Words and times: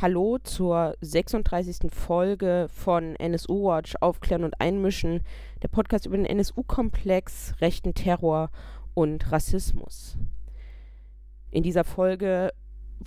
Hallo 0.00 0.38
zur 0.38 0.94
36. 1.00 1.90
Folge 1.90 2.68
von 2.72 3.16
NSU 3.16 3.64
Watch 3.64 3.96
Aufklären 4.00 4.44
und 4.44 4.60
Einmischen, 4.60 5.24
der 5.60 5.66
Podcast 5.66 6.06
über 6.06 6.16
den 6.16 6.24
NSU-Komplex, 6.24 7.56
rechten 7.60 7.94
Terror 7.94 8.52
und 8.94 9.32
Rassismus. 9.32 10.16
In 11.50 11.64
dieser 11.64 11.82
Folge 11.82 12.52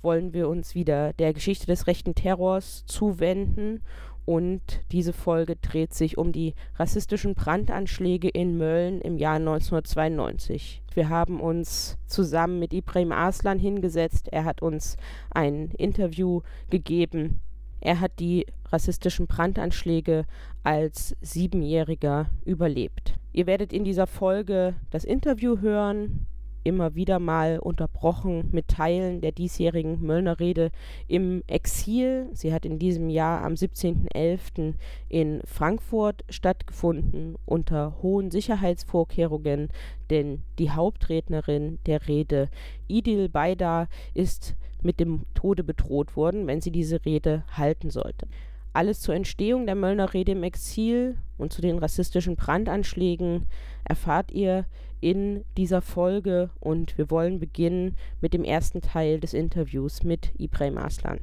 wollen 0.02 0.34
wir 0.34 0.50
uns 0.50 0.74
wieder 0.74 1.14
der 1.14 1.32
Geschichte 1.32 1.64
des 1.64 1.86
rechten 1.86 2.14
Terrors 2.14 2.84
zuwenden 2.84 3.80
und 4.24 4.62
diese 4.92 5.12
Folge 5.12 5.56
dreht 5.56 5.94
sich 5.94 6.18
um 6.18 6.32
die 6.32 6.54
rassistischen 6.76 7.34
Brandanschläge 7.34 8.28
in 8.28 8.56
Mölln 8.56 9.00
im 9.00 9.18
Jahr 9.18 9.36
1992. 9.36 10.82
Wir 10.94 11.08
haben 11.08 11.40
uns 11.40 11.98
zusammen 12.06 12.58
mit 12.58 12.72
Ibrahim 12.72 13.12
Arslan 13.12 13.58
hingesetzt. 13.58 14.28
Er 14.30 14.44
hat 14.44 14.62
uns 14.62 14.96
ein 15.30 15.70
Interview 15.72 16.42
gegeben. 16.70 17.40
Er 17.80 18.00
hat 18.00 18.20
die 18.20 18.46
rassistischen 18.70 19.26
Brandanschläge 19.26 20.24
als 20.62 21.16
Siebenjähriger 21.20 22.30
überlebt. 22.44 23.14
Ihr 23.32 23.46
werdet 23.46 23.72
in 23.72 23.84
dieser 23.84 24.06
Folge 24.06 24.74
das 24.90 25.04
Interview 25.04 25.58
hören, 25.60 26.26
immer 26.64 26.94
wieder 26.94 27.18
mal 27.18 27.58
unterbrochen 27.58 28.48
mit 28.52 28.68
Teilen 28.68 29.20
der 29.20 29.32
diesjährigen 29.32 30.00
Möllner 30.02 30.40
Rede 30.40 30.70
im 31.08 31.42
Exil. 31.46 32.28
Sie 32.32 32.52
hat 32.52 32.64
in 32.64 32.78
diesem 32.78 33.08
Jahr 33.10 33.42
am 33.44 33.54
17.11. 33.54 34.74
in 35.08 35.40
Frankfurt 35.44 36.24
stattgefunden 36.28 37.36
unter 37.44 37.96
hohen 38.02 38.30
Sicherheitsvorkehrungen, 38.30 39.68
denn 40.10 40.42
die 40.58 40.70
Hauptrednerin 40.70 41.78
der 41.86 42.08
Rede, 42.08 42.48
Idil 42.88 43.28
Baida, 43.28 43.88
ist 44.14 44.54
mit 44.82 45.00
dem 45.00 45.26
Tode 45.34 45.64
bedroht 45.64 46.16
worden, 46.16 46.46
wenn 46.46 46.60
sie 46.60 46.72
diese 46.72 47.04
Rede 47.04 47.44
halten 47.52 47.90
sollte. 47.90 48.26
Alles 48.72 49.00
zur 49.00 49.14
Entstehung 49.14 49.66
der 49.66 49.74
Möllner 49.74 50.14
Rede 50.14 50.32
im 50.32 50.42
Exil 50.42 51.18
und 51.36 51.52
zu 51.52 51.60
den 51.60 51.78
rassistischen 51.78 52.36
Brandanschlägen 52.36 53.46
erfahrt 53.84 54.30
ihr 54.32 54.64
in 55.00 55.44
dieser 55.58 55.82
Folge 55.82 56.50
und 56.60 56.96
wir 56.96 57.10
wollen 57.10 57.38
beginnen 57.38 57.96
mit 58.20 58.32
dem 58.32 58.44
ersten 58.44 58.80
Teil 58.80 59.20
des 59.20 59.34
Interviews 59.34 60.04
mit 60.04 60.32
Ibrahim 60.38 60.78
Aslan. 60.78 61.20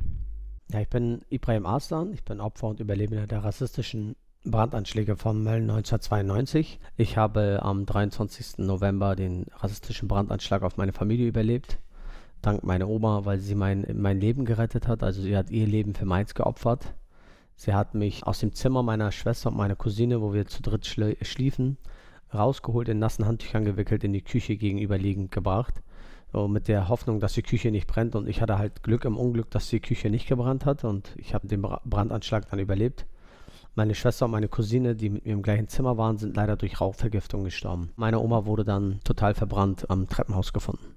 Ja, 0.72 0.82
ich 0.82 0.90
bin 0.90 1.22
Ibrahim 1.30 1.66
Aslan, 1.66 2.14
ich 2.14 2.24
bin 2.24 2.40
Opfer 2.40 2.68
und 2.68 2.80
Überlebender 2.80 3.26
der 3.26 3.44
rassistischen 3.44 4.16
Brandanschläge 4.46 5.16
von 5.16 5.44
Mölln 5.44 5.64
1992. 5.64 6.80
Ich 6.98 7.18
habe 7.18 7.60
am 7.64 7.86
23. 7.86 8.60
November 8.60 9.16
den 9.16 9.48
rassistischen 9.56 10.08
Brandanschlag 10.08 10.62
auf 10.62 10.78
meine 10.78 10.94
Familie 10.94 11.28
überlebt. 11.28 11.80
Dank 12.42 12.64
meiner 12.64 12.88
Oma, 12.88 13.26
weil 13.26 13.40
sie 13.40 13.56
mein, 13.56 13.86
mein 13.96 14.20
Leben 14.20 14.46
gerettet 14.46 14.88
hat. 14.88 15.04
Also 15.04 15.22
sie 15.22 15.36
hat 15.36 15.50
ihr 15.50 15.66
Leben 15.66 15.96
für 15.96 16.06
meins 16.06 16.36
geopfert. 16.36 16.94
Sie 17.60 17.74
hat 17.74 17.94
mich 17.94 18.26
aus 18.26 18.40
dem 18.40 18.54
Zimmer 18.54 18.84
meiner 18.84 19.12
Schwester 19.12 19.50
und 19.50 19.58
meiner 19.58 19.76
Cousine, 19.76 20.22
wo 20.22 20.34
wir 20.34 20.48
zu 20.48 20.62
dritt 20.62 20.86
schliefen, 20.86 21.78
rausgeholt, 22.34 22.88
in 22.88 23.00
nassen 23.00 23.26
Handtüchern 23.26 23.66
gewickelt, 23.66 24.06
in 24.06 24.14
die 24.14 24.22
Küche 24.22 24.56
gegenüberliegend 24.56 25.30
gebracht. 25.30 25.82
So 26.32 26.48
mit 26.48 26.70
der 26.70 26.88
Hoffnung, 26.88 27.20
dass 27.20 27.34
die 27.34 27.42
Küche 27.42 27.70
nicht 27.70 27.86
brennt. 27.86 28.16
Und 28.16 28.30
ich 28.30 28.42
hatte 28.42 28.58
halt 28.58 28.82
Glück 28.82 29.04
im 29.04 29.18
Unglück, 29.18 29.52
dass 29.52 29.68
die 29.68 29.82
Küche 29.82 30.10
nicht 30.10 30.26
gebrannt 30.26 30.66
hat. 30.66 30.86
Und 30.86 31.14
ich 31.18 31.34
habe 31.34 31.48
den 31.50 31.62
Brandanschlag 31.62 32.50
dann 32.50 32.60
überlebt. 32.60 33.06
Meine 33.76 33.94
Schwester 33.94 34.24
und 34.24 34.32
meine 34.32 34.48
Cousine, 34.48 34.96
die 34.96 35.10
mit 35.10 35.26
mir 35.26 35.34
im 35.34 35.42
gleichen 35.42 35.68
Zimmer 35.68 35.98
waren, 35.98 36.18
sind 36.18 36.38
leider 36.38 36.56
durch 36.56 36.80
Rauchvergiftung 36.80 37.44
gestorben. 37.44 37.92
Meine 37.98 38.22
Oma 38.22 38.46
wurde 38.46 38.64
dann 38.64 39.02
total 39.04 39.34
verbrannt 39.34 39.90
am 39.90 40.08
Treppenhaus 40.08 40.54
gefunden. 40.54 40.96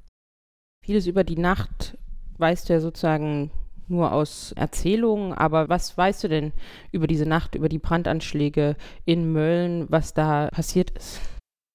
Vieles 0.84 1.08
über 1.08 1.24
die 1.24 1.38
Nacht 1.38 1.98
weißt 2.38 2.68
du 2.68 2.74
ja 2.74 2.80
sozusagen 2.80 3.50
nur 3.92 4.12
aus 4.12 4.52
Erzählungen, 4.56 5.32
aber 5.32 5.68
was 5.68 5.96
weißt 5.96 6.24
du 6.24 6.28
denn 6.28 6.52
über 6.90 7.06
diese 7.06 7.26
Nacht, 7.26 7.54
über 7.54 7.68
die 7.68 7.78
Brandanschläge 7.78 8.76
in 9.04 9.32
Mölln, 9.32 9.86
was 9.88 10.14
da 10.14 10.48
passiert 10.50 10.90
ist? 10.90 11.20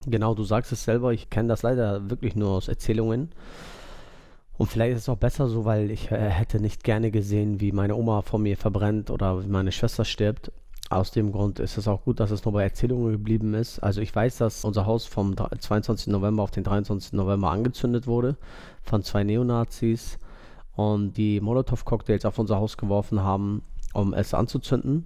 Genau, 0.05 0.33
du 0.35 0.43
sagst 0.43 0.71
es 0.71 0.83
selber, 0.83 1.13
ich 1.13 1.29
kenne 1.29 1.49
das 1.49 1.63
leider 1.63 2.09
wirklich 2.09 2.35
nur 2.35 2.49
aus 2.49 2.67
Erzählungen. 2.67 3.29
Und 4.57 4.67
vielleicht 4.67 4.95
ist 4.95 5.03
es 5.03 5.09
auch 5.09 5.17
besser 5.17 5.47
so, 5.47 5.65
weil 5.65 5.91
ich 5.91 6.11
äh, 6.11 6.29
hätte 6.29 6.59
nicht 6.59 6.83
gerne 6.83 7.11
gesehen, 7.11 7.61
wie 7.61 7.71
meine 7.71 7.95
Oma 7.95 8.21
vor 8.23 8.39
mir 8.39 8.57
verbrennt 8.57 9.11
oder 9.11 9.43
wie 9.43 9.47
meine 9.47 9.71
Schwester 9.71 10.03
stirbt. 10.03 10.51
Aus 10.89 11.11
dem 11.11 11.33
Grund 11.33 11.59
ist 11.59 11.77
es 11.77 11.87
auch 11.87 12.05
gut, 12.05 12.19
dass 12.19 12.31
es 12.31 12.45
nur 12.45 12.53
bei 12.53 12.63
Erzählungen 12.63 13.11
geblieben 13.11 13.53
ist. 13.53 13.79
Also 13.79 13.99
ich 14.01 14.15
weiß, 14.15 14.37
dass 14.37 14.63
unser 14.63 14.85
Haus 14.85 15.05
vom 15.05 15.35
22. 15.35 16.07
November 16.07 16.43
auf 16.43 16.51
den 16.51 16.63
23. 16.63 17.13
November 17.13 17.51
angezündet 17.51 18.07
wurde 18.07 18.37
von 18.83 19.03
zwei 19.03 19.25
Neonazis 19.25 20.17
und 20.77 21.17
die 21.17 21.41
Molotow-Cocktails 21.41 22.23
auf 22.25 22.37
unser 22.37 22.57
Haus 22.57 22.77
geworfen 22.77 23.23
haben, 23.23 23.63
um 23.93 24.13
es 24.13 24.35
anzuzünden. 24.35 25.05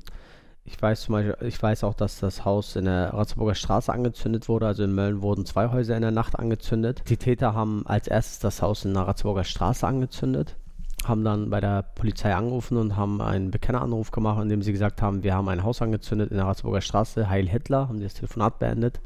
Ich 0.66 0.80
weiß 0.80 1.04
zum 1.04 1.14
Beispiel, 1.14 1.48
ich 1.48 1.64
weiß 1.64 1.86
auch, 1.86 1.94
dass 1.94 2.20
das 2.20 2.44
Haus 2.44 2.76
in 2.76 2.86
der 2.86 3.14
Ratzeburger 3.14 3.56
Straße 3.56 3.92
angezündet 3.92 4.50
wurde. 4.50 4.68
Also 4.68 4.84
in 4.84 4.94
Mölln 4.94 5.22
wurden 5.22 5.46
zwei 5.46 5.70
Häuser 5.70 5.96
in 5.96 6.02
der 6.02 6.12
Nacht 6.12 6.38
angezündet. 6.38 7.04
Die 7.08 7.16
Täter 7.16 7.56
haben 7.56 7.84
als 7.88 8.08
erstes 8.10 8.40
das 8.40 8.62
Haus 8.62 8.84
in 8.84 8.94
der 8.94 9.04
Ratzeburger 9.04 9.46
Straße 9.46 9.88
angezündet, 9.88 10.58
haben 11.06 11.24
dann 11.24 11.50
bei 11.50 11.62
der 11.62 11.84
Polizei 11.84 12.36
angerufen 12.36 12.76
und 12.78 12.98
haben 12.98 13.22
einen 13.22 13.50
Bekenneranruf 13.50 14.12
gemacht, 14.12 14.42
in 14.44 14.50
dem 14.50 14.62
sie 14.62 14.74
gesagt 14.74 15.02
haben, 15.02 15.24
wir 15.24 15.36
haben 15.36 15.48
ein 15.48 15.64
Haus 15.64 15.82
angezündet 15.82 16.32
in 16.32 16.38
der 16.38 16.48
Ratzeburger 16.48 16.82
Straße, 16.82 17.30
Heil 17.30 17.48
Hitler, 17.48 17.88
haben 17.88 18.02
das 18.02 18.16
Telefonat 18.16 18.60
beendet. 18.60 19.00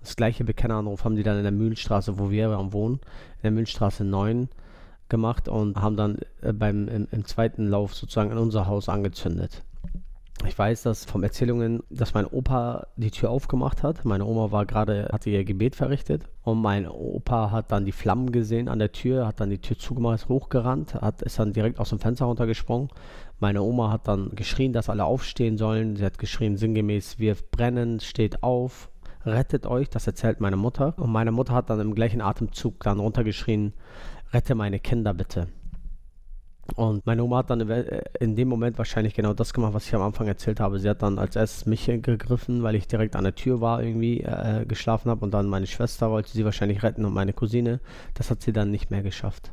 Das 0.00 0.16
gleiche 0.16 0.42
Bekenneranruf 0.42 1.04
haben 1.04 1.14
die 1.14 1.22
dann 1.22 1.36
in 1.36 1.44
der 1.44 1.52
Mühlenstraße, 1.52 2.18
wo 2.18 2.32
wir 2.32 2.50
wohnen, 2.72 2.94
in 2.94 3.42
der 3.42 3.50
Mühlenstraße 3.52 4.02
9 4.02 4.48
gemacht 5.10 5.48
und 5.48 5.76
haben 5.80 5.96
dann 5.96 6.18
äh, 6.42 6.52
beim, 6.52 6.88
im, 6.88 7.08
im, 7.10 7.24
zweiten 7.24 7.66
Lauf 7.66 7.94
sozusagen 7.94 8.30
in 8.30 8.38
unser 8.38 8.66
Haus 8.66 8.88
angezündet. 8.88 9.62
Ich 10.46 10.58
weiß 10.58 10.84
dass 10.84 11.04
von 11.04 11.22
Erzählungen, 11.22 11.82
dass 11.90 12.14
mein 12.14 12.26
Opa 12.26 12.86
die 12.96 13.10
Tür 13.10 13.30
aufgemacht 13.30 13.82
hat. 13.82 14.06
Meine 14.06 14.24
Oma 14.24 14.50
war 14.50 14.64
gerade, 14.64 15.10
hatte 15.12 15.28
ihr 15.28 15.44
Gebet 15.44 15.76
verrichtet 15.76 16.22
und 16.44 16.62
mein 16.62 16.88
Opa 16.88 17.50
hat 17.50 17.70
dann 17.70 17.84
die 17.84 17.92
Flammen 17.92 18.32
gesehen 18.32 18.68
an 18.68 18.78
der 18.78 18.92
Tür, 18.92 19.26
hat 19.26 19.40
dann 19.40 19.50
die 19.50 19.58
Tür 19.58 19.78
zugemacht, 19.78 20.14
ist 20.14 20.28
hochgerannt, 20.28 20.94
hat, 20.94 21.20
ist 21.20 21.38
dann 21.38 21.52
direkt 21.52 21.78
aus 21.78 21.90
dem 21.90 21.98
Fenster 21.98 22.24
runtergesprungen. 22.24 22.88
Meine 23.38 23.62
Oma 23.62 23.90
hat 23.90 24.08
dann 24.08 24.30
geschrien, 24.34 24.72
dass 24.72 24.88
alle 24.88 25.04
aufstehen 25.04 25.58
sollen. 25.58 25.96
Sie 25.96 26.04
hat 26.04 26.18
geschrien 26.18 26.56
sinngemäß, 26.56 27.18
wir 27.18 27.36
brennen, 27.50 28.00
steht 28.00 28.42
auf, 28.42 28.90
rettet 29.26 29.66
euch. 29.66 29.90
Das 29.90 30.06
erzählt 30.06 30.40
meine 30.40 30.56
Mutter. 30.56 30.94
Und 30.96 31.10
meine 31.10 31.32
Mutter 31.32 31.54
hat 31.54 31.70
dann 31.70 31.80
im 31.80 31.94
gleichen 31.94 32.20
Atemzug 32.20 32.80
dann 32.80 33.00
runtergeschrien, 33.00 33.72
rette 34.32 34.54
meine 34.54 34.80
Kinder 34.80 35.14
bitte. 35.14 35.48
Und 36.76 37.04
meine 37.06 37.24
Oma 37.24 37.38
hat 37.38 37.50
dann 37.50 37.60
in 38.20 38.36
dem 38.36 38.48
Moment 38.48 38.78
wahrscheinlich 38.78 39.14
genau 39.14 39.34
das 39.34 39.52
gemacht, 39.52 39.74
was 39.74 39.86
ich 39.86 39.94
am 39.94 40.02
Anfang 40.02 40.28
erzählt 40.28 40.60
habe. 40.60 40.78
Sie 40.78 40.88
hat 40.88 41.02
dann 41.02 41.18
als 41.18 41.36
erstes 41.36 41.66
mich 41.66 41.86
gegriffen, 41.86 42.62
weil 42.62 42.74
ich 42.74 42.86
direkt 42.86 43.16
an 43.16 43.24
der 43.24 43.34
Tür 43.34 43.60
war, 43.60 43.82
irgendwie 43.82 44.20
äh, 44.20 44.64
geschlafen 44.66 45.10
habe. 45.10 45.24
Und 45.24 45.32
dann 45.32 45.48
meine 45.48 45.66
Schwester 45.66 46.10
wollte 46.10 46.30
sie 46.30 46.44
wahrscheinlich 46.44 46.82
retten 46.82 47.04
und 47.04 47.12
meine 47.12 47.32
Cousine. 47.32 47.80
Das 48.14 48.30
hat 48.30 48.42
sie 48.42 48.52
dann 48.52 48.70
nicht 48.70 48.90
mehr 48.90 49.02
geschafft. 49.02 49.52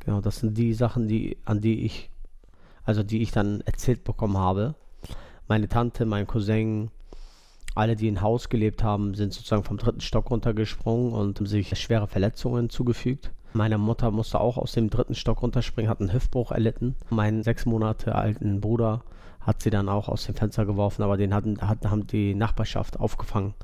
Genau, 0.00 0.20
das 0.20 0.38
sind 0.38 0.56
die 0.56 0.72
Sachen, 0.72 1.08
die, 1.08 1.36
an 1.44 1.60
die 1.60 1.84
ich, 1.84 2.10
also 2.84 3.02
die 3.02 3.20
ich 3.20 3.32
dann 3.32 3.60
erzählt 3.62 4.04
bekommen 4.04 4.38
habe. 4.38 4.74
Meine 5.48 5.68
Tante, 5.68 6.06
mein 6.06 6.26
Cousin, 6.26 6.90
alle, 7.74 7.94
die 7.94 8.08
im 8.08 8.22
Haus 8.22 8.48
gelebt 8.48 8.82
haben, 8.82 9.14
sind 9.14 9.34
sozusagen 9.34 9.64
vom 9.64 9.76
dritten 9.76 10.00
Stock 10.00 10.30
runtergesprungen 10.30 11.12
und 11.12 11.38
haben 11.38 11.46
sich 11.46 11.76
schwere 11.78 12.06
Verletzungen 12.06 12.70
zugefügt. 12.70 13.32
Meine 13.56 13.78
Mutter 13.78 14.10
musste 14.10 14.38
auch 14.38 14.58
aus 14.58 14.72
dem 14.72 14.90
dritten 14.90 15.14
Stock 15.14 15.40
runterspringen, 15.40 15.88
hat 15.90 16.00
einen 16.00 16.12
Hüftbruch 16.12 16.52
erlitten. 16.52 16.94
Meinen 17.08 17.42
sechs 17.42 17.64
Monate 17.64 18.14
alten 18.14 18.60
Bruder 18.60 19.02
hat 19.40 19.62
sie 19.62 19.70
dann 19.70 19.88
auch 19.88 20.10
aus 20.10 20.26
dem 20.26 20.34
Fenster 20.34 20.66
geworfen, 20.66 21.02
aber 21.02 21.16
den 21.16 21.32
hatten, 21.32 21.58
hat, 21.62 21.86
haben 21.86 22.06
die 22.06 22.34
Nachbarschaft 22.34 23.00
aufgefangen, 23.00 23.54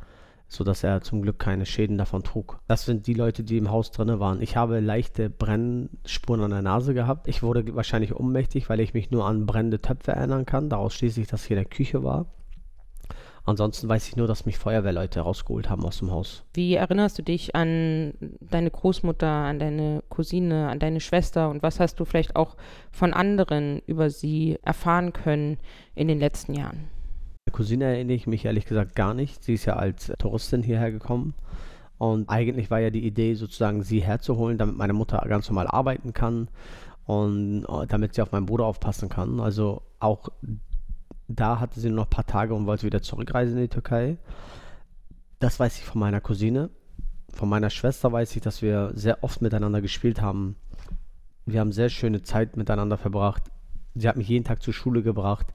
sodass 0.48 0.82
er 0.82 1.02
zum 1.02 1.20
Glück 1.20 1.38
keine 1.38 1.66
Schäden 1.66 1.98
davon 1.98 2.22
trug. 2.22 2.58
Das 2.69 2.86
sind 2.86 3.06
die 3.06 3.12
Leute, 3.12 3.44
die 3.44 3.58
im 3.58 3.70
Haus 3.70 3.91
drinne 3.91 4.19
waren. 4.19 4.41
Ich 4.41 4.56
habe 4.56 4.81
leichte 4.81 5.28
Brennspuren 5.28 6.41
an 6.41 6.52
der 6.52 6.62
Nase 6.62 6.94
gehabt. 6.94 7.28
Ich 7.28 7.42
wurde 7.42 7.76
wahrscheinlich 7.76 8.16
ohnmächtig, 8.16 8.70
weil 8.70 8.81
ich 8.81 8.94
mich 8.94 9.10
nur 9.10 9.26
an 9.26 9.44
brennende 9.44 9.82
Töpfe 9.82 10.12
erinnern 10.12 10.46
kann. 10.46 10.70
Daraus 10.70 10.94
schließe 10.94 11.20
ich, 11.20 11.26
dass 11.26 11.44
hier 11.44 11.56
der 11.56 11.66
Küche 11.66 12.02
war. 12.02 12.25
Ansonsten 13.44 13.88
weiß 13.88 14.08
ich 14.08 14.16
nur, 14.16 14.28
dass 14.28 14.46
mich 14.46 14.56
Feuerwehrleute 14.56 15.20
rausgeholt 15.20 15.68
haben 15.68 15.84
aus 15.84 15.98
dem 15.98 16.12
Haus. 16.12 16.44
Wie 16.54 16.74
erinnerst 16.74 17.18
du 17.18 17.22
dich 17.22 17.56
an 17.56 18.14
deine 18.40 18.70
Großmutter, 18.70 19.28
an 19.28 19.58
deine 19.58 20.04
Cousine, 20.08 20.68
an 20.68 20.78
deine 20.78 21.00
Schwester 21.00 21.50
und 21.50 21.62
was 21.62 21.80
hast 21.80 21.98
du 21.98 22.04
vielleicht 22.04 22.36
auch 22.36 22.56
von 22.92 23.12
anderen 23.12 23.82
über 23.86 24.10
sie 24.10 24.58
erfahren 24.62 25.12
können 25.12 25.58
in 25.96 26.06
den 26.06 26.20
letzten 26.20 26.54
Jahren? 26.54 26.88
Meine 27.46 27.56
Cousine 27.56 27.84
erinnere 27.84 28.14
ich 28.14 28.28
mich 28.28 28.44
ehrlich 28.44 28.66
gesagt 28.66 28.94
gar 28.94 29.14
nicht. 29.14 29.42
Sie 29.42 29.54
ist 29.54 29.64
ja 29.64 29.74
als 29.74 30.12
Touristin 30.18 30.62
hierher 30.62 30.92
gekommen. 30.92 31.34
Und 31.98 32.28
eigentlich 32.28 32.70
war 32.70 32.80
ja 32.80 32.90
die 32.90 33.04
Idee, 33.04 33.34
sozusagen 33.34 33.82
sie 33.82 34.00
herzuholen, 34.00 34.58
damit 34.58 34.76
meine 34.76 34.92
Mutter 34.92 35.24
ganz 35.28 35.48
normal 35.48 35.66
arbeiten 35.66 36.12
kann 36.12 36.48
und 37.04 37.64
äh, 37.64 37.86
damit 37.88 38.14
sie 38.14 38.22
auf 38.22 38.32
meinen 38.32 38.46
Bruder 38.46 38.66
aufpassen 38.66 39.08
kann. 39.08 39.40
Also 39.40 39.82
auch 39.98 40.28
da 41.34 41.61
hatte 41.61 41.81
sie 41.81 41.88
nur 41.88 41.96
noch 41.96 42.06
ein 42.06 42.11
paar 42.11 42.26
Tage 42.26 42.55
und 42.55 42.67
wollte 42.67 42.87
wieder 42.87 43.02
zurückreisen 43.02 43.56
in 43.56 43.64
die 43.64 43.69
Türkei. 43.69 44.19
Das 45.38 45.58
weiß 45.58 45.79
ich 45.79 45.84
von 45.84 46.00
meiner 46.00 46.20
Cousine. 46.20 46.70
Von 47.32 47.49
meiner 47.49 47.70
Schwester 47.70 48.12
weiß 48.12 48.37
ich, 48.37 48.43
dass 48.43 48.62
wir 48.62 48.93
sehr 48.94 49.25
oft 49.25 49.43
miteinander 49.43 49.81
gespielt 49.81 50.20
haben. 50.20 50.56
Wir 51.46 51.61
haben 51.61 51.73
sehr 51.73 51.88
schöne 51.88 52.23
Zeit 52.23 52.56
miteinander 52.56 52.99
verbracht. 52.99 53.44
Sie 53.94 54.08
hat 54.08 54.17
mich 54.17 54.29
jeden 54.29 54.44
Tag 54.44 54.62
zur 54.62 54.75
Schule 54.75 55.02
gebracht. 55.02 55.46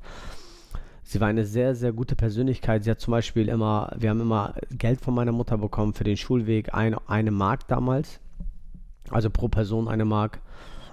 Sie 1.03 1.21
war 1.21 1.29
eine 1.29 1.45
sehr, 1.45 1.75
sehr 1.75 1.93
gute 1.93 2.15
Persönlichkeit. 2.15 2.83
Sie 2.83 2.91
hat 2.91 2.99
zum 2.99 3.11
Beispiel 3.11 3.47
immer, 3.47 3.93
wir 3.97 4.09
haben 4.09 4.19
immer 4.19 4.55
Geld 4.71 4.99
von 4.99 5.13
meiner 5.13 5.31
Mutter 5.31 5.57
bekommen 5.57 5.93
für 5.93 6.03
den 6.03 6.17
Schulweg, 6.17 6.73
ein, 6.73 6.95
eine 7.07 7.31
Mark 7.31 7.67
damals. 7.67 8.19
Also 9.09 9.29
pro 9.29 9.47
Person 9.47 9.87
eine 9.87 10.03
Mark. 10.03 10.41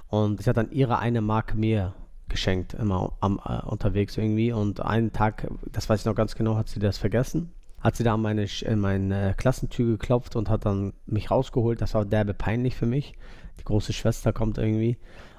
Und 0.09 0.41
sie 0.43 0.49
hat 0.49 0.57
dann 0.57 0.71
ihre 0.71 1.01
eine 1.01 1.21
Mark 1.21 1.57
mir 1.57 1.95
geschenkt, 2.35 2.75
immer 2.75 3.13
am, 3.21 3.41
äh, 3.45 3.65
unterwegs 3.65 4.19
irgendwie. 4.19 4.53
Und 4.53 4.81
einen 4.81 5.13
Tag, 5.13 5.47
das 5.71 5.89
weiß 5.89 6.01
ich 6.01 6.07
noch 6.07 6.17
ganz 6.17 6.35
genau, 6.35 6.57
hat 6.57 6.69
sie 6.69 6.81
das 6.81 6.99
vergessen. 6.99 7.53
Hat 7.81 7.97
sie 7.97 8.05
da 8.05 8.15
an 8.15 8.23
meine, 8.23 8.47
in 8.63 8.81
meine 8.81 9.35
Klassentür 9.37 9.93
geklopft 9.93 10.37
und 10.37 10.49
hat 10.51 10.67
dann 10.67 10.95
mich 11.07 11.31
rausgeholt. 11.31 11.81
Das 11.81 11.95
war 11.95 12.05
derbe 12.05 12.35
peinlich 12.35 12.75
für 12.75 12.87
mich. 12.87 13.15
Die 13.61 13.65
große 13.65 13.93
Schwester 13.93 14.33
kommt 14.33 14.59
irgendwie 14.59 14.99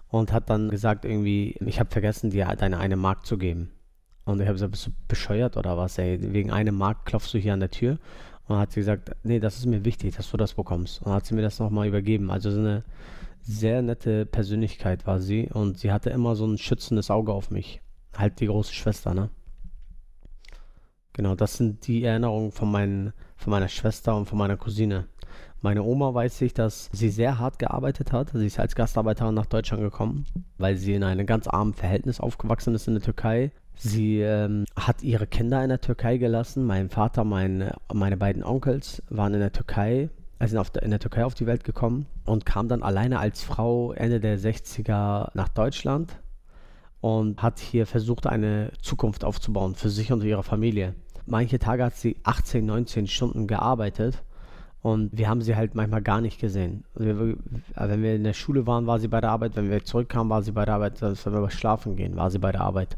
und 0.09 0.31
hat 0.31 0.49
dann 0.49 0.69
gesagt 0.69 1.05
irgendwie, 1.05 1.57
ich 1.65 1.79
habe 1.79 1.91
vergessen, 1.91 2.29
dir 2.29 2.45
deine 2.57 2.77
eine 2.77 2.95
Mark 2.95 3.25
zu 3.25 3.37
geben. 3.37 3.71
Und 4.23 4.39
ich 4.39 4.47
habe 4.47 4.53
gesagt, 4.53 4.71
bist 4.71 4.87
du 4.87 4.91
bescheuert 5.07 5.57
oder 5.57 5.77
was, 5.77 5.97
ey? 5.97 6.17
Wegen 6.33 6.51
einem 6.51 6.75
Mark 6.75 7.05
klopfst 7.05 7.33
du 7.33 7.37
hier 7.37 7.53
an 7.53 7.59
der 7.59 7.71
Tür. 7.71 7.99
Und 8.47 8.57
hat 8.57 8.71
sie 8.71 8.79
gesagt, 8.79 9.11
nee, 9.23 9.39
das 9.39 9.57
ist 9.57 9.65
mir 9.65 9.83
wichtig, 9.83 10.15
dass 10.15 10.31
du 10.31 10.37
das 10.37 10.53
bekommst. 10.53 11.01
Und 11.01 11.11
hat 11.11 11.25
sie 11.25 11.35
mir 11.35 11.41
das 11.41 11.59
nochmal 11.59 11.87
übergeben. 11.87 12.31
Also 12.31 12.51
so 12.51 12.59
eine 12.59 12.83
sehr 13.45 13.81
nette 13.81 14.25
Persönlichkeit 14.25 15.05
war 15.05 15.19
sie 15.19 15.49
und 15.51 15.77
sie 15.77 15.91
hatte 15.91 16.09
immer 16.09 16.35
so 16.35 16.45
ein 16.45 16.57
schützendes 16.57 17.11
Auge 17.11 17.31
auf 17.31 17.51
mich. 17.51 17.81
Halt 18.17 18.39
die 18.39 18.47
große 18.47 18.73
Schwester, 18.73 19.13
ne? 19.13 19.29
Genau, 21.13 21.35
das 21.35 21.55
sind 21.55 21.87
die 21.87 22.03
Erinnerungen 22.03 22.51
von, 22.51 22.69
meinen, 22.69 23.13
von 23.37 23.51
meiner 23.51 23.69
Schwester 23.69 24.15
und 24.17 24.25
von 24.25 24.37
meiner 24.37 24.57
Cousine. 24.57 25.05
Meine 25.61 25.83
Oma 25.83 26.13
weiß 26.13 26.41
ich, 26.41 26.53
dass 26.53 26.89
sie 26.91 27.09
sehr 27.09 27.39
hart 27.39 27.57
gearbeitet 27.57 28.11
hat. 28.11 28.31
Sie 28.33 28.45
ist 28.45 28.59
als 28.59 28.75
Gastarbeiterin 28.75 29.33
nach 29.33 29.45
Deutschland 29.45 29.81
gekommen, 29.81 30.25
weil 30.57 30.75
sie 30.75 30.93
in 30.93 31.03
einem 31.03 31.25
ganz 31.25 31.47
armen 31.47 31.73
Verhältnis 31.73 32.19
aufgewachsen 32.19 32.75
ist 32.75 32.87
in 32.87 32.95
der 32.95 33.03
Türkei. 33.03 33.51
Sie 33.77 34.19
ähm, 34.19 34.65
hat 34.75 35.03
ihre 35.03 35.27
Kinder 35.27 35.63
in 35.63 35.69
der 35.69 35.81
Türkei 35.81 36.17
gelassen. 36.17 36.65
Mein 36.65 36.89
Vater, 36.89 37.23
mein, 37.23 37.71
meine 37.93 38.17
beiden 38.17 38.43
Onkels 38.43 39.01
waren 39.09 39.33
in 39.33 39.39
der 39.39 39.51
Türkei, 39.51 40.09
auf 40.39 40.69
der, 40.69 40.83
in 40.83 40.91
der 40.91 40.99
Türkei 40.99 41.25
auf 41.25 41.33
die 41.33 41.45
Welt 41.45 41.63
gekommen 41.63 42.05
und 42.25 42.45
kam 42.45 42.67
dann 42.67 42.83
alleine 42.83 43.19
als 43.19 43.43
Frau 43.43 43.93
Ende 43.93 44.19
der 44.19 44.37
60er 44.39 45.29
nach 45.33 45.49
Deutschland 45.49 46.19
und 47.01 47.41
hat 47.41 47.59
hier 47.59 47.85
versucht, 47.85 48.27
eine 48.27 48.71
Zukunft 48.81 49.23
aufzubauen 49.23 49.75
für 49.75 49.89
sich 49.89 50.11
und 50.11 50.23
ihre 50.23 50.43
Familie. 50.43 50.95
Manche 51.25 51.59
Tage 51.59 51.83
hat 51.83 51.95
sie 51.95 52.17
18, 52.23 52.65
19 52.65 53.07
Stunden 53.07 53.47
gearbeitet 53.47 54.23
und 54.81 55.09
wir 55.17 55.27
haben 55.29 55.41
sie 55.41 55.55
halt 55.55 55.73
manchmal 55.73 56.03
gar 56.03 56.21
nicht 56.21 56.39
gesehen. 56.39 56.83
Wir, 56.93 57.35
wenn 57.75 58.03
wir 58.03 58.15
in 58.15 58.23
der 58.23 58.33
Schule 58.33 58.67
waren, 58.67 58.85
war 58.85 58.99
sie 58.99 59.07
bei 59.07 59.19
der 59.19 59.31
Arbeit. 59.31 59.55
Wenn 59.55 59.71
wir 59.71 59.83
zurückkamen, 59.83 60.29
war 60.29 60.43
sie 60.43 60.51
bei 60.51 60.63
der 60.63 60.75
Arbeit. 60.75 61.01
Wenn 61.01 61.15
wir 61.15 61.49
schlafen 61.49 61.95
gehen, 61.95 62.15
war 62.15 62.29
sie 62.29 62.37
bei 62.37 62.51
der 62.51 62.61
Arbeit. 62.61 62.95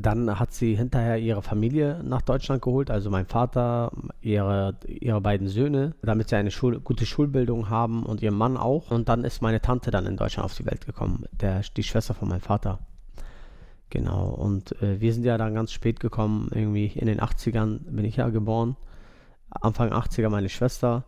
Dann 0.00 0.38
hat 0.38 0.52
sie 0.52 0.74
hinterher 0.74 1.18
ihre 1.18 1.42
Familie 1.42 2.02
nach 2.04 2.22
Deutschland 2.22 2.62
geholt, 2.62 2.90
also 2.90 3.10
mein 3.10 3.26
Vater, 3.26 3.92
ihre, 4.20 4.76
ihre 4.86 5.20
beiden 5.20 5.48
Söhne, 5.48 5.94
damit 6.02 6.28
sie 6.28 6.36
eine 6.36 6.50
Schul 6.50 6.80
gute 6.80 7.06
Schulbildung 7.06 7.70
haben 7.70 8.04
und 8.04 8.22
ihr 8.22 8.32
Mann 8.32 8.56
auch. 8.56 8.90
Und 8.90 9.08
dann 9.08 9.24
ist 9.24 9.42
meine 9.42 9.60
Tante 9.60 9.90
dann 9.90 10.06
in 10.06 10.16
Deutschland 10.16 10.44
auf 10.44 10.54
die 10.54 10.66
Welt 10.66 10.86
gekommen, 10.86 11.24
der, 11.32 11.62
die 11.76 11.82
Schwester 11.82 12.14
von 12.14 12.28
meinem 12.28 12.40
Vater. 12.40 12.80
Genau, 13.90 14.28
und 14.28 14.80
äh, 14.82 15.00
wir 15.00 15.12
sind 15.12 15.24
ja 15.24 15.38
dann 15.38 15.54
ganz 15.54 15.72
spät 15.72 16.00
gekommen, 16.00 16.50
irgendwie 16.52 16.86
in 16.86 17.06
den 17.06 17.20
80ern 17.20 17.80
bin 17.90 18.04
ich 18.04 18.16
ja 18.16 18.28
geboren. 18.28 18.76
Anfang 19.50 19.92
80er 19.92 20.28
meine 20.28 20.48
Schwester. 20.48 21.04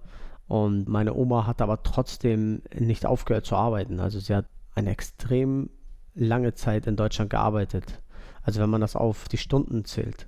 Und 0.46 0.88
meine 0.88 1.14
Oma 1.14 1.46
hat 1.46 1.60
aber 1.60 1.82
trotzdem 1.82 2.62
nicht 2.74 3.04
aufgehört 3.04 3.44
zu 3.44 3.56
arbeiten. 3.56 4.00
Also 4.00 4.18
sie 4.18 4.34
hat 4.34 4.46
eine 4.74 4.90
extrem 4.90 5.70
lange 6.14 6.54
Zeit 6.54 6.86
in 6.86 6.96
Deutschland 6.96 7.30
gearbeitet. 7.30 8.00
Also 8.48 8.62
wenn 8.62 8.70
man 8.70 8.80
das 8.80 8.96
auf 8.96 9.28
die 9.28 9.36
Stunden 9.36 9.84
zählt, 9.84 10.26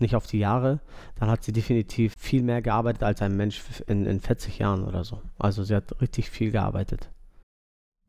nicht 0.00 0.16
auf 0.16 0.26
die 0.26 0.40
Jahre, 0.40 0.80
dann 1.14 1.30
hat 1.30 1.44
sie 1.44 1.52
definitiv 1.52 2.12
viel 2.18 2.42
mehr 2.42 2.60
gearbeitet 2.60 3.04
als 3.04 3.22
ein 3.22 3.36
Mensch 3.36 3.62
in, 3.86 4.04
in 4.04 4.18
40 4.18 4.58
Jahren 4.58 4.82
oder 4.82 5.04
so. 5.04 5.22
Also 5.38 5.62
sie 5.62 5.76
hat 5.76 6.00
richtig 6.00 6.28
viel 6.28 6.50
gearbeitet. 6.50 7.08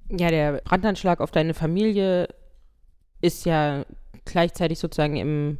Ja, 0.10 0.32
der 0.32 0.54
Brandanschlag 0.64 1.22
auf 1.22 1.30
deine 1.30 1.54
Familie 1.54 2.30
ist 3.22 3.46
ja 3.46 3.86
gleichzeitig 4.26 4.80
sozusagen 4.80 5.18
im 5.18 5.60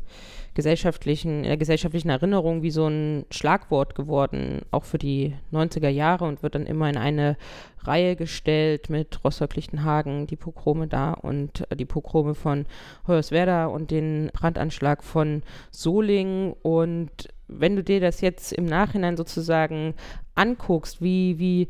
gesellschaftlichen, 0.54 1.40
in 1.40 1.50
der 1.50 1.58
gesellschaftlichen 1.58 2.10
Erinnerung 2.10 2.62
wie 2.62 2.72
so 2.72 2.88
ein 2.88 3.26
Schlagwort 3.32 3.96
geworden, 3.96 4.62
auch 4.72 4.84
für 4.84 4.98
die 4.98 5.34
90er 5.52 5.90
Jahre 5.90 6.26
und 6.26 6.44
wird 6.44 6.56
dann 6.56 6.66
immer 6.66 6.90
in 6.90 6.98
eine 6.98 7.38
Reihe 7.80 8.16
gestellt 8.16 8.90
mit 8.90 9.24
Rostock-Lichtenhagen, 9.24 10.28
die 10.28 10.36
Pogrome 10.36 10.88
da 10.88 11.14
und 11.14 11.70
äh, 11.72 11.76
die 11.76 11.86
Pogrome 11.86 12.36
von 12.36 12.66
Hoyerswerda 13.08 13.66
und 13.66 13.92
den 13.92 14.30
Brandanschlag 14.34 15.04
von 15.04 15.42
Solingen. 15.72 16.54
Und 16.62 17.30
wenn 17.48 17.76
du 17.76 17.84
dir 17.84 18.00
das 18.00 18.22
jetzt 18.22 18.54
im 18.54 18.66
Nachhinein 18.66 19.18
sozusagen 19.18 19.96
anguckst, 20.36 21.02
wie, 21.02 21.40
wie, 21.40 21.68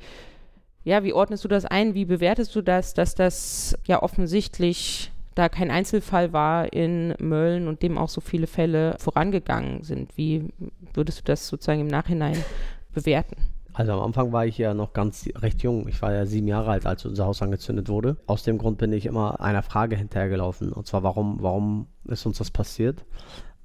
ja, 0.83 1.03
wie 1.03 1.13
ordnest 1.13 1.45
du 1.45 1.47
das 1.47 1.65
ein? 1.65 1.93
Wie 1.93 2.05
bewertest 2.05 2.53
du 2.55 2.61
das, 2.61 2.93
dass 2.93 3.15
das 3.15 3.77
ja 3.85 4.03
offensichtlich 4.03 5.12
da 5.35 5.49
kein 5.49 5.71
Einzelfall 5.71 6.33
war 6.33 6.71
in 6.71 7.15
Mölln 7.19 7.67
und 7.67 7.81
dem 7.81 7.97
auch 7.97 8.09
so 8.09 8.21
viele 8.21 8.47
Fälle 8.47 8.95
vorangegangen 8.99 9.83
sind. 9.83 10.15
Wie 10.17 10.49
würdest 10.93 11.19
du 11.19 11.23
das 11.25 11.47
sozusagen 11.47 11.81
im 11.81 11.87
Nachhinein 11.87 12.37
bewerten? 12.93 13.35
Also 13.73 13.93
am 13.93 14.01
Anfang 14.01 14.31
war 14.31 14.45
ich 14.45 14.57
ja 14.59 14.75
noch 14.75 14.93
ganz 14.93 15.27
recht 15.35 15.63
jung. 15.63 15.87
Ich 15.87 16.01
war 16.01 16.13
ja 16.13 16.27
sieben 16.27 16.47
Jahre 16.47 16.71
alt, 16.71 16.85
als 16.85 17.05
unser 17.05 17.25
Haus 17.25 17.41
angezündet 17.41 17.89
wurde. 17.89 18.17
Aus 18.27 18.43
dem 18.43 18.59
Grund 18.59 18.77
bin 18.77 18.93
ich 18.93 19.07
immer 19.07 19.41
einer 19.41 19.63
Frage 19.63 19.95
hinterhergelaufen. 19.95 20.71
Und 20.71 20.85
zwar, 20.85 21.01
warum, 21.01 21.41
warum 21.41 21.87
ist 22.05 22.25
uns 22.27 22.37
das 22.37 22.51
passiert? 22.51 23.03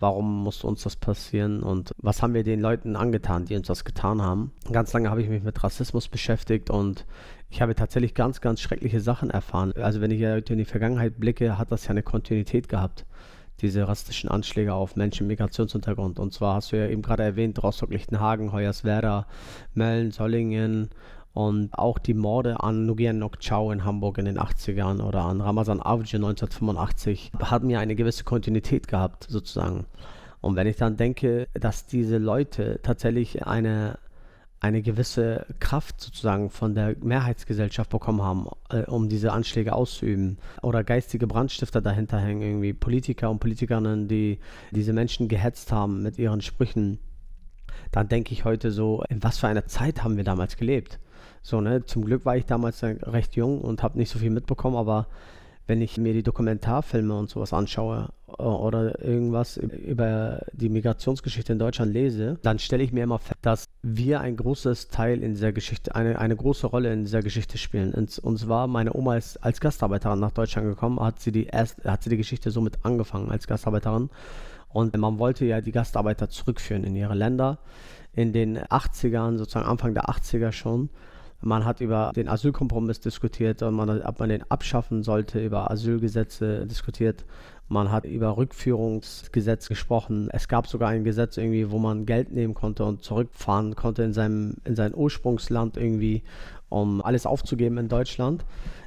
Warum 0.01 0.45
musste 0.45 0.67
uns 0.67 0.83
das 0.83 0.97
passieren? 0.97 1.63
Und 1.63 1.93
was 1.99 2.23
haben 2.23 2.33
wir 2.33 2.45
den 2.45 2.61
Leuten 2.61 2.97
angetan, 2.97 3.45
die 3.45 3.57
uns 3.57 3.67
das 3.67 3.85
getan 3.85 4.23
haben? 4.23 4.53
Ganz 4.73 4.93
lange 4.93 5.11
habe 5.11 5.21
ich 5.21 5.29
mich 5.29 5.43
mit 5.43 5.63
Rassismus 5.63 6.09
beschäftigt 6.09 6.71
und 6.71 7.05
ich 7.51 7.63
habe 7.63 7.75
tatsächlich 7.75 8.15
ganz, 8.15 8.41
ganz 8.41 8.61
schreckliche 8.61 9.01
Sachen 9.01 9.31
erfahren. 9.31 9.73
Also 9.77 10.01
wenn 10.01 10.11
ich 10.11 10.21
in 10.21 10.59
die 10.59 10.65
Vergangenheit 10.65 11.19
blicke, 11.19 11.59
hat 11.59 11.73
das 11.73 11.85
ja 11.85 11.91
eine 11.91 12.03
Kontinuität 12.03 12.69
gehabt, 12.69 13.07
diese 13.61 13.89
rassistischen 13.89 14.31
Anschläge 14.31 14.75
auf 14.75 14.97
Menschen 14.97 15.27
mit 15.27 15.39
Migrationshintergrund. 15.39 16.19
Und 16.19 16.33
zwar 16.33 16.57
hast 16.57 16.73
du 16.73 16.77
ja 16.77 16.87
eben 16.87 17.03
gerade 17.03 17.23
erwähnt, 17.23 17.63
Rostock-Lichtenhagen, 17.63 18.53
Hoyerswerda, 18.53 19.27
Mölln, 19.75 20.11
Sollingen 20.13 20.91
und 21.33 21.73
auch 21.73 21.99
die 21.99 22.15
Morde 22.15 22.61
an 22.61 22.87
Nguyen 22.87 23.19
Nok 23.19 23.41
Chau 23.41 23.73
in 23.73 23.85
Hamburg 23.85 24.19
in 24.19 24.27
den 24.27 24.39
80ern 24.39 25.01
oder 25.03 25.25
an 25.25 25.41
Ramazan 25.41 25.81
Avcı 25.81 26.17
1985 26.17 27.33
haben 27.41 27.71
ja 27.71 27.81
eine 27.81 27.97
gewisse 27.97 28.25
Kontinuität 28.25 28.89
gehabt, 28.89 29.27
sozusagen. 29.29 29.87
Und 30.41 30.55
wenn 30.55 30.67
ich 30.67 30.77
dann 30.77 30.97
denke, 30.97 31.49
dass 31.55 31.87
diese 31.87 32.19
Leute 32.19 32.81
tatsächlich 32.83 33.47
eine 33.47 33.99
eine 34.61 34.83
gewisse 34.83 35.47
Kraft 35.61 36.01
sozusagen 36.01 36.51
von 36.51 36.75
der 36.75 36.97
Mehrheitsgesellschaft 37.01 37.91
bekommen 37.91 38.23
haben, 38.23 38.49
äh, 38.71 38.83
um 38.83 39.09
diese 39.09 39.33
Anschläge 39.33 39.73
auszuüben. 39.73 40.39
Oder 40.63 40.83
geistige 40.83 41.27
Brandstifter 41.27 41.81
dahinter 41.81 42.19
hängen, 42.19 42.43
irgendwie 42.43 42.73
Politiker 42.73 43.31
und 43.31 43.39
Politikerinnen, 43.39 44.09
die 44.09 44.41
diese 44.73 44.93
Menschen 44.93 45.29
gehetzt 45.29 45.71
haben 45.71 46.03
mit 46.03 46.19
ihren 46.19 46.41
Sprüchen. 46.41 46.99
Dann 47.93 48.09
denke 48.09 48.33
ich 48.33 48.45
heute 48.45 48.73
so, 48.73 49.05
in 49.09 49.23
was 49.23 49.39
für 49.39 49.47
einer 49.47 49.67
Zeit 49.67 50.03
haben 50.03 50.17
wir 50.17 50.25
damals 50.25 50.57
gelebt? 50.57 50.99
So, 51.43 51.61
ne, 51.61 51.85
zum 51.85 52.05
Glück 52.05 52.25
war 52.25 52.37
ich 52.37 52.45
damals 52.45 52.83
recht 52.83 53.37
jung 53.37 53.61
und 53.61 53.83
habe 53.83 53.97
nicht 53.97 54.11
so 54.11 54.19
viel 54.19 54.31
mitbekommen, 54.31 54.77
aber 54.77 55.07
wenn 55.69 55.83
ich 55.83 55.99
mir 55.99 56.15
die 56.15 56.23
Dokumentarfilme 56.23 57.15
und 57.15 57.29
sowas 57.29 57.53
anschaue 57.53 58.09
äh, 58.27 58.43
oder 58.43 59.05
irgendwas 59.05 59.59
über 59.59 60.41
die 60.53 60.71
Migrationsgeschichte 60.71 61.53
in 61.53 61.59
Deutschland 61.59 61.93
lese, 61.93 62.39
dann 62.43 62.59
stelle 62.59 62.83
ich 62.83 62.93
mir 62.93 63.05
immer 63.05 63.19
fest, 63.19 63.39
dass 63.43 63.67
wir 63.83 64.21
ein 64.21 64.37
großes 64.37 64.89
Teil 64.89 65.23
in 65.23 65.35
dieser 65.35 65.53
Geschichte, 65.53 65.95
eine, 65.95 66.19
eine 66.19 66.35
große 66.35 66.67
Rolle 66.67 66.93
in 66.93 67.05
dieser 67.05 67.23
Geschichte 67.23 67.59
spielen. 67.59 67.93
Und, 67.93 68.19
und 68.19 68.39
zwar, 68.39 68.67
meine 68.67 68.95
Oma 68.95 69.17
ist 69.17 69.37
als 69.37 69.61
Gastarbeiterin 69.61 70.19
nach 70.19 70.33
Deutschland 70.33 70.67
gekommen, 70.67 70.99
hat 71.01 71.21
sie 71.21 71.33
die 71.33 71.45
erst, 71.45 71.85
hat 71.85 72.03
sie 72.03 72.11
die 72.11 72.17
Geschichte 72.17 72.51
somit 72.51 72.79
angefangen 72.85 73.31
als 73.31 73.47
Gastarbeiterin. 73.47 74.09
Und 74.71 74.97
man 74.97 75.19
wollte 75.19 75.45
ja 75.45 75.61
die 75.61 75.73
Gastarbeiter 75.73 76.31
zurückführen 76.31 76.85
in 76.85 76.97
ihre 76.97 77.15
Länder. 77.15 77.59
In 78.15 78.33
den 78.33 78.59
80ern, 78.59 79.37
sozusagen 79.37 79.67
Anfang 79.67 79.93
der 79.95 80.07
80er 80.09 80.51
schon, 80.51 80.89
man 81.41 81.65
hat 81.65 81.81
über 81.81 82.13
den 82.15 82.29
Asylkompromiss 82.29 83.01
diskutiert 83.01 83.63
und 83.63 83.75
man, 83.75 84.03
ob 84.03 84.19
man 84.19 84.29
den 84.29 84.51
abschaffen 84.51 85.03
sollte, 85.03 85.45
über 85.45 85.71
Asylgesetze 85.71 86.67
diskutiert. 86.67 87.25
Man 87.69 87.93
hat 87.93 88.07
über 88.07 88.37
Rückführungsgesetz 88.37 89.69
gesprochen. 89.69 90.29
Es 90.33 90.49
gab 90.49 90.67
sogar 90.67 90.89
ein 90.89 91.05
Gesetz 91.05 91.37
irgendwie, 91.37 91.71
wo 91.71 91.79
man 91.79 92.07
Geld 92.07 92.33
nehmen 92.33 92.55
konnte 92.55 92.85
und 92.85 93.05
zurückfahren 93.05 93.77
konnte 93.77 94.03
in 94.03 94.15
seinem 94.15 94.55
in 94.65 94.75
sein 94.75 94.95
Ursprungsland 94.95 95.77
irgendwie, 95.77 96.23
um 96.71 97.03
alles 97.03 97.27
aufzugeben 97.27 97.77
in 97.79 97.89
Deutschland 97.89 98.45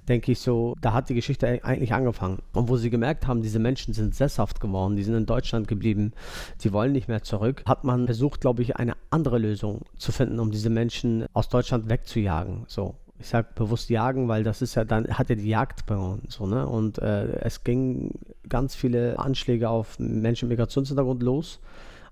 denke 0.07 0.31
ich 0.31 0.39
so, 0.39 0.75
da 0.81 0.93
hat 0.93 1.09
die 1.09 1.15
Geschichte 1.15 1.63
eigentlich 1.63 1.93
angefangen. 1.93 2.39
Und 2.53 2.69
wo 2.69 2.77
sie 2.77 2.89
gemerkt 2.89 3.27
haben, 3.27 3.41
diese 3.41 3.59
Menschen 3.59 3.93
sind 3.93 4.15
sesshaft 4.15 4.59
geworden, 4.59 4.95
die 4.95 5.03
sind 5.03 5.15
in 5.15 5.25
Deutschland 5.25 5.67
geblieben, 5.67 6.13
die 6.61 6.73
wollen 6.73 6.91
nicht 6.91 7.07
mehr 7.07 7.23
zurück, 7.23 7.63
hat 7.65 7.83
man 7.83 8.05
versucht, 8.05 8.41
glaube 8.41 8.61
ich, 8.61 8.75
eine 8.75 8.93
andere 9.09 9.37
Lösung 9.37 9.81
zu 9.97 10.11
finden, 10.11 10.39
um 10.39 10.51
diese 10.51 10.69
Menschen 10.69 11.25
aus 11.33 11.49
Deutschland 11.49 11.89
wegzujagen. 11.89 12.65
So 12.67 12.95
ich 13.21 13.27
sag 13.27 13.55
bewusst 13.55 13.89
jagen, 13.89 14.27
weil 14.27 14.43
das 14.43 14.61
ist 14.61 14.75
ja 14.75 14.83
dann, 14.83 15.07
hat 15.07 15.29
ja 15.29 15.35
die 15.35 15.47
Jagd 15.47 15.85
begonnen, 15.85 16.23
so, 16.27 16.47
ne? 16.47 16.67
Und 16.67 16.97
äh, 16.97 17.27
es 17.41 17.63
ging 17.63 18.19
ganz 18.49 18.75
viele 18.75 19.19
Anschläge 19.19 19.69
auf 19.69 19.99
Menschen 19.99 20.49
mit 20.49 20.57
Migrationshintergrund 20.57 21.21
los. 21.21 21.59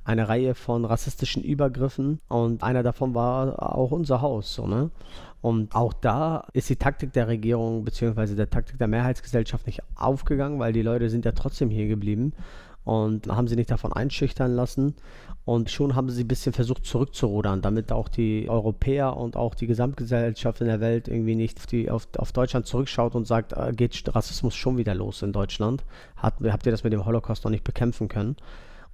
Eine 0.06 0.30
Reihe 0.30 0.56
von 0.56 0.86
rassistischen 0.86 1.44
Übergriffen 1.44 2.20
und 2.30 2.64
einer 2.64 2.84
davon 2.84 3.16
war 3.16 3.76
auch 3.76 3.92
unser 3.92 4.22
Haus, 4.22 4.54
so, 4.54 4.68
ne? 4.68 4.92
Und 5.42 5.74
auch 5.74 5.94
da 5.94 6.48
ist 6.54 6.70
die 6.70 6.76
Taktik 6.76 7.14
der 7.14 7.28
Regierung 7.28 7.86
bzw. 7.86 8.36
der 8.36 8.50
Taktik 8.50 8.78
der 8.78 8.88
Mehrheitsgesellschaft 8.88 9.66
nicht 9.68 9.82
aufgegangen, 9.96 10.60
weil 10.60 10.74
die 10.74 10.82
Leute 10.82 11.10
sind 11.10 11.26
ja 11.26 11.32
trotzdem 11.32 11.70
hier 11.70 11.88
geblieben 11.88 12.34
und 12.84 13.28
haben 13.28 13.48
sie 13.48 13.56
nicht 13.56 13.72
davon 13.72 13.94
einschüchtern 13.94 14.54
lassen. 14.54 14.96
Und 15.46 15.72
schon 15.72 15.96
haben 15.96 16.10
sie 16.10 16.24
ein 16.24 16.28
bisschen 16.28 16.54
versucht 16.54 16.86
zurückzurudern, 16.86 17.62
damit 17.62 17.92
auch 17.92 18.08
die 18.08 18.48
Europäer 18.50 19.16
und 19.16 19.36
auch 19.36 19.56
die 19.56 19.68
Gesamtgesellschaft 19.68 20.62
in 20.62 20.68
der 20.68 20.80
Welt 20.80 21.08
irgendwie 21.08 21.36
nicht 21.36 21.58
auf, 21.58 21.66
die, 21.66 21.90
auf, 21.90 22.08
auf 22.18 22.32
Deutschland 22.32 22.68
zurückschaut 22.68 23.16
und 23.16 23.26
sagt, 23.26 23.54
äh, 23.54 23.72
geht 23.74 24.14
Rassismus 24.14 24.56
schon 24.56 24.78
wieder 24.78 24.94
los 24.94 25.22
in 25.22 25.32
Deutschland? 25.32 25.86
Hat, 26.18 26.36
habt 26.44 26.66
ihr 26.66 26.72
das 26.72 26.84
mit 26.84 26.94
dem 26.94 27.06
Holocaust 27.06 27.44
noch 27.46 27.52
nicht 27.52 27.64
bekämpfen 27.64 28.10
können? 28.10 28.36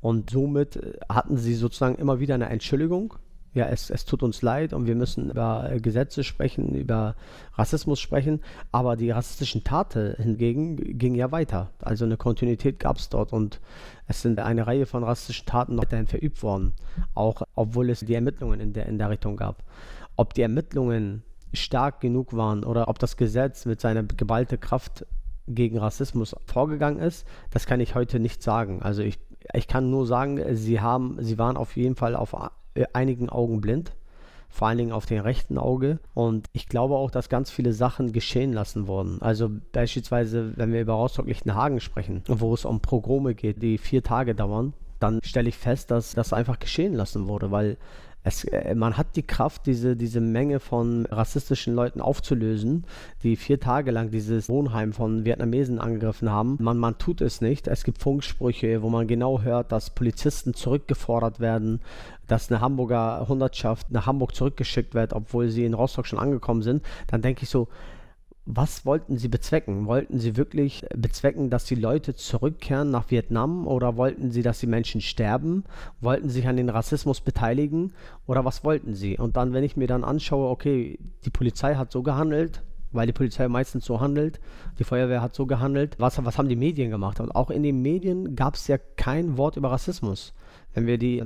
Und 0.02 0.30
somit 0.30 0.80
hatten 1.10 1.38
sie 1.38 1.56
sozusagen 1.56 1.96
immer 1.96 2.20
wieder 2.20 2.36
eine 2.36 2.50
Entschuldigung 2.50 3.16
ja, 3.56 3.68
es, 3.68 3.90
es 3.90 4.04
tut 4.04 4.22
uns 4.22 4.42
leid 4.42 4.74
und 4.74 4.86
wir 4.86 4.96
müssen 4.96 5.32
über 5.32 5.72
Gesetze 5.82 6.26
sprechen, 6.26 6.76
über 6.76 7.16
Rassismus 7.54 8.02
sprechen, 8.02 8.42
aber 8.74 8.98
die 8.98 9.12
rassistischen 9.12 9.64
Taten 9.64 10.14
hingegen 10.18 10.76
gingen 10.76 11.16
ja 11.16 11.32
weiter. 11.32 11.72
Also 11.80 12.04
eine 12.04 12.18
Kontinuität 12.18 12.80
gab 12.80 12.98
es 12.98 13.08
dort 13.08 13.32
und 13.32 13.62
es 14.08 14.22
sind 14.22 14.42
eine 14.42 14.68
Reihe 14.68 14.86
von 14.86 15.06
rassistischen 15.06 15.46
Taten 15.46 15.78
weiterhin 15.78 16.06
verübt 16.06 16.44
worden, 16.44 16.74
auch 17.14 17.44
obwohl 17.56 17.90
es 17.90 18.02
die 18.02 18.14
Ermittlungen 18.14 18.60
in 18.60 18.74
der, 18.74 18.88
in 18.88 18.98
der 18.98 19.10
Richtung 19.10 19.38
gab. 19.38 19.64
Ob 20.18 20.34
die 20.34 20.42
Ermittlungen 20.42 21.24
stark 21.54 22.02
genug 22.02 22.36
waren 22.36 22.66
oder 22.66 22.90
ob 22.90 23.00
das 23.00 23.16
Gesetz 23.16 23.66
mit 23.66 23.80
seiner 23.80 24.04
geballten 24.04 24.60
Kraft 24.60 25.06
gegen 25.48 25.78
Rassismus 25.78 26.36
vorgegangen 26.46 27.00
ist, 27.00 27.26
das 27.52 27.66
kann 27.68 27.80
ich 27.80 27.96
heute 27.96 28.20
nicht 28.20 28.44
sagen. 28.44 28.82
Also 28.82 29.02
ich, 29.02 29.18
ich 29.54 29.70
kann 29.70 29.90
nur 29.90 30.06
sagen, 30.06 30.42
sie 30.58 30.82
haben, 30.82 31.18
sie 31.22 31.38
waren 31.38 31.56
auf 31.56 31.78
jeden 31.78 31.96
Fall 31.96 32.18
auf 32.18 32.36
einigen 32.94 33.30
Augen 33.30 33.62
blind, 33.62 33.96
vor 34.50 34.68
allen 34.68 34.78
Dingen 34.78 34.92
auf 34.92 35.06
dem 35.06 35.22
rechten 35.22 35.58
Auge. 35.58 36.00
Und 36.14 36.48
ich 36.54 36.68
glaube 36.68 36.96
auch, 36.96 37.12
dass 37.12 37.30
ganz 37.30 37.52
viele 37.52 37.74
Sachen 37.74 38.12
geschehen 38.12 38.54
lassen 38.54 38.88
wurden. 38.88 39.22
Also 39.22 39.50
beispielsweise, 39.72 40.54
wenn 40.56 40.72
wir 40.72 40.82
über 40.82 40.94
Rostock-Lichtenhagen 40.94 41.80
sprechen, 41.80 42.24
wo 42.28 42.54
es 42.54 42.66
um 42.66 42.80
Progrome 42.80 43.36
geht, 43.36 43.62
die 43.62 43.78
vier 43.78 44.04
Tage 44.04 44.36
dauern, 44.36 44.74
dann 45.00 45.20
stelle 45.24 45.50
ich 45.50 45.58
fest, 45.58 45.92
dass 45.92 46.14
das 46.14 46.34
einfach 46.34 46.60
geschehen 46.60 46.94
lassen 46.94 47.28
wurde, 47.28 47.52
weil 47.52 47.78
es, 48.26 48.44
äh, 48.44 48.74
man 48.76 48.98
hat 48.98 49.16
die 49.16 49.24
Kraft, 49.24 49.68
diese, 49.68 49.96
diese 49.96 50.20
Menge 50.20 50.60
von 50.60 51.06
rassistischen 51.06 51.76
Leuten 51.76 52.02
aufzulösen, 52.02 52.86
die 53.24 53.36
vier 53.36 53.60
Tage 53.60 53.92
lang 53.92 54.10
dieses 54.10 54.50
Wohnheim 54.50 54.94
von 54.94 55.26
Vietnamesen 55.26 55.80
angegriffen 55.80 56.32
haben. 56.32 56.58
Man, 56.60 56.78
man 56.78 56.98
tut 56.98 57.22
es 57.22 57.40
nicht. 57.40 57.68
Es 57.68 57.84
gibt 57.84 58.00
Funksprüche, 58.00 58.82
wo 58.82 58.90
man 58.90 59.08
genau 59.08 59.42
hört, 59.42 59.72
dass 59.72 59.92
Polizisten 59.92 60.56
zurückgefordert 60.56 61.40
werden, 61.40 61.82
dass 62.28 62.52
eine 62.52 62.62
Hamburger 62.62 63.26
Hundertschaft 63.28 63.92
nach 63.92 64.06
Hamburg 64.06 64.36
zurückgeschickt 64.36 64.94
wird, 64.94 65.14
obwohl 65.14 65.50
sie 65.50 65.66
in 65.66 65.74
Rostock 65.74 66.08
schon 66.08 66.20
angekommen 66.20 66.62
sind. 66.62 66.84
Dann 67.08 67.22
denke 67.22 67.44
ich 67.44 67.50
so, 67.50 67.68
was 68.46 68.86
wollten 68.86 69.18
Sie 69.18 69.28
bezwecken? 69.28 69.88
Wollten 69.88 70.20
Sie 70.20 70.38
wirklich 70.38 70.86
bezwecken, 70.96 71.50
dass 71.50 71.66
die 71.66 71.76
Leute 71.76 72.14
zurückkehren 72.14 72.92
nach 72.92 73.10
Vietnam 73.10 73.66
oder 73.66 73.98
wollten 73.98 74.30
Sie, 74.30 74.44
dass 74.44 74.60
die 74.60 74.68
Menschen 74.68 75.02
sterben? 75.02 75.64
Wollten 76.00 76.30
Sie 76.30 76.36
sich 76.36 76.48
an 76.48 76.58
den 76.58 76.70
Rassismus 76.70 77.22
beteiligen 77.22 77.94
oder 78.28 78.46
was 78.46 78.64
wollten 78.64 78.94
Sie? 78.94 79.18
Und 79.18 79.36
dann, 79.36 79.54
wenn 79.54 79.64
ich 79.64 79.78
mir 79.78 79.88
dann 79.88 80.04
anschaue, 80.04 80.50
okay, 80.50 81.00
die 81.26 81.32
Polizei 81.32 81.74
hat 81.74 81.92
so 81.92 82.04
gehandelt, 82.04 82.62
weil 82.92 83.08
die 83.08 83.14
Polizei 83.14 83.48
meistens 83.48 83.84
so 83.86 84.00
handelt, 84.00 84.40
die 84.78 84.84
Feuerwehr 84.84 85.24
hat 85.24 85.34
so 85.34 85.48
gehandelt, 85.48 85.96
was, 85.98 86.24
was 86.24 86.38
haben 86.38 86.48
die 86.48 86.56
Medien 86.56 86.92
gemacht? 86.92 87.20
Und 87.20 87.32
auch 87.36 87.50
in 87.50 87.64
den 87.64 87.82
Medien 87.82 88.36
gab 88.36 88.54
es 88.54 88.68
ja 88.68 88.78
kein 88.78 89.38
Wort 89.38 89.58
über 89.58 89.72
Rassismus. 89.72 90.34
Wenn 90.76 90.86
wir 90.86 91.00
die 91.00 91.24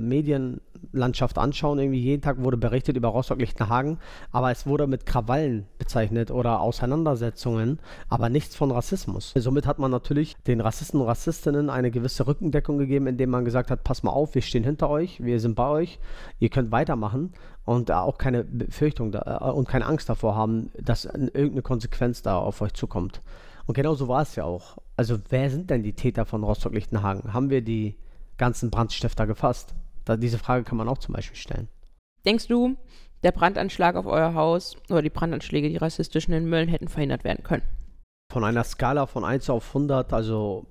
Medienlandschaft 0.82 1.38
anschauen, 1.38 1.78
irgendwie 1.78 2.00
jeden 2.00 2.22
Tag 2.22 2.42
wurde 2.42 2.56
berichtet 2.56 2.96
über 2.96 3.08
Rostock-Lichtenhagen, 3.08 3.98
aber 4.32 4.50
es 4.50 4.66
wurde 4.66 4.86
mit 4.86 5.06
Krawallen 5.06 5.66
bezeichnet 5.78 6.30
oder 6.30 6.60
Auseinandersetzungen, 6.60 7.78
aber 8.08 8.28
nichts 8.28 8.56
von 8.56 8.70
Rassismus. 8.70 9.32
Somit 9.36 9.66
hat 9.66 9.78
man 9.78 9.90
natürlich 9.90 10.36
den 10.46 10.60
Rassisten 10.60 11.00
und 11.00 11.06
Rassistinnen 11.06 11.70
eine 11.70 11.90
gewisse 11.90 12.26
Rückendeckung 12.26 12.78
gegeben, 12.78 13.06
indem 13.06 13.30
man 13.30 13.44
gesagt 13.44 13.70
hat, 13.70 13.84
pass 13.84 14.02
mal 14.02 14.12
auf, 14.12 14.34
wir 14.34 14.42
stehen 14.42 14.64
hinter 14.64 14.90
euch, 14.90 15.22
wir 15.22 15.40
sind 15.40 15.54
bei 15.54 15.68
euch, 15.68 15.98
ihr 16.38 16.48
könnt 16.48 16.72
weitermachen 16.72 17.32
und 17.64 17.90
auch 17.90 18.18
keine 18.18 18.44
Befürchtung 18.44 19.12
da, 19.12 19.40
äh, 19.42 19.50
und 19.50 19.68
keine 19.68 19.86
Angst 19.86 20.08
davor 20.08 20.34
haben, 20.34 20.70
dass 20.78 21.04
irgendeine 21.04 21.62
Konsequenz 21.62 22.22
da 22.22 22.38
auf 22.38 22.60
euch 22.60 22.72
zukommt. 22.74 23.20
Und 23.66 23.74
genau 23.74 23.94
so 23.94 24.08
war 24.08 24.22
es 24.22 24.34
ja 24.34 24.44
auch. 24.44 24.78
Also 24.96 25.18
wer 25.28 25.48
sind 25.50 25.70
denn 25.70 25.82
die 25.82 25.92
Täter 25.92 26.24
von 26.24 26.42
Rostock-Lichtenhagen? 26.42 27.32
Haben 27.32 27.50
wir 27.50 27.62
die 27.62 27.96
ganzen 28.36 28.70
Brandstifter 28.70 29.26
gefasst? 29.26 29.74
Da, 30.10 30.16
diese 30.16 30.38
Frage 30.38 30.64
kann 30.64 30.76
man 30.76 30.88
auch 30.88 30.98
zum 30.98 31.14
Beispiel 31.14 31.36
stellen. 31.36 31.68
Denkst 32.26 32.48
du, 32.48 32.74
der 33.22 33.30
Brandanschlag 33.30 33.94
auf 33.94 34.06
euer 34.06 34.34
Haus 34.34 34.76
oder 34.88 35.02
die 35.02 35.10
Brandanschläge, 35.10 35.68
die 35.68 35.76
rassistischen 35.76 36.34
in 36.34 36.48
Mölln 36.48 36.68
hätten 36.68 36.88
verhindert 36.88 37.22
werden 37.22 37.44
können? 37.44 37.62
Von 38.32 38.42
einer 38.42 38.64
Skala 38.64 39.06
von 39.06 39.24
1 39.24 39.48
auf 39.50 39.68
100, 39.68 40.12
also 40.12 40.66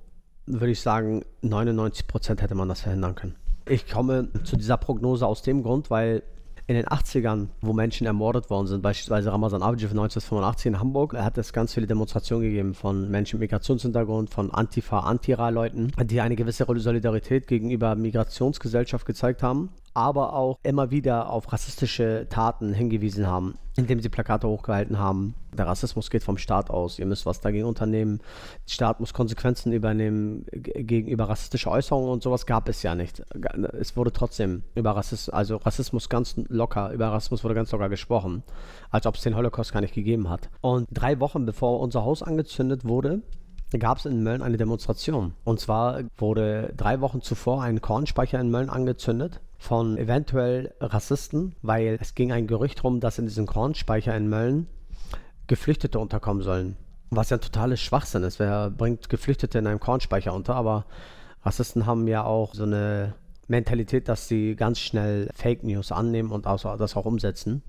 würde 0.46 0.72
ich 0.72 0.82
sagen, 0.82 1.24
99 1.42 2.06
Prozent 2.08 2.42
hätte 2.42 2.54
man 2.54 2.68
das 2.68 2.82
verhindern 2.82 3.16
können. 3.16 3.38
Ich 3.66 3.90
komme 3.90 4.28
zu 4.44 4.58
dieser 4.58 4.76
Prognose 4.76 5.26
aus 5.26 5.42
dem 5.42 5.64
Grund, 5.64 5.90
weil 5.90 6.22
in 6.70 6.76
den 6.76 6.86
80ern, 6.86 7.48
wo 7.62 7.74
Menschen 7.74 8.06
ermordet 8.06 8.52
worden 8.52 8.68
sind, 8.68 8.84
beispielsweise 8.84 9.32
Ramazan 9.32 9.64
Avcı 9.64 9.88
1985 9.88 10.68
in 10.68 10.80
Hamburg, 10.80 11.16
hat 11.16 11.36
es 11.40 11.52
ganz 11.52 11.74
viele 11.74 11.88
Demonstrationen 11.88 12.44
gegeben 12.44 12.76
von 12.76 13.10
Menschen 13.10 13.40
mit 13.40 13.50
Migrationshintergrund, 13.50 14.30
von 14.30 14.52
Antifa, 14.52 15.00
Antira-Leuten, 15.00 15.92
die 16.04 16.22
eine 16.22 16.36
gewisse 16.36 16.68
Solidarität 16.68 17.48
gegenüber 17.48 17.96
Migrationsgesellschaft 17.96 19.08
gezeigt 19.08 19.42
haben 19.42 19.70
aber 20.00 20.34
auch 20.34 20.60
immer 20.64 20.92
wieder 20.92 21.30
auf 21.30 21.52
rassistische 21.52 22.28
Taten 22.30 22.74
hingewiesen 22.74 23.28
haben, 23.28 23.58
indem 23.76 24.00
sie 24.00 24.08
Plakate 24.08 24.48
hochgehalten 24.48 24.98
haben. 24.98 25.36
Der 25.54 25.68
Rassismus 25.68 26.10
geht 26.10 26.24
vom 26.24 26.38
Staat 26.38 26.70
aus. 26.70 27.00
Ihr 27.00 27.06
müsst 27.06 27.26
was 27.26 27.42
dagegen 27.42 27.66
unternehmen. 27.66 28.20
Der 28.66 28.72
Staat 28.72 29.02
muss 29.02 29.14
Konsequenzen 29.14 29.74
übernehmen 29.74 30.46
gegenüber 30.54 31.28
rassistischen 31.28 31.70
Äußerungen 31.70 32.10
und 32.10 32.24
sowas 32.24 32.46
gab 32.46 32.70
es 32.70 32.82
ja 32.82 32.96
nicht. 32.96 33.24
Es 33.78 33.98
wurde 33.98 34.14
trotzdem 34.14 34.64
über 34.74 34.92
Rassismus, 34.92 35.34
also 35.34 35.58
Rassismus 35.58 36.08
ganz 36.08 36.36
locker, 36.48 36.92
über 36.92 37.10
Rassismus 37.10 37.44
wurde 37.44 37.56
ganz 37.56 37.70
locker 37.74 37.90
gesprochen, 37.90 38.44
als 38.92 39.06
ob 39.06 39.16
es 39.16 39.22
den 39.24 39.36
Holocaust 39.36 39.74
gar 39.74 39.82
nicht 39.82 39.96
gegeben 39.96 40.30
hat. 40.30 40.50
Und 40.62 40.88
drei 40.92 41.20
Wochen 41.20 41.46
bevor 41.46 41.82
unser 41.82 42.06
Haus 42.06 42.24
angezündet 42.24 42.86
wurde, 42.86 43.22
gab 43.78 43.98
es 43.98 44.06
in 44.06 44.24
Mölln 44.24 44.44
eine 44.44 44.56
Demonstration. 44.56 45.34
Und 45.44 45.60
zwar 45.60 46.04
wurde 46.16 46.74
drei 46.78 47.02
Wochen 47.02 47.22
zuvor 47.22 47.62
ein 47.62 47.82
Kornspeicher 47.82 48.40
in 48.40 48.50
Mölln 48.50 48.70
angezündet 48.70 49.42
von 49.60 49.98
eventuell 49.98 50.74
Rassisten, 50.80 51.54
weil 51.62 51.98
es 52.02 52.16
ging 52.16 52.32
ein 52.32 52.48
Gerücht 52.48 52.84
rum, 52.84 53.02
dass 53.02 53.20
in 53.20 53.26
diesem 53.26 53.46
Kornspeicher 53.46 54.16
in 54.16 54.30
Mölln 54.30 54.68
Geflüchtete 55.48 56.00
unterkommen 56.00 56.42
sollen. 56.42 56.78
Was 57.12 57.30
ja 57.30 57.38
ein 57.38 57.42
totales 57.42 57.82
Schwachsinn 57.82 58.24
ist. 58.24 58.40
Wer 58.40 58.70
bringt 58.70 59.10
Geflüchtete 59.10 59.60
in 59.60 59.68
einem 59.68 59.80
Kornspeicher 59.80 60.34
unter? 60.34 60.56
Aber 60.56 60.86
Rassisten 61.44 61.86
haben 61.86 62.08
ja 62.08 62.24
auch 62.24 62.54
so 62.54 62.64
eine 62.64 63.16
Mentalität, 63.48 64.08
dass 64.08 64.28
sie 64.28 64.56
ganz 64.56 64.80
schnell 64.80 65.30
Fake 65.36 65.64
News 65.64 65.92
annehmen 65.92 66.32
und 66.32 66.46
das 66.46 66.96
auch 66.96 67.06
umsetzen. 67.06 67.62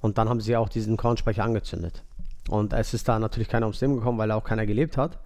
Und 0.00 0.16
dann 0.16 0.28
haben 0.28 0.40
sie 0.40 0.56
auch 0.56 0.68
diesen 0.68 0.96
Kornspeicher 0.96 1.44
angezündet. 1.44 2.04
Und 2.48 2.72
es 2.72 2.94
ist 2.94 3.06
da 3.06 3.18
natürlich 3.18 3.48
keiner 3.48 3.66
ums 3.66 3.80
Leben 3.80 3.96
gekommen, 3.96 4.18
weil 4.18 4.30
auch 4.30 4.44
keiner 4.44 4.64
gelebt 4.64 4.96
hat. 4.96 5.18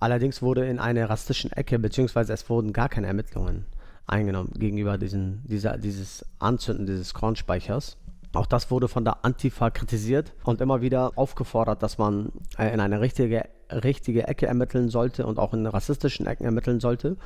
Allerdings 0.00 0.40
wurde 0.40 0.66
in 0.66 0.78
einer 0.78 1.10
rassistischen 1.10 1.52
Ecke, 1.52 1.78
beziehungsweise 1.78 2.32
es 2.32 2.48
wurden 2.48 2.72
gar 2.72 2.88
keine 2.88 3.08
Ermittlungen 3.08 3.66
eingenommen 4.06 4.52
gegenüber 4.58 4.98
diesen, 4.98 5.42
dieser, 5.46 5.78
dieses 5.78 6.24
Anzünden 6.38 6.86
dieses 6.86 7.14
Kornspeichers. 7.14 7.96
Auch 8.34 8.46
das 8.46 8.70
wurde 8.70 8.88
von 8.88 9.04
der 9.04 9.24
Antifa 9.24 9.68
kritisiert 9.68 10.32
und 10.44 10.62
immer 10.62 10.80
wieder 10.80 11.12
aufgefordert, 11.16 11.82
dass 11.82 11.98
man 11.98 12.32
äh, 12.56 12.72
in 12.72 12.80
eine 12.80 13.00
richtige, 13.00 13.44
richtige 13.70 14.26
Ecke 14.26 14.46
ermitteln 14.46 14.88
sollte 14.88 15.26
und 15.26 15.38
auch 15.38 15.52
in 15.52 15.66
rassistischen 15.66 16.26
Ecken 16.26 16.44
ermitteln 16.44 16.80
sollte. 16.80 17.18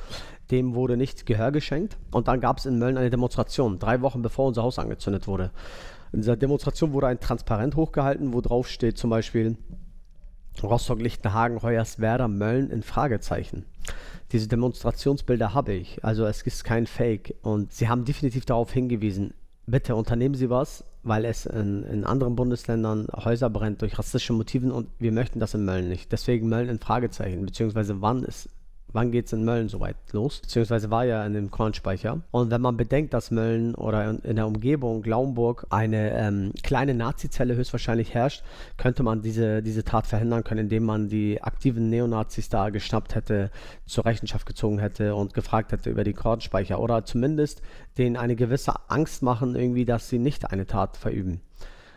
Dem 0.51 0.75
wurde 0.75 0.97
nicht 0.97 1.25
Gehör 1.25 1.53
geschenkt. 1.53 1.97
Und 2.11 2.27
dann 2.27 2.41
gab 2.41 2.57
es 2.57 2.65
in 2.65 2.77
Mölln 2.77 2.97
eine 2.97 3.09
Demonstration, 3.09 3.79
drei 3.79 4.01
Wochen 4.01 4.21
bevor 4.21 4.47
unser 4.47 4.63
Haus 4.63 4.79
angezündet 4.79 5.27
wurde. 5.27 5.51
In 6.11 6.19
dieser 6.19 6.35
Demonstration 6.35 6.91
wurde 6.91 7.07
ein 7.07 7.21
Transparent 7.21 7.75
hochgehalten, 7.77 8.33
wo 8.33 8.41
drauf 8.41 8.67
steht 8.67 8.97
zum 8.97 9.09
Beispiel 9.09 9.57
Rostock, 10.63 11.01
Lichtenhagen, 11.01 11.61
Hoyerswerda, 11.61 12.27
Mölln 12.27 12.69
in 12.69 12.83
Fragezeichen. 12.83 13.65
Diese 14.31 14.47
Demonstrationsbilder 14.47 15.53
habe 15.53 15.73
ich, 15.73 16.03
also 16.03 16.25
es 16.25 16.41
ist 16.41 16.63
kein 16.63 16.87
Fake 16.87 17.35
und 17.41 17.71
sie 17.71 17.87
haben 17.87 18.03
definitiv 18.03 18.45
darauf 18.45 18.73
hingewiesen, 18.73 19.33
bitte 19.65 19.95
unternehmen 19.95 20.35
Sie 20.35 20.49
was, 20.49 20.83
weil 21.03 21.25
es 21.25 21.45
in, 21.45 21.83
in 21.83 22.03
anderen 22.03 22.35
Bundesländern 22.35 23.07
Häuser 23.13 23.49
brennt 23.49 23.81
durch 23.81 23.97
rassistische 23.97 24.33
Motiven 24.33 24.71
und 24.71 24.89
wir 24.99 25.11
möchten 25.11 25.39
das 25.39 25.53
in 25.53 25.63
Mölln 25.63 25.87
nicht. 25.87 26.11
Deswegen 26.11 26.49
Mölln 26.49 26.69
in 26.69 26.79
Fragezeichen, 26.79 27.45
beziehungsweise 27.45 28.01
wann 28.01 28.23
ist 28.23 28.49
wann 28.93 29.11
geht 29.11 29.27
es 29.27 29.33
in 29.33 29.43
Mölln 29.43 29.69
soweit 29.69 29.95
los? 30.11 30.39
Beziehungsweise 30.41 30.89
war 30.89 31.05
ja 31.05 31.25
in 31.25 31.33
dem 31.33 31.51
Kornspeicher. 31.51 32.21
Und 32.31 32.51
wenn 32.51 32.61
man 32.61 32.77
bedenkt, 32.77 33.13
dass 33.13 33.31
Mölln 33.31 33.75
oder 33.75 34.17
in, 34.23 34.35
der 34.35 34.47
Umgebung 34.47 35.01
Glaumburg 35.01 35.67
eine 35.69 36.11
ähm, 36.17 36.53
kleine 36.63 36.93
Nazizelle 36.93 37.55
höchstwahrscheinlich 37.55 38.13
herrscht, 38.13 38.43
könnte 38.77 39.03
man 39.03 39.21
diese, 39.21 39.61
diese 39.61 39.83
Tat 39.83 40.07
verhindern 40.07 40.43
können, 40.43 40.61
indem 40.61 40.85
man 40.85 41.09
die 41.09 41.41
aktiven 41.41 41.89
Neonazis 41.89 42.49
da 42.49 42.69
geschnappt 42.69 43.15
hätte, 43.15 43.51
zur 43.85 44.05
Rechenschaft 44.05 44.45
gezogen 44.45 44.79
hätte 44.79 45.15
und 45.15 45.33
gefragt 45.33 45.71
hätte 45.71 45.89
über 45.89 46.03
die 46.03 46.13
Kornspeicher 46.13 46.79
oder 46.79 47.05
zumindest 47.05 47.61
denen 47.97 48.17
eine 48.17 48.35
gewisse 48.35 48.73
Angst 48.89 49.21
machen, 49.21 49.55
irgendwie, 49.55 49.85
dass 49.85 50.09
sie 50.09 50.19
nicht 50.19 50.49
eine 50.51 50.65
Tat 50.65 50.97
verüben. 50.97 51.41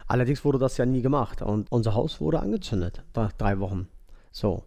Allerdings 0.07 0.45
wurde 0.45 0.59
das 0.59 0.77
ja 0.77 0.87
nie 0.87 1.03
gemacht 1.03 1.41
und 1.41 1.71
unser 1.71 1.95
Haus 1.95 2.21
wurde 2.21 2.41
angezündet 2.41 3.05
nach 3.15 3.31
drei 3.33 3.61
Wochen. 3.61 3.87
So. 4.33 4.65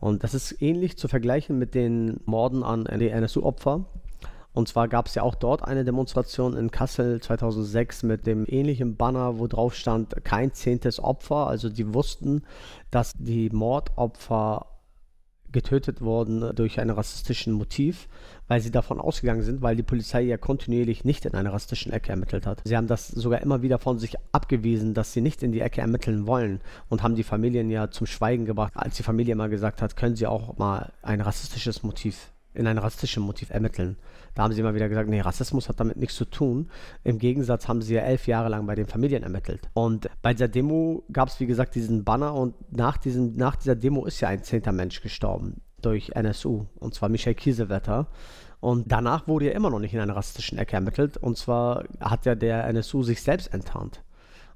Und 0.00 0.22
das 0.22 0.34
ist 0.34 0.62
ähnlich 0.62 0.96
zu 0.96 1.08
vergleichen 1.08 1.58
mit 1.58 1.74
den 1.74 2.20
Morden 2.24 2.62
an 2.62 2.86
die 2.98 3.10
NSU-Opfer. 3.10 3.84
Und 4.54 4.68
zwar 4.68 4.88
gab 4.88 5.06
es 5.06 5.14
ja 5.14 5.22
auch 5.22 5.34
dort 5.34 5.62
eine 5.64 5.84
Demonstration 5.84 6.56
in 6.56 6.70
Kassel 6.70 7.20
2006 7.20 8.02
mit 8.02 8.26
dem 8.26 8.44
ähnlichen 8.48 8.96
Banner, 8.96 9.38
wo 9.38 9.46
drauf 9.46 9.74
stand, 9.74 10.24
kein 10.24 10.52
zehntes 10.52 10.98
Opfer. 10.98 11.46
Also 11.46 11.68
die 11.68 11.94
wussten, 11.94 12.42
dass 12.90 13.12
die 13.16 13.50
Mordopfer 13.50 14.66
getötet 15.52 16.00
wurden 16.00 16.54
durch 16.54 16.80
ein 16.80 16.90
rassistischen 16.90 17.52
Motiv, 17.52 18.08
weil 18.48 18.60
sie 18.60 18.70
davon 18.70 19.00
ausgegangen 19.00 19.42
sind, 19.42 19.62
weil 19.62 19.76
die 19.76 19.82
Polizei 19.82 20.22
ja 20.22 20.36
kontinuierlich 20.36 21.04
nicht 21.04 21.24
in 21.24 21.34
einer 21.34 21.52
rassistischen 21.52 21.92
Ecke 21.92 22.10
ermittelt 22.10 22.46
hat. 22.46 22.62
Sie 22.64 22.76
haben 22.76 22.86
das 22.86 23.08
sogar 23.08 23.42
immer 23.42 23.62
wieder 23.62 23.78
von 23.78 23.98
sich 23.98 24.16
abgewiesen, 24.32 24.94
dass 24.94 25.12
sie 25.12 25.20
nicht 25.20 25.42
in 25.42 25.52
die 25.52 25.60
Ecke 25.60 25.80
ermitteln 25.80 26.26
wollen 26.26 26.60
und 26.88 27.02
haben 27.02 27.14
die 27.14 27.24
Familien 27.24 27.70
ja 27.70 27.90
zum 27.90 28.06
Schweigen 28.06 28.44
gebracht, 28.44 28.72
als 28.76 28.96
die 28.96 29.02
Familie 29.02 29.34
mal 29.34 29.48
gesagt 29.48 29.82
hat, 29.82 29.96
können 29.96 30.16
sie 30.16 30.26
auch 30.26 30.58
mal 30.58 30.92
ein 31.02 31.20
rassistisches 31.20 31.82
Motiv 31.82 32.32
in 32.54 32.66
ein 32.66 32.78
rassistisches 32.78 33.22
Motiv 33.22 33.50
ermitteln. 33.50 33.96
Da 34.34 34.42
haben 34.42 34.52
sie 34.52 34.60
immer 34.60 34.74
wieder 34.74 34.88
gesagt, 34.88 35.08
nee, 35.08 35.20
Rassismus 35.20 35.68
hat 35.68 35.80
damit 35.80 35.96
nichts 35.96 36.16
zu 36.16 36.24
tun. 36.24 36.70
Im 37.04 37.18
Gegensatz 37.18 37.68
haben 37.68 37.82
sie 37.82 37.94
ja 37.94 38.02
elf 38.02 38.26
Jahre 38.26 38.48
lang 38.48 38.66
bei 38.66 38.74
den 38.74 38.86
Familien 38.86 39.22
ermittelt. 39.22 39.68
Und 39.74 40.08
bei 40.22 40.32
dieser 40.32 40.48
Demo 40.48 41.04
gab 41.12 41.28
es, 41.28 41.40
wie 41.40 41.46
gesagt, 41.46 41.74
diesen 41.74 42.04
Banner 42.04 42.34
und 42.34 42.54
nach, 42.72 42.96
diesem, 42.96 43.36
nach 43.36 43.56
dieser 43.56 43.76
Demo 43.76 44.04
ist 44.04 44.20
ja 44.20 44.28
ein 44.28 44.42
zehnter 44.42 44.72
Mensch 44.72 45.00
gestorben 45.00 45.60
durch 45.80 46.10
NSU, 46.10 46.66
und 46.80 46.94
zwar 46.94 47.08
Michael 47.08 47.34
Kiesewetter. 47.34 48.08
Und 48.60 48.90
danach 48.90 49.28
wurde 49.28 49.46
ja 49.46 49.52
immer 49.52 49.70
noch 49.70 49.78
nicht 49.78 49.94
in 49.94 50.00
einer 50.00 50.16
rassistischen 50.16 50.58
Ecke 50.58 50.74
ermittelt. 50.74 51.16
Und 51.16 51.36
zwar 51.36 51.84
hat 52.00 52.26
ja 52.26 52.34
der 52.34 52.64
NSU 52.64 53.02
sich 53.02 53.22
selbst 53.22 53.54
enttarnt. 53.54 54.02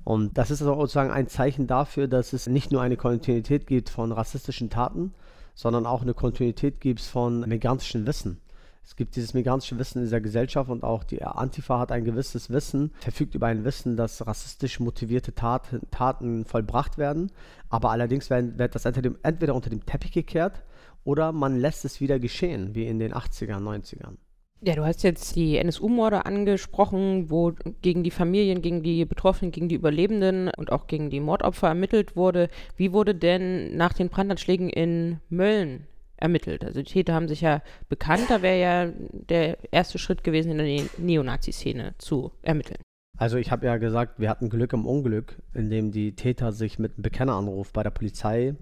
Und 0.05 0.37
das 0.37 0.51
ist 0.51 0.63
also 0.63 0.75
sozusagen 0.75 1.13
ein 1.13 1.29
Zeichen 1.29 1.67
dafür, 1.67 2.09
dass 2.09 2.33
es 2.33 2.49
nicht 2.49 2.73
nur 2.73 2.83
eine 2.83 2.97
Kontinuität 2.97 3.67
gibt 3.67 3.89
von 3.89 4.11
rassistischen 4.11 4.71
Taten, 4.71 5.15
sondern 5.55 5.87
auch 5.87 6.03
eine 6.03 6.15
Kontinuität 6.15 6.81
gibt 6.81 7.01
von 7.01 7.41
migrantischem 7.49 8.07
Wissen. 8.07 8.41
Es 8.85 8.97
gibt 8.97 9.17
dieses 9.17 9.33
migrantische 9.33 9.79
Wissen 9.79 9.99
in 9.99 10.05
dieser 10.05 10.21
Gesellschaft 10.21 10.69
und 10.69 10.83
auch 10.83 11.05
die 11.05 11.23
Antifa 11.23 11.79
hat 11.79 11.93
ein 11.93 12.05
gewisses 12.05 12.51
Wissen, 12.51 12.93
verfügt 13.01 13.35
über 13.35 13.47
ein 13.47 13.65
Wissen, 13.65 13.97
dass 13.97 14.27
rassistisch 14.27 14.81
motivierte 14.81 15.35
Taten, 15.35 15.83
Taten 15.91 16.45
vollbracht 16.45 16.99
werden. 16.99 17.31
Aber 17.69 17.91
allerdings 17.91 18.29
werden, 18.29 18.59
wird 18.59 18.75
das 18.75 18.85
entweder 18.85 19.55
unter 19.55 19.71
dem 19.71 19.87
Teppich 19.87 20.13
gekehrt 20.13 20.63
oder 21.05 21.33
man 21.33 21.59
lässt 21.59 21.85
es 21.85 22.01
wieder 22.01 22.19
geschehen, 22.19 22.75
wie 22.75 22.87
in 22.87 22.99
den 22.99 23.13
80ern, 23.13 23.63
90ern. 23.63 24.17
Ja, 24.65 24.77
du 24.77 24.85
hast 24.85 25.03
jetzt 25.03 25.35
die 25.35 25.57
NSU-Morde 25.57 26.25
angesprochen, 26.25 27.31
wo 27.31 27.53
gegen 27.81 28.05
die 28.05 28.13
Familien, 28.13 28.63
gegen 28.63 28.85
die 28.85 29.05
Betroffenen, 29.05 29.51
gegen 29.51 29.69
die 29.69 29.75
Überlebenden 29.75 30.51
und 30.57 30.71
auch 30.71 30.87
gegen 30.87 31.11
die 31.11 31.19
Mordopfer 31.19 31.69
ermittelt 31.69 32.15
wurde. 32.15 32.49
Wie 32.77 32.93
wurde 32.93 33.17
denn 33.17 33.77
nach 33.77 33.93
den 33.93 34.09
Brandanschlägen 34.09 34.71
in 34.71 35.19
Mölln 35.29 35.89
ermittelt? 36.23 36.65
Also 36.65 36.81
die 36.81 36.91
Täter 36.91 37.15
haben 37.15 37.29
sich 37.29 37.43
ja 37.43 37.63
bekannt, 37.89 38.25
da 38.29 38.41
wäre 38.41 38.61
ja 38.61 38.93
der 39.13 39.59
erste 39.73 39.99
Schritt 39.99 40.25
gewesen, 40.25 40.53
in 40.53 40.59
der 40.59 40.87
Neonazi-Szene 40.99 41.95
zu 41.99 42.33
ermitteln. 42.43 42.79
Also 43.19 43.37
ich 43.37 43.51
habe 43.51 43.67
ja 43.67 43.77
gesagt, 43.77 44.19
wir 44.19 44.31
hatten 44.31 44.49
Glück 44.49 44.73
im 44.73 44.87
Unglück, 44.87 45.37
indem 45.55 45.93
die 45.93 46.15
Täter 46.15 46.53
sich 46.53 46.79
mit 46.79 46.95
einem 46.95 47.03
Bekenneranruf 47.03 47.73
bei 47.73 47.83
der 47.83 47.91
Polizei 47.91 48.55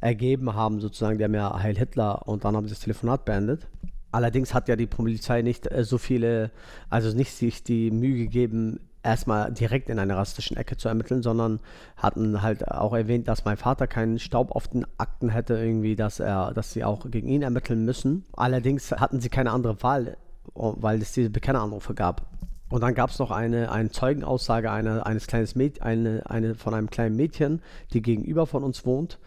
ergeben 0.00 0.54
haben, 0.54 0.80
sozusagen, 0.80 1.18
die 1.18 1.24
haben 1.24 1.34
ja 1.34 1.62
Heil 1.62 1.76
Hitler 1.76 2.26
und 2.26 2.44
dann 2.44 2.56
haben 2.56 2.66
sie 2.66 2.74
das 2.74 2.80
Telefonat 2.80 3.24
beendet. 3.24 3.68
Allerdings 4.12 4.54
hat 4.54 4.68
ja 4.68 4.76
die 4.76 4.86
Polizei 4.86 5.42
nicht 5.42 5.70
äh, 5.70 5.84
so 5.84 5.98
viele, 5.98 6.50
also 6.90 7.16
nicht 7.16 7.32
sich 7.32 7.62
die 7.62 7.90
Mühe 7.90 8.16
gegeben, 8.16 8.80
erstmal 9.06 9.52
direkt 9.52 9.88
in 9.88 9.98
einer 9.98 10.16
rassistischen 10.16 10.56
Ecke 10.56 10.76
zu 10.76 10.88
ermitteln, 10.88 11.22
sondern 11.22 11.60
hatten 11.96 12.42
halt 12.42 12.68
auch 12.68 12.92
erwähnt, 12.92 13.28
dass 13.28 13.44
mein 13.44 13.56
Vater 13.56 13.86
keinen 13.86 14.18
Staub 14.18 14.50
auf 14.50 14.68
den 14.68 14.84
Akten 14.98 15.30
hätte, 15.30 15.54
irgendwie, 15.54 15.96
dass 15.96 16.20
er, 16.20 16.52
dass 16.52 16.72
sie 16.72 16.84
auch 16.84 17.10
gegen 17.10 17.28
ihn 17.28 17.42
ermitteln 17.42 17.84
müssen. 17.84 18.24
Allerdings 18.36 18.92
hatten 18.92 19.20
sie 19.20 19.28
keine 19.28 19.52
andere 19.52 19.82
Wahl, 19.82 20.16
weil 20.54 21.00
es 21.00 21.12
diese 21.12 21.30
Bekenneranrufe 21.30 21.94
gab. 21.94 22.26
Und 22.68 22.82
dann 22.82 22.94
gab 22.94 23.10
es 23.10 23.18
noch 23.18 23.30
eine, 23.30 23.70
eine 23.70 23.90
Zeugenaussage 23.90 24.70
einer, 24.70 25.06
eines 25.06 25.28
kleines 25.28 25.54
Mäd 25.54 25.82
eine, 25.82 26.22
eine 26.26 26.56
von 26.56 26.74
einem 26.74 26.90
kleinen 26.90 27.16
Mädchen, 27.16 27.62
die 27.92 28.02
gegenüber 28.02 28.46
von 28.46 28.64
uns 28.64 28.84
wohnt 28.84 29.18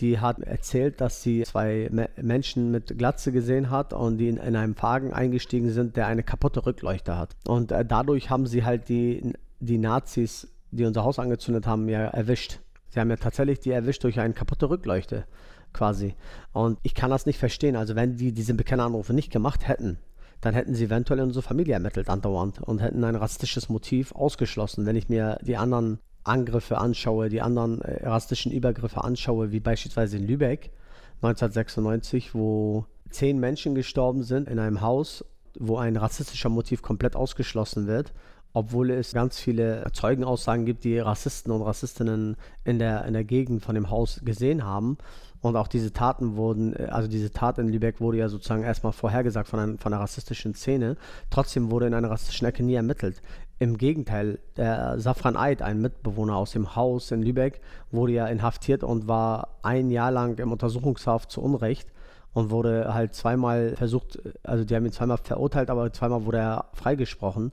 die 0.00 0.18
hat 0.18 0.40
erzählt, 0.40 1.00
dass 1.00 1.22
sie 1.22 1.42
zwei 1.42 1.88
Me 1.90 2.08
Menschen 2.20 2.70
mit 2.70 2.98
Glatze 2.98 3.32
gesehen 3.32 3.70
hat 3.70 3.92
und 3.92 4.18
die 4.18 4.28
in, 4.28 4.38
in, 4.38 4.56
einem 4.56 4.74
Wagen 4.80 5.12
eingestiegen 5.12 5.70
sind, 5.70 5.96
der 5.96 6.06
eine 6.06 6.22
kaputte 6.22 6.66
Rückleuchte 6.66 7.16
hat. 7.16 7.36
Und 7.46 7.70
äh, 7.72 7.84
dadurch 7.84 8.30
haben 8.30 8.46
sie 8.46 8.64
halt 8.64 8.88
die, 8.88 9.34
die 9.60 9.78
Nazis, 9.78 10.48
die 10.70 10.84
unser 10.84 11.04
Haus 11.04 11.18
angezündet 11.18 11.66
haben, 11.66 11.88
ja 11.88 12.06
erwischt. 12.06 12.60
Sie 12.88 13.00
haben 13.00 13.10
ja 13.10 13.16
tatsächlich 13.16 13.60
die 13.60 13.70
erwischt 13.70 14.04
durch 14.04 14.20
eine 14.20 14.34
kaputte 14.34 14.68
Rückleuchte 14.68 15.26
quasi. 15.72 16.14
Und 16.52 16.78
ich 16.82 16.94
kann 16.94 17.10
das 17.10 17.26
nicht 17.26 17.38
verstehen. 17.38 17.76
Also 17.76 17.94
wenn 17.94 18.16
die 18.16 18.32
diese 18.32 18.54
Bekenneranrufe 18.54 19.12
nicht 19.12 19.30
gemacht 19.30 19.68
hätten, 19.68 19.98
dann 20.40 20.54
hätten 20.54 20.74
sie 20.74 20.84
eventuell 20.84 21.20
unsere 21.20 21.42
Familie 21.42 21.74
ermittelt 21.74 22.08
andauernd 22.08 22.60
und 22.60 22.80
hätten 22.80 23.02
ein 23.04 23.16
rassistisches 23.16 23.68
Motiv 23.68 24.12
ausgeschlossen. 24.12 24.86
Wenn 24.86 24.96
ich 24.96 25.08
mir 25.08 25.38
die 25.42 25.56
anderen 25.56 25.98
Angriffe 26.24 26.78
anschaue, 26.78 27.28
die 27.28 27.42
anderen 27.42 27.80
äh, 27.82 28.06
rassistischen 28.08 28.52
Übergriffe 28.52 29.04
anschaue, 29.04 29.52
wie 29.52 29.60
beispielsweise 29.60 30.16
in 30.16 30.26
Lübeck 30.26 30.70
1996, 31.22 32.34
wo 32.34 32.86
zehn 33.10 33.38
Menschen 33.38 33.74
gestorben 33.74 34.22
sind 34.22 34.48
in 34.48 34.58
einem 34.58 34.80
Haus, 34.80 35.24
wo 35.58 35.76
ein 35.76 35.96
rassistischer 35.96 36.48
Motiv 36.48 36.82
komplett 36.82 37.16
ausgeschlossen 37.16 37.86
wird, 37.86 38.12
obwohl 38.52 38.90
es 38.90 39.12
ganz 39.12 39.38
viele 39.38 39.84
Zeugenaussagen 39.92 40.64
gibt, 40.64 40.84
die 40.84 40.98
Rassisten 40.98 41.52
und 41.52 41.62
Rassistinnen 41.62 42.36
in 42.64 42.78
der, 42.78 43.04
in 43.04 43.12
der 43.12 43.24
Gegend 43.24 43.62
von 43.62 43.74
dem 43.74 43.90
Haus 43.90 44.20
gesehen 44.24 44.64
haben. 44.64 44.98
Und 45.40 45.56
auch 45.56 45.68
diese 45.68 45.92
Taten 45.92 46.36
wurden, 46.36 46.74
äh, 46.74 46.84
also 46.84 47.06
diese 47.06 47.30
Tat 47.30 47.58
in 47.58 47.68
Lübeck 47.68 48.00
wurde 48.00 48.18
ja 48.18 48.28
sozusagen 48.28 48.62
erstmal 48.62 48.92
vorhergesagt 48.92 49.48
von, 49.48 49.60
ein, 49.60 49.78
von 49.78 49.92
einer 49.92 50.02
rassistischen 50.02 50.54
Szene. 50.54 50.96
Trotzdem 51.30 51.70
wurde 51.70 51.86
in 51.86 51.94
einer 51.94 52.10
rassistischen 52.10 52.46
Ecke 52.48 52.62
nie 52.62 52.74
ermittelt. 52.74 53.20
Im 53.58 53.78
Gegenteil, 53.78 54.40
der 54.56 54.98
Safran 54.98 55.36
Eid, 55.36 55.62
ein 55.62 55.80
Mitbewohner 55.80 56.36
aus 56.36 56.52
dem 56.52 56.74
Haus 56.74 57.10
in 57.10 57.22
Lübeck, 57.22 57.60
wurde 57.92 58.12
ja 58.12 58.26
inhaftiert 58.26 58.82
und 58.82 59.06
war 59.06 59.48
ein 59.62 59.90
Jahr 59.90 60.10
lang 60.10 60.38
im 60.38 60.50
Untersuchungshaft 60.50 61.30
zu 61.30 61.40
Unrecht 61.40 61.88
und 62.32 62.50
wurde 62.50 62.92
halt 62.92 63.14
zweimal 63.14 63.76
versucht, 63.76 64.18
also 64.42 64.64
die 64.64 64.74
haben 64.74 64.84
ihn 64.84 64.92
zweimal 64.92 65.18
verurteilt, 65.18 65.70
aber 65.70 65.92
zweimal 65.92 66.24
wurde 66.24 66.38
er 66.38 66.64
freigesprochen 66.74 67.52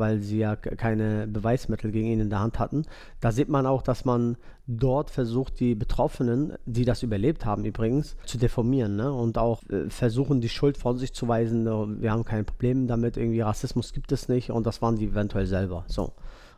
weil 0.00 0.20
sie 0.20 0.38
ja 0.38 0.56
keine 0.56 1.28
Beweismittel 1.28 1.92
gegen 1.92 2.08
ihn 2.08 2.20
in 2.20 2.30
der 2.30 2.40
Hand 2.40 2.58
hatten. 2.58 2.86
Da 3.20 3.30
sieht 3.30 3.48
man 3.48 3.66
auch, 3.66 3.82
dass 3.82 4.04
man 4.04 4.36
dort 4.66 5.10
versucht, 5.10 5.60
die 5.60 5.76
Betroffenen, 5.76 6.54
die 6.66 6.84
das 6.84 7.04
überlebt 7.04 7.44
haben 7.44 7.64
übrigens, 7.64 8.16
zu 8.26 8.38
deformieren 8.38 8.96
ne? 8.96 9.12
und 9.12 9.38
auch 9.38 9.62
äh, 9.68 9.88
versuchen, 9.88 10.40
die 10.40 10.48
Schuld 10.48 10.76
von 10.76 10.98
sich 10.98 11.12
zu 11.12 11.28
weisen. 11.28 11.64
Wir 12.00 12.10
haben 12.10 12.24
kein 12.24 12.44
Problem 12.44 12.88
damit, 12.88 13.16
irgendwie 13.16 13.40
Rassismus 13.40 13.92
gibt 13.92 14.10
es 14.10 14.28
nicht 14.28 14.50
und 14.50 14.66
das 14.66 14.82
waren 14.82 14.96
die 14.96 15.06
eventuell 15.06 15.46
selber. 15.46 15.84
So. 15.86 16.14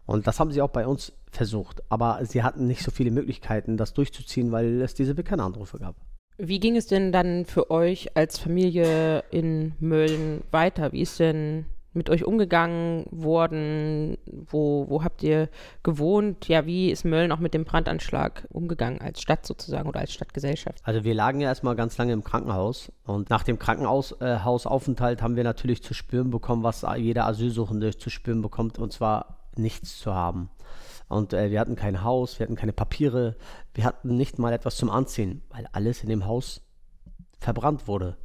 Und 0.07 0.27
das 0.27 0.41
haben 0.41 0.51
sie 0.51 0.63
auch 0.63 0.71
bei 0.71 0.87
uns 0.87 1.13
versucht. 1.31 1.83
Aber 1.89 2.21
sie 2.25 2.43
hatten 2.43 2.67
nicht 2.67 2.83
so 2.83 2.91
viele 2.91 3.11
Möglichkeiten, 3.11 3.77
das 3.77 3.95
durchzuziehen, 3.95 4.53
weil 4.53 4.81
es 4.81 4.95
diese 4.95 5.15
Bekannteranrufe 5.15 5.79
gab. 5.79 5.97
Wie 6.39 6.61
ging 6.61 6.77
es 6.77 6.87
denn 6.87 7.13
dann 7.13 7.45
für 7.45 7.71
euch 7.71 8.17
als 8.17 8.39
Familie 8.39 9.23
in 9.31 9.75
Mölln 9.81 10.43
weiter? 10.51 10.93
Wie 10.93 11.03
ist 11.03 11.21
denn 11.21 11.67
mit 11.95 12.11
euch 12.11 12.25
umgegangen 12.25 13.05
worden? 13.11 14.17
Wo, 14.27 14.87
wo 14.89 15.05
habt 15.05 15.23
ihr 15.23 15.49
gewohnt? 15.83 16.49
Ja, 16.49 16.67
wie 16.67 16.91
ist 16.91 17.05
Mölln 17.05 17.33
auch 17.33 17.39
mit 17.39 17.55
dem 17.55 17.65
Brandanschlag 17.65 18.47
umgegangen 18.51 19.01
als 19.01 19.21
Stadt 19.21 19.47
sozusagen 19.47 19.89
oder 19.89 20.01
als 20.01 20.13
Stadtgesellschaft? 20.13 20.81
Also 20.85 21.05
wir 21.05 21.15
lagen 21.15 21.41
ja 21.41 21.49
erstmal 21.49 21.77
ganz 21.77 21.99
lange 21.99 22.13
im 22.13 22.25
Krankenhaus 22.25 22.93
und 23.05 23.31
nach 23.31 23.43
dem 23.43 23.59
Krankenhausaufenthalt 23.59 25.21
äh, 25.21 25.23
haben 25.23 25.37
wir 25.37 25.45
natürlich 25.45 25.83
zu 25.83 25.95
spüren 25.95 26.31
bekommen, 26.31 26.63
was 26.63 26.85
jeder 26.97 27.27
Asylsuchende 27.27 27.97
zu 27.97 28.11
spüren 28.11 28.43
bekommt 28.43 28.79
und 28.79 28.93
zwar 28.93 29.49
nichts 29.57 29.99
zu 29.99 30.15
haben. 30.15 30.51
Und 31.09 31.35
äh, 31.35 31.51
wir 31.51 31.61
hatten 31.61 31.77
kein 31.77 32.03
Haus, 32.05 32.39
wir 32.39 32.45
hatten 32.45 32.57
keine 32.57 32.73
Papiere, 32.73 33.37
wir 33.75 33.85
hatten 33.85 34.17
nicht 34.17 34.39
mal 34.39 34.53
etwas 34.53 34.77
zum 34.77 34.89
Anziehen, 34.89 35.43
weil 35.51 35.69
alles 35.73 36.03
in 36.03 36.09
dem 36.09 36.27
Haus 36.27 36.63
verbrannt 37.39 37.87
wurde. 37.87 38.17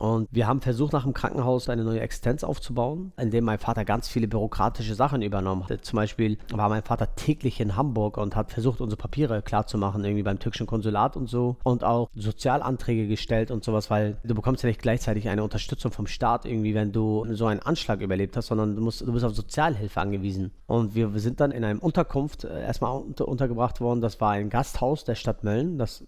Und 0.00 0.28
wir 0.30 0.46
haben 0.46 0.62
versucht, 0.62 0.94
nach 0.94 1.04
dem 1.04 1.12
Krankenhaus 1.12 1.68
eine 1.68 1.84
neue 1.84 2.00
Existenz 2.00 2.42
aufzubauen, 2.42 3.12
indem 3.18 3.44
mein 3.44 3.58
Vater 3.58 3.84
ganz 3.84 4.08
viele 4.08 4.28
bürokratische 4.28 4.94
Sachen 4.94 5.20
übernommen 5.20 5.68
hat. 5.68 5.84
Zum 5.84 5.98
Beispiel 5.98 6.38
war 6.50 6.70
mein 6.70 6.82
Vater 6.82 7.14
täglich 7.16 7.60
in 7.60 7.76
Hamburg 7.76 8.16
und 8.16 8.34
hat 8.34 8.50
versucht, 8.50 8.80
unsere 8.80 8.98
Papiere 8.98 9.42
klarzumachen, 9.42 10.02
irgendwie 10.02 10.22
beim 10.22 10.38
türkischen 10.38 10.66
Konsulat 10.66 11.18
und 11.18 11.28
so. 11.28 11.56
Und 11.64 11.84
auch 11.84 12.08
Sozialanträge 12.14 13.08
gestellt 13.08 13.50
und 13.50 13.62
sowas, 13.62 13.90
weil 13.90 14.16
du 14.24 14.34
bekommst 14.34 14.62
ja 14.62 14.68
nicht 14.70 14.80
gleichzeitig 14.80 15.28
eine 15.28 15.44
Unterstützung 15.44 15.92
vom 15.92 16.06
Staat 16.06 16.46
irgendwie, 16.46 16.74
wenn 16.74 16.92
du 16.92 17.26
so 17.32 17.44
einen 17.44 17.60
Anschlag 17.60 18.00
überlebt 18.00 18.38
hast, 18.38 18.46
sondern 18.46 18.76
du, 18.76 18.80
musst, 18.80 19.02
du 19.02 19.12
bist 19.12 19.26
auf 19.26 19.34
Sozialhilfe 19.34 20.00
angewiesen. 20.00 20.50
Und 20.66 20.94
wir 20.94 21.10
sind 21.16 21.40
dann 21.40 21.50
in 21.50 21.62
einer 21.62 21.82
Unterkunft 21.82 22.44
äh, 22.44 22.62
erstmal 22.62 22.96
unter, 22.96 23.28
untergebracht 23.28 23.82
worden. 23.82 24.00
Das 24.00 24.18
war 24.18 24.30
ein 24.30 24.48
Gasthaus 24.48 25.04
der 25.04 25.14
Stadt 25.14 25.44
Mölln. 25.44 25.76
Das 25.76 26.06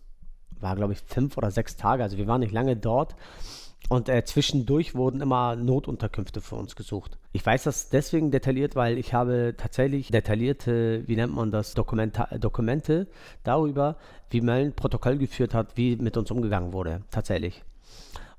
war, 0.63 0.77
glaube 0.77 0.95
ich, 0.95 1.01
fünf 1.01 1.37
oder 1.37 1.51
sechs 1.51 1.77
Tage. 1.77 2.03
Also 2.03 2.17
wir 2.17 2.27
waren 2.27 2.41
nicht 2.41 2.53
lange 2.53 2.75
dort. 2.75 3.17
Und 3.89 4.09
äh, 4.09 4.25
zwischendurch 4.25 4.95
wurden 4.95 5.21
immer 5.21 5.57
Notunterkünfte 5.57 6.41
für 6.41 6.57
uns 6.57 6.77
gesucht. 6.77 7.19
Ich 7.33 7.45
weiß 7.45 7.65
das 7.65 7.91
deswegen 7.91 8.31
detailliert, 8.31 8.77
weil 8.77 8.97
ich 8.99 9.13
habe 9.13 9.55
tatsächlich 9.57 10.09
detaillierte, 10.09 11.07
wie 11.07 11.17
nennt 11.17 11.35
man 11.35 11.51
das, 11.51 11.75
Dokumenta 11.75 12.27
Dokumente 12.39 13.07
darüber, 13.43 13.97
wie 14.31 14.41
Mölln 14.41 14.73
Protokoll 14.73 15.19
geführt 15.19 15.53
hat, 15.55 15.77
wie 15.77 15.97
mit 15.97 16.17
uns 16.17 16.31
umgegangen 16.31 16.73
wurde. 16.73 17.03
Tatsächlich. 17.11 17.63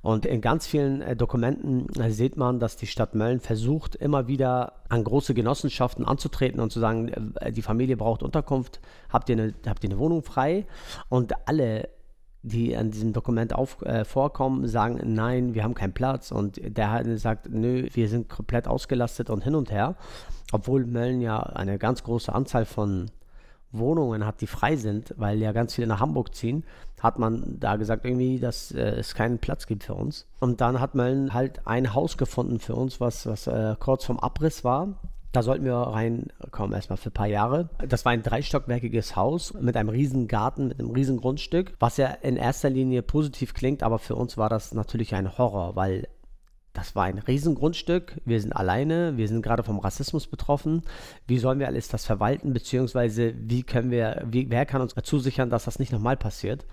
Und 0.03 0.25
in 0.25 0.41
ganz 0.41 0.67
vielen 0.67 1.01
äh, 1.01 1.15
Dokumenten 1.15 1.87
äh, 1.97 2.11
sieht 2.11 2.35
man, 2.35 2.59
dass 2.59 2.75
die 2.75 2.87
Stadt 2.87 3.15
Mölln 3.15 3.39
versucht, 3.39 3.95
immer 3.95 4.27
wieder 4.27 4.73
an 4.89 5.05
große 5.05 5.33
Genossenschaften 5.33 6.05
anzutreten 6.05 6.59
und 6.59 6.73
zu 6.73 6.81
sagen, 6.81 7.07
äh, 7.39 7.53
die 7.53 7.61
Familie 7.61 7.95
braucht 7.95 8.21
Unterkunft, 8.21 8.81
habt 9.07 9.29
ihr 9.29 9.37
eine, 9.37 9.53
habt 9.65 9.81
ihr 9.81 9.89
eine 9.89 9.99
Wohnung 9.99 10.21
frei? 10.21 10.67
Und 11.07 11.31
alle 11.47 11.87
die 12.43 12.75
an 12.75 12.91
diesem 12.91 13.13
Dokument 13.13 13.55
auf, 13.55 13.81
äh, 13.81 14.05
vorkommen, 14.05 14.67
sagen, 14.67 14.99
nein, 15.13 15.53
wir 15.53 15.63
haben 15.63 15.73
keinen 15.73 15.93
Platz. 15.93 16.31
Und 16.31 16.59
der 16.77 17.17
sagt, 17.17 17.49
nö, 17.49 17.87
wir 17.93 18.09
sind 18.09 18.29
komplett 18.29 18.67
ausgelastet 18.67 19.29
und 19.29 19.43
hin 19.43 19.55
und 19.55 19.71
her. 19.71 19.95
Obwohl 20.51 20.85
Mölln 20.85 21.21
ja 21.21 21.39
eine 21.39 21.79
ganz 21.79 22.03
große 22.03 22.33
Anzahl 22.33 22.65
von 22.65 23.09
Wohnungen 23.71 24.25
hat, 24.25 24.41
die 24.41 24.47
frei 24.47 24.75
sind, 24.75 25.13
weil 25.17 25.39
ja 25.39 25.51
ganz 25.51 25.73
viele 25.73 25.87
nach 25.87 25.99
Hamburg 25.99 26.35
ziehen, 26.35 26.63
hat 27.01 27.17
man 27.17 27.59
da 27.59 27.77
gesagt, 27.77 28.05
irgendwie, 28.05 28.39
dass 28.39 28.71
äh, 28.71 28.81
es 28.81 29.15
keinen 29.15 29.39
Platz 29.39 29.65
gibt 29.65 29.83
für 29.83 29.95
uns. 29.95 30.27
Und 30.39 30.61
dann 30.61 30.79
hat 30.79 30.95
Mölln 30.95 31.33
halt 31.33 31.65
ein 31.65 31.93
Haus 31.93 32.17
gefunden 32.17 32.59
für 32.59 32.75
uns, 32.75 32.99
was, 32.99 33.25
was 33.25 33.47
äh, 33.47 33.75
kurz 33.79 34.05
vom 34.05 34.19
Abriss 34.19 34.63
war. 34.63 34.89
Da 35.33 35.41
sollten 35.41 35.65
wir 35.65 35.73
reinkommen, 35.73 36.75
erstmal 36.75 36.97
für 36.97 37.09
ein 37.09 37.13
paar 37.13 37.27
Jahre. 37.27 37.67
Das 37.87 38.05
war 38.05 38.11
ein 38.11 38.21
dreistockwerkiges 38.21 39.15
Haus 39.15 39.55
mit 39.55 39.75
einem 39.75 39.89
riesen 39.89 40.27
Garten, 40.27 40.67
mit 40.67 40.79
einem 40.79 40.91
riesen 40.91 41.17
Grundstück, 41.17 41.73
was 41.79 41.97
ja 41.97 42.05
in 42.07 42.37
erster 42.37 42.69
Linie 42.69 43.01
positiv 43.01 43.55
klingt, 43.55 43.81
aber 43.81 43.97
für 43.97 44.15
uns 44.15 44.37
war 44.37 44.47
das 44.47 44.75
natürlich 44.75 45.15
ein 45.15 45.35
Horror, 45.35 45.75
weil 45.75 46.07
das 46.73 46.95
war 46.95 47.05
ein 47.05 47.17
Riesengrundstück. 47.17 48.21
Wir 48.25 48.39
sind 48.41 48.53
alleine. 48.53 49.17
Wir 49.17 49.27
sind 49.27 49.41
gerade 49.41 49.63
vom 49.63 49.79
Rassismus 49.79 50.27
betroffen. 50.27 50.83
Wie 51.25 51.39
sollen 51.39 51.59
wir 51.59 51.67
alles 51.67 51.87
das 51.87 52.05
verwalten? 52.05 52.53
Beziehungsweise 52.53 53.33
wie 53.35 53.63
können 53.63 53.89
wir, 53.89 54.23
wie, 54.29 54.51
wer 54.51 54.67
kann 54.67 54.81
uns 54.81 54.93
zusichern, 55.03 55.49
dass 55.49 55.65
das 55.65 55.79
nicht 55.79 55.91
nochmal 55.91 56.17
passiert? 56.17 56.67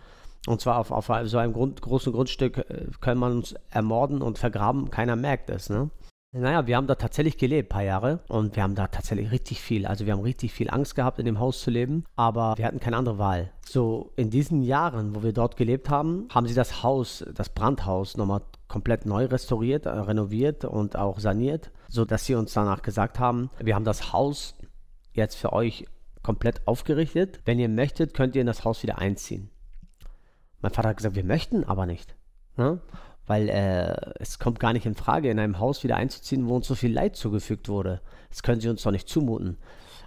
Und 0.47 0.61
zwar 0.61 0.79
auf, 0.79 0.91
auf 0.91 1.11
so 1.25 1.39
einem 1.39 1.55
Grund, 1.55 1.81
großen 1.81 2.13
Grundstück 2.13 2.59
äh, 2.59 2.87
können 3.01 3.21
man 3.21 3.33
uns 3.33 3.55
ermorden 3.71 4.21
und 4.21 4.39
vergraben. 4.39 4.91
Keiner 4.91 5.17
merkt 5.17 5.49
es. 5.49 5.71
Ne? 5.71 5.91
Naja, 6.33 6.69
wir 6.69 6.77
haben 6.77 6.87
da 6.87 6.95
tatsächlich 6.95 7.39
gelebt, 7.39 7.67
ein 7.67 7.75
paar 7.75 7.83
Jahre. 7.83 8.21
Und 8.29 8.55
wir 8.55 8.63
haben 8.63 8.77
da 8.77 8.87
tatsächlich 8.87 9.33
richtig 9.33 9.61
viel. 9.61 9.85
Also 9.85 10.07
wir 10.07 10.13
haben 10.13 10.21
richtig 10.21 10.53
viel 10.53 10.71
Angst 10.71 10.95
gehabt, 10.95 11.19
in 11.19 11.25
dem 11.25 11.41
Haus 11.41 11.61
zu 11.61 11.71
leben. 11.71 12.05
Aber 12.15 12.57
wir 12.57 12.67
hatten 12.67 12.79
keine 12.79 12.97
andere 12.97 13.19
Wahl. 13.19 13.51
So, 13.67 14.13
in 14.15 14.31
diesen 14.31 14.63
Jahren, 14.63 15.15
wo 15.17 15.25
wir 15.25 15.33
dort 15.33 15.57
gelebt 15.57 15.91
haben, 15.91 16.29
haben 16.33 16.47
sie 16.47 16.55
das 16.55 16.85
Haus, 16.85 17.25
das 17.35 17.49
Brandhaus, 17.49 18.17
nochmal 18.17 18.43
komplett 18.69 19.07
neu 19.07 19.25
restauriert, 19.25 19.87
äh, 19.87 19.91
renoviert 19.91 20.65
und 20.65 20.97
auch 20.97 21.19
saniert. 21.19 21.73
Sodass 21.89 22.27
sie 22.27 22.37
uns 22.37 22.53
danach 22.53 22.83
gesagt 22.83 23.19
haben, 23.19 23.51
wir 23.59 23.75
haben 23.75 23.85
das 23.85 24.13
Haus 24.13 24.55
jetzt 25.13 25.35
für 25.35 25.53
euch 25.53 25.87
komplett 26.23 26.67
aufgerichtet. 26.69 27.41
Wenn 27.45 27.59
ihr 27.59 27.69
möchtet, 27.69 28.15
könnt 28.15 28.37
ihr 28.37 28.43
in 28.43 28.47
das 28.47 28.65
Haus 28.65 28.85
wieder 28.85 28.99
einziehen. 28.99 29.51
Mein 30.61 30.73
Vater 30.73 30.91
hat 30.91 30.99
gesagt, 30.99 31.17
wir 31.17 31.25
möchten 31.25 31.65
aber 31.65 31.87
nicht. 31.87 32.15
Ne? 32.57 32.81
Weil 33.31 33.49
äh, 33.49 33.95
es 34.19 34.41
kommt 34.41 34.59
gar 34.59 34.73
nicht 34.73 34.87
in 34.87 34.97
Frage, 34.97 35.31
in 35.31 35.39
einem 35.39 35.61
Haus 35.61 35.85
wieder 35.85 35.95
einzuziehen, 35.95 36.49
wo 36.49 36.57
uns 36.57 36.67
so 36.67 36.75
viel 36.75 36.93
Leid 36.93 37.15
zugefügt 37.15 37.69
wurde. 37.69 38.01
Das 38.29 38.43
können 38.43 38.61
sie 38.61 38.69
uns 38.69 38.83
doch 38.83 38.91
nicht 38.91 39.09
zumuten. 39.09 39.57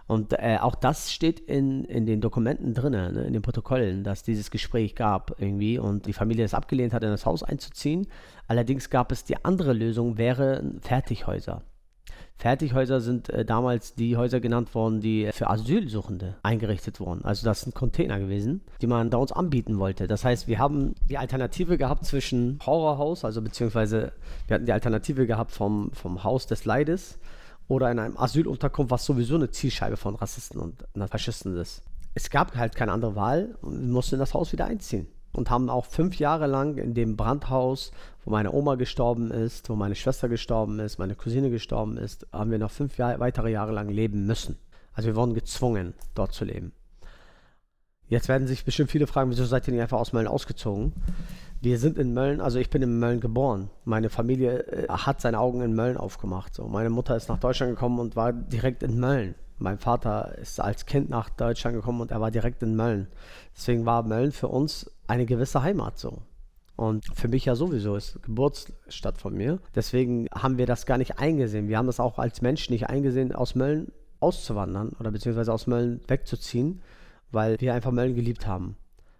Und 0.08 0.34
äh, 0.34 0.58
auch 0.60 0.76
das 0.76 1.10
steht 1.14 1.40
in, 1.40 1.86
in 1.86 2.06
den 2.06 2.20
Dokumenten 2.20 2.74
drin, 2.74 2.92
ne, 2.92 3.24
in 3.26 3.32
den 3.32 3.42
Protokollen, 3.42 4.04
dass 4.04 4.24
dieses 4.24 4.52
Gespräch 4.52 4.94
gab 4.96 5.40
irgendwie 5.40 5.80
und 5.80 6.06
die 6.06 6.12
Familie 6.12 6.44
es 6.44 6.54
abgelehnt 6.54 6.94
hat, 6.94 7.02
in 7.02 7.12
das 7.12 7.26
Haus 7.26 7.44
einzuziehen. 7.44 8.08
Allerdings 8.50 8.90
gab 8.90 9.14
es 9.14 9.24
die 9.24 9.46
andere 9.46 9.72
Lösung, 9.72 10.18
wäre 10.18 10.62
Fertighäuser. 10.82 11.62
Fertighäuser 12.38 13.00
sind 13.00 13.30
äh, 13.30 13.46
damals 13.46 13.96
die 13.96 14.17
Häuser 14.17 14.39
genannt 14.39 14.76
worden, 14.76 15.00
die 15.00 15.30
für 15.32 15.50
Asylsuchende 15.50 16.36
eingerichtet 16.43 17.00
wurden. 17.00 17.24
Also 17.24 17.46
das 17.46 17.62
sind 17.62 17.76
Container 17.76 18.19
gewesen, 18.19 18.62
die 18.82 18.88
man 18.88 19.10
da 19.10 19.17
uns 19.17 19.32
anbieten 19.32 19.80
wollte. 19.80 20.08
Das 20.08 20.26
heißt, 20.26 20.48
wir 20.48 20.60
haben 20.60 20.93
die 21.10 21.17
Alternative 21.17 21.78
gehabt 21.78 22.06
zwischen 22.06 22.60
Horrorhaus, 22.65 23.24
also 23.24 23.41
beziehungsweise 23.41 24.12
wir 24.48 24.56
hatten 24.56 24.65
die 24.65 24.74
Alternative 24.74 25.26
gehabt 25.26 25.52
vom, 25.52 25.91
vom 25.93 26.24
Haus 26.24 26.48
des 26.48 26.65
Leides 26.65 27.17
oder 27.67 27.89
in 27.89 28.00
einem 28.00 28.17
Asylunterkunft, 28.17 28.91
was 28.91 29.06
sowieso 29.06 29.36
eine 29.36 29.50
Zielscheibe 29.50 29.96
von 29.96 30.15
Rassisten 30.15 30.60
und 30.60 30.84
Faschisten 31.10 31.56
ist. 31.58 31.82
Es 32.13 32.30
gab 32.30 32.56
halt 32.56 32.76
keine 32.76 32.91
andere 32.91 33.15
Wahl 33.15 33.56
und 33.62 33.80
wir 33.80 33.93
mussten 33.93 34.15
in 34.15 34.19
das 34.19 34.34
Haus 34.34 34.52
wieder 34.52 34.65
einziehen 34.65 35.08
und 35.34 35.50
haben 35.50 35.69
auch 35.69 35.86
fünf 35.86 36.19
Jahre 36.19 36.48
lang 36.48 36.78
in 36.78 36.93
dem 36.93 37.15
Brandhaus, 37.17 37.91
wo 38.26 38.32
meine 38.32 38.52
Oma 38.52 38.76
gestorben 38.76 39.32
ist, 39.32 39.70
wo 39.70 39.76
meine 39.76 39.96
Schwester 39.96 40.30
gestorben 40.30 40.80
ist, 40.80 40.98
meine 41.00 41.16
Cousine 41.16 41.50
gestorben 41.50 41.98
ist, 41.98 42.28
haben 42.32 42.52
wir 42.52 42.60
noch 42.60 42.72
fünf 42.72 42.98
Jahr, 42.98 43.20
weitere 43.20 43.52
Jahre 43.52 43.72
lang 43.72 43.90
leben 43.90 44.26
müssen. 44.26 44.58
Also 44.94 45.08
wir 45.08 45.16
wurden 45.16 45.34
gezwungen, 45.34 45.94
dort 46.16 46.34
zu 46.34 46.46
leben. 46.46 46.72
Jetzt 48.08 48.28
werden 48.28 48.48
sich 48.48 48.64
bestimmt 48.64 48.92
viele 48.92 49.08
fragen, 49.08 49.32
wieso 49.32 49.46
seid 49.46 49.68
ihr 49.68 49.74
nicht 49.74 49.82
einfach 49.82 50.00
aus 50.00 50.14
Mölln 50.14 50.28
ausgezogen? 50.28 50.94
Wir 51.62 51.80
sind 51.80 51.98
in 51.98 52.14
Mölln, 52.14 52.42
also 52.42 52.60
ich 52.60 52.70
bin 52.70 52.82
in 52.82 53.00
Mölln 53.00 53.22
geboren. 53.22 53.70
Meine 53.86 54.10
Familie 54.10 54.68
äh, 54.68 54.88
hat 54.90 55.22
seine 55.22 55.40
Augen 55.40 55.62
in 55.62 55.74
Mölln 55.74 55.98
aufgemacht. 55.98 56.54
So. 56.54 56.68
Meine 56.68 56.90
Mutter 56.90 57.16
ist 57.16 57.30
nach 57.30 57.40
Deutschland 57.40 57.72
gekommen 57.72 58.00
und 58.00 58.16
war 58.16 58.34
direkt 58.34 58.84
in 58.84 59.00
Mölln. 59.00 59.36
Mein 59.60 59.80
Vater 59.80 60.38
ist 60.38 60.60
als 60.60 60.86
Kind 60.86 61.10
nach 61.10 61.30
Deutschland 61.30 61.76
gekommen 61.76 62.02
und 62.02 62.12
er 62.12 62.20
war 62.20 62.32
direkt 62.32 62.62
in 62.64 62.76
Mölln. 62.76 63.08
Deswegen 63.56 63.86
war 63.86 64.04
Mölln 64.04 64.34
für 64.34 64.50
uns 64.50 64.92
eine 65.08 65.26
gewisse 65.26 65.64
Heimat 65.64 65.98
so. 65.98 66.22
Und 66.76 67.06
für 67.14 67.28
mich 67.28 67.46
ja 67.46 67.56
sowieso 67.56 67.96
ist 67.96 68.22
Geburtsstadt 68.24 69.20
von 69.20 69.36
mir. 69.36 69.60
Deswegen 69.76 70.28
haben 70.34 70.58
wir 70.58 70.66
das 70.66 70.86
gar 70.86 70.98
nicht 70.98 71.20
eingesehen. 71.20 71.68
Wir 71.68 71.78
haben 71.78 71.88
das 71.88 72.00
auch 72.00 72.18
als 72.18 72.42
Menschen 72.42 72.74
nicht 72.74 72.90
eingesehen, 72.90 73.34
aus 73.34 73.56
Mölln 73.56 73.92
auszuwandern 74.20 74.90
oder 75.00 75.12
beziehungsweise 75.12 75.54
aus 75.54 75.68
Mölln 75.68 76.02
wegzuziehen, 76.08 76.82
weil 77.32 77.60
wir 77.62 77.74
einfach 77.74 77.92
Mölln 77.92 78.16
geliebt 78.16 78.48
haben. 78.48 78.78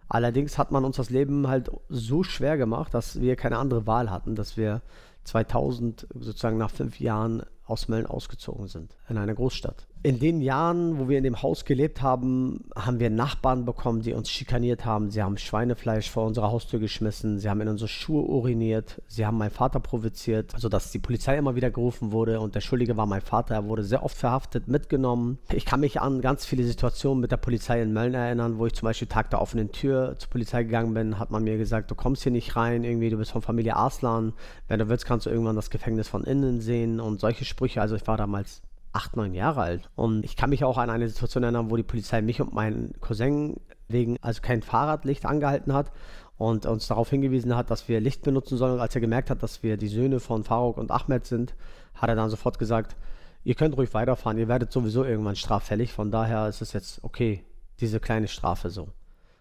Allerdings 0.08 0.58
hat 0.58 0.72
man 0.72 0.84
uns 0.84 0.96
das 0.96 1.10
Leben 1.10 1.48
halt 1.48 1.70
so 1.88 2.22
schwer 2.22 2.56
gemacht, 2.56 2.92
dass 2.92 3.20
wir 3.20 3.36
keine 3.36 3.58
andere 3.58 3.86
Wahl 3.86 4.10
hatten, 4.10 4.34
dass 4.34 4.56
wir 4.56 4.82
2000 5.24 6.06
sozusagen 6.14 6.58
nach 6.58 6.70
fünf 6.70 7.00
Jahren 7.00 7.42
aus 7.66 7.88
Mölln 7.88 8.06
ausgezogen 8.06 8.66
sind, 8.66 8.96
in 9.08 9.16
eine 9.16 9.34
Großstadt 9.34 9.86
in 10.04 10.18
den 10.18 10.42
Jahren, 10.42 10.98
wo 10.98 11.08
wir 11.08 11.16
in 11.16 11.24
dem 11.24 11.40
Haus 11.40 11.64
gelebt 11.64 12.02
haben, 12.02 12.60
haben 12.76 13.00
wir 13.00 13.08
Nachbarn 13.08 13.64
bekommen, 13.64 14.02
die 14.02 14.12
uns 14.12 14.30
schikaniert 14.30 14.84
haben. 14.84 15.10
Sie 15.10 15.22
haben 15.22 15.38
Schweinefleisch 15.38 16.10
vor 16.10 16.26
unsere 16.26 16.50
Haustür 16.50 16.78
geschmissen, 16.78 17.38
sie 17.38 17.48
haben 17.48 17.62
in 17.62 17.68
unsere 17.68 17.88
Schuhe 17.88 18.22
uriniert, 18.22 19.00
sie 19.08 19.24
haben 19.24 19.38
meinen 19.38 19.50
Vater 19.50 19.80
provoziert, 19.80 20.52
sodass 20.58 20.90
die 20.90 20.98
Polizei 20.98 21.38
immer 21.38 21.54
wieder 21.54 21.70
gerufen 21.70 22.12
wurde 22.12 22.38
und 22.40 22.54
der 22.54 22.60
Schuldige 22.60 22.98
war 22.98 23.06
mein 23.06 23.22
Vater. 23.22 23.54
Er 23.54 23.64
wurde 23.64 23.82
sehr 23.82 24.04
oft 24.04 24.18
verhaftet, 24.18 24.68
mitgenommen. 24.68 25.38
Ich 25.50 25.64
kann 25.64 25.80
mich 25.80 25.98
an 26.02 26.20
ganz 26.20 26.44
viele 26.44 26.64
Situationen 26.64 27.22
mit 27.22 27.32
der 27.32 27.38
Polizei 27.38 27.80
in 27.80 27.94
Mölln 27.94 28.12
erinnern, 28.12 28.58
wo 28.58 28.66
ich 28.66 28.74
zum 28.74 28.84
Beispiel 28.84 29.08
Tag 29.08 29.30
der 29.30 29.40
offenen 29.40 29.72
Tür 29.72 30.16
zur 30.18 30.28
Polizei 30.28 30.64
gegangen 30.64 30.92
bin, 30.92 31.18
hat 31.18 31.30
man 31.30 31.44
mir 31.44 31.56
gesagt, 31.56 31.90
du 31.90 31.94
kommst 31.94 32.24
hier 32.24 32.32
nicht 32.32 32.56
rein, 32.56 32.84
irgendwie, 32.84 33.08
du 33.08 33.16
bist 33.16 33.32
von 33.32 33.40
Familie 33.40 33.74
Arslan. 33.76 34.34
Wenn 34.68 34.80
du 34.80 34.90
willst, 34.90 35.06
kannst 35.06 35.24
du 35.24 35.30
irgendwann 35.30 35.56
das 35.56 35.70
Gefängnis 35.70 36.08
von 36.08 36.24
innen 36.24 36.60
sehen 36.60 37.00
und 37.00 37.20
solche 37.20 37.46
Sprüche. 37.46 37.80
Also 37.80 37.96
ich 37.96 38.06
war 38.06 38.18
damals 38.18 38.60
acht, 38.94 39.16
neun 39.16 39.34
Jahre 39.34 39.60
alt. 39.60 39.90
Und 39.96 40.24
ich 40.24 40.36
kann 40.36 40.50
mich 40.50 40.64
auch 40.64 40.78
an 40.78 40.88
eine 40.88 41.08
Situation 41.08 41.42
erinnern, 41.42 41.70
wo 41.70 41.76
die 41.76 41.82
Polizei 41.82 42.22
mich 42.22 42.40
und 42.40 42.54
meinen 42.54 42.94
Cousin 43.00 43.56
wegen, 43.88 44.16
also 44.22 44.40
kein 44.40 44.62
Fahrradlicht 44.62 45.26
angehalten 45.26 45.72
hat 45.72 45.90
und 46.38 46.64
uns 46.64 46.86
darauf 46.86 47.10
hingewiesen 47.10 47.56
hat, 47.56 47.70
dass 47.70 47.88
wir 47.88 48.00
Licht 48.00 48.22
benutzen 48.22 48.56
sollen. 48.56 48.74
Und 48.74 48.80
als 48.80 48.94
er 48.94 49.00
gemerkt 49.00 49.30
hat, 49.30 49.42
dass 49.42 49.62
wir 49.62 49.76
die 49.76 49.88
Söhne 49.88 50.20
von 50.20 50.44
Faruk 50.44 50.78
und 50.78 50.90
Ahmed 50.90 51.26
sind, 51.26 51.54
hat 51.94 52.08
er 52.08 52.16
dann 52.16 52.30
sofort 52.30 52.58
gesagt, 52.58 52.96
ihr 53.42 53.56
könnt 53.56 53.76
ruhig 53.76 53.92
weiterfahren, 53.94 54.38
ihr 54.38 54.48
werdet 54.48 54.72
sowieso 54.72 55.04
irgendwann 55.04 55.36
straffällig, 55.36 55.92
von 55.92 56.10
daher 56.10 56.48
ist 56.48 56.62
es 56.62 56.72
jetzt 56.72 57.02
okay, 57.02 57.44
diese 57.80 58.00
kleine 58.00 58.28
Strafe 58.28 58.70
so. 58.70 58.88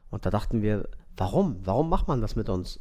Und 0.10 0.26
da 0.26 0.30
dachten 0.32 0.62
wir, 0.62 0.90
warum? 1.16 1.58
Warum 1.64 1.90
macht 1.90 2.08
man 2.08 2.22
das 2.22 2.36
mit 2.36 2.50
uns? 2.50 2.80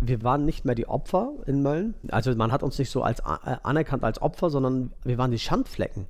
Wir 0.00 0.22
waren 0.22 0.44
nicht 0.44 0.64
mehr 0.64 0.74
die 0.74 0.88
Opfer 0.88 1.32
in 1.46 1.62
Mölln. 1.62 1.94
Also 2.08 2.34
man 2.34 2.52
hat 2.52 2.62
uns 2.62 2.78
nicht 2.78 2.90
so 2.90 3.02
als 3.02 3.20
äh, 3.20 3.56
anerkannt 3.62 4.04
als 4.04 4.20
Opfer, 4.20 4.50
sondern 4.50 4.92
wir 5.04 5.18
waren 5.18 5.30
die 5.30 5.38
Schandflecken. 5.38 6.06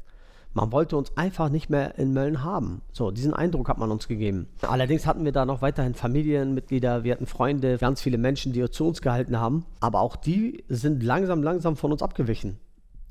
Man 0.57 0.71
wollte 0.71 0.97
uns 0.97 1.17
einfach 1.17 1.49
nicht 1.49 1.69
mehr 1.69 1.99
in 1.99 2.13
Mölln 2.13 2.45
haben. 2.45 2.81
So, 2.93 3.11
diesen 3.11 3.35
Eindruck 3.35 3.69
hat 3.69 3.79
man 3.79 3.91
uns 3.91 4.07
gegeben. 4.07 4.47
Allerdings 4.63 5.05
hatten 5.05 5.25
wir 5.25 5.33
da 5.33 5.45
noch 5.45 5.63
weiterhin 5.63 5.95
Familienmitglieder, 5.95 7.03
wir 7.03 7.11
hatten 7.11 7.27
Freunde, 7.27 7.77
ganz 7.79 8.01
viele 8.01 8.19
Menschen, 8.19 8.53
die 8.53 8.71
zu 8.71 8.87
uns 8.87 9.03
gehalten 9.03 9.41
haben. 9.41 9.67
Aber 9.81 10.01
auch 10.01 10.15
die 10.15 10.63
sind 10.69 11.03
langsam, 11.03 11.43
langsam 11.43 11.75
von 11.77 11.91
uns 11.91 12.03
abgewichen. 12.03 12.59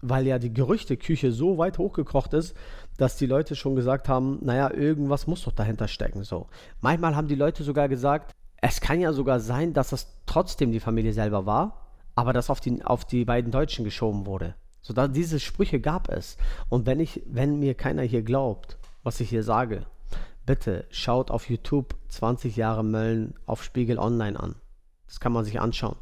Weil 0.02 0.26
ja 0.26 0.40
die 0.40 0.54
Gerüchteküche 0.54 1.34
so 1.34 1.58
weit 1.58 1.78
hochgekocht 1.78 2.34
ist, 2.34 2.56
dass 2.98 3.18
die 3.18 3.26
Leute 3.26 3.58
schon 3.58 3.76
gesagt 3.76 4.08
haben, 4.08 4.40
naja, 4.42 4.72
irgendwas 4.72 5.28
muss 5.28 5.44
doch 5.44 5.52
dahinter 5.52 5.90
stecken. 5.90 6.24
So. 6.24 6.48
Manchmal 6.80 7.16
haben 7.16 7.28
die 7.28 7.36
Leute 7.36 7.64
sogar 7.64 7.90
gesagt, 7.90 8.34
es 8.66 8.80
kann 8.80 9.02
ja 9.02 9.12
sogar 9.12 9.42
sein, 9.42 9.74
dass 9.74 9.90
das 9.90 10.08
trotzdem 10.26 10.72
die 10.72 10.80
Familie 10.80 11.12
selber 11.12 11.46
war, 11.46 11.90
aber 12.16 12.32
das 12.32 12.50
auf 12.50 12.62
die, 12.62 12.82
auf 12.82 13.04
die 13.04 13.26
beiden 13.26 13.52
Deutschen 13.52 13.84
geschoben 13.84 14.26
wurde. 14.26 14.56
So, 14.82 14.94
da, 14.94 15.10
diese 15.10 15.42
Sprüche 15.42 15.82
gab 15.82 16.08
es. 16.08 16.38
Und 16.70 16.86
wenn 16.86 17.02
ich, 17.02 17.22
wenn 17.26 17.60
mir 17.60 17.74
keiner 17.74 18.04
hier 18.04 18.22
glaubt, 18.24 18.78
was 19.04 19.20
ich 19.20 19.30
hier 19.30 19.44
sage, 19.44 19.86
bitte 20.46 20.86
schaut 20.92 21.30
auf 21.30 21.50
YouTube 21.50 21.96
20 22.08 22.56
Jahre 22.56 22.86
Mölln 22.86 23.34
auf 23.46 23.66
Spiegel 23.66 24.00
Online 24.00 24.40
an. 24.40 24.56
Das 25.08 25.20
kann 25.20 25.34
man 25.34 25.44
sich 25.44 25.60
anschauen. 25.60 25.98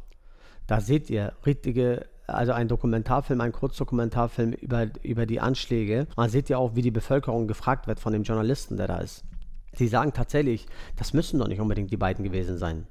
Da 0.67 0.81
seht 0.81 1.09
ihr 1.09 1.33
richtige, 1.47 2.05
also 2.27 2.51
ein 2.51 2.67
Dokumentarfilm, 2.67 3.41
ein 3.41 3.53
Kurzdokumentarfilm 3.53 4.51
über, 4.53 4.85
über 5.01 5.25
die 5.25 5.39
Anschläge. 5.39 6.05
Da 6.15 6.29
seht 6.29 6.51
ihr 6.51 6.59
auch, 6.59 6.75
wie 6.75 6.83
die 6.83 6.91
Bevölkerung 6.91 7.47
gefragt 7.47 7.87
wird 7.87 7.99
von 7.99 8.13
dem 8.13 8.21
Journalisten, 8.21 8.77
der 8.77 8.87
da 8.87 8.97
ist. 8.99 9.23
Sie 9.73 9.87
sagen 9.87 10.13
tatsächlich, 10.13 10.67
das 10.95 11.13
müssen 11.13 11.39
doch 11.39 11.47
nicht 11.47 11.61
unbedingt 11.61 11.91
die 11.91 11.97
beiden 11.97 12.23
gewesen 12.23 12.57
sein. 12.57 12.87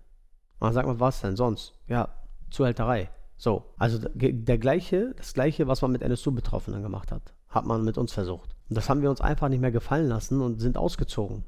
Und 0.58 0.66
dann 0.66 0.72
sagt 0.72 0.86
man, 0.86 1.00
was 1.00 1.20
denn 1.20 1.36
sonst? 1.36 1.74
Ja, 1.86 2.08
Zuhälterei. 2.50 3.10
So, 3.36 3.64
also 3.78 3.98
der 4.14 4.58
gleiche, 4.58 5.14
das 5.16 5.32
gleiche, 5.32 5.66
was 5.66 5.80
man 5.80 5.92
mit 5.92 6.02
NSU-Betroffenen 6.02 6.82
gemacht 6.82 7.10
hat, 7.10 7.32
hat 7.48 7.64
man 7.64 7.84
mit 7.84 7.96
uns 7.96 8.12
versucht. 8.12 8.54
Und 8.68 8.76
das 8.76 8.90
haben 8.90 9.02
wir 9.02 9.10
uns 9.10 9.20
einfach 9.20 9.48
nicht 9.48 9.60
mehr 9.60 9.72
gefallen 9.72 10.08
lassen 10.08 10.40
und 10.42 10.60
sind 10.60 10.76
ausgezogen. 10.76 11.44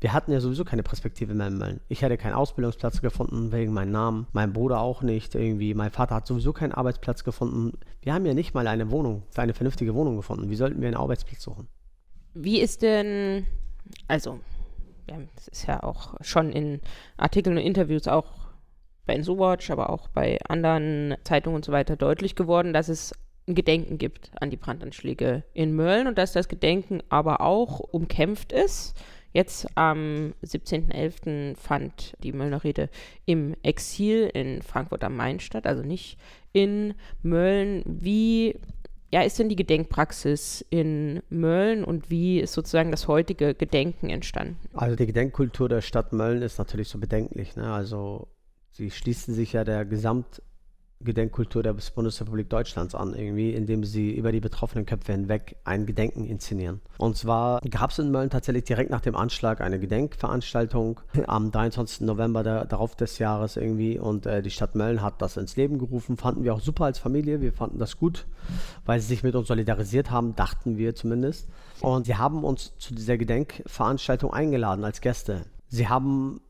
Wir 0.00 0.12
hatten 0.12 0.30
ja 0.30 0.40
sowieso 0.40 0.64
keine 0.64 0.84
Perspektive 0.84 1.34
mehr 1.34 1.48
in 1.48 1.58
Mölln. 1.58 1.80
Ich 1.88 2.02
hätte 2.02 2.16
keinen 2.16 2.34
Ausbildungsplatz 2.34 3.00
gefunden 3.00 3.50
wegen 3.50 3.72
meinem 3.72 3.90
Namen, 3.90 4.26
mein 4.32 4.52
Bruder 4.52 4.80
auch 4.80 5.02
nicht 5.02 5.34
irgendwie. 5.34 5.74
Mein 5.74 5.90
Vater 5.90 6.14
hat 6.16 6.26
sowieso 6.26 6.52
keinen 6.52 6.72
Arbeitsplatz 6.72 7.24
gefunden. 7.24 7.78
Wir 8.02 8.14
haben 8.14 8.24
ja 8.24 8.34
nicht 8.34 8.54
mal 8.54 8.68
eine 8.68 8.92
Wohnung, 8.92 9.24
eine 9.36 9.54
vernünftige 9.54 9.94
Wohnung 9.94 10.16
gefunden. 10.16 10.50
Wie 10.50 10.56
sollten 10.56 10.80
wir 10.80 10.86
einen 10.86 10.96
Arbeitsplatz 10.96 11.42
suchen? 11.42 11.66
Wie 12.34 12.60
ist 12.60 12.82
denn, 12.82 13.46
also, 14.06 14.40
ja, 15.08 15.16
das 15.34 15.48
ist 15.48 15.66
ja 15.66 15.82
auch 15.82 16.14
schon 16.20 16.52
in 16.52 16.80
Artikeln 17.16 17.56
und 17.56 17.62
Interviews 17.62 18.08
auch 18.08 18.48
bei 19.06 19.14
InsoWatch, 19.14 19.70
aber 19.70 19.90
auch 19.90 20.08
bei 20.08 20.38
anderen 20.48 21.16
Zeitungen 21.24 21.56
und 21.56 21.64
so 21.64 21.72
weiter 21.72 21.96
deutlich 21.96 22.36
geworden, 22.36 22.72
dass 22.72 22.88
es 22.88 23.12
ein 23.48 23.54
Gedenken 23.54 23.98
gibt 23.98 24.30
an 24.40 24.50
die 24.50 24.56
Brandanschläge 24.56 25.42
in 25.54 25.74
Mölln 25.74 26.06
und 26.06 26.18
dass 26.18 26.32
das 26.32 26.48
Gedenken 26.48 27.02
aber 27.08 27.40
auch 27.40 27.80
umkämpft 27.80 28.52
ist. 28.52 28.94
Jetzt 29.32 29.66
am 29.74 30.34
17.11. 30.42 31.56
fand 31.56 32.14
die 32.22 32.32
Möllner 32.32 32.64
Rede 32.64 32.88
im 33.24 33.54
Exil 33.62 34.30
in 34.32 34.62
Frankfurt 34.62 35.04
am 35.04 35.16
Main 35.16 35.40
statt, 35.40 35.66
also 35.66 35.82
nicht 35.82 36.18
in 36.52 36.94
Mölln. 37.22 37.82
Wie 37.86 38.58
ja, 39.10 39.22
ist 39.22 39.38
denn 39.38 39.48
die 39.48 39.56
Gedenkpraxis 39.56 40.64
in 40.68 41.22
Mölln 41.30 41.82
und 41.82 42.10
wie 42.10 42.40
ist 42.40 42.52
sozusagen 42.52 42.90
das 42.90 43.08
heutige 43.08 43.54
Gedenken 43.54 44.10
entstanden? 44.10 44.58
Also 44.74 44.96
die 44.96 45.06
Gedenkkultur 45.06 45.68
der 45.68 45.80
Stadt 45.80 46.12
Mölln 46.12 46.42
ist 46.42 46.58
natürlich 46.58 46.88
so 46.88 46.98
bedenklich. 46.98 47.56
Ne? 47.56 47.72
Also 47.72 48.28
sie 48.70 48.90
schließen 48.90 49.32
sich 49.32 49.54
ja 49.54 49.64
der 49.64 49.86
Gesamtgedenkkultur 50.98 51.62
der 51.62 51.74
Bundesrepublik 51.94 52.50
Deutschlands 52.50 52.94
an, 52.94 53.14
irgendwie, 53.14 53.52
indem 53.52 53.84
sie 53.84 54.10
über 54.10 54.32
die 54.32 54.40
betroffenen 54.40 54.84
Köpfe 54.84 55.12
hinweg 55.12 55.56
ein 55.64 55.86
Gedenken 55.86 56.24
inszenieren. 56.24 56.80
Und 56.98 57.16
zwar 57.16 57.60
gab 57.70 57.90
es 57.90 57.98
in 57.98 58.10
Mölln 58.10 58.30
tatsächlich 58.30 58.64
direkt 58.64 58.90
nach 58.90 59.00
dem 59.00 59.14
Anschlag 59.14 59.60
eine 59.60 59.78
Gedenkveranstaltung 59.78 61.00
am 61.26 61.50
23. 61.50 62.00
November 62.02 62.42
der, 62.42 62.64
darauf 62.64 62.96
des 62.96 63.18
Jahres 63.18 63.56
irgendwie 63.56 63.98
und 63.98 64.26
äh, 64.26 64.42
die 64.42 64.50
Stadt 64.50 64.74
Mölln 64.74 65.02
hat 65.02 65.22
das 65.22 65.36
ins 65.36 65.56
Leben 65.56 65.78
gerufen. 65.78 66.16
Fanden 66.16 66.44
wir 66.44 66.54
auch 66.54 66.60
super 66.60 66.84
als 66.84 66.98
Familie, 66.98 67.40
wir 67.40 67.52
fanden 67.52 67.78
das 67.78 67.96
gut, 67.96 68.26
weil 68.84 69.00
sie 69.00 69.06
sich 69.06 69.22
mit 69.22 69.34
uns 69.34 69.48
solidarisiert 69.48 70.10
haben, 70.10 70.34
dachten 70.34 70.78
wir 70.78 70.94
zumindest. 70.94 71.48
Und 71.80 72.06
sie 72.06 72.16
haben 72.16 72.44
uns 72.44 72.76
zu 72.78 72.94
dieser 72.94 73.16
Gedenkveranstaltung 73.16 74.32
eingeladen 74.32 74.84
als 74.84 75.00
Gäste. 75.00 75.46
Sie 75.68 75.88
haben 75.88 76.40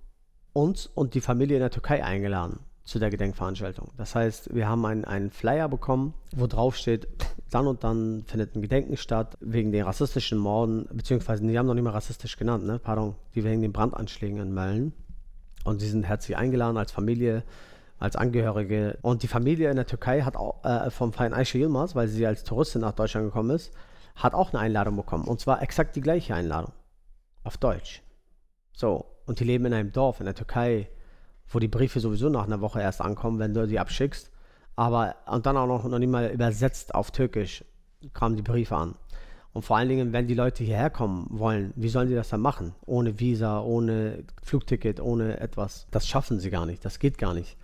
uns 0.53 0.87
und 0.87 1.15
die 1.15 1.21
Familie 1.21 1.57
in 1.57 1.61
der 1.63 1.71
Türkei 1.71 2.03
eingeladen 2.03 2.61
zu 2.89 2.99
der 2.99 3.11
Gedenkveranstaltung. 3.11 3.91
Das 3.99 4.15
heißt, 4.15 4.55
wir 4.55 4.67
haben 4.67 4.87
einen, 4.87 5.05
einen 5.05 5.31
Flyer 5.31 5.69
bekommen, 5.69 6.15
wo 6.35 6.47
drauf 6.47 6.75
steht, 6.75 7.07
dann 7.51 7.67
und 7.67 7.85
dann 7.85 8.25
findet 8.27 8.57
ein 8.57 8.63
Gedenken 8.63 8.97
statt 8.97 9.37
wegen 9.41 9.73
den 9.73 9.85
rassistischen 9.85 10.39
Morden, 10.39 10.89
beziehungsweise 10.91 11.47
die 11.47 11.59
haben 11.59 11.67
noch 11.67 11.75
nicht 11.75 11.85
mal 11.85 11.91
rassistisch 11.91 12.39
genannt, 12.39 12.65
ne? 12.65 12.79
Pardon, 12.79 13.15
die 13.35 13.45
wegen 13.45 13.61
den 13.61 13.75
Brandanschlägen 13.75 14.39
in 14.39 14.55
Mölln. 14.55 14.95
Und 15.65 15.81
sie 15.81 15.89
sind 15.89 16.05
herzlich 16.05 16.39
eingeladen 16.39 16.79
als 16.79 16.91
Familie, 16.91 17.45
als 17.99 18.17
Angehörige. 18.17 18.97
Und 19.03 19.23
die 19.23 19.29
Familie 19.29 19.69
in 19.69 19.77
der 19.77 19.87
Türkei 19.87 20.23
hat 20.23 20.37
auch 20.37 20.65
äh, 20.65 20.91
vom 20.91 21.13
Verein 21.13 21.35
Ayşe 21.35 21.59
Yilmaz, 21.59 21.95
weil 21.95 22.09
sie 22.09 22.27
als 22.27 22.43
Touristin 22.43 22.81
nach 22.81 22.93
Deutschland 22.93 23.27
gekommen 23.27 23.51
ist, 23.51 23.71
hat 24.17 24.33
auch 24.33 24.55
eine 24.55 24.61
Einladung 24.61 24.97
bekommen. 24.97 25.25
Und 25.25 25.41
zwar 25.41 25.61
exakt 25.61 25.95
die 25.95 26.01
gleiche 26.01 26.35
Einladung. 26.35 26.73
Auf 27.45 27.59
Deutsch. 27.59 28.03
So, 28.73 29.05
und 29.27 29.41
die 29.41 29.45
leben 29.45 29.67
in 29.67 29.75
einem 29.75 29.93
Dorf 29.93 30.21
in 30.21 30.27
der 30.27 30.35
Türkei, 30.35 30.89
wo 31.49 31.59
die 31.59 31.69
Briefe 31.69 32.01
sowieso 32.01 32.29
nach 32.29 32.45
einer 32.45 32.61
Woche 32.61 32.81
erst 32.81 33.01
ankommen, 33.01 33.39
wenn 33.39 33.55
du 33.55 33.67
die 33.67 33.79
abschickst. 33.79 34.31
Aber 34.77 35.17
und 35.27 35.47
dann 35.47 35.57
auch 35.57 35.67
noch, 35.67 35.85
noch 35.85 35.99
nicht 35.99 36.11
mal 36.11 36.31
übersetzt 36.31 36.95
auf 36.95 37.11
Türkisch 37.11 37.65
kamen 38.15 38.37
die 38.37 38.43
Briefe 38.43 38.77
an. 38.77 38.95
Und 39.53 39.63
vor 39.63 39.77
allen 39.77 39.89
Dingen, 39.89 40.13
wenn 40.13 40.29
die 40.29 40.35
Leute 40.35 40.63
hierher 40.63 40.91
kommen 40.91 41.27
wollen, 41.31 41.73
wie 41.75 41.89
sollen 41.89 42.09
die 42.09 42.15
das 42.15 42.29
dann 42.29 42.41
machen? 42.41 42.75
Ohne 42.87 43.19
Visa, 43.19 43.61
ohne 43.61 44.25
Flugticket, 44.43 45.01
ohne 45.01 45.41
etwas. 45.41 45.89
Das 45.91 46.07
schaffen 46.07 46.39
sie 46.39 46.51
gar 46.51 46.67
nicht, 46.67 46.85
das 46.85 46.99
geht 46.99 47.19
gar 47.19 47.35
nicht. 47.35 47.57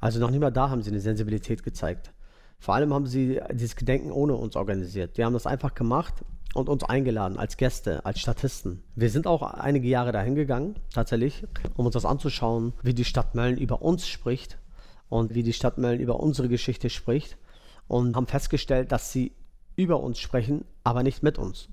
Also 0.00 0.18
noch 0.18 0.30
nicht 0.30 0.40
mal 0.40 0.50
da 0.50 0.70
haben 0.70 0.82
sie 0.82 0.90
eine 0.90 1.00
Sensibilität 1.00 1.62
gezeigt. 1.62 2.12
Vor 2.58 2.74
allem 2.74 2.92
haben 2.92 3.06
sie 3.06 3.40
dieses 3.52 3.76
Gedenken 3.76 4.10
ohne 4.10 4.34
uns 4.34 4.56
organisiert. 4.56 5.16
Die 5.16 5.24
haben 5.24 5.32
das 5.32 5.46
einfach 5.46 5.74
gemacht 5.74 6.14
und 6.58 6.68
uns 6.68 6.84
eingeladen 6.84 7.38
als 7.38 7.56
Gäste, 7.56 8.04
als 8.04 8.20
Statisten. 8.20 8.82
Wir 8.96 9.10
sind 9.10 9.26
auch 9.26 9.42
einige 9.42 9.88
Jahre 9.88 10.12
dahin 10.12 10.34
gegangen, 10.34 10.74
tatsächlich, 10.92 11.44
um 11.76 11.86
uns 11.86 11.94
das 11.94 12.04
anzuschauen, 12.04 12.72
wie 12.82 12.94
die 12.94 13.04
Stadt 13.04 13.34
Mölln 13.34 13.56
über 13.56 13.80
uns 13.80 14.08
spricht 14.08 14.58
und 15.08 15.34
wie 15.34 15.42
die 15.42 15.52
Stadt 15.52 15.78
Mölln 15.78 16.00
über 16.00 16.20
unsere 16.20 16.48
Geschichte 16.48 16.90
spricht 16.90 17.38
und 17.86 18.16
haben 18.16 18.26
festgestellt, 18.26 18.92
dass 18.92 19.12
sie 19.12 19.32
über 19.76 20.00
uns 20.00 20.18
sprechen, 20.18 20.64
aber 20.82 21.02
nicht 21.02 21.22
mit 21.22 21.38
uns. 21.38 21.68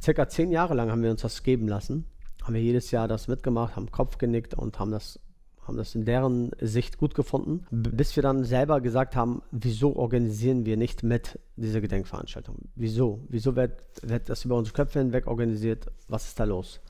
Circa 0.00 0.28
zehn 0.28 0.52
Jahre 0.52 0.74
lang 0.74 0.90
haben 0.90 1.02
wir 1.02 1.10
uns 1.10 1.22
das 1.22 1.42
geben 1.42 1.68
lassen, 1.68 2.06
haben 2.42 2.54
wir 2.54 2.62
jedes 2.62 2.90
Jahr 2.92 3.08
das 3.08 3.28
mitgemacht, 3.28 3.76
haben 3.76 3.90
Kopf 3.90 4.18
genickt 4.18 4.54
und 4.54 4.78
haben 4.78 4.92
das 4.92 5.18
haben 5.62 5.76
das 5.76 5.94
in 5.94 6.04
deren 6.04 6.50
Sicht 6.60 6.98
gut 6.98 7.14
gefunden, 7.14 7.66
bis 7.70 8.16
wir 8.16 8.22
dann 8.22 8.44
selber 8.44 8.80
gesagt 8.80 9.14
haben, 9.14 9.42
wieso 9.50 9.94
organisieren 9.96 10.66
wir 10.66 10.76
nicht 10.76 11.02
mit 11.02 11.38
dieser 11.56 11.80
Gedenkveranstaltung? 11.80 12.56
Wieso? 12.74 13.20
Wieso 13.28 13.56
wird, 13.56 13.82
wird 14.02 14.28
das 14.28 14.44
über 14.44 14.56
unsere 14.56 14.74
Köpfe 14.74 14.98
hinweg 14.98 15.26
organisiert? 15.26 15.86
Was 16.08 16.26
ist 16.26 16.40
da 16.40 16.44
los? 16.44 16.80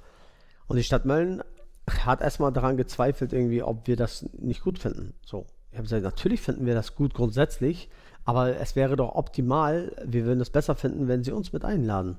Und 0.66 0.76
die 0.76 0.84
Stadt 0.84 1.04
Mölln 1.04 1.42
hat 1.88 2.20
erstmal 2.20 2.52
daran 2.52 2.76
gezweifelt, 2.76 3.32
irgendwie, 3.32 3.62
ob 3.62 3.86
wir 3.86 3.96
das 3.96 4.28
nicht 4.38 4.62
gut 4.62 4.78
finden. 4.78 5.14
So, 5.26 5.46
ich 5.70 5.76
habe 5.76 5.84
gesagt, 5.84 6.04
natürlich 6.04 6.40
finden 6.40 6.66
wir 6.66 6.74
das 6.74 6.94
gut 6.94 7.14
grundsätzlich, 7.14 7.88
aber 8.24 8.56
es 8.56 8.76
wäre 8.76 8.96
doch 8.96 9.14
optimal, 9.14 9.92
wir 10.04 10.24
würden 10.24 10.40
es 10.40 10.50
besser 10.50 10.74
finden, 10.74 11.08
wenn 11.08 11.24
sie 11.24 11.32
uns 11.32 11.52
mit 11.52 11.64
einladen. 11.64 12.16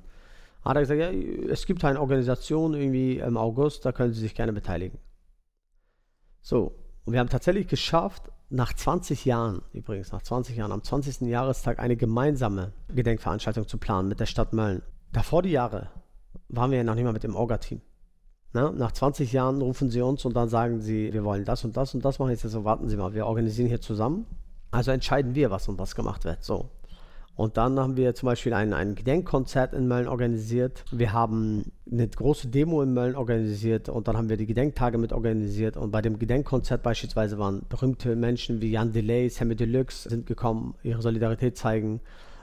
Hat 0.64 0.76
er 0.76 0.82
gesagt, 0.82 1.00
ja, 1.00 1.10
es 1.50 1.66
gibt 1.66 1.84
eine 1.84 2.00
Organisation 2.00 2.74
irgendwie 2.74 3.18
im 3.18 3.36
August, 3.36 3.84
da 3.84 3.92
können 3.92 4.12
Sie 4.12 4.20
sich 4.20 4.34
gerne 4.34 4.52
beteiligen. 4.52 4.98
So, 6.42 6.74
und 7.04 7.12
wir 7.12 7.20
haben 7.20 7.28
tatsächlich 7.28 7.68
geschafft, 7.68 8.30
nach 8.50 8.74
20 8.74 9.24
Jahren, 9.24 9.62
übrigens 9.72 10.12
nach 10.12 10.22
20 10.22 10.56
Jahren, 10.56 10.72
am 10.72 10.82
20. 10.82 11.22
Jahrestag 11.22 11.78
eine 11.78 11.96
gemeinsame 11.96 12.72
Gedenkveranstaltung 12.94 13.66
zu 13.66 13.78
planen 13.78 14.08
mit 14.08 14.20
der 14.20 14.26
Stadt 14.26 14.52
Mölln. 14.52 14.82
Davor 15.12 15.42
die 15.42 15.50
Jahre 15.50 15.88
waren 16.48 16.70
wir 16.70 16.78
ja 16.78 16.84
noch 16.84 16.94
nicht 16.94 17.04
mal 17.04 17.14
mit 17.14 17.24
dem 17.24 17.34
Orga-Team. 17.34 17.80
Ne? 18.52 18.72
Nach 18.76 18.92
20 18.92 19.32
Jahren 19.32 19.62
rufen 19.62 19.90
sie 19.90 20.02
uns 20.02 20.24
und 20.26 20.34
dann 20.36 20.50
sagen 20.50 20.80
sie, 20.80 21.12
wir 21.12 21.24
wollen 21.24 21.46
das 21.46 21.64
und 21.64 21.76
das 21.76 21.94
und 21.94 22.04
das 22.04 22.18
machen. 22.18 22.30
Jetzt 22.30 22.42
so, 22.42 22.64
warten 22.64 22.88
Sie 22.88 22.96
mal, 22.96 23.14
wir 23.14 23.26
organisieren 23.26 23.68
hier 23.68 23.80
zusammen. 23.80 24.26
Also 24.70 24.90
entscheiden 24.90 25.34
wir, 25.34 25.50
was 25.50 25.68
und 25.68 25.78
was 25.78 25.94
gemacht 25.94 26.24
wird. 26.24 26.42
So. 26.44 26.68
Und 27.34 27.56
dann 27.56 27.78
haben 27.78 27.96
wir 27.96 28.14
zum 28.14 28.26
Beispiel 28.26 28.52
ein, 28.52 28.74
ein 28.74 28.94
Gedenkkonzert 28.94 29.72
in 29.72 29.88
Mölln 29.88 30.06
organisiert. 30.06 30.84
Wir 30.92 31.12
haben 31.12 31.72
eine 31.90 32.06
große 32.06 32.48
Demo 32.48 32.82
in 32.82 32.92
Mölln 32.92 33.16
organisiert 33.16 33.88
und 33.88 34.06
dann 34.06 34.16
haben 34.16 34.28
wir 34.28 34.36
die 34.36 34.46
Gedenktage 34.46 34.98
mit 34.98 35.12
organisiert. 35.12 35.76
Und 35.78 35.90
bei 35.90 36.02
dem 36.02 36.18
Gedenkkonzert 36.18 36.82
beispielsweise 36.82 37.38
waren 37.38 37.62
berühmte 37.68 38.16
Menschen 38.16 38.60
wie 38.60 38.70
Jan 38.70 38.92
Delay, 38.92 39.30
Sammy 39.30 39.56
Deluxe 39.56 40.10
sind 40.10 40.26
gekommen, 40.26 40.74
ihre 40.82 41.00
Solidarität 41.00 41.56
zeigen. 41.56 42.00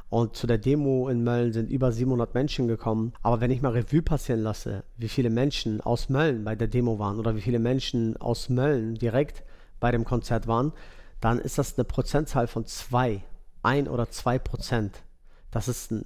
Und 0.10 0.36
zu 0.36 0.47
der 0.47 0.58
Demo 0.58 1.08
in 1.08 1.23
Mölln 1.23 1.54
sind 1.54 1.69
über 1.69 1.91
700 1.91 2.34
Menschen 2.34 2.67
gekommen. 2.67 3.13
Aber 3.21 3.41
wenn 3.41 3.52
ich 3.52 3.62
mal 3.62 3.73
Revue 3.73 4.02
passieren 4.02 4.41
lasse, 4.41 4.84
wie 4.97 5.08
viele 5.08 5.30
Menschen 5.30 5.82
aus 5.82 6.10
Mölln 6.10 6.43
bei 6.43 6.56
der 6.56 6.67
Demo 6.67 6.97
waren 6.97 7.19
oder 7.19 7.36
wie 7.36 7.41
viele 7.41 7.60
Menschen 7.60 8.17
aus 8.17 8.49
Mölln 8.49 8.95
direkt 8.95 9.43
bei 9.80 9.91
dem 9.91 10.06
Konzert 10.06 10.47
waren, 10.47 10.73
dann 11.21 11.38
ist 11.38 11.60
das 11.60 11.78
eine 11.78 11.86
Prozentzahl 11.86 12.47
von 12.47 12.65
zwei 12.65 13.21
ein 13.63 13.88
oder 13.88 14.10
zwei 14.10 14.39
Prozent. 14.39 15.04
Das 15.52 15.67
ist 15.67 15.91
ein 15.91 16.06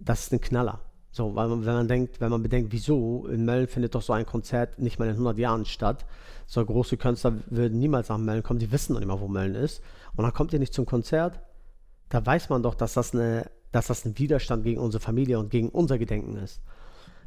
das 0.00 0.24
ist 0.24 0.32
ein 0.32 0.40
Knaller. 0.40 0.80
So, 1.12 1.34
weil 1.34 1.48
man, 1.48 1.66
wenn 1.66 1.74
man 1.74 1.88
denkt, 1.88 2.20
wenn 2.20 2.30
man 2.30 2.42
bedenkt, 2.42 2.72
wieso 2.72 3.26
in 3.26 3.44
Mölln 3.44 3.66
findet 3.66 3.94
doch 3.94 4.02
so 4.02 4.12
ein 4.12 4.26
Konzert 4.26 4.78
nicht 4.78 4.98
mal 4.98 5.06
in 5.06 5.12
100 5.12 5.38
Jahren 5.38 5.64
statt. 5.64 6.06
So 6.46 6.64
große 6.64 6.96
Künstler 6.96 7.34
würden 7.46 7.78
niemals 7.78 8.08
nach 8.08 8.18
Mölln 8.18 8.42
kommen, 8.42 8.60
die 8.60 8.72
wissen 8.72 8.92
noch 8.92 9.00
nicht 9.00 9.08
mal, 9.08 9.20
wo 9.20 9.28
Mölln 9.28 9.54
ist. 9.54 9.82
Und 10.16 10.22
dann 10.22 10.32
kommt 10.32 10.52
ihr 10.52 10.58
nicht 10.58 10.74
zum 10.74 10.86
Konzert. 10.86 11.40
Da 12.08 12.24
weiß 12.24 12.48
man 12.48 12.62
doch, 12.62 12.74
dass 12.74 12.94
das, 12.94 13.14
eine, 13.14 13.50
dass 13.72 13.88
das 13.88 14.04
ein 14.04 14.18
Widerstand 14.18 14.64
gegen 14.64 14.80
unsere 14.80 15.02
Familie 15.02 15.38
und 15.38 15.50
gegen 15.50 15.68
unser 15.68 15.98
Gedenken 15.98 16.36
ist. 16.36 16.60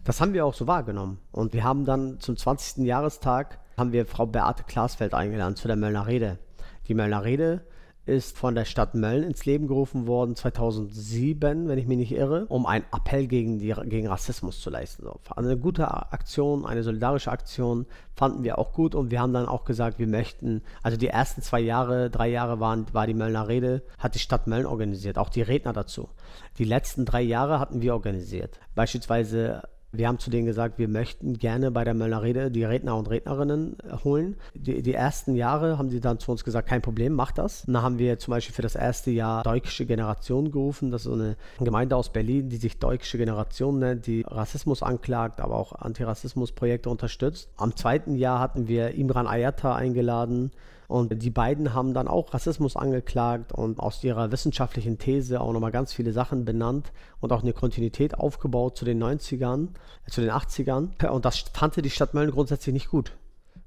Das 0.06 0.20
haben 0.20 0.34
wir 0.34 0.46
auch 0.46 0.54
so 0.54 0.66
wahrgenommen. 0.68 1.20
Und 1.32 1.54
wir 1.54 1.64
haben 1.64 1.86
dann 1.86 2.20
zum 2.20 2.36
20. 2.36 2.86
Jahrestag 2.86 3.60
haben 3.78 3.92
wir 3.92 4.06
Frau 4.06 4.26
Beate 4.26 4.64
Klasfeld 4.64 5.14
eingeladen 5.14 5.56
zu 5.56 5.68
der 5.68 5.78
Möllner 5.78 6.08
Rede. 6.08 6.40
Die 6.88 6.94
Möllner 6.94 7.24
Rede 7.24 7.66
ist 8.06 8.38
von 8.38 8.54
der 8.54 8.66
Stadt 8.66 8.96
Mölln 8.96 9.24
ins 9.24 9.46
Leben 9.46 9.68
gerufen 9.68 10.08
worden 10.08 10.36
2007, 10.36 11.68
wenn 11.68 11.78
ich 11.78 11.88
mich 11.88 11.98
nicht 11.98 12.12
irre, 12.12 12.46
um 12.48 12.66
einen 12.66 12.84
Appell 12.92 13.28
gegen, 13.28 13.60
die, 13.60 13.74
gegen 13.86 14.08
Rassismus 14.08 14.60
zu 14.60 14.70
leisten. 14.70 15.06
Eine 15.36 15.58
gute 15.58 15.90
Aktion, 15.90 16.66
eine 16.66 16.84
solidarische 16.84 17.32
Aktion 17.32 17.86
fanden 18.14 18.44
wir 18.44 18.60
auch 18.60 18.74
gut 18.74 18.94
und 18.94 19.10
wir 19.10 19.22
haben 19.22 19.34
dann 19.34 19.48
auch 19.48 19.64
gesagt, 19.64 20.00
wir 20.00 20.08
möchten, 20.08 20.62
also 20.82 20.98
die 20.98 21.08
ersten 21.08 21.42
zwei 21.42 21.62
Jahre, 21.62 22.10
drei 22.10 22.28
Jahre 22.28 22.60
waren, 22.60 22.86
war 22.92 23.08
die 23.08 23.14
Möllner 23.14 23.48
Rede, 23.48 23.84
hat 23.98 24.16
die 24.16 24.20
Stadt 24.20 24.48
Mölln 24.48 24.66
organisiert, 24.66 25.18
auch 25.18 25.30
die 25.30 25.42
Redner 25.42 25.72
dazu. 25.72 26.10
Die 26.58 26.66
letzten 26.66 27.06
drei 27.06 27.22
Jahre 27.22 27.60
hatten 27.60 27.82
wir 27.82 27.94
organisiert. 27.94 28.60
Beispielsweise 28.76 29.62
wir 29.94 30.08
haben 30.08 30.18
zu 30.18 30.32
denen 30.32 30.48
gesagt, 30.48 30.80
wir 30.80 30.88
möchten 30.88 31.38
gerne 31.38 31.70
bei 31.70 31.84
der 31.84 31.94
Möllner 31.94 32.24
Rede 32.24 32.50
die 32.50 32.64
Redner 32.64 32.98
und 32.98 33.10
Rednerinnen 33.10 33.78
äh, 33.80 34.04
holen. 34.04 34.36
Die, 34.56 34.82
die, 34.82 34.94
ersten 34.94 35.36
Jahre 35.36 35.78
haben 35.78 35.90
sie 35.90 36.00
dann 36.00 36.20
zu 36.20 36.32
uns 36.32 36.44
gesagt, 36.44 36.68
kein 36.68 36.82
Problem, 36.82 37.14
macht 37.14 37.38
das. 37.38 37.66
Und 37.66 37.74
dann 37.74 37.84
haben 37.84 38.00
wir 38.00 38.18
zum 38.18 38.32
Beispiel 38.32 38.56
für 38.56 38.64
das 38.64 38.76
erste 38.76 39.12
Jahr 39.12 39.44
Deutsche 39.44 39.86
Generation 39.86 40.52
gerufen. 40.52 40.90
Das 40.90 41.06
ist 41.06 41.12
eine 41.12 41.38
Gemeinde 41.60 41.96
aus 41.96 42.12
Berlin, 42.12 42.50
die 42.50 42.58
sich 42.58 42.80
Deutsche 42.80 43.20
Generation 43.20 43.80
nennt, 43.80 44.08
die 44.08 44.24
Rassismus 44.28 44.82
anklagt, 44.82 45.40
aber 45.40 45.56
auch 45.56 45.74
Antirassismusprojekte 45.74 46.90
unterstützt. 46.90 47.50
Am 47.58 47.76
zweiten 47.76 48.16
Jahr 48.16 48.40
hatten 48.40 48.68
wir 48.68 48.96
Imran 48.96 49.28
Ayata 49.28 49.76
eingeladen, 49.76 50.52
und 50.88 51.22
die 51.22 51.30
beiden 51.30 51.74
haben 51.74 51.94
dann 51.94 52.08
auch 52.08 52.34
Rassismus 52.34 52.76
angeklagt 52.76 53.52
und 53.52 53.80
aus 53.80 54.04
ihrer 54.04 54.32
wissenschaftlichen 54.32 54.98
These 54.98 55.42
auch 55.42 55.54
nochmal 55.54 55.72
ganz 55.72 55.94
viele 55.94 56.12
Sachen 56.12 56.46
benannt 56.46 56.92
und 57.20 57.32
auch 57.32 57.42
eine 57.42 57.54
Kontinuität 57.54 58.16
aufgebaut 58.16 58.78
zu 58.78 58.86
den 58.86 59.02
90ern, 59.02 59.70
äh, 60.06 60.12
zu 60.12 60.22
den 60.22 60.32
80ern. 60.32 61.10
Und 61.10 61.26
das 61.26 61.40
fand 61.54 61.76
die 61.84 61.90
Stadt 61.90 62.14
Mölln 62.14 62.32
grundsätzlich 62.32 62.74
nicht 62.74 62.90
gut. 62.90 63.14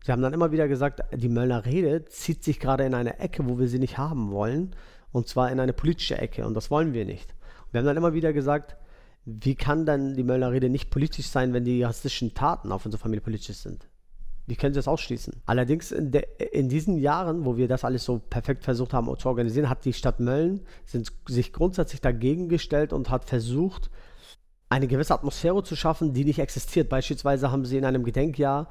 Sie 0.05 0.13
haben 0.13 0.23
dann 0.23 0.35
immer 0.35 0.53
wieder 0.53 0.69
gesagt, 0.69 1.03
die 1.13 1.29
Möllner 1.29 1.65
Rede 1.65 2.05
zieht 2.05 2.45
sich 2.45 2.61
gerade 2.61 2.85
in 2.85 2.95
eine 2.95 3.19
Ecke, 3.19 3.49
wo 3.49 3.59
wir 3.59 3.67
sie 3.67 3.81
nicht 3.81 3.99
haben 3.99 4.31
wollen. 4.31 4.77
Und 5.11 5.29
zwar 5.29 5.51
in 5.51 5.59
eine 5.59 5.73
politische 5.73 6.19
Ecke. 6.19 6.47
Und 6.47 6.55
das 6.55 6.71
wollen 6.71 6.93
wir 6.93 7.05
nicht. 7.05 7.35
Und 7.65 7.73
wir 7.73 7.79
haben 7.79 7.87
dann 7.87 7.97
immer 7.97 8.13
wieder 8.13 8.33
gesagt, 8.33 8.77
wie 9.25 9.57
kann 9.57 9.87
dann 9.87 10.15
die 10.15 10.23
Möllner 10.23 10.53
Rede 10.53 10.69
nicht 10.69 10.91
politisch 10.91 11.27
sein, 11.27 11.53
wenn 11.53 11.65
die 11.65 11.83
rassistischen 11.83 12.35
Taten 12.35 12.71
auf 12.71 12.85
unsere 12.85 13.01
Familie 13.01 13.23
politisch 13.23 13.57
sind? 13.57 13.89
Wie 14.47 14.55
können 14.55 14.75
Sie 14.75 14.79
das 14.79 14.89
ausschließen? 14.89 15.43
Allerdings 15.45 15.91
in, 15.91 16.13
de, 16.13 16.25
in, 16.53 16.69
diesen 16.69 16.99
Jahren, 16.99 17.45
wo 17.45 17.57
wir 17.57 17.67
das 17.67 17.85
alles 17.85 18.05
so 18.05 18.19
perfekt 18.19 18.65
versucht 18.65 18.93
haben 18.93 19.13
zu 19.19 19.29
organisieren, 19.29 19.69
hat 19.69 19.85
die 19.85 19.93
Stadt 19.93 20.21
Mölln 20.21 20.61
sind, 20.85 21.13
sich 21.27 21.53
grundsätzlich 21.53 22.01
dagegen 22.01 22.49
gestellt 22.49 22.93
und 22.93 23.11
hat 23.11 23.25
versucht, 23.25 23.91
eine 24.69 24.87
gewisse 24.87 25.15
Atmosphäre 25.15 25.63
zu 25.63 25.75
schaffen, 25.77 26.13
die 26.13 26.25
nicht 26.25 26.39
existiert. 26.39 26.89
Beispielsweise 26.89 27.51
haben 27.51 27.65
sie 27.65 27.77
in 27.77 27.85
einem 27.85 28.05
Gedenkjahr 28.05 28.69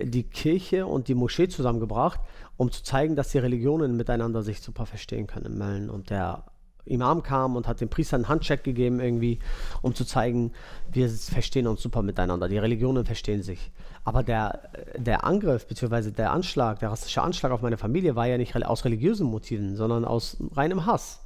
die 0.00 0.24
Kirche 0.24 0.86
und 0.86 1.08
die 1.08 1.14
Moschee 1.14 1.48
zusammengebracht, 1.48 2.20
um 2.56 2.70
zu 2.70 2.82
zeigen, 2.82 3.16
dass 3.16 3.30
die 3.30 3.38
Religionen 3.38 3.96
miteinander 3.96 4.42
sich 4.42 4.60
super 4.60 4.86
verstehen 4.86 5.26
können 5.26 5.46
in 5.46 5.58
Mölln. 5.58 5.90
Und 5.90 6.10
der 6.10 6.44
Imam 6.84 7.22
kam 7.22 7.56
und 7.56 7.68
hat 7.68 7.80
dem 7.80 7.88
Priester 7.88 8.16
einen 8.16 8.28
Handcheck 8.28 8.64
gegeben, 8.64 9.00
irgendwie, 9.00 9.38
um 9.82 9.94
zu 9.94 10.04
zeigen, 10.04 10.52
wir 10.90 11.08
verstehen 11.08 11.66
uns 11.66 11.82
super 11.82 12.02
miteinander. 12.02 12.48
Die 12.48 12.58
Religionen 12.58 13.04
verstehen 13.04 13.42
sich. 13.42 13.70
Aber 14.04 14.22
der, 14.22 14.70
der 14.96 15.24
Angriff, 15.24 15.66
beziehungsweise 15.66 16.12
der 16.12 16.32
Anschlag, 16.32 16.80
der 16.80 16.90
rassische 16.90 17.22
Anschlag 17.22 17.52
auf 17.52 17.62
meine 17.62 17.78
Familie 17.78 18.16
war 18.16 18.26
ja 18.26 18.36
nicht 18.36 18.56
aus 18.56 18.84
religiösen 18.84 19.26
Motiven, 19.26 19.76
sondern 19.76 20.04
aus 20.04 20.36
reinem 20.54 20.86
Hass. 20.86 21.21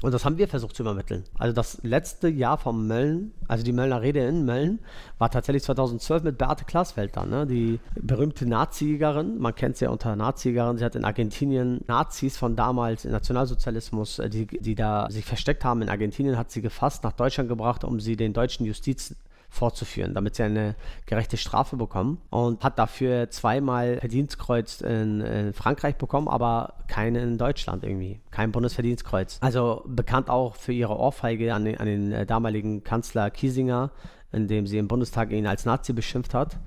Und 0.00 0.12
das 0.12 0.24
haben 0.24 0.38
wir 0.38 0.48
versucht 0.48 0.74
zu 0.74 0.82
übermitteln. 0.82 1.24
Also 1.38 1.54
das 1.54 1.78
letzte 1.82 2.28
Jahr 2.28 2.58
vom 2.58 2.88
Mölln, 2.88 3.32
also 3.46 3.62
die 3.62 3.72
Möllner 3.72 4.02
Rede 4.02 4.20
in 4.26 4.44
Mölln, 4.44 4.80
war 5.18 5.30
tatsächlich 5.30 5.62
2012 5.62 6.24
mit 6.24 6.38
Beate 6.38 6.64
Klasfeld 6.64 7.16
dann, 7.16 7.30
ne? 7.30 7.46
die 7.46 7.78
berühmte 8.00 8.46
Nazijägerin. 8.46 9.38
Man 9.38 9.54
kennt 9.54 9.76
sie 9.76 9.84
ja 9.84 9.90
unter 9.90 10.16
Nazijägerin. 10.16 10.78
Sie 10.78 10.84
hat 10.84 10.96
in 10.96 11.04
Argentinien 11.04 11.82
Nazis 11.86 12.36
von 12.36 12.56
damals, 12.56 13.04
Nationalsozialismus, 13.04 14.18
äh, 14.18 14.28
die, 14.28 14.46
die 14.46 14.74
da 14.74 15.08
sich 15.10 15.24
versteckt 15.24 15.64
haben 15.64 15.82
in 15.82 15.88
Argentinien, 15.88 16.36
hat 16.36 16.50
sie 16.50 16.62
gefasst, 16.62 17.04
nach 17.04 17.12
Deutschland 17.12 17.48
gebracht, 17.48 17.84
um 17.84 18.00
sie 18.00 18.16
den 18.16 18.32
deutschen 18.32 18.66
Justiz 18.66 19.14
fortzuführen, 19.52 20.14
damit 20.14 20.34
sie 20.34 20.44
eine 20.44 20.74
gerechte 21.04 21.36
Strafe 21.36 21.76
bekommen 21.76 22.22
und 22.30 22.64
hat 22.64 22.78
dafür 22.78 23.28
zweimal 23.28 23.98
Verdienstkreuz 23.98 24.80
in, 24.80 25.20
in 25.20 25.52
Frankreich 25.52 25.96
bekommen, 25.96 26.26
aber 26.26 26.74
keinen 26.88 27.16
in 27.16 27.38
Deutschland 27.38 27.84
irgendwie, 27.84 28.20
kein 28.30 28.50
Bundesverdienstkreuz. 28.50 29.38
Also 29.42 29.84
bekannt 29.86 30.30
auch 30.30 30.56
für 30.56 30.72
ihre 30.72 30.96
Ohrfeige 30.96 31.52
an 31.52 31.66
den, 31.66 31.78
an 31.78 31.86
den 31.86 32.12
äh, 32.12 32.24
damaligen 32.24 32.82
Kanzler 32.82 33.30
Kiesinger, 33.30 33.90
indem 34.32 34.66
sie 34.66 34.78
im 34.78 34.88
Bundestag 34.88 35.30
ihn 35.30 35.46
als 35.46 35.66
Nazi 35.66 35.92
beschimpft 35.92 36.32
hat. 36.32 36.58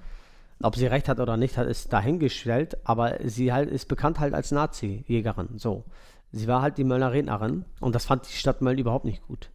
Ob 0.61 0.75
sie 0.75 0.85
recht 0.85 1.09
hat 1.09 1.19
oder 1.19 1.37
nicht, 1.37 1.57
hat 1.57 1.67
ist 1.67 1.91
dahingestellt, 1.91 2.77
aber 2.83 3.17
sie 3.23 3.51
halt 3.51 3.69
ist 3.69 3.87
bekannt 3.87 4.19
halt 4.19 4.35
als 4.35 4.51
Nazi-Jägerin. 4.51 5.57
So. 5.57 5.85
Sie 6.31 6.47
war 6.47 6.61
halt 6.61 6.77
die 6.77 6.83
Möllner 6.83 7.11
Rednerin 7.11 7.65
und 7.79 7.95
das 7.95 8.05
fand 8.05 8.29
die 8.29 8.33
Stadt 8.33 8.61
Mölln 8.61 8.77
überhaupt 8.77 9.05
nicht 9.05 9.23
gut. 9.23 9.49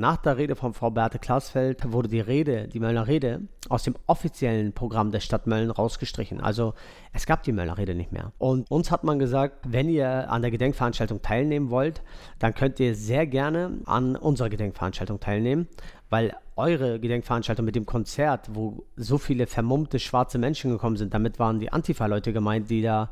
Nach 0.00 0.16
der 0.16 0.36
Rede 0.36 0.54
von 0.54 0.74
Frau 0.74 0.92
Beate 0.92 1.18
Klasfeld 1.18 1.90
wurde 1.90 2.08
die 2.08 2.20
Rede, 2.20 2.68
die 2.68 2.78
Möllner 2.78 3.08
Rede, 3.08 3.40
aus 3.68 3.82
dem 3.82 3.96
offiziellen 4.06 4.72
Programm 4.72 5.10
der 5.10 5.18
Stadt 5.18 5.48
Mölln 5.48 5.72
rausgestrichen. 5.72 6.40
Also 6.40 6.74
es 7.12 7.26
gab 7.26 7.42
die 7.42 7.50
Möllner 7.50 7.78
Rede 7.78 7.96
nicht 7.96 8.12
mehr. 8.12 8.30
Und 8.38 8.70
uns 8.70 8.92
hat 8.92 9.02
man 9.02 9.18
gesagt, 9.18 9.56
wenn 9.66 9.88
ihr 9.88 10.30
an 10.30 10.42
der 10.42 10.52
Gedenkveranstaltung 10.52 11.20
teilnehmen 11.20 11.70
wollt, 11.70 12.00
dann 12.38 12.54
könnt 12.54 12.78
ihr 12.78 12.94
sehr 12.94 13.26
gerne 13.26 13.80
an 13.86 14.14
unserer 14.14 14.50
Gedenkveranstaltung 14.50 15.18
teilnehmen, 15.18 15.66
weil 16.10 16.32
eure 16.54 17.00
Gedenkveranstaltung 17.00 17.64
mit 17.64 17.74
dem 17.74 17.84
Konzert, 17.84 18.50
wo 18.54 18.84
so 18.94 19.18
viele 19.18 19.48
vermummte 19.48 19.98
schwarze 19.98 20.38
Menschen 20.38 20.70
gekommen 20.70 20.96
sind, 20.96 21.12
damit 21.12 21.40
waren 21.40 21.58
die 21.58 21.72
Antifa-Leute 21.72 22.32
gemeint, 22.32 22.70
die 22.70 22.82
da 22.82 23.10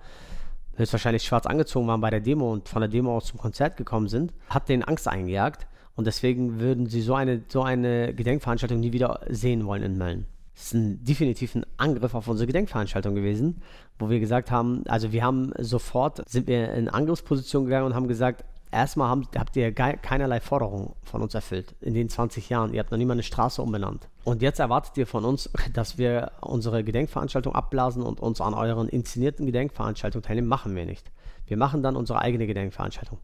höchstwahrscheinlich 0.76 1.24
schwarz 1.24 1.46
angezogen 1.46 1.88
waren 1.88 2.00
bei 2.00 2.10
der 2.10 2.20
Demo 2.20 2.52
und 2.52 2.68
von 2.68 2.80
der 2.80 2.88
Demo 2.88 3.16
aus 3.16 3.26
zum 3.26 3.40
Konzert 3.40 3.76
gekommen 3.76 4.06
sind, 4.06 4.32
hat 4.48 4.68
denen 4.68 4.84
Angst 4.84 5.08
eingejagt. 5.08 5.66
Und 5.96 6.06
deswegen 6.06 6.60
würden 6.60 6.86
sie 6.86 7.00
so 7.00 7.14
eine, 7.14 7.42
so 7.48 7.62
eine 7.62 8.14
Gedenkveranstaltung 8.14 8.78
nie 8.78 8.92
wieder 8.92 9.20
sehen 9.28 9.66
wollen 9.66 9.82
in 9.82 9.98
Mölln. 9.98 10.26
Das 10.54 10.66
ist 10.66 10.74
ein, 10.74 11.04
definitiv 11.04 11.54
ein 11.54 11.66
Angriff 11.76 12.14
auf 12.14 12.28
unsere 12.28 12.46
Gedenkveranstaltung 12.46 13.14
gewesen, 13.14 13.62
wo 13.98 14.08
wir 14.08 14.20
gesagt 14.20 14.50
haben, 14.50 14.84
also 14.86 15.12
wir 15.12 15.22
haben 15.22 15.52
sofort, 15.58 16.22
sind 16.28 16.46
wir 16.46 16.72
in 16.72 16.88
Angriffsposition 16.88 17.64
gegangen 17.64 17.86
und 17.86 17.94
haben 17.94 18.08
gesagt, 18.08 18.44
erstmal 18.70 19.08
haben, 19.08 19.26
habt 19.36 19.56
ihr 19.56 19.72
keinerlei 19.72 20.40
Forderungen 20.40 20.94
von 21.02 21.22
uns 21.22 21.34
erfüllt 21.34 21.74
in 21.80 21.94
den 21.94 22.08
20 22.08 22.48
Jahren. 22.48 22.72
Ihr 22.72 22.80
habt 22.80 22.90
noch 22.90 22.98
nie 22.98 23.04
mal 23.04 23.14
eine 23.14 23.22
Straße 23.22 23.62
umbenannt. 23.62 24.08
Und 24.24 24.42
jetzt 24.42 24.58
erwartet 24.58 24.96
ihr 24.96 25.06
von 25.06 25.24
uns, 25.24 25.50
dass 25.74 25.98
wir 25.98 26.32
unsere 26.40 26.84
Gedenkveranstaltung 26.84 27.54
abblasen 27.54 28.02
und 28.02 28.20
uns 28.20 28.40
an 28.40 28.54
euren 28.54 28.88
inszenierten 28.88 29.46
Gedenkveranstaltungen 29.46 30.22
teilnehmen. 30.22 30.48
Machen 30.48 30.74
wir 30.74 30.84
nicht. 30.84 31.10
Wir 31.46 31.56
machen 31.56 31.82
dann 31.82 31.96
unsere 31.96 32.20
eigene 32.20 32.46
Gedenkveranstaltung. 32.46 33.18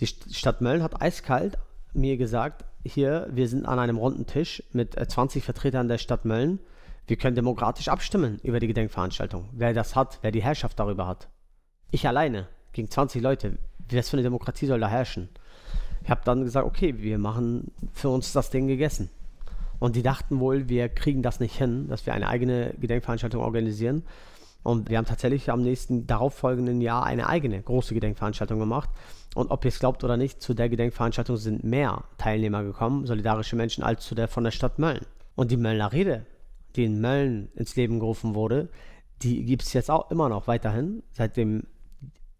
Die 0.00 0.06
Stadt 0.06 0.62
Mölln 0.62 0.82
hat 0.82 1.00
eiskalt 1.00 1.58
mir 1.92 2.16
gesagt, 2.16 2.64
hier, 2.84 3.28
wir 3.30 3.48
sind 3.48 3.66
an 3.66 3.78
einem 3.78 3.98
runden 3.98 4.26
Tisch 4.26 4.62
mit 4.72 4.94
20 4.94 5.42
äh, 5.42 5.44
Vertretern 5.44 5.88
der 5.88 5.98
Stadt 5.98 6.24
Mölln. 6.24 6.58
Wir 7.06 7.16
können 7.16 7.36
demokratisch 7.36 7.88
abstimmen 7.88 8.38
über 8.42 8.60
die 8.60 8.66
Gedenkveranstaltung. 8.66 9.48
Wer 9.52 9.74
das 9.74 9.96
hat, 9.96 10.18
wer 10.22 10.30
die 10.30 10.42
Herrschaft 10.42 10.78
darüber 10.78 11.06
hat. 11.06 11.28
Ich 11.90 12.08
alleine 12.08 12.46
gegen 12.72 12.90
20 12.90 13.20
Leute. 13.20 13.58
Was 13.92 14.08
für 14.08 14.16
eine 14.16 14.22
Demokratie 14.22 14.66
soll 14.66 14.80
da 14.80 14.88
herrschen? 14.88 15.28
Ich 16.02 16.08
habe 16.08 16.22
dann 16.24 16.44
gesagt, 16.44 16.66
okay, 16.66 16.94
wir 16.98 17.18
machen 17.18 17.72
für 17.92 18.08
uns 18.08 18.32
das 18.32 18.48
Ding 18.50 18.68
gegessen. 18.68 19.10
Und 19.80 19.96
die 19.96 20.02
dachten 20.02 20.40
wohl, 20.40 20.68
wir 20.68 20.88
kriegen 20.88 21.22
das 21.22 21.40
nicht 21.40 21.56
hin, 21.56 21.88
dass 21.88 22.06
wir 22.06 22.14
eine 22.14 22.28
eigene 22.28 22.74
Gedenkveranstaltung 22.80 23.42
organisieren. 23.42 24.04
Und 24.62 24.88
wir 24.88 24.98
haben 24.98 25.06
tatsächlich 25.06 25.50
am 25.50 25.62
nächsten 25.62 26.06
darauffolgenden 26.06 26.80
Jahr 26.80 27.04
eine 27.04 27.28
eigene 27.28 27.60
große 27.60 27.94
Gedenkveranstaltung 27.94 28.58
gemacht. 28.58 28.90
Und 29.34 29.50
ob 29.50 29.64
ihr 29.64 29.68
es 29.68 29.78
glaubt 29.78 30.02
oder 30.02 30.16
nicht, 30.16 30.42
zu 30.42 30.54
der 30.54 30.68
Gedenkveranstaltung 30.68 31.36
sind 31.36 31.62
mehr 31.62 32.04
Teilnehmer 32.18 32.64
gekommen, 32.64 33.06
solidarische 33.06 33.56
Menschen, 33.56 33.84
als 33.84 34.04
zu 34.04 34.14
der 34.14 34.28
von 34.28 34.44
der 34.44 34.50
Stadt 34.50 34.78
Mölln. 34.78 35.06
Und 35.36 35.50
die 35.50 35.56
Möllner 35.56 35.92
Rede, 35.92 36.26
die 36.76 36.84
in 36.84 37.00
Mölln 37.00 37.48
ins 37.54 37.76
Leben 37.76 38.00
gerufen 38.00 38.34
wurde, 38.34 38.68
die 39.22 39.44
gibt 39.44 39.62
es 39.62 39.72
jetzt 39.72 39.90
auch 39.90 40.10
immer 40.10 40.28
noch 40.28 40.46
weiterhin. 40.46 41.02
Seit 41.12 41.36
dem 41.36 41.64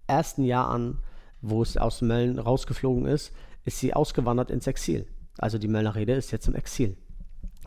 ersten 0.07 0.45
Jahr 0.45 0.69
an, 0.69 0.99
wo 1.41 1.63
es 1.63 1.77
aus 1.77 2.03
Mölln 2.03 2.39
rausgeflogen 2.39 3.07
ist, 3.07 3.33
ist 3.65 3.79
sie 3.79 3.95
ausgewandert 3.95 4.51
ins 4.51 4.67
Exil. 4.67 5.07
Also 5.39 5.59
die 5.59 5.69
Möllner 5.69 5.95
Rede 5.95 6.15
ist 6.15 6.33
jetzt 6.33 6.49
im 6.49 6.55
Exil. 6.55 6.97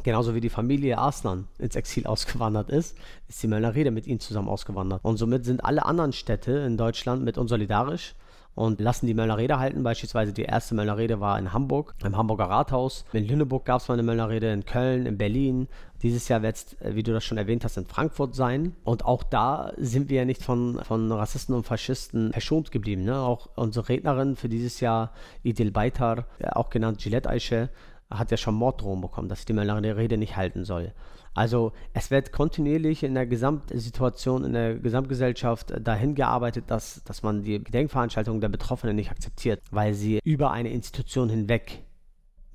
Genauso 0.03 0.35
wie 0.35 0.41
die 0.41 0.49
Familie 0.49 0.97
Arslan 0.97 1.47
ins 1.59 1.77
Exil 1.77 2.05
ausgewandert 2.05 2.69
ist, 2.69 2.97
ist 3.29 3.41
die 3.41 3.47
Möllner 3.47 3.73
Rede 3.73 3.89
mit 3.89 4.05
ihnen 4.05 4.19
zusammen 4.19 4.49
ausgewandert. 4.49 4.99
Und 5.03 5.15
somit 5.15 5.45
sind 5.45 5.63
alle 5.63 5.85
anderen 5.85 6.11
Städte 6.11 6.51
in 6.51 6.75
Deutschland 6.75 7.23
mit 7.23 7.37
uns 7.37 7.49
solidarisch 7.49 8.15
und 8.55 8.79
lassen 8.79 9.07
die 9.07 9.13
Möllner 9.13 9.37
Rede 9.37 9.59
halten. 9.59 9.83
Beispielsweise 9.83 10.33
die 10.33 10.43
erste 10.43 10.75
Möllner 10.75 10.97
Rede 10.97 11.19
war 11.19 11.37
in 11.39 11.53
Hamburg, 11.53 11.95
im 12.03 12.17
Hamburger 12.17 12.45
Rathaus. 12.45 13.05
In 13.13 13.27
Lüneburg 13.27 13.65
gab 13.65 13.81
es 13.81 13.87
mal 13.87 13.95
eine 13.95 14.03
Möllner 14.03 14.29
Rede, 14.29 14.51
in 14.51 14.65
Köln, 14.65 15.05
in 15.05 15.17
Berlin. 15.17 15.67
Dieses 16.01 16.27
Jahr 16.27 16.41
wird 16.41 16.55
es, 16.55 16.73
äh, 16.81 16.95
wie 16.95 17.03
du 17.03 17.13
das 17.13 17.23
schon 17.23 17.37
erwähnt 17.37 17.63
hast, 17.63 17.77
in 17.77 17.85
Frankfurt 17.85 18.35
sein. 18.35 18.75
Und 18.83 19.05
auch 19.05 19.23
da 19.23 19.73
sind 19.77 20.09
wir 20.09 20.17
ja 20.19 20.25
nicht 20.25 20.43
von, 20.43 20.79
von 20.83 21.11
Rassisten 21.11 21.55
und 21.55 21.65
Faschisten 21.65 22.31
verschont 22.33 22.71
geblieben. 22.71 23.03
Ne? 23.03 23.17
Auch 23.17 23.49
unsere 23.55 23.89
Rednerin 23.89 24.35
für 24.35 24.49
dieses 24.49 24.79
Jahr, 24.79 25.11
Idil 25.43 25.71
Beitar, 25.71 26.25
äh, 26.39 26.49
auch 26.49 26.69
genannt 26.69 26.99
Gillette 26.99 27.29
Aische, 27.29 27.69
hat 28.09 28.31
ja 28.31 28.37
schon 28.37 28.55
Morddrohungen 28.55 29.01
bekommen, 29.01 29.29
dass 29.29 29.45
sie 29.45 29.53
die 29.53 29.89
Rede 29.89 30.17
nicht 30.17 30.35
halten 30.35 30.65
soll. 30.65 30.93
Also 31.33 31.73
es 31.93 32.11
wird 32.11 32.31
kontinuierlich 32.31 33.03
in 33.03 33.15
der 33.15 33.25
Gesamtsituation, 33.25 34.43
in 34.43 34.53
der 34.53 34.75
Gesamtgesellschaft 34.75 35.73
dahin 35.81 36.15
gearbeitet, 36.15 36.65
dass, 36.67 37.03
dass 37.03 37.23
man 37.23 37.41
die 37.41 37.63
Gedenkveranstaltungen 37.63 38.41
der 38.41 38.49
Betroffenen 38.49 38.95
nicht 38.95 39.11
akzeptiert, 39.11 39.61
weil 39.71 39.93
sie 39.93 40.19
über 40.23 40.51
eine 40.51 40.69
Institution 40.69 41.29
hinweg 41.29 41.83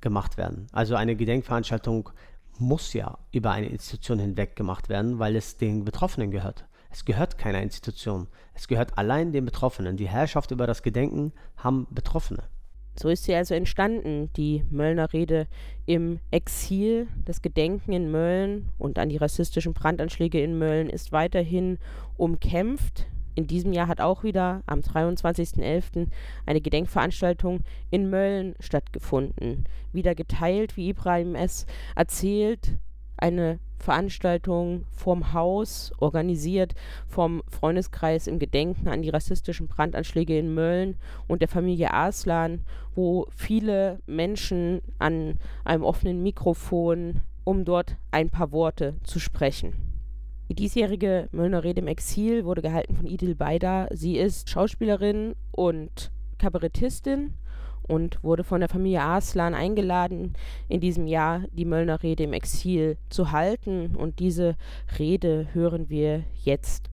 gemacht 0.01 0.37
werden. 0.37 0.69
Also 0.73 0.95
eine 0.95 1.17
Gedenkveranstaltung 1.17 2.11
muss 2.59 2.93
ja 2.93 3.19
über 3.33 3.53
eine 3.53 3.69
Institution 3.69 4.19
hinweg 4.19 4.57
gemacht 4.57 4.89
werden, 4.89 5.19
weil 5.19 5.37
es 5.37 5.57
den 5.57 5.85
Betroffenen 5.85 6.31
gehört. 6.31 6.67
Es 6.91 7.05
gehört 7.05 7.37
keiner 7.39 7.63
Institution. 7.63 8.29
Es 8.55 8.67
gehört 8.67 8.97
allein 8.97 9.33
den 9.33 9.45
Betroffenen. 9.45 9.97
Die 9.97 10.09
Herrschaft 10.09 10.51
über 10.51 10.67
das 10.67 10.83
Gedenken 10.83 11.33
haben 11.57 11.87
Betroffene. 11.91 12.45
So 13.01 13.09
ist 13.09 13.25
sie 13.25 13.35
also 13.35 13.55
entstanden, 13.55 14.31
die 14.37 14.65
Möllner 14.71 15.13
Rede 15.13 15.47
im 15.87 16.19
Exil. 16.33 17.07
Das 17.25 17.43
Gedenken 17.43 17.93
in 17.93 18.11
Mölln 18.11 18.71
und 18.77 18.99
an 18.99 19.09
die 19.09 19.19
rassistischen 19.19 19.73
Brandanschläge 19.73 20.43
in 20.43 20.59
Mölln 20.59 20.91
ist 20.91 21.13
weiterhin 21.13 21.79
umkämpft. 22.17 23.07
In 23.37 23.47
diesem 23.47 23.73
Jahr 23.73 23.87
hat 23.87 24.01
auch 24.01 24.25
wieder 24.25 24.65
am 24.67 24.81
23.11. 24.81 26.09
eine 26.45 26.61
Gedenkveranstaltung 26.61 27.61
in 27.89 28.11
Mölln 28.11 28.57
stattgefunden. 28.59 29.67
Wieder 29.93 30.17
geteilt, 30.17 30.77
wie 30.77 30.89
Ibrahim 30.89 31.37
es 31.37 31.67
erzählt, 31.95 32.79
eine 33.19 33.59
Veranstaltung 33.79 34.85
vorm 34.91 35.33
Haus, 35.33 35.93
organisiert 35.99 36.75
vom 37.07 37.43
Freundeskreis 37.49 38.27
im 38.27 38.39
Gedenken 38.39 38.89
an 38.89 39.03
die 39.03 39.11
rassistischen 39.11 39.69
Brandanschläge 39.69 40.39
in 40.39 40.53
Mölln 40.53 40.97
und 41.27 41.41
der 41.41 41.49
Familie 41.49 41.93
Arslan, 41.93 42.61
wo 42.95 43.27
viele 43.35 44.01
Menschen 44.07 44.83
an 44.99 45.39
einem 45.65 45.85
offenen 45.85 46.23
Mikrofon, 46.23 47.21
um 47.45 47.65
dort 47.65 47.97
ein 48.11 48.31
paar 48.31 48.53
Worte 48.53 48.97
zu 49.05 49.21
sprechen. 49.21 49.75
Die 50.49 50.55
diesjährige 50.55 51.29
Möllner 51.31 51.63
Rede 51.63 51.83
im 51.83 51.89
Exil 51.89 52.45
wurde 52.45 52.63
gehalten 52.63 52.97
von 52.97 53.07
Idil 53.07 53.35
Beida. 53.35 53.87
Sie 53.93 54.17
ist 54.17 54.49
Schauspielerin 54.49 55.35
und 55.53 56.11
Kabarettistin 56.39 57.35
und 57.89 58.23
wurde 58.23 58.45
von 58.45 58.61
der 58.61 58.69
Familie 58.69 59.01
Arslan 59.01 59.55
eingeladen, 59.55 60.35
in 60.69 60.81
diesem 60.81 61.07
Jahr 61.07 61.45
die 61.53 61.65
Möllner 61.65 62.03
Rede 62.03 62.25
im 62.25 62.33
Exil 62.33 62.99
zu 63.09 63.33
halten. 63.33 63.97
Und 63.97 64.21
diese 64.21 64.57
Rede 64.99 65.49
hören 65.53 65.89
wir 65.89 66.25
jetzt. 66.45 66.91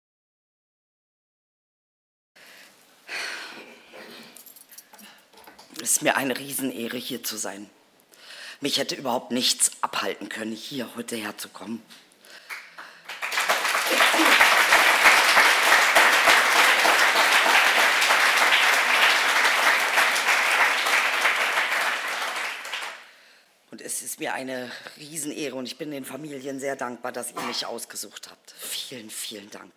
Es 5.82 5.92
ist 5.92 6.02
mir 6.02 6.18
eine 6.18 6.38
Riesenehre, 6.38 6.98
hier 6.98 7.24
zu 7.24 7.38
sein. 7.38 7.70
Mich 8.60 8.78
hätte 8.78 8.96
überhaupt 8.96 9.32
nichts 9.32 9.72
abhalten 9.82 10.28
können, 10.28 10.52
hier 10.52 10.94
heute 10.98 11.16
herzukommen. 11.16 11.82
Und 14.18 14.39
es 23.90 24.04
ist 24.04 24.20
mir 24.20 24.36
eine 24.36 24.72
Riesenehre 24.98 25.56
und 25.56 25.66
ich 25.66 25.76
bin 25.76 25.90
den 25.90 26.06
Familien 26.06 26.60
sehr 26.60 26.76
dankbar, 26.76 27.12
dass 27.12 27.32
ihr 27.32 27.42
mich 27.42 27.66
ausgesucht 27.66 28.30
habt. 28.30 28.52
Vielen, 28.52 29.10
vielen 29.10 29.50
Dank. 29.50 29.74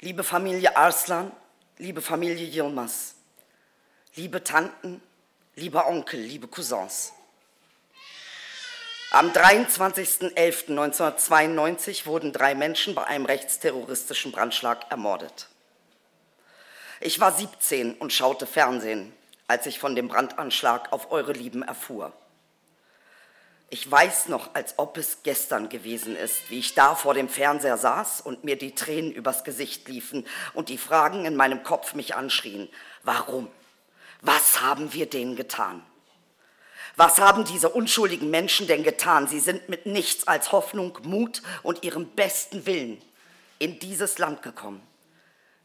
Liebe 0.00 0.24
Familie 0.24 0.74
Arslan, 0.74 1.30
liebe 1.76 2.00
Familie 2.00 2.46
Yilmaz, 2.46 3.16
liebe 4.14 4.42
Tanten, 4.42 5.02
lieber 5.56 5.88
Onkel, 5.88 6.20
liebe 6.20 6.48
Cousins. 6.48 7.12
Am 9.16 9.30
23.11.1992 9.30 12.04
wurden 12.04 12.34
drei 12.34 12.54
Menschen 12.54 12.94
bei 12.94 13.04
einem 13.04 13.24
rechtsterroristischen 13.24 14.30
Brandschlag 14.30 14.90
ermordet. 14.90 15.48
Ich 17.00 17.18
war 17.18 17.32
17 17.32 17.94
und 17.94 18.12
schaute 18.12 18.46
Fernsehen, 18.46 19.14
als 19.48 19.64
ich 19.64 19.78
von 19.78 19.96
dem 19.96 20.08
Brandanschlag 20.08 20.92
auf 20.92 21.10
eure 21.12 21.32
Lieben 21.32 21.62
erfuhr. 21.62 22.12
Ich 23.70 23.90
weiß 23.90 24.28
noch, 24.28 24.54
als 24.54 24.78
ob 24.78 24.98
es 24.98 25.22
gestern 25.22 25.70
gewesen 25.70 26.14
ist, 26.14 26.50
wie 26.50 26.58
ich 26.58 26.74
da 26.74 26.94
vor 26.94 27.14
dem 27.14 27.30
Fernseher 27.30 27.78
saß 27.78 28.20
und 28.20 28.44
mir 28.44 28.58
die 28.58 28.74
Tränen 28.74 29.12
übers 29.12 29.44
Gesicht 29.44 29.88
liefen 29.88 30.26
und 30.52 30.68
die 30.68 30.76
Fragen 30.76 31.24
in 31.24 31.36
meinem 31.36 31.62
Kopf 31.62 31.94
mich 31.94 32.16
anschrien. 32.16 32.68
Warum? 33.02 33.50
Was 34.20 34.60
haben 34.60 34.92
wir 34.92 35.08
denen 35.08 35.36
getan? 35.36 35.82
Was 36.96 37.18
haben 37.18 37.44
diese 37.44 37.68
unschuldigen 37.68 38.30
Menschen 38.30 38.66
denn 38.66 38.82
getan? 38.82 39.28
Sie 39.28 39.40
sind 39.40 39.68
mit 39.68 39.84
nichts 39.84 40.26
als 40.26 40.50
Hoffnung, 40.50 40.98
Mut 41.02 41.42
und 41.62 41.84
ihrem 41.84 42.08
besten 42.08 42.64
Willen 42.64 43.02
in 43.58 43.78
dieses 43.78 44.16
Land 44.18 44.42
gekommen. 44.42 44.80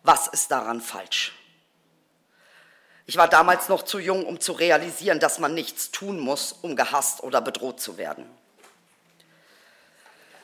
Was 0.04 0.28
ist 0.28 0.52
daran 0.52 0.82
falsch? 0.82 1.34
Ich 3.06 3.16
war 3.16 3.30
damals 3.30 3.70
noch 3.70 3.84
zu 3.84 4.00
jung, 4.00 4.26
um 4.26 4.40
zu 4.40 4.52
realisieren, 4.52 5.20
dass 5.20 5.40
man 5.40 5.54
nichts 5.54 5.92
tun 5.92 6.20
muss, 6.20 6.52
um 6.52 6.76
gehasst 6.76 7.24
oder 7.24 7.42
bedroht 7.42 7.80
zu 7.80 7.98
werden. 7.98 8.26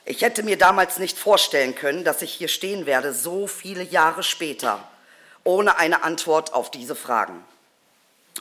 Ich 0.06 0.22
hätte 0.22 0.42
mir 0.42 0.56
damals 0.56 0.98
nicht 0.98 1.18
vorstellen 1.18 1.74
können, 1.74 2.02
dass 2.02 2.22
ich 2.22 2.32
hier 2.32 2.48
stehen 2.48 2.86
werde, 2.86 3.12
so 3.12 3.46
viele 3.46 3.82
Jahre 3.82 4.22
später, 4.22 4.82
ohne 5.44 5.76
eine 5.76 6.02
Antwort 6.02 6.54
auf 6.54 6.70
diese 6.70 6.96
Fragen. 6.96 7.44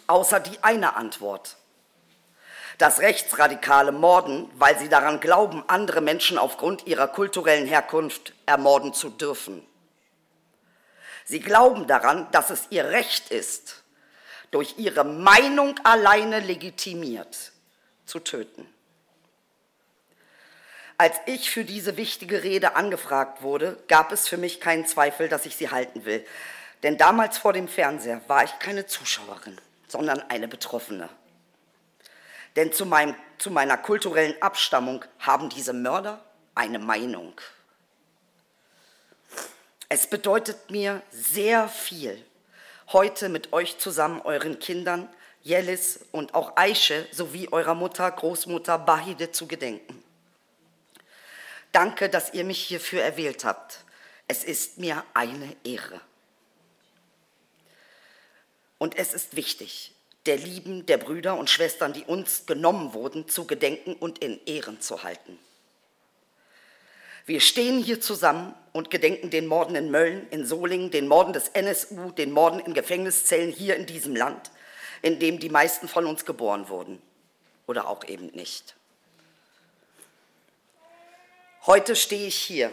Außer 0.08 0.40
die 0.40 0.64
eine 0.64 0.96
Antwort 0.96 1.58
dass 2.78 3.00
Rechtsradikale 3.00 3.92
morden, 3.92 4.50
weil 4.56 4.78
sie 4.78 4.90
daran 4.90 5.20
glauben, 5.20 5.64
andere 5.68 6.02
Menschen 6.02 6.38
aufgrund 6.38 6.86
ihrer 6.86 7.08
kulturellen 7.08 7.68
Herkunft 7.68 8.34
ermorden 8.46 8.94
zu 8.94 9.10
dürfen. 9.10 9.66
Sie 11.26 11.40
glauben 11.40 11.88
daran, 11.88 12.28
dass 12.32 12.50
es 12.50 12.68
ihr 12.70 12.86
Recht 12.86 13.32
ist, 13.32 13.84
durch 14.52 14.76
ihre 14.78 15.04
Meinung 15.04 15.80
alleine 15.84 16.40
legitimiert 16.40 17.52
zu 18.06 18.20
töten. 18.20 18.66
Als 21.00 21.16
ich 21.26 21.52
für 21.52 21.64
diese 21.64 21.98
wichtige 21.98 22.44
Rede 22.44 22.76
angefragt 22.76 23.42
wurde, 23.42 23.78
gab 23.88 24.12
es 24.12 24.28
für 24.28 24.38
mich 24.38 24.60
keinen 24.60 24.88
Zweifel, 24.88 25.30
dass 25.30 25.46
ich 25.46 25.56
sie 25.56 25.70
halten 25.70 26.06
will. 26.06 26.26
Denn 26.82 26.98
damals 26.98 27.38
vor 27.38 27.54
dem 27.54 27.68
Fernseher 27.68 28.22
war 28.28 28.44
ich 28.44 28.58
keine 28.60 28.88
Zuschauerin, 28.88 29.60
sondern 29.88 30.22
eine 30.30 30.48
Betroffene. 30.48 31.10
Denn 32.58 32.74
zu, 32.74 32.88
meinem, 32.88 33.16
zu 33.38 33.52
meiner 33.52 33.78
kulturellen 33.78 34.42
Abstammung 34.42 35.06
haben 35.20 35.48
diese 35.50 35.74
Mörder 35.74 36.26
eine 36.56 36.80
Meinung. 36.80 37.40
Es 39.90 40.08
bedeutet 40.08 40.72
mir 40.72 41.04
sehr 41.12 41.70
viel, 41.70 42.26
heute 42.92 43.30
mit 43.30 43.54
euch 43.54 43.78
zusammen, 43.78 44.22
euren 44.22 44.58
Kindern, 44.58 45.08
Jelis 45.44 46.00
und 46.12 46.34
auch 46.34 46.58
Aische 46.58 47.08
sowie 47.12 47.48
eurer 47.50 47.76
Mutter, 47.76 48.10
Großmutter 48.10 48.80
Bahide 48.80 49.32
zu 49.32 49.48
gedenken. 49.48 50.04
Danke, 51.72 52.10
dass 52.10 52.34
ihr 52.34 52.44
mich 52.44 52.62
hierfür 52.64 53.04
erwählt 53.04 53.46
habt. 53.46 53.84
Es 54.28 54.44
ist 54.44 54.80
mir 54.80 55.06
eine 55.14 55.56
Ehre. 55.64 56.02
Und 58.80 58.98
es 58.98 59.14
ist 59.14 59.36
wichtig, 59.36 59.94
der 60.28 60.38
Lieben 60.38 60.86
der 60.86 60.98
Brüder 60.98 61.38
und 61.38 61.50
Schwestern, 61.50 61.94
die 61.94 62.04
uns 62.04 62.46
genommen 62.46 62.94
wurden, 62.94 63.28
zu 63.28 63.46
gedenken 63.46 63.94
und 63.94 64.20
in 64.20 64.40
Ehren 64.46 64.82
zu 64.82 65.04
halten. 65.04 65.40
Wir 67.26 67.42
stehen 67.42 67.84
hier 67.84 68.00
zusammen 68.00 68.54
und 68.72 68.90
gedenken 68.90 69.30
den 69.30 69.48
Morden 69.48 69.76
in 69.76 69.92
Mölln, 69.92 70.28
in 70.30 70.46
Solingen, 70.46 70.92
den 70.92 71.08
Morden 71.08 71.34
des 71.34 71.50
NSU, 71.50 72.12
den 72.12 72.32
Morden 72.32 72.60
in 72.60 72.74
Gefängniszellen 72.74 73.52
hier 73.52 73.76
in 73.76 73.86
diesem 73.86 74.16
Land, 74.16 74.52
in 75.02 75.20
dem 75.20 75.40
die 75.40 75.50
meisten 75.50 75.88
von 75.88 76.06
uns 76.06 76.24
geboren 76.24 76.70
wurden 76.70 77.02
oder 77.66 77.88
auch 77.88 78.06
eben 78.06 78.28
nicht. 78.28 78.76
Heute 81.66 81.98
stehe 81.98 82.28
ich 82.28 82.38
hier 82.38 82.72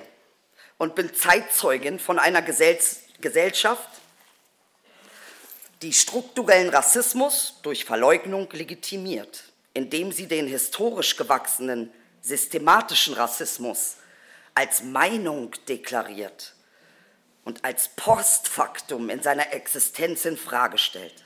und 0.78 0.94
bin 0.94 1.12
Zeitzeugin 1.12 1.98
von 1.98 2.20
einer 2.20 2.42
Gesellschaft, 2.42 3.88
die 5.84 5.92
strukturellen 5.92 6.70
Rassismus 6.70 7.58
durch 7.62 7.84
Verleugnung 7.84 8.50
legitimiert, 8.52 9.44
indem 9.74 10.12
sie 10.12 10.26
den 10.26 10.46
historisch 10.46 11.14
gewachsenen 11.14 11.92
systematischen 12.22 13.12
Rassismus 13.12 13.96
als 14.54 14.82
Meinung 14.82 15.50
deklariert 15.68 16.54
und 17.44 17.62
als 17.66 17.88
Postfaktum 17.88 19.10
in 19.10 19.22
seiner 19.22 19.52
Existenz 19.52 20.24
in 20.24 20.38
Frage 20.38 20.78
stellt. 20.78 21.22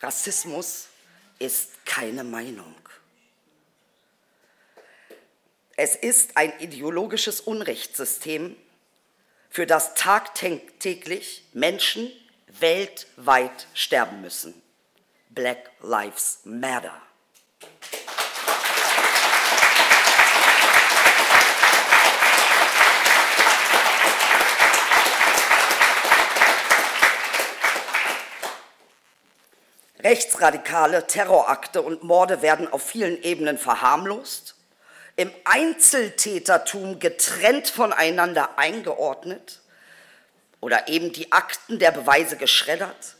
Rassismus 0.00 0.86
ist 1.38 1.84
keine 1.84 2.24
Meinung. 2.24 2.74
Es 5.76 5.96
ist 5.96 6.38
ein 6.38 6.58
ideologisches 6.60 7.42
Unrechtssystem, 7.42 8.56
für 9.50 9.66
das 9.66 9.94
tagtäglich 9.94 11.44
Menschen 11.52 12.10
weltweit 12.58 13.66
sterben 13.74 14.20
müssen. 14.20 14.60
Black 15.28 15.70
Lives 15.80 16.40
Matter. 16.44 17.00
Rechtsradikale 30.02 31.06
Terrorakte 31.06 31.82
und 31.82 32.02
Morde 32.02 32.40
werden 32.42 32.72
auf 32.72 32.82
vielen 32.82 33.22
Ebenen 33.22 33.58
verharmlost, 33.58 34.56
im 35.16 35.30
Einzeltätertum 35.44 36.98
getrennt 36.98 37.68
voneinander 37.68 38.58
eingeordnet 38.58 39.59
oder 40.60 40.88
eben 40.88 41.12
die 41.12 41.32
Akten 41.32 41.78
der 41.78 41.90
Beweise 41.90 42.36
geschreddert 42.36 43.16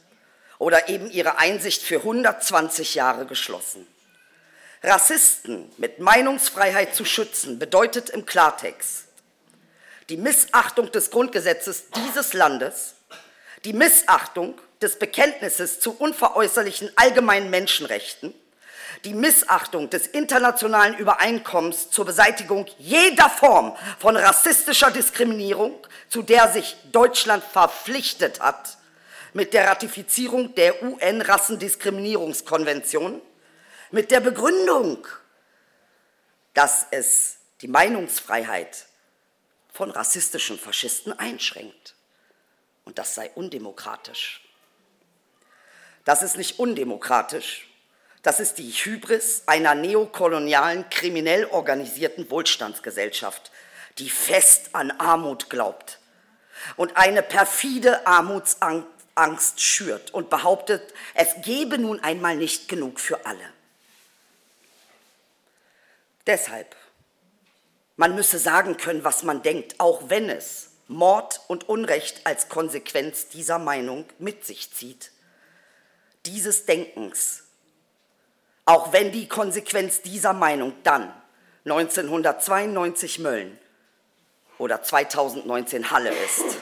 oder 0.58 0.88
eben 0.88 1.10
ihre 1.10 1.38
Einsicht 1.38 1.82
für 1.82 1.96
120 1.96 2.94
Jahre 2.94 3.26
geschlossen. 3.26 3.86
Rassisten 4.82 5.70
mit 5.76 5.98
Meinungsfreiheit 5.98 6.94
zu 6.94 7.04
schützen 7.04 7.58
bedeutet 7.58 8.10
im 8.10 8.24
Klartext 8.26 9.04
die 10.10 10.16
Missachtung 10.16 10.90
des 10.90 11.10
Grundgesetzes 11.10 11.84
dieses 11.90 12.32
Landes, 12.32 12.96
die 13.64 13.72
Missachtung 13.72 14.60
des 14.82 14.98
Bekenntnisses 14.98 15.78
zu 15.78 15.96
unveräußerlichen 15.96 16.90
allgemeinen 16.96 17.48
Menschenrechten, 17.48 18.34
die 19.04 19.14
Missachtung 19.14 19.88
des 19.90 20.06
internationalen 20.06 20.96
Übereinkommens 20.96 21.90
zur 21.90 22.04
Beseitigung 22.04 22.66
jeder 22.78 23.30
Form 23.30 23.76
von 23.98 24.16
rassistischer 24.16 24.90
Diskriminierung, 24.90 25.86
zu 26.08 26.22
der 26.22 26.52
sich 26.52 26.76
Deutschland 26.92 27.44
verpflichtet 27.44 28.40
hat, 28.40 28.76
mit 29.32 29.54
der 29.54 29.68
Ratifizierung 29.68 30.54
der 30.54 30.82
UN-Rassendiskriminierungskonvention, 30.82 33.22
mit 33.90 34.10
der 34.10 34.20
Begründung, 34.20 35.06
dass 36.54 36.86
es 36.90 37.36
die 37.60 37.68
Meinungsfreiheit 37.68 38.86
von 39.72 39.90
rassistischen 39.90 40.58
Faschisten 40.58 41.16
einschränkt. 41.18 41.94
Und 42.84 42.98
das 42.98 43.14
sei 43.14 43.30
undemokratisch. 43.34 44.42
Das 46.04 46.22
ist 46.22 46.36
nicht 46.36 46.58
undemokratisch. 46.58 47.69
Das 48.22 48.40
ist 48.40 48.58
die 48.58 48.70
Hybris 48.70 49.44
einer 49.46 49.74
neokolonialen, 49.74 50.90
kriminell 50.90 51.46
organisierten 51.46 52.30
Wohlstandsgesellschaft, 52.30 53.50
die 53.98 54.10
fest 54.10 54.70
an 54.74 54.90
Armut 54.90 55.48
glaubt 55.48 55.98
und 56.76 56.96
eine 56.96 57.22
perfide 57.22 58.06
Armutsangst 58.06 59.60
schürt 59.60 60.12
und 60.12 60.28
behauptet, 60.28 60.92
es 61.14 61.28
gebe 61.42 61.78
nun 61.78 62.00
einmal 62.00 62.36
nicht 62.36 62.68
genug 62.68 63.00
für 63.00 63.24
alle. 63.24 63.52
Deshalb, 66.26 66.76
man 67.96 68.14
müsse 68.14 68.38
sagen 68.38 68.76
können, 68.76 69.04
was 69.04 69.22
man 69.22 69.42
denkt, 69.42 69.80
auch 69.80 70.10
wenn 70.10 70.28
es 70.28 70.72
Mord 70.88 71.40
und 71.48 71.68
Unrecht 71.68 72.26
als 72.26 72.48
Konsequenz 72.48 73.28
dieser 73.28 73.58
Meinung 73.58 74.04
mit 74.18 74.44
sich 74.44 74.72
zieht 74.72 75.12
dieses 76.26 76.66
Denkens, 76.66 77.44
auch 78.70 78.92
wenn 78.92 79.10
die 79.10 79.26
Konsequenz 79.26 80.00
dieser 80.00 80.32
Meinung 80.32 80.72
dann 80.84 81.12
1992 81.64 83.18
Mölln 83.18 83.58
oder 84.58 84.80
2019 84.80 85.90
Halle 85.90 86.10
ist. 86.10 86.58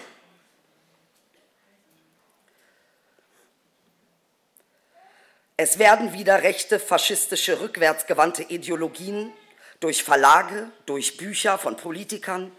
Es 5.59 5.79
werden 5.79 6.15
wieder 6.15 6.43
rechte, 6.43 6.81
faschistische, 6.81 7.61
rückwärtsgewandte 7.61 8.45
Ideologien 8.45 9.31
durch 9.81 10.03
Verlage, 10.03 10.71
durch 10.87 11.19
Bücher 11.19 11.59
von 11.59 11.77
Politikern, 11.77 12.51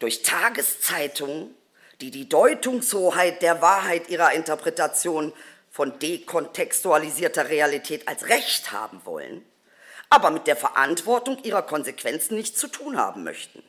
durch 0.00 0.22
Tageszeitungen, 0.22 1.54
die 2.02 2.10
die 2.10 2.28
Deutungshoheit 2.28 3.40
der 3.40 3.62
Wahrheit 3.62 4.10
ihrer 4.10 4.32
Interpretation 4.32 5.32
von 5.78 5.96
dekontextualisierter 6.00 7.50
Realität 7.50 8.08
als 8.08 8.26
Recht 8.26 8.72
haben 8.72 9.00
wollen, 9.04 9.46
aber 10.10 10.32
mit 10.32 10.48
der 10.48 10.56
Verantwortung 10.56 11.38
ihrer 11.44 11.62
Konsequenzen 11.62 12.34
nichts 12.34 12.58
zu 12.58 12.66
tun 12.66 12.96
haben 12.96 13.22
möchten. 13.22 13.62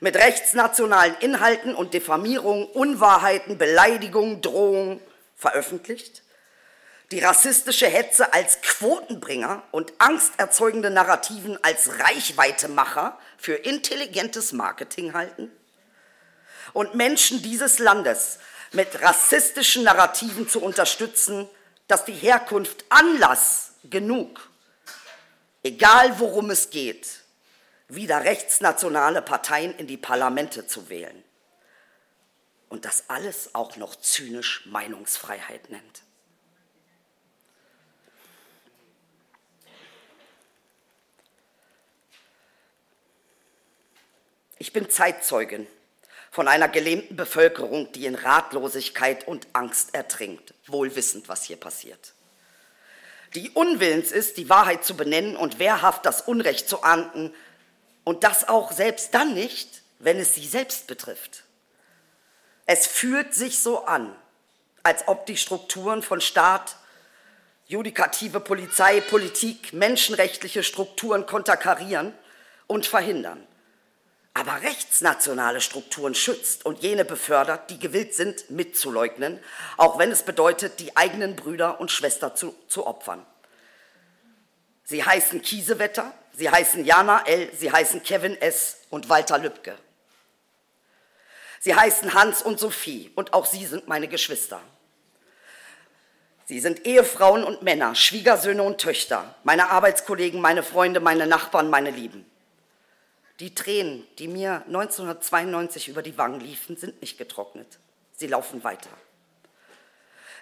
Mit 0.00 0.16
rechtsnationalen 0.16 1.14
Inhalten 1.20 1.76
und 1.76 1.94
Diffamierungen, 1.94 2.66
Unwahrheiten, 2.66 3.58
Beleidigungen, 3.58 4.42
Drohungen 4.42 5.00
veröffentlicht, 5.36 6.24
die 7.12 7.20
rassistische 7.20 7.86
Hetze 7.86 8.32
als 8.34 8.60
Quotenbringer 8.62 9.62
und 9.70 9.92
angsterzeugende 9.98 10.90
Narrativen 10.90 11.56
als 11.62 11.90
Reichweitemacher 12.00 13.16
für 13.38 13.54
intelligentes 13.54 14.52
Marketing 14.52 15.14
halten 15.14 15.52
und 16.72 16.96
Menschen 16.96 17.40
dieses 17.40 17.78
Landes 17.78 18.40
mit 18.74 19.00
rassistischen 19.00 19.84
Narrativen 19.84 20.48
zu 20.48 20.60
unterstützen, 20.60 21.48
dass 21.86 22.04
die 22.04 22.12
Herkunft 22.12 22.84
Anlass 22.88 23.72
genug, 23.84 24.48
egal 25.62 26.18
worum 26.18 26.50
es 26.50 26.70
geht, 26.70 27.20
wieder 27.88 28.24
rechtsnationale 28.24 29.22
Parteien 29.22 29.74
in 29.76 29.86
die 29.86 29.96
Parlamente 29.96 30.66
zu 30.66 30.88
wählen. 30.88 31.22
Und 32.68 32.84
das 32.84 33.04
alles 33.08 33.54
auch 33.54 33.76
noch 33.76 33.94
zynisch 33.96 34.66
Meinungsfreiheit 34.66 35.70
nennt. 35.70 36.02
Ich 44.58 44.72
bin 44.72 44.88
Zeitzeugin 44.88 45.66
von 46.34 46.48
einer 46.48 46.66
gelähmten 46.66 47.14
Bevölkerung, 47.14 47.92
die 47.92 48.06
in 48.06 48.16
Ratlosigkeit 48.16 49.28
und 49.28 49.46
Angst 49.52 49.94
ertrinkt, 49.94 50.52
wohl 50.66 50.96
wissend, 50.96 51.28
was 51.28 51.44
hier 51.44 51.56
passiert. 51.56 52.12
Die 53.36 53.50
unwillens 53.50 54.10
ist, 54.10 54.36
die 54.36 54.48
Wahrheit 54.48 54.84
zu 54.84 54.96
benennen 54.96 55.36
und 55.36 55.60
wehrhaft 55.60 56.04
das 56.04 56.22
Unrecht 56.22 56.68
zu 56.68 56.82
ahnden 56.82 57.32
und 58.02 58.24
das 58.24 58.48
auch 58.48 58.72
selbst 58.72 59.14
dann 59.14 59.32
nicht, 59.32 59.82
wenn 60.00 60.18
es 60.18 60.34
sie 60.34 60.44
selbst 60.44 60.88
betrifft. 60.88 61.44
Es 62.66 62.88
fühlt 62.88 63.32
sich 63.32 63.60
so 63.60 63.84
an, 63.84 64.12
als 64.82 65.06
ob 65.06 65.26
die 65.26 65.36
Strukturen 65.36 66.02
von 66.02 66.20
Staat, 66.20 66.74
judikative 67.68 68.40
Polizei, 68.40 69.00
Politik, 69.02 69.72
menschenrechtliche 69.72 70.64
Strukturen 70.64 71.26
konterkarieren 71.26 72.12
und 72.66 72.86
verhindern 72.86 73.46
aber 74.34 74.62
rechtsnationale 74.62 75.60
Strukturen 75.60 76.14
schützt 76.16 76.66
und 76.66 76.82
jene 76.82 77.04
befördert, 77.04 77.70
die 77.70 77.78
gewillt 77.78 78.14
sind, 78.14 78.50
mitzuleugnen, 78.50 79.38
auch 79.76 79.96
wenn 79.98 80.10
es 80.10 80.24
bedeutet, 80.24 80.80
die 80.80 80.96
eigenen 80.96 81.36
Brüder 81.36 81.80
und 81.80 81.92
Schwestern 81.92 82.34
zu, 82.34 82.52
zu 82.66 82.84
opfern. 82.84 83.24
Sie 84.82 85.04
heißen 85.04 85.40
Kiesewetter, 85.40 86.12
sie 86.32 86.50
heißen 86.50 86.84
Jana 86.84 87.24
L., 87.26 87.48
sie 87.56 87.70
heißen 87.70 88.02
Kevin 88.02 88.36
S. 88.40 88.78
und 88.90 89.08
Walter 89.08 89.38
Lübcke. 89.38 89.76
Sie 91.60 91.74
heißen 91.74 92.12
Hans 92.12 92.42
und 92.42 92.58
Sophie 92.58 93.12
und 93.14 93.32
auch 93.32 93.46
sie 93.46 93.64
sind 93.64 93.86
meine 93.88 94.08
Geschwister. 94.08 94.60
Sie 96.44 96.60
sind 96.60 96.84
Ehefrauen 96.84 97.44
und 97.44 97.62
Männer, 97.62 97.94
Schwiegersöhne 97.94 98.62
und 98.64 98.78
Töchter, 98.78 99.34
meine 99.44 99.70
Arbeitskollegen, 99.70 100.40
meine 100.40 100.62
Freunde, 100.62 101.00
meine 101.00 101.26
Nachbarn, 101.26 101.70
meine 101.70 101.90
Lieben. 101.90 102.30
Die 103.40 103.52
Tränen, 103.52 104.06
die 104.18 104.28
mir 104.28 104.62
1992 104.66 105.88
über 105.88 106.02
die 106.02 106.16
Wangen 106.16 106.38
liefen, 106.38 106.76
sind 106.76 107.00
nicht 107.00 107.18
getrocknet. 107.18 107.66
Sie 108.12 108.28
laufen 108.28 108.62
weiter. 108.62 108.90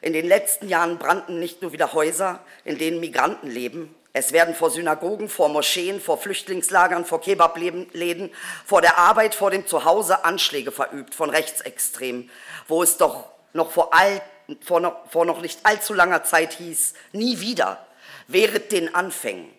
In 0.03 0.13
den 0.13 0.27
letzten 0.27 0.69
Jahren 0.69 0.99
brannten 0.99 1.39
nicht 1.39 1.63
nur 1.63 1.73
wieder 1.73 1.95
Häuser, 1.95 2.41
in 2.65 2.77
denen 2.77 3.01
Migranten 3.01 3.49
leben. 3.49 3.95
Es 4.13 4.33
werden 4.33 4.55
vor 4.55 4.71
Synagogen, 4.71 5.31
vor 5.31 5.49
Moscheen, 5.49 6.03
vor 6.03 6.19
Flüchtlingslagern, 6.19 7.07
vor 7.07 7.23
Kebabläden, 7.23 8.31
vor 8.67 8.83
der 8.83 8.99
Arbeit, 8.99 9.35
vor 9.35 9.51
dem 9.51 9.67
Zuhause 9.67 10.27
Anschläge 10.27 10.71
verübt 10.71 11.15
von 11.15 11.31
Rechtsextremen, 11.31 12.31
wo 12.69 12.83
es 12.83 12.99
doch 12.99 13.31
noch 13.55 13.71
vor, 13.71 13.95
all, 13.95 14.21
vor, 14.61 14.81
noch, 14.81 15.09
vor 15.11 15.25
noch 15.25 15.41
nicht 15.41 15.61
allzu 15.63 15.95
langer 15.95 16.25
Zeit 16.25 16.53
hieß, 16.55 16.93
nie 17.13 17.41
wieder, 17.41 17.87
während 18.27 18.71
den 18.71 18.95
Anfängen. 18.95 19.51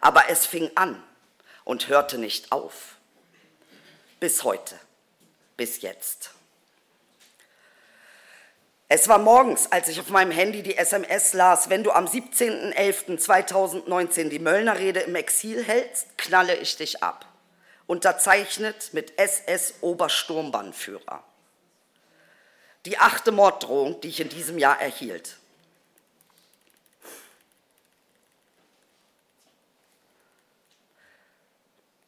Aber 0.00 0.24
es 0.28 0.44
fing 0.44 0.70
an 0.74 1.02
und 1.68 1.88
hörte 1.88 2.16
nicht 2.16 2.50
auf. 2.50 2.96
Bis 4.20 4.42
heute, 4.42 4.74
bis 5.58 5.82
jetzt. 5.82 6.30
Es 8.88 9.06
war 9.06 9.18
morgens, 9.18 9.70
als 9.70 9.88
ich 9.88 10.00
auf 10.00 10.08
meinem 10.08 10.30
Handy 10.30 10.62
die 10.62 10.78
SMS 10.78 11.34
las, 11.34 11.68
wenn 11.68 11.84
du 11.84 11.90
am 11.90 12.06
17.11.2019 12.06 14.30
die 14.30 14.38
Möllner-Rede 14.38 15.00
im 15.00 15.14
Exil 15.14 15.62
hältst, 15.62 16.16
knalle 16.16 16.56
ich 16.56 16.78
dich 16.78 17.02
ab. 17.02 17.26
Unterzeichnet 17.86 18.94
mit 18.94 19.18
SS 19.18 19.74
Obersturmbannführer. 19.82 21.22
Die 22.86 22.96
achte 22.96 23.30
Morddrohung, 23.30 24.00
die 24.00 24.08
ich 24.08 24.20
in 24.20 24.30
diesem 24.30 24.56
Jahr 24.56 24.80
erhielt. 24.80 25.36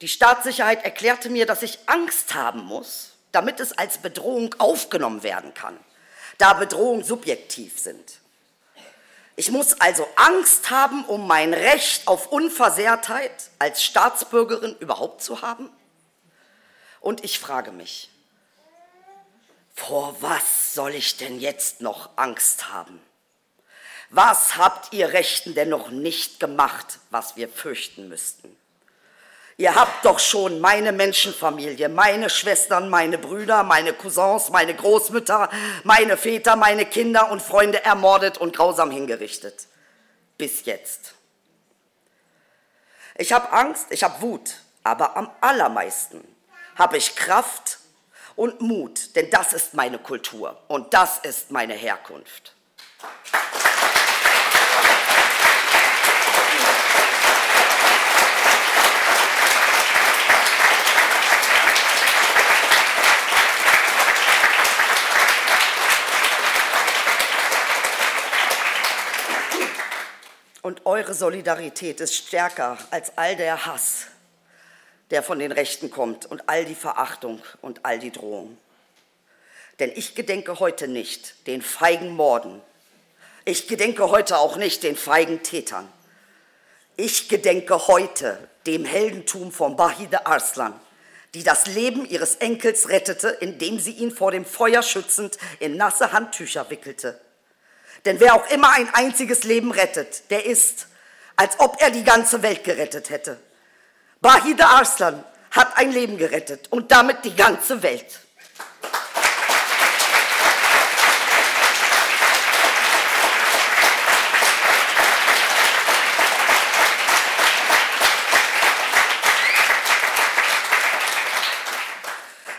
Die 0.01 0.09
Staatssicherheit 0.09 0.85
erklärte 0.85 1.31
mir, 1.31 1.47
dass 1.47 1.63
ich 1.63 1.79
Angst 1.87 2.35
haben 2.35 2.65
muss, 2.65 3.13
damit 3.33 3.61
es 3.61 3.73
als 3.73 3.99
Bedrohung 3.99 4.55
aufgenommen 4.59 5.23
werden 5.23 5.55
kann 5.55 5.79
da 6.41 6.55
Bedrohungen 6.55 7.05
subjektiv 7.05 7.79
sind. 7.79 8.19
Ich 9.37 9.51
muss 9.51 9.81
also 9.81 10.07
Angst 10.17 10.71
haben, 10.71 11.05
um 11.05 11.27
mein 11.27 11.55
Recht 11.55 12.07
auf 12.09 12.29
Unversehrtheit 12.29 13.33
als 13.59 13.85
Staatsbürgerin 13.85 14.77
überhaupt 14.81 15.23
zu 15.23 15.43
haben? 15.43 15.71
Und 17.01 17.25
ich 17.25 17.39
frage 17.39 17.73
mich, 17.73 18.11
vor 19.75 20.17
was 20.21 20.75
soll 20.75 20.95
ich 20.95 21.17
denn 21.17 21.41
jetzt 21.41 21.81
noch 21.81 22.11
Angst 22.17 22.71
haben? 22.71 23.01
Was 24.11 24.57
habt 24.57 24.93
ihr 24.93 25.13
Rechten 25.13 25.55
denn 25.55 25.69
noch 25.69 25.91
nicht 25.91 26.41
gemacht, 26.41 26.99
was 27.11 27.37
wir 27.37 27.49
fürchten 27.49 28.09
müssten? 28.09 28.55
Ihr 29.61 29.75
habt 29.75 30.07
doch 30.07 30.19
schon 30.19 30.59
meine 30.59 30.91
Menschenfamilie, 30.91 31.91
meine 31.91 32.31
Schwestern, 32.31 32.89
meine 32.89 33.19
Brüder, 33.19 33.63
meine 33.63 33.93
Cousins, 33.93 34.49
meine 34.49 34.75
Großmütter, 34.75 35.51
meine 35.85 36.17
Väter, 36.17 36.57
meine 36.57 36.87
Kinder 36.87 37.31
und 37.31 37.43
Freunde 37.43 37.85
ermordet 37.85 38.39
und 38.39 38.57
grausam 38.57 38.91
hingerichtet. 38.91 39.67
Bis 40.39 40.65
jetzt. 40.65 41.13
Ich 43.19 43.35
habe 43.35 43.53
Angst, 43.53 43.89
ich 43.91 44.03
habe 44.03 44.23
Wut, 44.23 44.55
aber 44.83 45.15
am 45.15 45.31
allermeisten 45.43 46.27
habe 46.77 46.97
ich 46.97 47.15
Kraft 47.15 47.81
und 48.37 48.63
Mut, 48.63 49.15
denn 49.15 49.29
das 49.29 49.53
ist 49.53 49.75
meine 49.75 49.99
Kultur 49.99 50.59
und 50.69 50.95
das 50.95 51.19
ist 51.19 51.51
meine 51.51 51.75
Herkunft. 51.75 52.55
Und 70.63 70.85
eure 70.85 71.15
Solidarität 71.15 72.01
ist 72.01 72.15
stärker 72.15 72.77
als 72.91 73.17
all 73.17 73.35
der 73.37 73.65
Hass, 73.65 74.07
der 75.11 75.23
von 75.23 75.39
den 75.39 75.53
Rechten 75.53 75.91
kommt 75.91 76.27
und 76.27 76.49
all 76.49 76.65
die 76.65 76.75
Verachtung 76.75 77.43
und 77.63 77.85
all 77.85 77.99
die 77.99 78.13
Drohung. 78.13 78.59
Denn 79.79 79.91
ich 79.95 80.15
gedenke 80.15 80.61
heute 80.61 80.87
nicht 80.87 81.47
den 81.47 81.63
feigen 81.63 82.11
Morden. 82.11 82.61
Ich 83.47 83.69
gedenke 83.69 84.11
heute 84.11 84.37
auch 84.37 84.57
nicht 84.57 84.83
den 84.83 84.97
feigen 84.97 85.43
Tätern. 85.43 85.91
Ich 86.97 87.31
gedenke 87.31 87.87
heute 87.87 88.37
dem 88.67 88.85
Heldentum 88.85 89.53
von 89.53 89.77
Bahide 89.77 90.27
Arslan, 90.27 90.79
die 91.33 91.43
das 91.43 91.67
Leben 91.67 92.05
ihres 92.05 92.35
Enkels 92.37 92.91
rettete, 92.91 93.29
indem 93.29 93.81
sie 93.81 93.93
ihn 93.93 94.11
vor 94.11 94.31
dem 94.31 94.45
Feuer 94.45 94.83
schützend 94.83 95.39
in 95.61 95.79
nasse 95.79 96.13
Handtücher 96.13 96.69
wickelte. 96.69 97.19
Denn 98.05 98.19
wer 98.19 98.35
auch 98.35 98.49
immer 98.51 98.71
ein 98.71 98.93
einziges 98.95 99.45
Leben 99.45 99.73
rettet, 99.73 100.31
der 100.31 100.47
ist, 100.47 100.87
als 101.37 101.59
ob 101.59 101.81
er 101.81 101.91
die 101.91 102.05
ganze 102.05 102.43
Welt 102.43 102.65
gerettet 102.65 103.11
hätte. 103.11 103.39
Bahide 104.21 104.67
Arslan 104.67 105.25
hat 105.51 105.77
ein 105.77 105.93
Leben 105.93 106.17
gerettet 106.17 106.69
und 106.71 106.93
damit 106.93 107.25
die 107.25 107.35
ganze 107.35 107.83
Welt. 107.83 108.21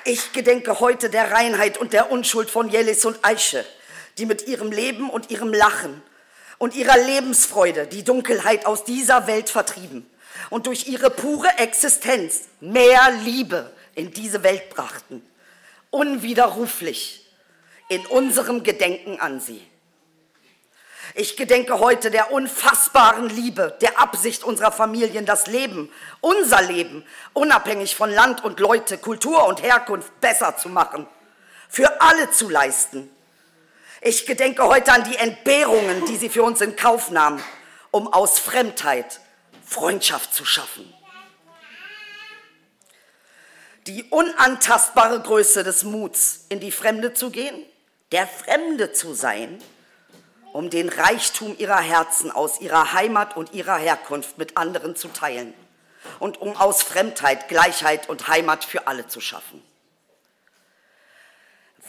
Ich 0.03 0.33
gedenke 0.33 0.79
heute 0.79 1.09
der 1.09 1.31
Reinheit 1.31 1.77
und 1.77 1.93
der 1.93 2.11
Unschuld 2.11 2.49
von 2.49 2.69
Jelis 2.69 3.05
und 3.05 3.23
Aische 3.23 3.65
die 4.18 4.26
mit 4.26 4.47
ihrem 4.47 4.72
Leben 4.72 5.09
und 5.09 5.32
ihrem 5.32 5.53
Lachen 5.53 6.01
und 6.57 6.76
ihrer 6.76 6.97
Lebensfreude 6.97 7.88
die 7.88 8.03
Dunkelheit 8.03 8.66
aus 8.66 8.84
dieser 8.84 9.26
Welt 9.28 9.49
vertrieben 9.49 10.09
und 10.49 10.68
durch 10.68 10.88
ihre 10.88 11.09
pure 11.09 11.47
Existenz 11.57 12.41
mehr 12.59 13.12
Liebe 13.24 13.72
in 13.95 14.12
diese 14.12 14.43
Welt 14.43 14.70
brachten. 14.70 15.26
Unwiderruflich 15.89 17.26
in 17.89 18.05
unserem 18.05 18.64
Gedenken 18.64 19.20
an 19.20 19.39
sie. 19.39 19.66
Ich 21.16 21.36
gedenke 21.36 21.80
heute 21.80 22.09
der 22.09 22.32
unfassbaren 22.32 23.28
Liebe, 23.30 23.78
der 23.82 23.99
Absicht 23.99 24.43
unserer 24.43 24.72
Familien, 24.72 25.26
das 25.26 25.47
Leben, 25.47 25.91
unser 26.22 26.62
Leben, 26.62 27.03
unabhängig 27.34 27.95
von 27.95 28.09
Land 28.09 28.43
und 28.45 28.59
Leute, 28.59 28.97
Kultur 28.97 29.45
und 29.47 29.62
Herkunft 29.62 30.22
besser 30.22 30.55
zu 30.55 30.70
machen, 30.70 31.07
für 31.68 32.01
alle 32.01 32.32
zu 32.32 32.49
leisten 32.49 33.09
ich 34.02 34.26
gedenke 34.26 34.64
heute 34.64 34.91
an 34.91 35.04
die 35.04 35.16
Entbehrungen, 35.16 36.06
die 36.06 36.18
sie 36.18 36.30
für 36.30 36.43
uns 36.43 36.60
in 36.60 36.76
Kauf 36.76 37.12
nahmen, 37.12 37.41
um 37.91 38.12
aus 38.12 38.39
Fremdheit 38.39 39.20
Freundschaft 39.66 40.34
zu 40.34 40.43
schaffen. 40.43 40.91
Die 43.88 44.04
unantastbare 44.10 45.22
Größe 45.22 45.64
des 45.64 45.84
Muts, 45.84 46.45
in 46.49 46.60
die 46.60 46.72
Fremde 46.72 47.14
zu 47.14 47.30
gehen, 47.30 47.56
der 48.12 48.28
Fremde 48.28 48.91
zu 48.91 49.14
sein, 49.14 49.62
um 50.52 50.70
den 50.70 50.89
Reichtum 50.89 51.56
ihrer 51.58 51.80
Herzen 51.80 52.30
aus 52.32 52.60
ihrer 52.60 52.93
Heimat 52.93 53.38
und 53.38 53.54
ihrer 53.54 53.78
Herkunft 53.78 54.38
mit 54.38 54.58
anderen 54.58 54.95
zu 54.95 55.08
teilen 55.08 55.54
und 56.20 56.41
um 56.41 56.56
aus 56.58 56.84
Fremdheit 56.84 57.47
Gleichheit 57.47 58.10
und 58.10 58.28
Heimat 58.28 58.66
für 58.66 58.88
alle 58.88 59.08
zu 59.08 59.22
schaffen. 59.22 59.64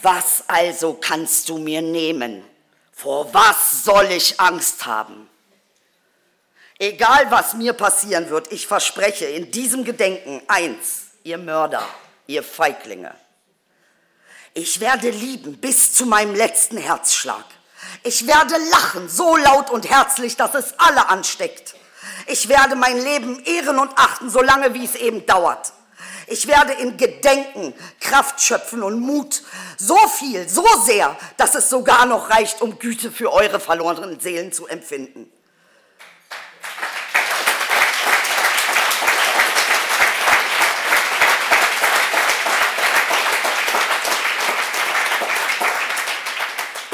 Was 0.03 0.43
also 0.47 0.95
kannst 0.99 1.47
du 1.47 1.57
mir 1.57 1.81
nehmen? 1.81 2.43
Vor 2.91 3.33
was 3.33 3.83
soll 3.85 4.11
ich 4.11 4.37
Angst 4.37 4.85
haben? 4.85 5.29
Egal 6.77 7.31
was 7.31 7.53
mir 7.53 7.71
passieren 7.71 8.29
wird, 8.29 8.51
ich 8.51 8.67
verspreche 8.67 9.25
in 9.25 9.49
diesem 9.49 9.85
Gedenken 9.85 10.41
eins, 10.47 11.05
ihr 11.23 11.37
Mörder, 11.37 11.87
ihr 12.27 12.43
Feiglinge. 12.43 13.15
Ich 14.53 14.81
werde 14.81 15.09
lieben 15.09 15.57
bis 15.57 15.93
zu 15.93 16.05
meinem 16.05 16.35
letzten 16.35 16.77
Herzschlag. 16.77 17.45
Ich 18.03 18.27
werde 18.27 18.55
lachen, 18.71 19.07
so 19.07 19.37
laut 19.37 19.69
und 19.69 19.89
herzlich, 19.89 20.35
dass 20.35 20.53
es 20.53 20.77
alle 20.79 21.07
ansteckt. 21.07 21.75
Ich 22.27 22.49
werde 22.49 22.75
mein 22.75 23.01
Leben 23.01 23.41
ehren 23.45 23.79
und 23.79 23.97
achten, 23.97 24.29
solange 24.29 24.73
wie 24.73 24.83
es 24.83 24.95
eben 24.95 25.25
dauert. 25.25 25.71
Ich 26.27 26.47
werde 26.47 26.73
in 26.73 26.95
Gedenken 26.97 27.73
Kraft 27.99 28.41
schöpfen 28.41 28.83
und 28.83 28.99
Mut. 28.99 29.41
So 29.77 29.97
viel, 30.07 30.47
so 30.47 30.65
sehr, 30.85 31.15
dass 31.37 31.55
es 31.55 31.69
sogar 31.69 32.05
noch 32.05 32.29
reicht, 32.29 32.61
um 32.61 32.79
Güte 32.79 33.11
für 33.11 33.31
eure 33.31 33.59
verlorenen 33.59 34.19
Seelen 34.19 34.51
zu 34.51 34.67
empfinden. 34.67 35.31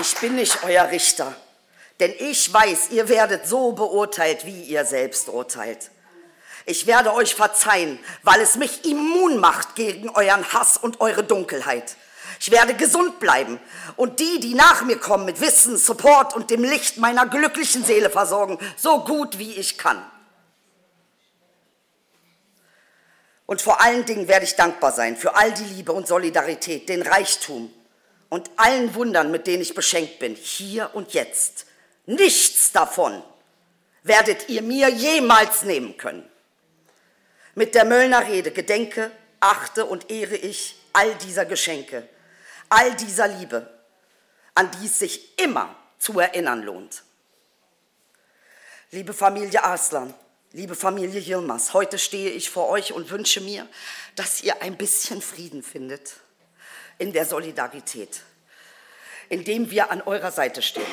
Ich 0.02 0.16
bin 0.16 0.36
nicht 0.36 0.64
euer 0.64 0.90
Richter, 0.90 1.36
denn 2.00 2.14
ich 2.20 2.52
weiß, 2.52 2.90
ihr 2.92 3.10
werdet 3.10 3.48
so 3.48 3.74
beurteilt, 3.74 4.46
wie 4.46 4.64
ihr 4.64 4.86
selbst 4.86 5.30
urteilt. 5.30 5.92
Ich 6.66 6.86
werde 6.88 7.14
euch 7.14 7.36
verzeihen, 7.36 8.00
weil 8.24 8.42
es 8.42 8.56
mich 8.56 8.86
immun 8.86 9.38
macht 9.38 9.76
gegen 9.76 10.10
euren 10.10 10.52
Hass 10.54 10.78
und 10.78 11.02
eure 11.02 11.24
Dunkelheit. 11.24 11.96
Ich 12.40 12.52
werde 12.52 12.74
gesund 12.74 13.20
bleiben 13.20 13.60
und 13.98 14.20
die, 14.20 14.40
die 14.40 14.54
nach 14.54 14.84
mir 14.84 14.98
kommen, 14.98 15.26
mit 15.26 15.42
Wissen, 15.42 15.78
Support 15.78 16.36
und 16.36 16.50
dem 16.50 16.64
Licht 16.64 16.98
meiner 16.98 17.26
glücklichen 17.26 17.84
Seele 17.84 18.10
versorgen, 18.10 18.58
so 18.78 19.04
gut 19.04 19.38
wie 19.40 19.56
ich 19.56 19.78
kann. 19.78 20.02
Und 23.46 23.62
vor 23.62 23.82
allen 23.82 24.06
Dingen 24.06 24.28
werde 24.28 24.46
ich 24.46 24.56
dankbar 24.56 24.92
sein 24.92 25.18
für 25.18 25.36
all 25.36 25.52
die 25.52 25.64
Liebe 25.64 25.92
und 25.92 26.08
Solidarität, 26.08 26.88
den 26.88 27.02
Reichtum 27.02 27.74
und 28.30 28.50
allen 28.58 28.94
Wundern, 28.94 29.32
mit 29.32 29.48
denen 29.48 29.64
ich 29.64 29.74
beschenkt 29.74 30.20
bin, 30.20 30.36
hier 30.36 30.92
und 30.94 31.14
jetzt. 31.14 31.66
Nichts 32.06 32.72
davon 32.72 33.24
werdet 34.04 34.50
ihr 34.50 34.62
mir 34.62 34.90
jemals 34.90 35.64
nehmen 35.64 35.98
können. 35.98 36.30
Mit 37.60 37.76
der 37.76 37.84
Möllner 37.84 38.26
Rede 38.26 38.52
gedenke, 38.52 39.12
achte 39.42 39.84
und 39.86 40.10
ehre 40.10 40.38
ich 40.38 40.78
all 40.94 41.14
dieser 41.16 41.44
Geschenke, 41.44 42.08
all 42.70 42.96
dieser 42.96 43.28
Liebe, 43.28 43.70
an 44.56 44.72
die 44.72 44.86
es 44.86 44.98
sich 44.98 45.38
immer 45.38 45.76
zu 45.98 46.18
erinnern 46.22 46.64
lohnt. 46.64 47.04
Liebe 48.92 49.12
Familie 49.14 49.62
Arslan, 49.62 50.14
liebe 50.54 50.74
Familie 50.74 51.20
Yilmaz, 51.20 51.74
heute 51.74 52.00
stehe 52.00 52.30
ich 52.30 52.50
vor 52.50 52.70
euch 52.70 52.94
und 52.94 53.12
wünsche 53.12 53.42
mir, 53.42 53.68
dass 54.16 54.42
ihr 54.42 54.62
ein 54.62 54.78
bisschen 54.78 55.22
Frieden 55.22 55.62
findet 55.62 56.14
in 56.98 57.12
der 57.12 57.26
Solidarität, 57.26 58.22
indem 59.28 59.70
wir 59.70 59.92
an 59.92 60.02
eurer 60.04 60.32
Seite 60.32 60.62
stehen. 60.62 60.88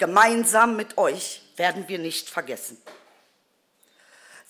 Gemeinsam 0.00 0.74
mit 0.74 0.98
euch 0.98 1.42
werden 1.54 1.86
wir 1.86 2.00
nicht 2.00 2.28
vergessen. 2.28 2.76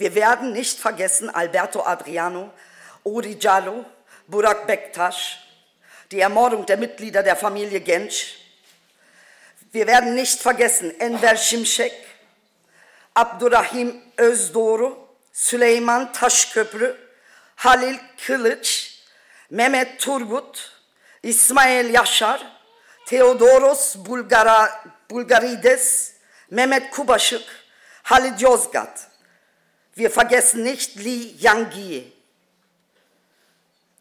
Wir 0.00 0.14
werden 0.14 0.52
nicht 0.52 0.78
vergessen 0.78 1.28
Alberto 1.28 1.82
Adriano, 1.82 2.50
Odi 3.04 3.36
Jallo, 3.38 3.84
Burak 4.26 4.66
Bektaş, 4.66 5.38
die 6.10 6.20
Ermordung 6.20 6.64
der 6.64 6.78
Mitglieder 6.78 7.22
der 7.22 7.36
Familie 7.36 7.80
Genç. 7.80 8.38
Wir 9.72 9.86
werden 9.86 10.14
nicht 10.14 10.40
vergessen 10.40 10.90
Enver 11.00 11.36
Şimşek, 11.36 11.92
Abdurrahim 13.14 14.02
Özdoğru, 14.16 15.08
Süleyman 15.32 16.12
Taşköprü, 16.12 16.96
Halil 17.56 17.98
Kılıç, 18.26 18.98
Mehmet 19.50 20.00
Turgut, 20.00 20.72
İsmail 21.22 21.94
Yaşar, 21.94 22.46
Theodoros 23.06 23.96
Bulgara, 23.96 24.84
Bulgarides, 25.10 26.12
Mehmet 26.50 26.90
Kubaschuk, 26.90 27.44
Halid 28.02 28.40
Yozgat. 28.40 29.09
Wir 29.94 30.10
vergessen 30.10 30.62
nicht 30.62 30.96
Li 30.96 31.34
Yangyi 31.38 32.12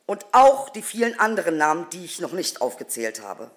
und 0.05 0.25
auch 0.31 0.69
die 0.69 0.81
vielen 0.81 1.19
anderen 1.19 1.57
Namen, 1.57 1.89
die 1.91 2.05
ich 2.05 2.19
noch 2.19 2.31
nicht 2.31 2.61
aufgezählt 2.61 3.21
habe. 3.21 3.51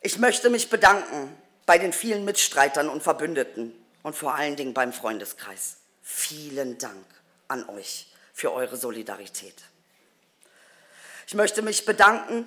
Ich 0.00 0.18
möchte 0.18 0.50
mich 0.50 0.70
bedanken 0.70 1.36
bei 1.66 1.78
den 1.78 1.92
vielen 1.92 2.24
Mitstreitern 2.24 2.88
und 2.88 3.02
Verbündeten 3.02 3.72
und 4.02 4.16
vor 4.16 4.34
allen 4.34 4.56
Dingen 4.56 4.74
beim 4.74 4.92
Freundeskreis. 4.92 5.76
Vielen 6.02 6.78
Dank 6.78 7.04
an 7.48 7.68
euch 7.68 8.08
für 8.34 8.52
eure 8.52 8.76
Solidarität. 8.76 9.54
Ich 11.28 11.34
möchte 11.34 11.62
mich 11.62 11.84
bedanken 11.84 12.46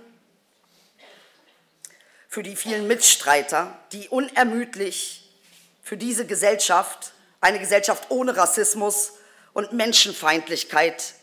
für 2.27 2.43
die 2.43 2.57
vielen 2.57 2.87
Mitstreiter, 2.87 3.79
die 3.93 4.09
unermüdlich 4.09 5.31
für 5.81 5.95
diese 5.95 6.25
Gesellschaft, 6.25 7.13
eine 7.45 7.59
Gesellschaft 7.59 8.07
ohne 8.09 8.35
Rassismus 8.35 9.13
und 9.53 9.71
Menschenfeindlichkeit, 9.71 11.13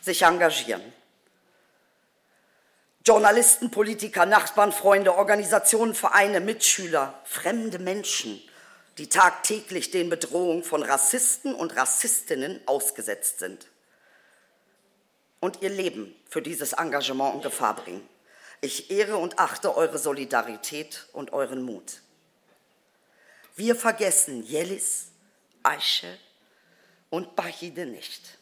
sich 0.00 0.22
engagieren. 0.22 0.82
Journalisten, 3.06 3.70
Politiker, 3.70 4.26
Nachbarn, 4.26 4.72
Freunde, 4.72 5.14
Organisationen, 5.14 5.94
Vereine, 5.94 6.40
Mitschüler, 6.40 7.20
fremde 7.24 7.78
Menschen, 7.78 8.42
die 8.98 9.08
tagtäglich 9.08 9.92
den 9.92 10.10
Bedrohungen 10.10 10.64
von 10.64 10.82
Rassisten 10.82 11.54
und 11.54 11.76
Rassistinnen 11.76 12.60
ausgesetzt 12.66 13.38
sind 13.38 13.68
und 15.38 15.62
ihr 15.62 15.70
Leben 15.70 16.16
für 16.28 16.42
dieses 16.42 16.72
Engagement 16.72 17.36
in 17.36 17.42
Gefahr 17.42 17.76
bringen. 17.76 18.08
Ich 18.60 18.90
ehre 18.90 19.18
und 19.18 19.38
achte 19.38 19.76
eure 19.76 19.98
Solidarität 19.98 21.06
und 21.12 21.32
euren 21.32 21.62
Mut. 21.62 22.00
Wir 23.54 23.76
vergessen 23.76 24.42
Jelis, 24.42 25.09
Aische 25.62 26.18
und 27.10 27.36
Bahide 27.36 27.86
nicht. 27.86 28.38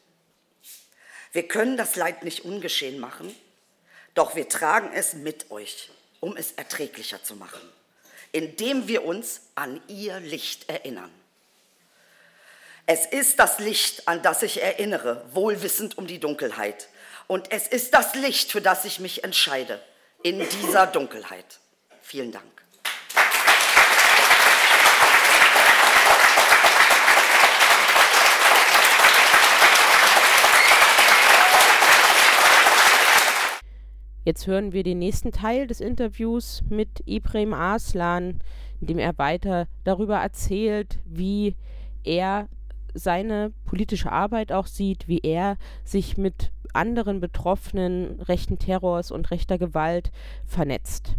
Wir 1.33 1.47
können 1.47 1.77
das 1.77 1.97
Leid 1.97 2.25
nicht 2.25 2.45
ungeschehen 2.45 2.99
machen, 2.99 3.35
doch 4.15 4.35
wir 4.35 4.49
tragen 4.49 4.93
es 4.93 5.15
mit 5.15 5.51
euch, 5.51 5.91
um 6.21 6.37
es 6.37 6.53
erträglicher 6.53 7.23
zu 7.23 7.37
machen, 7.37 7.61
indem 8.33 8.89
wir 8.89 9.05
uns 9.05 9.43
an 9.55 9.81
ihr 9.89 10.21
Licht 10.21 10.69
erinnern. 10.69 11.13
Es 12.87 13.05
ist 13.05 13.39
das 13.39 13.59
Licht, 13.59 14.09
an 14.09 14.23
das 14.23 14.43
ich 14.43 14.63
erinnere, 14.63 15.23
wohlwissend 15.35 15.99
um 15.99 16.07
die 16.07 16.19
Dunkelheit. 16.19 16.89
Und 17.27 17.53
es 17.53 17.69
ist 17.69 17.93
das 17.93 18.15
Licht, 18.15 18.51
für 18.51 18.63
das 18.63 18.87
ich 18.87 18.99
mich 18.99 19.25
entscheide, 19.25 19.79
in 20.23 20.39
dieser 20.39 20.87
Dunkelheit. 20.87 21.61
Vielen 22.01 22.33
Dank. 22.33 22.58
Jetzt 34.29 34.47
hören 34.47 34.75
wir 34.75 34.83
den 34.83 34.99
nächsten 34.99 35.33
Teil 35.33 35.67
des 35.67 35.81
Interviews 35.81 36.63
mit 36.69 37.03
Ibrahim 37.07 37.55
Arslan, 37.55 38.41
in 38.79 38.87
dem 38.87 38.99
er 38.99 39.17
weiter 39.17 39.69
darüber 39.85 40.19
erzählt, 40.19 40.99
wie 41.07 41.57
er 42.05 42.47
seine 42.93 43.55
politische 43.65 44.13
Arbeit 44.13 44.53
auch 44.53 44.67
sieht, 44.67 45.09
wie 45.09 45.21
er 45.21 45.57
sich 45.83 46.19
mit 46.19 46.53
anderen 46.75 47.21
Betroffenen 47.21 48.21
rechten 48.21 48.59
Terrors 48.59 49.11
und 49.13 49.31
rechter 49.31 49.57
Gewalt 49.57 50.11
vernetzt. 50.45 51.17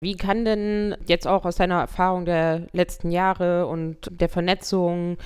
Wie 0.00 0.16
kann 0.16 0.44
denn 0.44 0.96
jetzt 1.06 1.26
auch 1.26 1.46
aus 1.46 1.56
deiner 1.56 1.80
Erfahrung 1.80 2.26
der 2.26 2.66
letzten 2.72 3.10
Jahre 3.10 3.66
und 3.66 3.96
der 4.10 4.28
Vernetzung, 4.28 5.16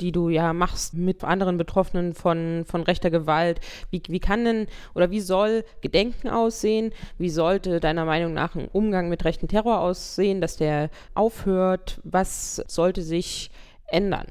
die 0.00 0.10
du 0.10 0.30
ja 0.30 0.54
machst 0.54 0.94
mit 0.94 1.22
anderen 1.22 1.58
Betroffenen 1.58 2.14
von, 2.14 2.64
von 2.66 2.82
rechter 2.82 3.10
Gewalt, 3.10 3.60
wie, 3.90 4.02
wie 4.08 4.20
kann 4.20 4.44
denn 4.46 4.66
oder 4.94 5.10
wie 5.10 5.20
soll 5.20 5.64
Gedenken 5.82 6.28
aussehen? 6.28 6.92
Wie 7.18 7.28
sollte 7.28 7.78
deiner 7.78 8.06
Meinung 8.06 8.32
nach 8.32 8.54
ein 8.54 8.68
Umgang 8.68 9.10
mit 9.10 9.26
rechten 9.26 9.48
Terror 9.48 9.80
aussehen, 9.80 10.40
dass 10.40 10.56
der 10.56 10.88
aufhört? 11.14 12.00
Was 12.02 12.56
sollte 12.68 13.02
sich 13.02 13.50
ändern? 13.86 14.28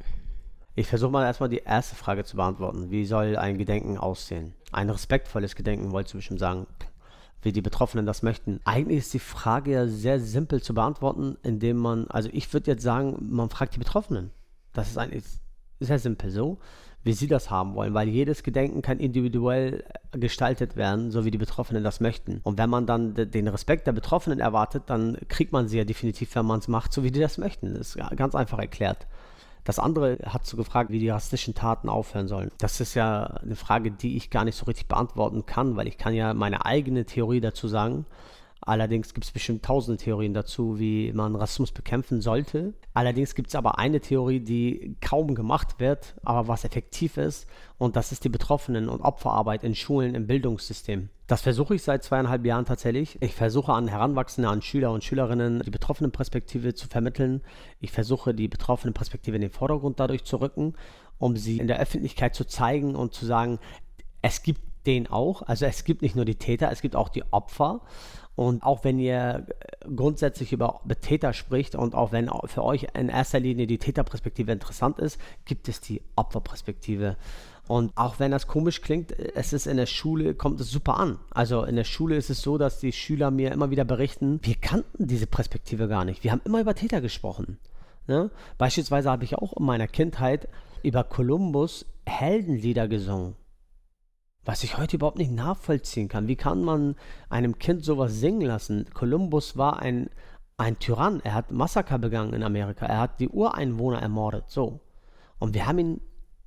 Ich 0.73 0.87
versuche 0.87 1.11
mal 1.11 1.25
erstmal 1.25 1.49
die 1.49 1.61
erste 1.63 1.95
Frage 1.95 2.23
zu 2.23 2.37
beantworten. 2.37 2.89
Wie 2.89 3.05
soll 3.05 3.35
ein 3.35 3.57
Gedenken 3.57 3.97
aussehen? 3.97 4.55
Ein 4.71 4.89
respektvolles 4.89 5.55
Gedenken, 5.55 5.91
wolltest 5.91 6.13
du 6.13 6.17
bestimmt 6.17 6.39
sagen 6.39 6.65
wie 7.41 7.51
die 7.51 7.61
Betroffenen 7.61 8.05
das 8.05 8.23
möchten. 8.23 8.59
Eigentlich 8.65 8.99
ist 8.99 9.13
die 9.13 9.19
Frage 9.19 9.71
ja 9.71 9.87
sehr 9.87 10.19
simpel 10.19 10.61
zu 10.61 10.73
beantworten, 10.73 11.37
indem 11.43 11.77
man, 11.77 12.07
also 12.07 12.29
ich 12.31 12.51
würde 12.53 12.71
jetzt 12.71 12.83
sagen, 12.83 13.17
man 13.29 13.49
fragt 13.49 13.75
die 13.75 13.79
Betroffenen. 13.79 14.31
Das 14.73 14.89
ist 14.89 14.97
eigentlich 14.97 15.23
sehr 15.79 15.99
simpel 15.99 16.29
so, 16.29 16.57
wie 17.03 17.13
sie 17.13 17.27
das 17.27 17.49
haben 17.49 17.75
wollen, 17.75 17.93
weil 17.93 18.09
jedes 18.09 18.43
Gedenken 18.43 18.81
kann 18.81 18.99
individuell 18.99 19.85
gestaltet 20.11 20.75
werden, 20.75 21.11
so 21.11 21.23
wie 21.23 21.31
die 21.31 21.37
Betroffenen 21.37 21.83
das 21.83 22.01
möchten. 22.01 22.41
Und 22.43 22.57
wenn 22.57 22.69
man 22.69 22.85
dann 22.85 23.13
den 23.13 23.47
Respekt 23.47 23.87
der 23.87 23.93
Betroffenen 23.93 24.39
erwartet, 24.39 24.83
dann 24.87 25.17
kriegt 25.29 25.53
man 25.53 25.69
sie 25.69 25.77
ja 25.77 25.85
definitiv, 25.85 26.35
wenn 26.35 26.45
man 26.45 26.59
es 26.59 26.67
macht, 26.67 26.91
so 26.91 27.03
wie 27.03 27.11
die 27.11 27.21
das 27.21 27.37
möchten. 27.37 27.73
Das 27.75 27.95
ist 27.95 28.17
ganz 28.17 28.35
einfach 28.35 28.59
erklärt. 28.59 29.07
Das 29.69 29.77
andere 29.77 30.17
hat 30.25 30.47
so 30.47 30.57
gefragt, 30.57 30.89
wie 30.89 30.97
die 30.97 31.09
rassistischen 31.09 31.53
Taten 31.53 31.89
aufhören 31.89 32.27
sollen. 32.27 32.49
Das 32.57 32.81
ist 32.81 32.95
ja 32.95 33.25
eine 33.25 33.55
Frage, 33.55 33.91
die 33.91 34.17
ich 34.17 34.31
gar 34.31 34.43
nicht 34.43 34.55
so 34.55 34.65
richtig 34.65 34.87
beantworten 34.87 35.45
kann, 35.45 35.75
weil 35.75 35.87
ich 35.87 35.99
kann 35.99 36.15
ja 36.15 36.33
meine 36.33 36.65
eigene 36.65 37.05
Theorie 37.05 37.39
dazu 37.39 37.67
sagen. 37.67 38.07
Allerdings 38.61 39.13
gibt 39.13 39.25
es 39.25 39.31
bestimmt 39.31 39.63
tausende 39.63 40.01
Theorien 40.01 40.33
dazu, 40.33 40.79
wie 40.79 41.13
man 41.13 41.35
Rassismus 41.35 41.71
bekämpfen 41.71 42.19
sollte. 42.19 42.73
Allerdings 42.95 43.35
gibt 43.35 43.49
es 43.49 43.55
aber 43.55 43.77
eine 43.77 43.99
Theorie, 43.99 44.39
die 44.39 44.95
kaum 45.01 45.35
gemacht 45.35 45.79
wird, 45.79 46.15
aber 46.23 46.47
was 46.47 46.65
effektiv 46.65 47.17
ist, 47.17 47.45
und 47.77 47.95
das 47.95 48.11
ist 48.11 48.23
die 48.23 48.29
Betroffenen- 48.29 48.89
und 48.89 49.01
Opferarbeit 49.01 49.63
in 49.63 49.75
Schulen, 49.75 50.15
im 50.15 50.25
Bildungssystem. 50.25 51.09
Das 51.29 51.41
versuche 51.41 51.75
ich 51.75 51.83
seit 51.83 52.03
zweieinhalb 52.03 52.43
Jahren 52.43 52.65
tatsächlich. 52.65 53.21
Ich 53.21 53.35
versuche 53.35 53.71
an 53.71 53.87
Heranwachsende, 53.87 54.49
an 54.49 54.63
Schüler 54.63 54.91
und 54.91 55.03
Schülerinnen 55.03 55.61
die 55.63 55.69
betroffene 55.69 56.09
Perspektive 56.09 56.73
zu 56.73 56.87
vermitteln. 56.87 57.43
Ich 57.79 57.91
versuche 57.91 58.33
die 58.33 58.47
betroffene 58.47 58.93
Perspektive 58.93 59.35
in 59.35 59.43
den 59.43 59.51
Vordergrund 59.51 59.99
dadurch 59.99 60.23
zu 60.23 60.37
rücken, 60.37 60.73
um 61.19 61.37
sie 61.37 61.59
in 61.59 61.67
der 61.67 61.79
Öffentlichkeit 61.79 62.33
zu 62.33 62.45
zeigen 62.45 62.95
und 62.95 63.13
zu 63.13 63.27
sagen, 63.27 63.59
es 64.23 64.41
gibt 64.41 64.61
den 64.87 65.05
auch. 65.05 65.43
Also 65.43 65.67
es 65.67 65.83
gibt 65.83 66.01
nicht 66.01 66.15
nur 66.15 66.25
die 66.25 66.33
Täter, 66.33 66.71
es 66.71 66.81
gibt 66.81 66.95
auch 66.95 67.09
die 67.09 67.23
Opfer. 67.31 67.81
Und 68.35 68.63
auch 68.63 68.83
wenn 68.83 68.97
ihr 68.97 69.45
grundsätzlich 69.95 70.51
über 70.51 70.81
Täter 70.99 71.33
spricht 71.33 71.75
und 71.75 71.93
auch 71.93 72.11
wenn 72.11 72.31
für 72.45 72.63
euch 72.63 72.87
in 72.95 73.09
erster 73.09 73.39
Linie 73.39 73.67
die 73.67 73.77
Täterperspektive 73.77 74.51
interessant 74.51 74.97
ist, 74.97 75.21
gibt 75.45 75.67
es 75.67 75.79
die 75.79 76.01
Opferperspektive. 76.15 77.17
Und 77.69 77.95
auch 77.95 78.17
wenn 78.17 78.31
das 78.31 78.47
komisch 78.47 78.81
klingt, 78.81 79.11
es 79.11 79.53
ist 79.53 79.67
in 79.67 79.77
der 79.77 79.85
Schule, 79.85 80.33
kommt 80.33 80.59
es 80.59 80.71
super 80.71 80.97
an. 80.97 81.19
Also 81.29 81.63
in 81.63 81.75
der 81.75 81.83
Schule 81.83 82.15
ist 82.15 82.31
es 82.31 82.41
so, 82.41 82.57
dass 82.57 82.79
die 82.79 82.91
Schüler 82.91 83.29
mir 83.29 83.51
immer 83.51 83.69
wieder 83.69 83.85
berichten, 83.85 84.39
wir 84.41 84.55
kannten 84.55 85.05
diese 85.05 85.27
Perspektive 85.27 85.87
gar 85.87 86.03
nicht. 86.03 86.23
Wir 86.23 86.31
haben 86.31 86.41
immer 86.45 86.61
über 86.61 86.73
Täter 86.73 86.99
gesprochen. 86.99 87.59
Ne? 88.07 88.31
Beispielsweise 88.57 89.11
habe 89.11 89.23
ich 89.23 89.35
auch 89.35 89.53
in 89.55 89.67
meiner 89.67 89.85
Kindheit 89.85 90.49
über 90.81 91.03
Kolumbus 91.03 91.85
Heldenlieder 92.07 92.87
gesungen. 92.87 93.35
Was 94.43 94.63
ich 94.63 94.79
heute 94.79 94.95
überhaupt 94.95 95.19
nicht 95.19 95.31
nachvollziehen 95.31 96.07
kann. 96.07 96.27
Wie 96.27 96.37
kann 96.37 96.63
man 96.63 96.95
einem 97.29 97.59
Kind 97.59 97.85
sowas 97.85 98.19
singen 98.19 98.41
lassen? 98.41 98.87
Kolumbus 98.95 99.57
war 99.57 99.77
ein, 99.77 100.09
ein 100.57 100.79
Tyrann. 100.79 101.21
Er 101.23 101.35
hat 101.35 101.51
Massaker 101.51 101.99
begangen 101.99 102.33
in 102.33 102.41
Amerika. 102.41 102.87
Er 102.87 102.99
hat 102.99 103.19
die 103.19 103.29
Ureinwohner 103.29 104.01
ermordet. 104.01 104.45
So. 104.47 104.79
Und 105.37 105.53
wir 105.53 105.67
haben 105.67 105.77
ihn 105.77 106.01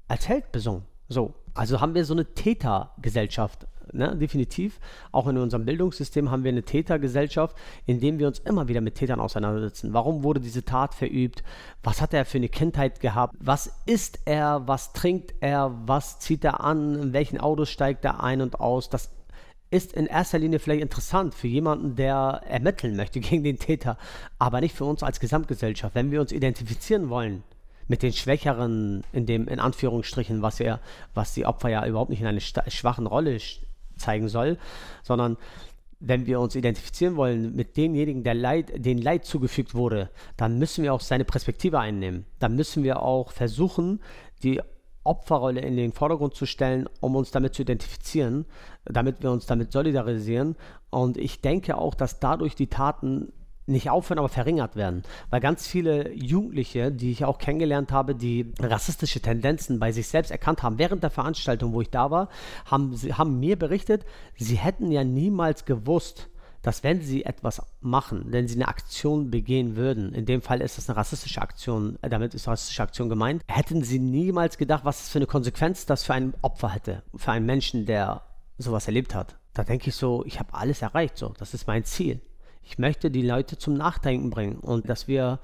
als 0.09 0.29
Held 0.29 0.51
besungen. 0.51 0.83
So, 1.13 1.35
also 1.55 1.81
haben 1.81 1.95
wir 1.95 2.07
so 2.07 2.15
eine 2.15 2.25
Tätergesellschaft, 2.25 3.67
ne? 3.93 4.17
definitiv. 4.17 4.81
Auch 5.13 5.29
in 5.29 5.37
unserem 5.37 5.67
Bildungssystem 5.67 6.31
haben 6.31 6.43
wir 6.43 6.51
eine 6.51 6.63
Tätergesellschaft, 6.63 7.55
in 7.85 8.01
dem 8.01 8.19
wir 8.19 8.27
uns 8.27 8.39
immer 8.39 8.69
wieder 8.69 8.81
mit 8.81 8.95
Tätern 8.95 9.21
auseinandersetzen. 9.21 9.93
Warum 9.93 10.23
wurde 10.23 10.41
diese 10.41 10.65
Tat 10.65 10.95
verübt? 10.95 11.45
Was 11.83 12.01
hat 12.01 12.15
er 12.15 12.25
für 12.25 12.39
eine 12.39 12.49
Kindheit 12.49 13.01
gehabt? 13.01 13.35
Was 13.39 13.71
isst 13.85 14.21
er? 14.25 14.67
Was 14.67 14.95
trinkt 14.95 15.35
er? 15.41 15.79
Was 15.85 16.19
zieht 16.19 16.45
er 16.45 16.65
an? 16.65 16.95
In 16.95 17.13
welchen 17.13 17.39
Autos 17.39 17.69
steigt 17.69 18.07
er 18.07 18.25
ein 18.25 18.41
und 18.41 18.59
aus? 18.59 18.89
Das 18.89 19.11
ist 19.71 19.93
in 19.93 20.07
erster 20.07 20.39
Linie 20.39 20.59
vielleicht 20.59 20.83
interessant 20.83 21.35
für 21.35 21.49
jemanden, 21.49 21.97
der 21.97 22.41
ermitteln 22.47 22.97
möchte 22.97 23.21
gegen 23.21 23.45
den 23.45 23.59
Täter, 23.59 23.99
aber 24.39 24.63
nicht 24.63 24.75
für 24.75 24.87
uns 24.87 25.03
als 25.03 25.21
Gesamtgesellschaft. 25.21 25.95
Wenn 25.95 26.11
wir 26.11 26.23
uns 26.23 26.33
identifizieren 26.33 27.11
wollen 27.11 27.43
mit 27.89 28.03
den 28.03 28.13
Schwächeren, 28.13 29.05
in 29.13 29.27
dem 29.27 29.49
in 29.49 29.61
Anführungsstrichen, 29.61 30.43
was 30.43 30.59
ja, 30.59 30.81
was 31.15 31.35
die 31.35 31.47
Opfer 31.47 31.69
ja 31.69 31.87
überhaupt 31.87 32.11
nicht 32.11 32.21
in 32.21 32.27
einer 32.27 32.41
schwachen 32.41 33.07
Rolle 33.07 33.39
zeigen 33.97 34.29
soll, 34.29 34.59
sondern 35.03 35.37
wenn 36.05 36.27
wir 36.27 36.41
uns 36.41 36.57
identifizieren 36.57 37.17
wollen 37.17 37.55
mit 37.55 37.77
demjenigen, 37.77 38.25
der 38.25 38.35
Leid, 38.35 38.73
den 38.75 38.99
Leid 38.99 39.25
zugefügt 39.25 39.75
wurde, 39.75 40.11
dann 40.37 40.59
müssen 40.59 40.83
wir 40.83 40.93
auch 40.93 41.01
seine 41.01 41.25
Perspektive 41.25 41.79
einnehmen. 41.79 42.27
Dann 42.41 42.57
müssen 42.57 42.83
wir 42.83 43.03
auch 43.03 43.31
versuchen, 43.31 44.01
die 44.43 44.61
Opferrolle 45.05 45.61
in 45.61 45.77
den 45.77 45.93
Vordergrund 45.93 46.35
zu 46.35 46.47
stellen, 46.47 46.89
um 47.01 47.15
uns 47.15 47.31
damit 47.31 47.55
zu 47.55 47.63
identifizieren, 47.63 48.47
damit 48.85 49.23
wir 49.23 49.31
uns 49.31 49.47
damit 49.47 49.73
solidarisieren. 49.73 50.57
Und 50.91 51.17
ich 51.17 51.41
denke 51.41 51.77
auch, 51.77 51.95
dass 51.95 52.19
dadurch 52.19 52.57
die 52.57 52.69
Taten 52.69 53.33
nicht 53.67 53.91
aufhören, 53.91 54.19
aber 54.19 54.29
verringert 54.29 54.77
werden. 54.77 55.03
Weil 55.31 55.41
ganz 55.41 55.67
viele 55.67 56.13
Jugendliche, 56.13 56.91
die 56.91 57.13
ich 57.13 57.25
auch 57.25 57.39
kennengelernt 57.39 57.93
habe, 57.93 58.15
die 58.15 58.53
rassistische 58.59 59.21
Tendenzen 59.21 59.79
bei 59.79 59.93
sich 59.93 60.09
selbst 60.09 60.31
erkannt 60.31 60.63
haben, 60.63 60.79
während 60.79 61.03
der 61.03 61.11
Veranstaltung, 61.11 61.73
wo 61.73 61.81
ich 61.81 61.91
da 61.91 62.11
war, 62.11 62.29
haben, 62.67 62.97
haben 63.13 63.39
mir 63.41 63.59
berichtet, 63.59 64.05
sie 64.37 64.57
hätten 64.57 64.91
ja 64.91 65.05
niemals 65.05 65.65
gewusst, 65.65 66.29
dass 66.63 66.85
wenn 66.85 67.03
sie 67.03 67.25
etwas 67.25 67.61
machen, 67.81 68.27
wenn 68.29 68.47
sie 68.47 68.55
eine 68.55 68.69
Aktion 68.69 69.31
begehen 69.31 69.77
würden, 69.77 70.15
in 70.15 70.27
dem 70.27 70.41
Fall 70.41 70.61
ist 70.61 70.79
das 70.79 70.89
eine 70.89 70.97
rassistische 70.97 71.43
Aktion, 71.43 71.99
äh, 72.03 72.09
damit 72.09 72.35
ist 72.35 72.47
rassistische 72.47 72.83
Aktion 72.83 73.09
gemeint, 73.09 73.43
hätten 73.49 73.83
sie 73.83 73.99
niemals 73.99 74.59
gedacht, 74.59 74.85
was 74.85 75.09
für 75.09 75.19
eine 75.19 75.27
Konsequenz 75.27 75.87
das 75.87 76.05
für 76.05 76.15
ein 76.15 76.35
Opfer 76.41 76.71
hätte, 76.71 77.03
für 77.17 77.33
einen 77.33 77.47
Menschen, 77.47 77.85
der 77.85 78.23
sowas 78.59 78.87
erlebt 78.87 79.15
hat. 79.15 79.37
Da 79.55 79.65
denke 79.65 79.89
ich 79.89 79.97
so, 79.97 80.25
ich 80.25 80.39
habe 80.39 80.55
alles 80.55 80.83
erreicht, 80.83 81.19
so, 81.19 81.35
das 81.37 81.53
ist 81.53 81.67
mein 81.67 81.85
Ziel. 81.85 82.21
Ich 82.63 82.79
möchte 82.79 83.11
die 83.11 83.23
Leute 83.23 83.59
zum 83.59 83.75
Nachdenken 83.75 84.31
bringen 84.31 84.57
und 84.57 84.89
dass 84.89 85.09
wir 85.09 85.41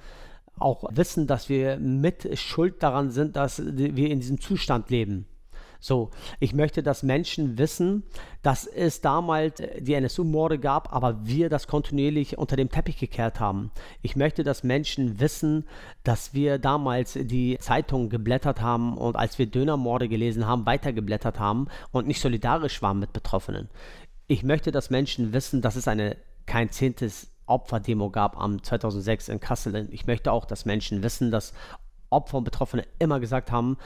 auch 0.59 0.85
wissen, 0.91 1.27
dass 1.27 1.49
wir 1.49 1.79
mit 1.79 2.39
Schuld 2.39 2.83
daran 2.83 3.11
sind, 3.11 3.37
dass 3.37 3.63
wir 3.65 4.11
in 4.11 4.21
diesem 4.21 4.41
Zustand 4.41 4.91
leben. 4.91 5.27
So, 5.81 6.11
ich 6.41 6.55
möchte, 6.55 6.83
dass 6.83 7.05
Menschen 7.05 7.57
wissen, 7.57 8.03
dass 8.43 8.67
es 8.67 9.01
damals 9.01 9.63
die 9.79 9.95
NSU-Morde 9.95 10.59
gab, 10.59 10.93
aber 10.93 11.25
wir 11.25 11.49
das 11.49 11.69
kontinuierlich 11.69 12.37
unter 12.37 12.57
dem 12.57 12.69
Teppich 12.69 12.99
gekehrt 12.99 13.39
haben. 13.39 13.71
Ich 14.03 14.17
möchte, 14.17 14.43
dass 14.43 14.65
Menschen 14.65 15.21
wissen, 15.21 15.67
dass 16.03 16.35
wir 16.35 16.59
damals 16.59 17.13
die 17.13 17.59
Zeitung 17.61 18.09
geblättert 18.09 18.61
haben 18.61 18.99
und 18.99 19.15
als 19.15 19.39
wir 19.39 19.47
Dönermorde 19.47 20.09
gelesen 20.09 20.47
haben, 20.47 20.67
weitergeblättert 20.67 21.39
haben 21.39 21.69
und 21.93 22.09
nicht 22.09 22.21
solidarisch 22.21 22.83
waren 22.83 22.99
mit 22.99 23.13
Betroffenen. 23.13 23.69
Ich 24.27 24.43
möchte, 24.43 24.73
dass 24.73 24.91
Menschen 24.91 25.33
wissen, 25.33 25.63
dass 25.63 25.77
es 25.77 25.87
eine 25.87 26.17
kein 26.49 26.71
zehntes 26.71 27.31
Opferdemo 27.47 28.11
gab 28.11 28.37
am 28.41 28.63
2006 28.63 29.29
in 29.29 29.39
Kassel. 29.39 29.89
Ich 29.93 30.07
möchte 30.07 30.33
auch, 30.33 30.45
dass 30.47 30.65
Menschen 30.65 31.03
wissen, 31.03 31.31
dass 31.31 31.53
Opfer 32.11 32.39
und 32.39 32.45
Betroffene 32.45 32.85
immer 32.99 33.21
gesagt 33.21 33.53
haben, 33.53 33.77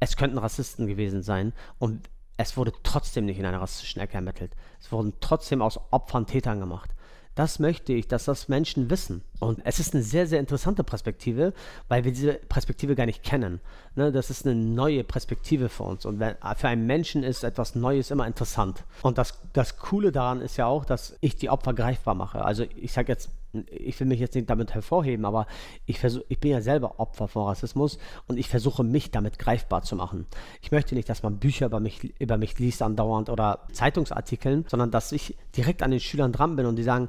es 0.00 0.16
könnten 0.16 0.38
Rassisten 0.38 0.86
gewesen 0.86 1.22
sein 1.22 1.52
und 1.78 2.08
es 2.36 2.56
wurde 2.56 2.72
trotzdem 2.82 3.24
nicht 3.24 3.38
in 3.38 3.46
einer 3.46 3.60
rassistischen 3.60 4.02
Ecke 4.02 4.14
ermittelt. 4.14 4.54
Es 4.80 4.92
wurden 4.92 5.14
trotzdem 5.20 5.62
aus 5.62 5.80
Opfern 5.90 6.26
Tätern 6.26 6.60
gemacht. 6.60 6.90
Das 7.34 7.58
möchte 7.58 7.92
ich, 7.92 8.06
dass 8.06 8.26
das 8.26 8.48
Menschen 8.48 8.90
wissen. 8.90 9.22
Und 9.40 9.60
es 9.64 9.80
ist 9.80 9.94
eine 9.94 10.04
sehr, 10.04 10.26
sehr 10.26 10.38
interessante 10.38 10.84
Perspektive, 10.84 11.52
weil 11.88 12.04
wir 12.04 12.12
diese 12.12 12.34
Perspektive 12.34 12.94
gar 12.94 13.06
nicht 13.06 13.24
kennen. 13.24 13.60
Ne, 13.96 14.12
das 14.12 14.30
ist 14.30 14.46
eine 14.46 14.54
neue 14.54 15.02
Perspektive 15.02 15.68
für 15.68 15.82
uns. 15.82 16.06
Und 16.06 16.20
wenn, 16.20 16.36
für 16.56 16.68
einen 16.68 16.86
Menschen 16.86 17.24
ist 17.24 17.42
etwas 17.42 17.74
Neues 17.74 18.10
immer 18.10 18.26
interessant. 18.26 18.84
Und 19.02 19.18
das, 19.18 19.40
das 19.52 19.78
Coole 19.78 20.12
daran 20.12 20.40
ist 20.40 20.56
ja 20.56 20.66
auch, 20.66 20.84
dass 20.84 21.16
ich 21.20 21.34
die 21.36 21.50
Opfer 21.50 21.74
greifbar 21.74 22.14
mache. 22.14 22.44
Also 22.44 22.64
ich 22.76 22.92
sage 22.92 23.10
jetzt 23.10 23.30
ich 23.70 23.98
will 24.00 24.06
mich 24.06 24.20
jetzt 24.20 24.34
nicht 24.34 24.50
damit 24.50 24.74
hervorheben, 24.74 25.24
aber 25.24 25.46
ich, 25.86 26.00
versuch, 26.00 26.22
ich 26.28 26.40
bin 26.40 26.50
ja 26.50 26.60
selber 26.60 26.98
Opfer 27.00 27.28
von 27.28 27.44
Rassismus 27.44 27.98
und 28.26 28.38
ich 28.38 28.48
versuche 28.48 28.84
mich 28.84 29.10
damit 29.10 29.38
greifbar 29.38 29.82
zu 29.82 29.96
machen. 29.96 30.26
Ich 30.62 30.72
möchte 30.72 30.94
nicht, 30.94 31.08
dass 31.08 31.22
man 31.22 31.38
Bücher 31.38 31.66
über 31.66 31.80
mich, 31.80 32.20
über 32.20 32.36
mich 32.36 32.58
liest 32.58 32.82
andauernd 32.82 33.30
oder 33.30 33.66
Zeitungsartikeln, 33.72 34.64
sondern 34.68 34.90
dass 34.90 35.12
ich 35.12 35.36
direkt 35.56 35.82
an 35.82 35.90
den 35.90 36.00
Schülern 36.00 36.32
dran 36.32 36.56
bin 36.56 36.66
und 36.66 36.76
die 36.76 36.82
sagen, 36.82 37.08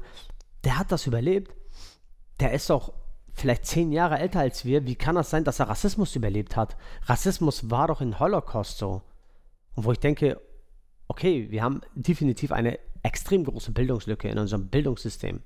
der 0.64 0.78
hat 0.78 0.92
das 0.92 1.06
überlebt, 1.06 1.54
der 2.40 2.52
ist 2.52 2.70
doch 2.70 2.92
vielleicht 3.32 3.66
zehn 3.66 3.92
Jahre 3.92 4.18
älter 4.18 4.40
als 4.40 4.64
wir, 4.64 4.86
wie 4.86 4.96
kann 4.96 5.14
das 5.14 5.30
sein, 5.30 5.44
dass 5.44 5.60
er 5.60 5.68
Rassismus 5.68 6.16
überlebt 6.16 6.56
hat? 6.56 6.76
Rassismus 7.02 7.70
war 7.70 7.88
doch 7.88 8.00
in 8.00 8.18
Holocaust 8.18 8.78
so. 8.78 9.02
Und 9.74 9.84
wo 9.84 9.92
ich 9.92 10.00
denke, 10.00 10.40
okay, 11.08 11.50
wir 11.50 11.62
haben 11.62 11.82
definitiv 11.94 12.50
eine 12.50 12.78
extrem 13.02 13.44
große 13.44 13.72
Bildungslücke 13.72 14.28
in 14.28 14.38
unserem 14.38 14.68
Bildungssystem. 14.68 15.42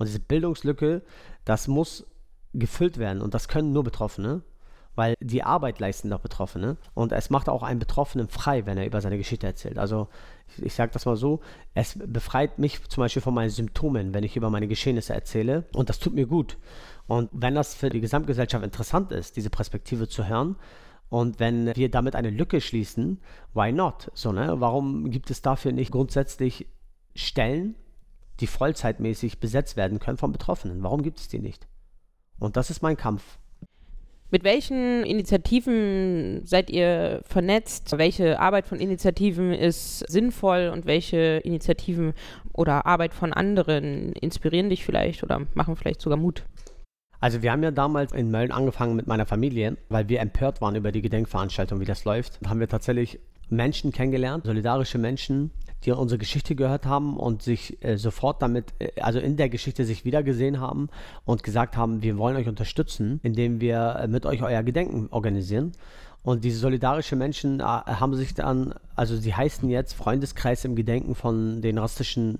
Und 0.00 0.06
diese 0.06 0.18
Bildungslücke, 0.18 1.02
das 1.44 1.68
muss 1.68 2.06
gefüllt 2.54 2.96
werden 2.96 3.20
und 3.20 3.34
das 3.34 3.48
können 3.48 3.72
nur 3.72 3.84
Betroffene, 3.84 4.40
weil 4.94 5.14
die 5.20 5.42
Arbeit 5.42 5.78
leisten 5.78 6.08
doch 6.08 6.20
Betroffene 6.20 6.78
und 6.94 7.12
es 7.12 7.28
macht 7.28 7.50
auch 7.50 7.62
einen 7.62 7.78
Betroffenen 7.78 8.26
frei, 8.28 8.64
wenn 8.64 8.78
er 8.78 8.86
über 8.86 9.02
seine 9.02 9.18
Geschichte 9.18 9.46
erzählt. 9.46 9.78
Also 9.78 10.08
ich, 10.48 10.64
ich 10.64 10.74
sage 10.74 10.90
das 10.92 11.04
mal 11.04 11.16
so, 11.16 11.40
es 11.74 11.98
befreit 12.02 12.58
mich 12.58 12.82
zum 12.88 13.02
Beispiel 13.02 13.20
von 13.20 13.34
meinen 13.34 13.50
Symptomen, 13.50 14.14
wenn 14.14 14.24
ich 14.24 14.36
über 14.36 14.48
meine 14.48 14.68
Geschehnisse 14.68 15.12
erzähle 15.12 15.66
und 15.74 15.90
das 15.90 15.98
tut 15.98 16.14
mir 16.14 16.26
gut. 16.26 16.56
Und 17.06 17.28
wenn 17.32 17.54
das 17.54 17.74
für 17.74 17.90
die 17.90 18.00
Gesamtgesellschaft 18.00 18.64
interessant 18.64 19.12
ist, 19.12 19.36
diese 19.36 19.50
Perspektive 19.50 20.08
zu 20.08 20.26
hören, 20.26 20.56
und 21.10 21.40
wenn 21.40 21.76
wir 21.76 21.90
damit 21.90 22.16
eine 22.16 22.30
Lücke 22.30 22.62
schließen, 22.62 23.20
why 23.52 23.70
not? 23.70 24.10
So, 24.14 24.32
ne? 24.32 24.54
Warum 24.60 25.10
gibt 25.10 25.30
es 25.30 25.42
dafür 25.42 25.72
nicht 25.72 25.90
grundsätzlich 25.90 26.68
Stellen, 27.16 27.74
die 28.40 28.46
vollzeitmäßig 28.46 29.40
besetzt 29.40 29.76
werden 29.76 29.98
können 29.98 30.18
von 30.18 30.32
Betroffenen. 30.32 30.82
Warum 30.82 31.02
gibt 31.02 31.18
es 31.20 31.28
die 31.28 31.38
nicht? 31.38 31.66
Und 32.38 32.56
das 32.56 32.70
ist 32.70 32.82
mein 32.82 32.96
Kampf. 32.96 33.38
Mit 34.32 34.44
welchen 34.44 35.04
Initiativen 35.04 36.42
seid 36.44 36.70
ihr 36.70 37.20
vernetzt? 37.24 37.98
Welche 37.98 38.38
Arbeit 38.38 38.66
von 38.68 38.78
Initiativen 38.78 39.52
ist 39.52 39.98
sinnvoll 40.08 40.70
und 40.72 40.86
welche 40.86 41.40
Initiativen 41.42 42.14
oder 42.52 42.86
Arbeit 42.86 43.12
von 43.12 43.32
anderen 43.32 44.12
inspirieren 44.12 44.70
dich 44.70 44.84
vielleicht 44.84 45.24
oder 45.24 45.40
machen 45.54 45.74
vielleicht 45.74 46.00
sogar 46.00 46.16
Mut? 46.16 46.44
Also 47.18 47.42
wir 47.42 47.50
haben 47.50 47.62
ja 47.62 47.72
damals 47.72 48.12
in 48.12 48.30
Mölln 48.30 48.52
angefangen 48.52 48.94
mit 48.94 49.08
meiner 49.08 49.26
Familie, 49.26 49.76
weil 49.88 50.08
wir 50.08 50.20
empört 50.20 50.60
waren 50.60 50.76
über 50.76 50.92
die 50.92 51.02
Gedenkveranstaltung, 51.02 51.80
wie 51.80 51.84
das 51.84 52.04
läuft. 52.04 52.38
Da 52.40 52.50
haben 52.50 52.60
wir 52.60 52.68
tatsächlich 52.68 53.18
Menschen 53.48 53.90
kennengelernt, 53.90 54.46
solidarische 54.46 54.98
Menschen, 54.98 55.50
die 55.84 55.92
unsere 55.92 56.18
Geschichte 56.18 56.54
gehört 56.54 56.86
haben 56.86 57.16
und 57.16 57.42
sich 57.42 57.82
äh, 57.82 57.96
sofort 57.96 58.42
damit, 58.42 58.72
äh, 58.78 59.00
also 59.00 59.18
in 59.18 59.36
der 59.36 59.48
Geschichte 59.48 59.84
sich 59.84 60.04
wiedergesehen 60.04 60.60
haben 60.60 60.88
und 61.24 61.42
gesagt 61.42 61.76
haben, 61.76 62.02
wir 62.02 62.18
wollen 62.18 62.36
euch 62.36 62.48
unterstützen, 62.48 63.20
indem 63.22 63.60
wir 63.60 63.96
äh, 64.00 64.08
mit 64.08 64.26
euch 64.26 64.42
euer 64.42 64.62
Gedenken 64.62 65.08
organisieren. 65.10 65.72
Und 66.22 66.44
diese 66.44 66.58
solidarische 66.58 67.16
Menschen 67.16 67.60
äh, 67.60 67.62
haben 67.62 68.14
sich 68.14 68.34
dann, 68.34 68.74
also 68.94 69.16
sie 69.16 69.34
heißen 69.34 69.68
jetzt 69.70 69.94
Freundeskreis 69.94 70.64
im 70.64 70.76
Gedenken 70.76 71.14
von 71.14 71.62
den 71.62 71.78
rassistischen 71.78 72.38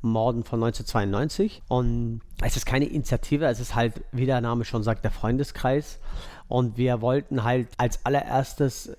Morden 0.00 0.44
von 0.44 0.62
1992. 0.62 1.62
Und 1.68 2.20
es 2.42 2.56
ist 2.56 2.66
keine 2.66 2.86
Initiative, 2.86 3.46
es 3.46 3.60
ist 3.60 3.74
halt, 3.74 4.02
wie 4.12 4.26
der 4.26 4.40
Name 4.40 4.64
schon 4.64 4.82
sagt, 4.82 5.04
der 5.04 5.10
Freundeskreis. 5.10 5.98
Und 6.46 6.78
wir 6.78 7.02
wollten 7.02 7.44
halt 7.44 7.68
als 7.76 8.06
allererstes 8.06 8.96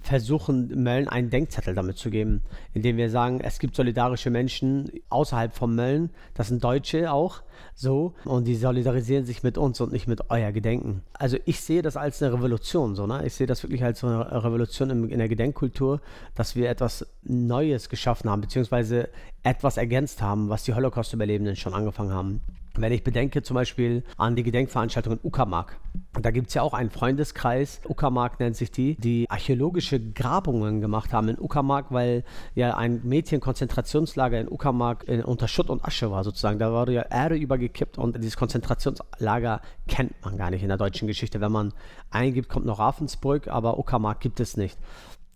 versuchen, 0.00 0.82
Mölln 0.82 1.08
einen 1.08 1.30
Denkzettel 1.30 1.74
damit 1.74 1.96
zu 1.96 2.10
geben, 2.10 2.42
indem 2.74 2.96
wir 2.96 3.10
sagen, 3.10 3.40
es 3.40 3.58
gibt 3.58 3.74
solidarische 3.74 4.30
Menschen 4.30 4.90
außerhalb 5.08 5.54
von 5.54 5.74
Mölln, 5.74 6.10
das 6.34 6.48
sind 6.48 6.62
Deutsche 6.62 7.10
auch, 7.10 7.42
so, 7.74 8.14
und 8.24 8.44
die 8.44 8.54
solidarisieren 8.54 9.24
sich 9.24 9.42
mit 9.42 9.58
uns 9.58 9.80
und 9.80 9.92
nicht 9.92 10.06
mit 10.06 10.30
euer 10.30 10.52
Gedenken. 10.52 11.02
Also 11.12 11.38
ich 11.44 11.60
sehe 11.60 11.82
das 11.82 11.96
als 11.96 12.22
eine 12.22 12.32
Revolution, 12.32 12.94
so, 12.94 13.06
ne? 13.06 13.26
Ich 13.26 13.34
sehe 13.34 13.46
das 13.46 13.62
wirklich 13.62 13.82
als 13.84 14.04
eine 14.04 14.44
Revolution 14.44 14.90
in, 14.90 15.08
in 15.10 15.18
der 15.18 15.28
Gedenkkultur, 15.28 16.00
dass 16.34 16.56
wir 16.56 16.70
etwas 16.70 17.06
Neues 17.22 17.88
geschaffen 17.88 18.30
haben, 18.30 18.40
beziehungsweise 18.40 19.08
etwas 19.42 19.76
ergänzt 19.76 20.22
haben, 20.22 20.48
was 20.48 20.64
die 20.64 20.74
Holocaust-Überlebenden 20.74 21.56
schon 21.56 21.74
angefangen 21.74 22.12
haben. 22.12 22.40
Wenn 22.78 22.92
ich 22.92 23.02
bedenke 23.02 23.42
zum 23.42 23.54
Beispiel 23.54 24.04
an 24.16 24.36
die 24.36 24.42
Gedenkveranstaltung 24.42 25.14
in 25.14 25.20
Uckermark. 25.22 25.78
Da 26.20 26.30
gibt 26.30 26.48
es 26.48 26.54
ja 26.54 26.62
auch 26.62 26.74
einen 26.74 26.90
Freundeskreis, 26.90 27.80
Uckermark 27.88 28.38
nennt 28.40 28.56
sich 28.56 28.70
die, 28.70 28.96
die 28.96 29.26
archäologische 29.28 30.00
Grabungen 30.00 30.80
gemacht 30.80 31.12
haben 31.12 31.28
in 31.28 31.38
Uckermark, 31.38 31.86
weil 31.90 32.24
ja 32.54 32.76
ein 32.76 33.00
Mädchenkonzentrationslager 33.04 34.40
in 34.40 34.48
Uckermark 34.48 35.04
in, 35.08 35.24
unter 35.24 35.48
Schutt 35.48 35.70
und 35.70 35.84
Asche 35.84 36.10
war 36.10 36.24
sozusagen. 36.24 36.58
Da 36.58 36.72
wurde 36.72 36.92
ja 36.92 37.02
Erde 37.02 37.36
übergekippt 37.36 37.98
und 37.98 38.16
dieses 38.16 38.36
Konzentrationslager 38.36 39.60
kennt 39.88 40.12
man 40.24 40.36
gar 40.36 40.50
nicht 40.50 40.62
in 40.62 40.68
der 40.68 40.78
deutschen 40.78 41.08
Geschichte. 41.08 41.40
Wenn 41.40 41.52
man 41.52 41.72
eingibt, 42.10 42.48
kommt 42.48 42.66
noch 42.66 42.78
Ravensburg, 42.78 43.48
aber 43.48 43.78
Uckermark 43.78 44.20
gibt 44.20 44.40
es 44.40 44.56
nicht. 44.56 44.78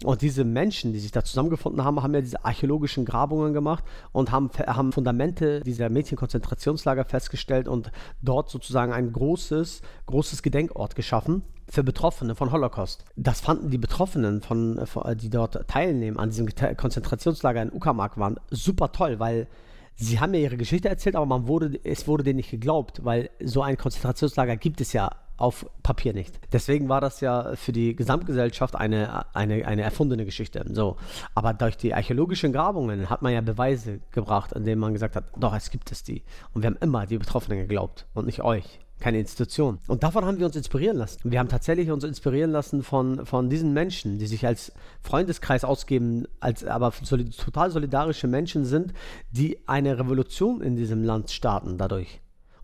Und 0.05 0.23
diese 0.23 0.45
Menschen, 0.45 0.93
die 0.93 0.99
sich 0.99 1.13
da 1.13 1.23
zusammengefunden 1.23 1.85
haben, 1.85 2.03
haben 2.03 2.15
ja 2.15 2.21
diese 2.21 2.45
archäologischen 2.45 3.05
Grabungen 3.05 3.53
gemacht 3.53 3.85
und 4.13 4.31
haben, 4.31 4.51
haben 4.67 4.93
Fundamente 4.93 5.61
dieser 5.61 5.91
Mädchenkonzentrationslager 5.91 7.05
festgestellt 7.05 7.69
und 7.69 7.91
dort 8.23 8.49
sozusagen 8.49 8.93
ein 8.93 9.13
großes, 9.13 9.83
großes 10.07 10.43
Gedenkort 10.43 10.95
geschaffen 10.95 11.43
für 11.69 11.85
Betroffene 11.85 12.35
von 12.35 12.51
Holocaust. 12.51 13.05
Das 13.17 13.41
fanden 13.41 13.71
die 13.71 13.79
Betroffenen, 13.79 14.41
von, 14.41 14.85
von 14.87 15.17
die 15.17 15.31
dort 15.31 15.69
teilnehmen 15.69 16.19
an 16.19 16.31
diesem 16.31 16.49
Konzentrationslager 16.77 17.63
in 17.63 17.73
Uckermark 17.73 18.19
waren, 18.19 18.41
super 18.51 18.93
toll, 18.93 19.21
weil 19.21 19.47
sie 19.95 20.19
haben 20.19 20.33
ja 20.35 20.41
ihre 20.41 20.57
Geschichte 20.57 20.89
erzählt, 20.89 21.15
aber 21.15 21.27
man 21.27 21.47
wurde, 21.47 21.79
es 21.85 22.09
wurde 22.09 22.25
denen 22.25 22.39
nicht 22.39 22.51
geglaubt, 22.51 23.05
weil 23.05 23.31
so 23.45 23.63
ein 23.63 23.77
Konzentrationslager 23.77 24.57
gibt 24.57 24.81
es 24.81 24.93
ja 24.93 25.11
auf 25.41 25.67
Papier 25.83 26.13
nicht. 26.13 26.39
Deswegen 26.53 26.89
war 26.89 27.01
das 27.01 27.21
ja 27.21 27.55
für 27.55 27.73
die 27.73 27.97
Gesamtgesellschaft 27.97 28.77
eine, 28.77 29.35
eine, 29.35 29.67
eine 29.67 29.83
erfundene 29.83 30.25
Geschichte. 30.25 30.65
So. 30.71 30.97
Aber 31.35 31.55
durch 31.55 31.77
die 31.77 31.95
archäologischen 31.95 32.53
Grabungen 32.53 33.09
hat 33.09 33.23
man 33.23 33.33
ja 33.33 33.41
Beweise 33.41 34.01
gebracht, 34.11 34.53
indem 34.53 34.79
man 34.81 34.93
gesagt 34.93 35.17
hat, 35.17 35.25
doch, 35.37 35.55
es 35.55 35.71
gibt 35.71 35.91
es 35.93 36.03
die. 36.03 36.23
Und 36.53 36.63
wir 36.63 36.67
haben 36.67 36.79
immer 36.81 37.07
die 37.07 37.19
Betroffenen 37.19 37.59
geglaubt 37.59 38.07
und 38.15 38.27
nicht 38.27 38.43
euch 38.43 38.81
keine 39.01 39.19
Institution. 39.19 39.79
Und 39.89 40.03
davon 40.03 40.25
haben 40.25 40.39
wir 40.39 40.47
uns 40.47 40.57
inspirieren 40.57 40.99
lassen. 40.99 41.21
Wir 41.25 41.39
haben 41.39 41.49
tatsächlich 41.49 41.91
uns 41.91 42.05
inspirieren 42.05 42.51
lassen 42.51 42.83
von, 42.83 43.25
von 43.25 43.49
diesen 43.49 43.73
Menschen, 43.73 44.19
die 44.19 44.27
sich 44.27 44.47
als 44.47 44.73
Freundeskreis 45.03 45.65
ausgeben, 45.65 46.27
als 46.39 46.65
aber 46.65 46.93
solid, 47.03 47.37
total 47.37 47.71
solidarische 47.71 48.29
Menschen 48.29 48.67
sind, 48.67 48.93
die 49.31 49.67
eine 49.67 49.99
Revolution 49.99 50.61
in 50.61 50.77
diesem 50.77 51.03
Land 51.03 51.31
starten 51.31 51.79
dadurch. 51.79 52.21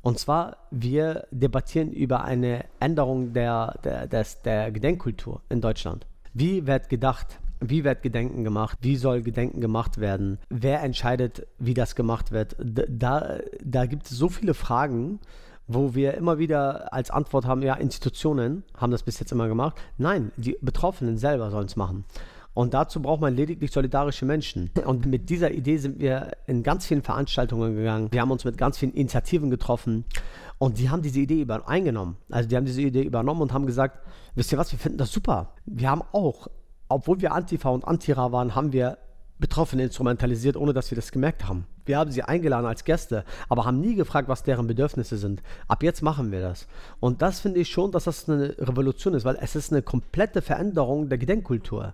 Und 0.07 0.21
zwar, 0.21 0.59
wir 0.71 1.27
debattieren 1.33 1.91
über 1.91 2.23
eine 2.23 2.67
Änderung 2.79 3.33
der, 3.33 3.75
der, 3.83 4.07
des, 4.07 4.41
der 4.41 4.71
Gedenkkultur 4.71 5.41
in 5.49 5.61
Deutschland. 5.61 6.07
Wie 6.33 6.65
wird 6.69 6.89
gedacht? 6.89 7.41
Wie 7.59 7.83
wird 7.83 8.03
Gedenken 8.03 8.45
gemacht? 8.45 8.79
Wie 8.83 8.95
soll 8.95 9.23
Gedenken 9.23 9.61
gemacht 9.61 9.99
werden? 9.99 10.39
Wer 10.49 10.81
entscheidet, 10.85 11.49
wie 11.59 11.75
das 11.75 11.97
gemacht 11.97 12.31
wird? 12.31 12.55
Da, 12.61 13.41
da 13.65 13.87
gibt 13.87 14.05
es 14.05 14.11
so 14.11 14.29
viele 14.29 14.55
Fragen, 14.55 15.19
wo 15.67 15.97
wir 15.97 16.15
immer 16.15 16.39
wieder 16.39 16.93
als 16.93 17.11
Antwort 17.11 17.45
haben, 17.45 17.63
ja, 17.63 17.75
Institutionen 17.75 18.63
haben 18.77 18.93
das 18.93 19.03
bis 19.03 19.19
jetzt 19.19 19.33
immer 19.33 19.49
gemacht. 19.49 19.75
Nein, 19.99 20.31
die 20.37 20.57
Betroffenen 20.61 21.19
selber 21.19 21.51
sollen 21.51 21.67
es 21.67 21.75
machen. 21.75 22.05
Und 22.57 22.73
dazu 22.73 23.03
braucht 23.03 23.21
man 23.21 23.37
lediglich 23.37 23.71
solidarische 23.71 24.25
Menschen. 24.25 24.71
Und 24.87 25.05
mit 25.05 25.29
dieser 25.29 25.51
Idee 25.51 25.77
sind 25.77 26.01
wir 26.01 26.33
in 26.47 26.63
ganz 26.63 26.87
vielen 26.87 27.03
Veranstaltungen 27.03 27.77
gegangen. 27.77 28.09
Wir 28.11 28.23
haben 28.23 28.31
uns 28.31 28.47
mit 28.47 28.57
ganz 28.57 28.79
vielen 28.79 28.95
Initiativen 28.95 29.51
getroffen. 29.51 30.07
Und 30.57 30.79
die 30.79 30.89
haben 30.89 31.03
diese 31.03 31.21
Idee 31.21 31.43
über 31.43 31.69
eingenommen. 31.69 32.17
Also 32.31 32.49
die 32.49 32.57
haben 32.57 32.65
diese 32.65 32.81
Idee 32.81 33.03
übernommen 33.03 33.43
und 33.43 33.53
haben 33.53 33.67
gesagt, 33.67 34.01
wisst 34.37 34.53
ihr 34.53 34.57
was, 34.57 34.73
wir 34.73 34.79
finden 34.79 34.97
das 34.97 35.13
super. 35.13 35.53
Wir 35.67 35.91
haben 35.91 36.01
auch, 36.13 36.47
obwohl 36.89 37.21
wir 37.21 37.35
Antifa 37.35 37.69
und 37.69 37.87
Antira 37.87 38.33
waren, 38.33 38.55
haben 38.55 38.73
wir 38.73 38.97
Betroffene 39.39 39.83
instrumentalisiert, 39.83 40.57
ohne 40.57 40.73
dass 40.73 40.91
wir 40.91 40.97
das 40.97 41.13
gemerkt 41.13 41.47
haben. 41.47 41.67
Wir 41.85 41.99
haben 41.99 42.11
sie 42.11 42.23
eingeladen 42.23 42.65
als 42.65 42.85
Gäste, 42.85 43.27
aber 43.51 43.67
haben 43.67 43.81
nie 43.81 43.97
gefragt, 43.97 44.31
was 44.31 44.45
deren 44.45 44.67
Bedürfnisse 44.67 45.19
sind. 45.19 45.43
Ab 45.69 45.83
jetzt 45.83 46.01
machen 46.01 46.33
wir 46.33 46.41
das. 46.41 46.69
Und 47.01 47.21
das 47.21 47.41
finde 47.41 47.61
ich 47.61 47.69
schon, 47.69 47.93
dass 47.93 48.05
das 48.05 48.31
eine 48.31 48.57
Revolution 48.59 49.13
ist, 49.13 49.27
weil 49.27 49.37
es 49.43 49.55
ist 49.57 49.73
eine 49.73 49.83
komplette 49.83 50.41
Veränderung 50.41 51.11
der 51.11 51.19
Gedenkkultur. 51.19 51.93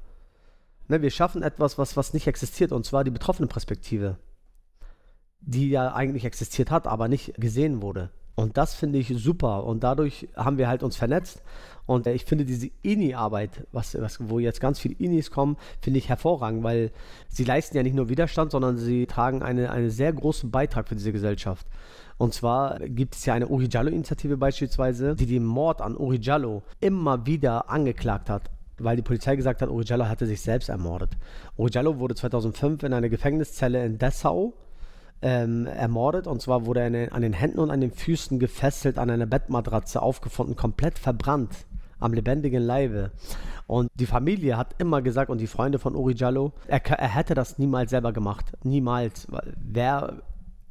Ne, 0.93 1.01
wir 1.01 1.11
schaffen 1.11 1.43
etwas, 1.43 1.79
was, 1.79 1.97
was 1.97 2.13
nicht 2.13 2.27
existiert, 2.27 2.71
und 2.71 2.85
zwar 2.85 3.03
die 3.03 3.11
betroffene 3.11 3.49
Perspektive, 3.49 4.19
die 5.41 5.71
ja 5.71 5.95
eigentlich 5.95 6.27
existiert 6.27 6.71
hat, 6.71 6.87
aber 6.87 7.09
nicht 7.09 7.33
gesehen 7.41 7.81
wurde. 7.81 8.11
Und 8.35 8.59
das 8.59 8.75
finde 8.75 8.99
ich 8.99 9.09
super. 9.17 9.65
Und 9.65 9.85
dadurch 9.85 10.29
haben 10.37 10.59
wir 10.59 10.69
halt 10.69 10.83
uns 10.83 10.97
vernetzt. 10.97 11.43
Und 11.87 12.07
ich 12.07 12.27
finde 12.27 12.45
diese 12.45 12.69
INI-Arbeit, 12.83 13.67
was, 13.73 13.99
was, 13.99 14.19
wo 14.29 14.39
jetzt 14.39 14.61
ganz 14.61 14.81
viele 14.81 14.95
INIs 14.97 15.31
kommen, 15.31 15.57
finde 15.81 15.99
ich 15.99 16.11
hervorragend, 16.11 16.63
weil 16.63 16.91
sie 17.27 17.45
leisten 17.45 17.75
ja 17.75 17.83
nicht 17.83 17.97
nur 17.97 18.11
Widerstand, 18.11 18.51
sondern 18.51 18.77
sie 18.77 19.07
tragen 19.07 19.43
eine, 19.43 19.71
einen 19.71 19.89
sehr 19.89 20.13
großen 20.13 20.51
Beitrag 20.51 20.89
für 20.89 20.95
diese 20.95 21.13
Gesellschaft. 21.13 21.67
Und 22.19 22.35
zwar 22.35 22.81
gibt 22.81 23.15
es 23.15 23.25
ja 23.25 23.33
eine 23.33 23.49
Uri 23.49 23.67
Jallo-Initiative 23.71 24.37
beispielsweise, 24.37 25.17
die 25.17 25.25
den 25.25 25.47
Mord 25.47 25.81
an 25.81 25.97
Uri 25.97 26.19
Jallo 26.21 26.63
immer 26.81 27.25
wieder 27.25 27.71
angeklagt 27.71 28.29
hat 28.29 28.51
weil 28.83 28.97
die 28.97 29.03
Polizei 29.03 29.37
gesagt 29.37 29.63
hat, 29.63 29.69
Urigello 29.69 30.09
hatte 30.09 30.27
sich 30.27 30.41
selbst 30.41 30.69
ermordet. 30.69 31.17
Urigello 31.57 31.99
wurde 31.99 32.15
2005 32.15 32.83
in 32.83 32.93
einer 32.93 33.09
Gefängniszelle 33.09 33.85
in 33.85 33.99
Dessau 33.99 34.55
ähm, 35.23 35.67
ermordet 35.67 36.27
und 36.27 36.43
zwar 36.43 36.67
wurde 36.67 36.81
er 36.81 37.13
an 37.13 37.23
den 37.23 37.33
Händen 37.33 37.61
und 37.61 37.71
an 37.71 37.81
den 37.81 37.93
Füßen 37.93 38.39
gefesselt 38.39 38.99
an 38.99 39.11
einer 39.11 39.27
Bettmatratze 39.27 40.03
aufgefunden, 40.03 40.57
komplett 40.57 40.99
verbrannt 40.99 41.67
am 42.01 42.13
lebendigen 42.13 42.63
Leibe. 42.63 43.13
Und 43.67 43.89
die 43.95 44.07
Familie 44.07 44.57
hat 44.57 44.75
immer 44.79 45.01
gesagt 45.03 45.31
und 45.31 45.41
die 45.41 45.47
Freunde 45.47 45.79
von 45.79 45.95
Uri 45.95 46.15
er, 46.19 46.51
er 46.69 47.09
hätte 47.15 47.35
das 47.35 47.59
niemals 47.59 47.91
selber 47.91 48.13
gemacht. 48.13 48.53
Niemals. 48.65 49.29
Wer 49.57 50.23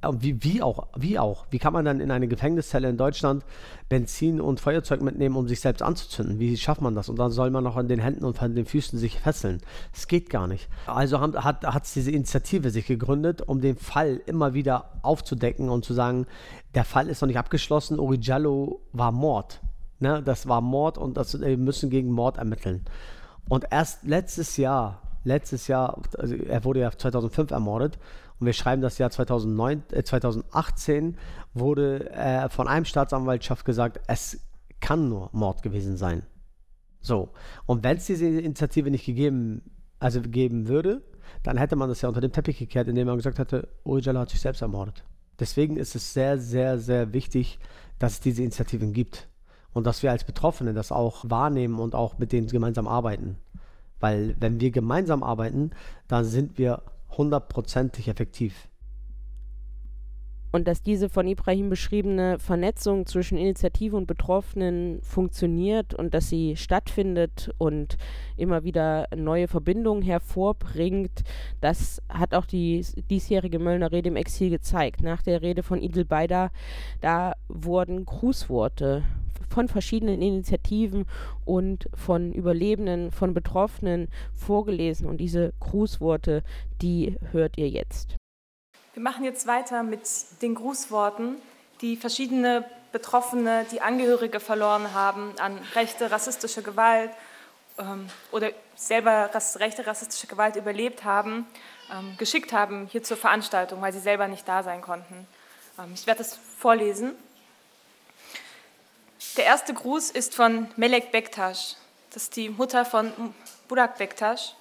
wie, 0.10 0.44
wie, 0.44 0.62
auch, 0.62 0.88
wie 0.98 1.20
auch? 1.20 1.46
Wie 1.52 1.60
kann 1.60 1.74
man 1.74 1.86
dann 1.86 2.00
in 2.00 2.10
eine 2.10 2.28
Gefängniszelle 2.28 2.90
in 2.90 2.98
Deutschland 2.98 3.46
Benzin 3.88 4.42
und 4.42 4.60
Feuerzeug 4.60 5.02
mitnehmen, 5.02 5.36
um 5.36 5.48
sich 5.48 5.60
selbst 5.60 5.82
anzuzünden? 5.82 6.40
Wie 6.40 6.58
schafft 6.58 6.82
man 6.82 6.96
das? 6.96 7.08
Und 7.10 7.20
dann 7.20 7.32
soll 7.32 7.52
man 7.52 7.64
noch 7.64 7.78
an 7.78 7.88
den 7.88 8.00
Händen 8.00 8.26
und 8.26 8.42
an 8.42 8.56
den 8.56 8.66
Füßen 8.66 8.98
sich 8.98 9.20
fesseln. 9.20 9.62
Das 9.94 10.08
geht 10.08 10.30
gar 10.30 10.48
nicht. 10.48 10.70
Also 10.88 11.20
haben, 11.20 11.36
hat 11.36 11.84
es 11.84 11.94
diese 11.94 12.12
Initiative 12.12 12.72
sich 12.72 12.88
gegründet, 12.88 13.44
um 13.44 13.62
den 13.62 13.76
Fall 13.76 14.22
immer 14.26 14.54
wieder 14.54 15.00
aufzudecken 15.04 15.70
und 15.70 15.86
zu 15.86 15.94
sagen, 15.94 16.26
der 16.74 16.84
Fall 16.84 17.08
ist 17.08 17.22
noch 17.22 17.28
nicht 17.28 17.40
abgeschlossen, 17.40 18.00
Uri 18.00 18.18
Jallo 18.20 18.82
war 18.94 19.12
Mord. 19.12 19.62
Ne? 20.00 20.24
Das 20.24 20.48
war 20.48 20.62
Mord 20.62 20.98
und 20.98 21.16
das, 21.16 21.40
wir 21.40 21.58
müssen 21.58 21.90
gegen 21.90 22.12
Mord 22.12 22.38
ermitteln. 22.38 22.86
Und 23.48 23.66
erst 23.70 24.04
letztes 24.04 24.58
Jahr, 24.58 25.02
letztes 25.24 25.68
Jahr, 25.68 26.02
also 26.18 26.36
er 26.36 26.64
wurde 26.64 26.80
ja 26.80 26.92
2005 26.92 27.52
ermordet 27.52 28.00
und 28.42 28.48
wir 28.48 28.54
schreiben 28.54 28.82
das 28.82 28.98
Jahr 28.98 29.12
2009, 29.12 29.84
äh, 29.92 30.04
2018, 30.04 31.16
wurde 31.54 32.10
äh, 32.10 32.50
von 32.50 32.68
einem 32.68 32.86
Staatsanwaltschaft 32.86 33.66
gesagt, 33.66 34.02
es 34.08 34.42
kann 34.80 35.10
nur 35.10 35.30
Mord 35.32 35.62
gewesen 35.62 35.96
sein. 35.96 36.24
So. 37.02 37.30
Und 37.68 37.84
wenn 37.84 37.98
es 37.98 38.08
diese 38.08 38.26
Initiative 38.26 38.90
nicht 38.90 39.06
gegeben, 39.06 39.62
also 40.00 40.22
geben 40.22 40.68
würde, 40.68 41.04
dann 41.44 41.58
hätte 41.58 41.76
man 41.76 41.88
das 41.88 42.02
ja 42.02 42.10
unter 42.10 42.20
den 42.20 42.32
Teppich 42.32 42.58
gekehrt, 42.58 42.88
indem 42.88 43.06
man 43.08 43.18
gesagt 43.18 43.38
hätte, 43.38 43.68
Ujala 43.86 44.22
hat 44.22 44.32
sich 44.32 44.42
selbst 44.42 44.64
ermordet. 44.64 45.04
Deswegen 45.40 45.78
ist 45.78 45.96
es 45.96 46.12
sehr, 46.12 46.40
sehr, 46.40 46.80
sehr 46.80 47.14
wichtig, 47.14 47.60
dass 48.00 48.14
es 48.14 48.20
diese 48.22 48.42
Initiativen 48.42 48.92
gibt. 48.92 49.28
Und 49.72 49.86
dass 49.86 50.02
wir 50.02 50.10
als 50.10 50.24
Betroffene 50.24 50.74
das 50.74 50.92
auch 50.92 51.30
wahrnehmen 51.30 51.80
und 51.80 51.94
auch 51.94 52.18
mit 52.18 52.32
denen 52.32 52.48
gemeinsam 52.48 52.88
arbeiten. 52.88 53.38
Weil 54.00 54.36
wenn 54.40 54.60
wir 54.60 54.72
gemeinsam 54.72 55.22
arbeiten, 55.22 55.70
dann 56.08 56.26
sind 56.26 56.58
wir 56.58 56.82
hundertprozentig 57.18 58.08
effektiv. 58.08 58.68
Und 60.54 60.68
dass 60.68 60.82
diese 60.82 61.08
von 61.08 61.28
Ibrahim 61.28 61.70
beschriebene 61.70 62.38
Vernetzung 62.38 63.06
zwischen 63.06 63.38
Initiative 63.38 63.96
und 63.96 64.06
Betroffenen 64.06 65.02
funktioniert 65.02 65.94
und 65.94 66.14
dass 66.14 66.28
sie 66.28 66.58
stattfindet 66.58 67.52
und 67.58 67.98
immer 68.36 68.66
wieder 68.66 69.08
neue 69.16 69.48
Verbindungen 69.48 70.04
hervorbringt, 70.04 71.24
das 71.62 72.02
hat 72.10 72.34
auch 72.34 72.46
die 72.46 72.86
diesjährige 73.10 73.60
Möllner 73.60 73.94
Rede 73.94 74.10
im 74.10 74.18
Exil 74.18 74.50
gezeigt. 74.50 75.02
Nach 75.04 75.22
der 75.22 75.42
Rede 75.42 75.64
von 75.64 75.82
Idil 75.82 76.04
Beider, 76.04 76.52
da 77.00 77.34
wurden 77.48 78.04
Grußworte 78.04 79.04
von 79.52 79.68
verschiedenen 79.68 80.22
Initiativen 80.22 81.06
und 81.46 81.90
von 81.94 82.34
Überlebenden, 82.34 83.12
von 83.12 83.34
Betroffenen 83.34 84.08
vorgelesen. 84.34 85.08
Und 85.08 85.18
diese 85.18 85.54
Grußworte, 85.60 86.44
die 86.82 87.18
hört 87.32 87.58
ihr 87.58 87.70
jetzt. 87.70 88.16
Wir 88.94 89.04
machen 89.04 89.24
jetzt 89.24 89.48
weiter 89.48 89.84
mit 89.84 90.02
den 90.42 90.56
Grußworten, 90.56 91.36
die 91.82 91.96
verschiedene 91.96 92.66
Betroffene, 92.92 93.66
die 93.72 93.82
Angehörige 93.82 94.40
verloren 94.40 94.94
haben 94.94 95.34
an 95.40 95.58
rechte 95.76 96.12
rassistische 96.12 96.62
Gewalt 96.62 97.12
ähm, 97.78 98.08
oder 98.32 98.52
selber 98.76 99.30
rass 99.34 99.60
rechte 99.60 99.88
rassistische 99.88 100.28
Gewalt 100.28 100.56
überlebt 100.56 101.04
haben, 101.04 101.46
ähm, 101.92 102.16
geschickt 102.18 102.52
haben 102.52 102.88
hier 102.92 103.04
zur 103.04 103.18
Veranstaltung, 103.18 103.82
weil 103.82 103.94
sie 103.94 104.00
selber 104.00 104.28
nicht 104.28 104.48
da 104.48 104.64
sein 104.64 104.82
konnten. 104.82 105.28
Ähm, 105.80 105.92
ich 105.94 106.06
werde 106.06 106.20
das 106.20 106.38
vorlesen. 106.58 107.14
Der 109.38 109.46
erste 109.46 109.74
Gruß 109.74 110.12
ist 110.12 110.36
von 110.36 110.68
Melek 110.76 111.14
Bektaş. 111.14 111.76
Das 112.14 112.24
ist 112.24 112.36
die 112.36 112.50
Mutter 112.50 112.84
von 112.84 113.34
Burak 113.70 113.98
Bektaş, 113.98 114.56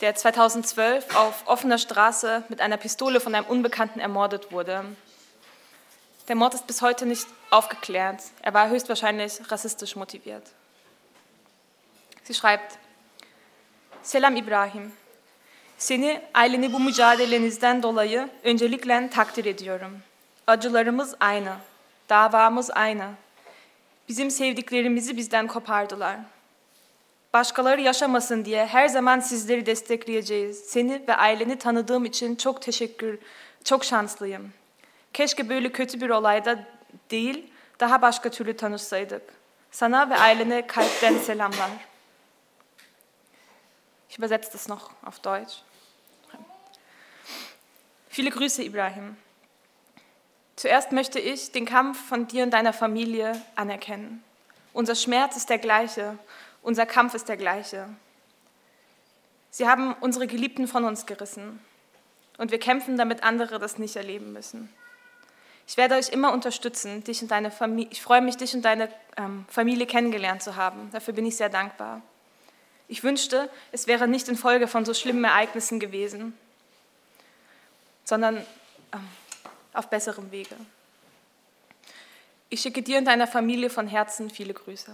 der 0.00 0.14
2012 0.14 1.16
auf 1.16 1.42
offener 1.46 1.78
Straße 1.78 2.44
mit 2.48 2.60
einer 2.60 2.76
Pistole 2.76 3.18
von 3.18 3.34
einem 3.34 3.46
Unbekannten 3.46 3.98
ermordet 3.98 4.52
wurde. 4.52 4.84
Der 6.28 6.36
Mord 6.36 6.54
ist 6.54 6.68
bis 6.68 6.82
heute 6.82 7.04
nicht 7.04 7.26
aufgeklärt. 7.50 8.22
Er 8.42 8.54
war 8.54 8.68
höchstwahrscheinlich 8.68 9.40
rassistisch 9.50 9.96
motiviert. 9.96 10.44
Sie 12.22 12.34
schreibt, 12.34 12.78
Selam 14.02 14.36
İbrahim. 14.36 14.92
Seni 15.78 16.20
aileni 16.32 16.72
bu 16.72 16.78
mücadelenizden 16.78 17.82
dolayı 17.82 18.28
öncelikle 18.44 19.10
takdir 19.10 19.44
ediyorum. 19.44 20.02
Acılarımız 20.46 21.14
aynı, 21.20 21.56
davamız 22.08 22.70
aynı. 22.70 23.25
Bizim 24.08 24.30
sevdiklerimizi 24.30 25.16
bizden 25.16 25.46
kopardılar. 25.46 26.18
Başkaları 27.32 27.80
yaşamasın 27.80 28.44
diye 28.44 28.66
her 28.66 28.88
zaman 28.88 29.20
sizleri 29.20 29.66
destekleyeceğiz. 29.66 30.58
Seni 30.58 31.08
ve 31.08 31.16
aileni 31.16 31.58
tanıdığım 31.58 32.04
için 32.04 32.36
çok 32.36 32.62
teşekkür, 32.62 33.18
çok 33.64 33.84
şanslıyım. 33.84 34.52
Keşke 35.12 35.48
böyle 35.48 35.72
kötü 35.72 36.00
bir 36.00 36.10
olayda 36.10 36.64
değil, 37.10 37.52
daha 37.80 38.02
başka 38.02 38.30
türlü 38.30 38.56
tanışsaydık. 38.56 39.22
Sana 39.70 40.10
ve 40.10 40.16
ailene 40.16 40.66
kalpten 40.66 41.18
selamlar. 41.18 41.70
Ich 44.10 44.18
übersetze 44.18 44.52
das 44.52 44.68
noch 44.68 44.90
auf 45.04 45.24
Deutsch. 45.24 45.54
Viele 48.18 48.30
Grüße, 48.30 48.64
Ibrahim. 48.64 49.16
Zuerst 50.56 50.90
möchte 50.92 51.20
ich 51.20 51.52
den 51.52 51.66
Kampf 51.66 52.08
von 52.08 52.26
dir 52.26 52.42
und 52.42 52.50
deiner 52.50 52.72
Familie 52.72 53.40
anerkennen. 53.54 54.24
Unser 54.72 54.94
Schmerz 54.94 55.36
ist 55.36 55.50
der 55.50 55.58
gleiche, 55.58 56.18
unser 56.62 56.86
Kampf 56.86 57.14
ist 57.14 57.28
der 57.28 57.36
gleiche. 57.36 57.88
Sie 59.50 59.68
haben 59.68 59.94
unsere 60.00 60.26
Geliebten 60.26 60.66
von 60.66 60.84
uns 60.84 61.06
gerissen 61.06 61.60
und 62.38 62.50
wir 62.50 62.58
kämpfen, 62.58 62.96
damit 62.96 63.22
andere 63.22 63.58
das 63.58 63.78
nicht 63.78 63.96
erleben 63.96 64.32
müssen. 64.32 64.72
Ich 65.66 65.76
werde 65.76 65.96
euch 65.96 66.10
immer 66.10 66.32
unterstützen, 66.32 67.02
dich 67.04 67.22
und 67.22 67.30
deine 67.30 67.50
Familie. 67.50 67.90
Ich 67.90 68.00
freue 68.00 68.20
mich, 68.20 68.36
dich 68.36 68.54
und 68.54 68.62
deine 68.62 68.88
ähm, 69.16 69.44
Familie 69.48 69.86
kennengelernt 69.86 70.42
zu 70.42 70.56
haben. 70.56 70.90
Dafür 70.92 71.12
bin 71.12 71.26
ich 71.26 71.36
sehr 71.36 71.48
dankbar. 71.48 72.02
Ich 72.88 73.02
wünschte, 73.02 73.50
es 73.72 73.86
wäre 73.86 74.06
nicht 74.06 74.28
infolge 74.28 74.68
von 74.68 74.84
so 74.84 74.94
schlimmen 74.94 75.24
Ereignissen 75.24 75.80
gewesen, 75.80 76.34
sondern 78.04 78.36
ähm, 78.92 79.00
auf 79.76 79.88
besserem 79.88 80.30
Wege. 80.30 80.56
Ich 82.48 82.60
schicke 82.60 82.82
dir 82.82 82.98
und 82.98 83.06
deiner 83.06 83.26
Familie 83.26 83.70
von 83.70 83.88
Herzen 83.88 84.30
viele 84.30 84.54
Grüße. 84.54 84.92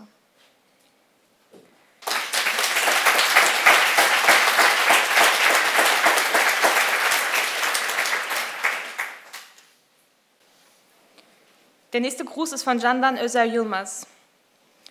Der 11.92 12.00
nächste 12.00 12.24
Gruß 12.24 12.52
ist 12.52 12.62
von 12.62 12.80
Candan 12.80 13.18
Özer 13.18 13.44
Yilmaz. 13.44 14.06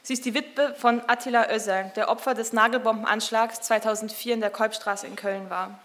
Sie 0.04 0.14
ist 0.14 0.24
die 0.26 0.36
Witwe 0.36 0.76
von 0.76 1.02
Attila 1.08 1.52
Özer, 1.52 1.86
der 1.96 2.10
Opfer 2.10 2.36
des 2.36 2.54
Nagelbombenanschlags 2.54 3.62
2004 3.62 4.36
in 4.36 4.42
der 4.42 4.52
Kolbstraße 4.52 5.08
in 5.08 5.16
Köln 5.16 5.50
war. 5.50 5.80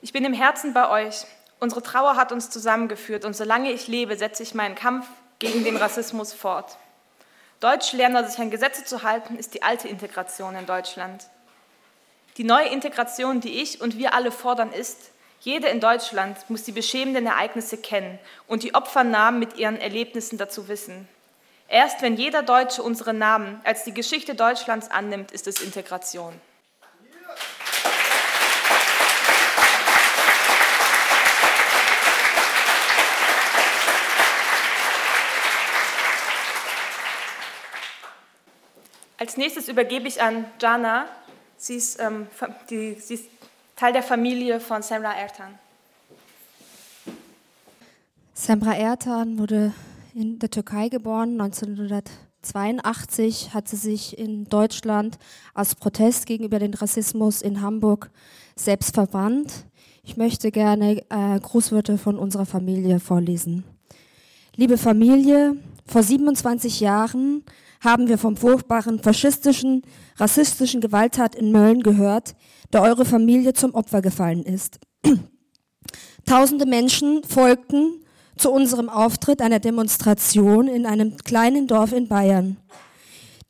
Ich 0.00 0.12
bin 0.12 0.24
im 0.24 0.32
Herzen 0.32 0.72
bei 0.72 0.88
euch. 0.88 1.26
Unsere 1.60 1.82
Trauer 1.82 2.16
hat 2.16 2.32
uns 2.32 2.50
zusammengeführt 2.50 3.24
und 3.24 3.34
solange 3.34 3.72
ich 3.72 3.88
lebe, 3.88 4.16
setze 4.16 4.42
ich 4.42 4.54
meinen 4.54 4.74
Kampf 4.74 5.06
gegen 5.38 5.64
den 5.64 5.76
Rassismus 5.76 6.32
fort. 6.32 6.76
Deutsch 7.60 7.92
lernen, 7.92 8.28
sich 8.28 8.38
an 8.38 8.50
Gesetze 8.50 8.84
zu 8.84 9.02
halten, 9.02 9.36
ist 9.36 9.54
die 9.54 9.62
alte 9.62 9.88
Integration 9.88 10.54
in 10.54 10.66
Deutschland. 10.66 11.26
Die 12.36 12.44
neue 12.44 12.68
Integration, 12.68 13.40
die 13.40 13.60
ich 13.60 13.80
und 13.80 13.98
wir 13.98 14.14
alle 14.14 14.30
fordern, 14.30 14.72
ist, 14.72 15.10
jede 15.40 15.68
in 15.68 15.80
Deutschland 15.80 16.36
muss 16.48 16.62
die 16.62 16.72
beschämenden 16.72 17.26
Ereignisse 17.26 17.76
kennen 17.76 18.18
und 18.46 18.62
die 18.62 18.74
Opfernamen 18.74 19.40
mit 19.40 19.56
ihren 19.56 19.80
Erlebnissen 19.80 20.38
dazu 20.38 20.68
wissen. 20.68 21.08
Erst 21.68 22.00
wenn 22.00 22.16
jeder 22.16 22.42
Deutsche 22.42 22.82
unsere 22.82 23.12
Namen 23.12 23.60
als 23.64 23.84
die 23.84 23.92
Geschichte 23.92 24.34
Deutschlands 24.34 24.90
annimmt, 24.90 25.32
ist 25.32 25.46
es 25.46 25.60
Integration. 25.60 26.32
Als 39.20 39.36
nächstes 39.36 39.68
übergebe 39.68 40.06
ich 40.06 40.22
an 40.22 40.44
Jana. 40.60 41.06
Sie 41.56 41.74
ist, 41.74 41.98
ähm, 42.00 42.28
die, 42.70 42.94
sie 43.00 43.14
ist 43.14 43.24
Teil 43.74 43.92
der 43.92 44.04
Familie 44.04 44.60
von 44.60 44.80
Semra 44.80 45.12
Ertan. 45.12 45.58
Semra 48.32 48.76
Ertan 48.76 49.40
wurde 49.40 49.72
in 50.14 50.38
der 50.38 50.50
Türkei 50.50 50.88
geboren. 50.88 51.40
1982 51.40 53.52
hat 53.52 53.66
sie 53.66 53.74
sich 53.74 54.16
in 54.16 54.44
Deutschland 54.44 55.18
als 55.52 55.74
Protest 55.74 56.26
gegenüber 56.26 56.60
dem 56.60 56.74
Rassismus 56.74 57.42
in 57.42 57.60
Hamburg 57.60 58.12
selbst 58.54 58.94
verbannt. 58.94 59.64
Ich 60.04 60.16
möchte 60.16 60.52
gerne 60.52 61.02
äh, 61.10 61.40
Grußwörter 61.40 61.98
von 61.98 62.16
unserer 62.16 62.46
Familie 62.46 63.00
vorlesen. 63.00 63.64
Liebe 64.54 64.78
Familie, 64.78 65.56
vor 65.86 66.04
27 66.04 66.78
Jahren 66.78 67.42
haben 67.80 68.08
wir 68.08 68.18
vom 68.18 68.36
furchtbaren 68.36 69.00
faschistischen, 69.00 69.82
rassistischen 70.16 70.80
Gewalttat 70.80 71.34
in 71.34 71.52
Mölln 71.52 71.82
gehört, 71.82 72.34
der 72.72 72.82
eure 72.82 73.04
Familie 73.04 73.52
zum 73.52 73.74
Opfer 73.74 74.02
gefallen 74.02 74.42
ist. 74.42 74.78
Tausende 76.26 76.66
Menschen 76.66 77.22
folgten 77.24 78.04
zu 78.36 78.50
unserem 78.50 78.88
Auftritt 78.88 79.42
einer 79.42 79.58
Demonstration 79.58 80.68
in 80.68 80.86
einem 80.86 81.16
kleinen 81.16 81.66
Dorf 81.66 81.92
in 81.92 82.08
Bayern. 82.08 82.56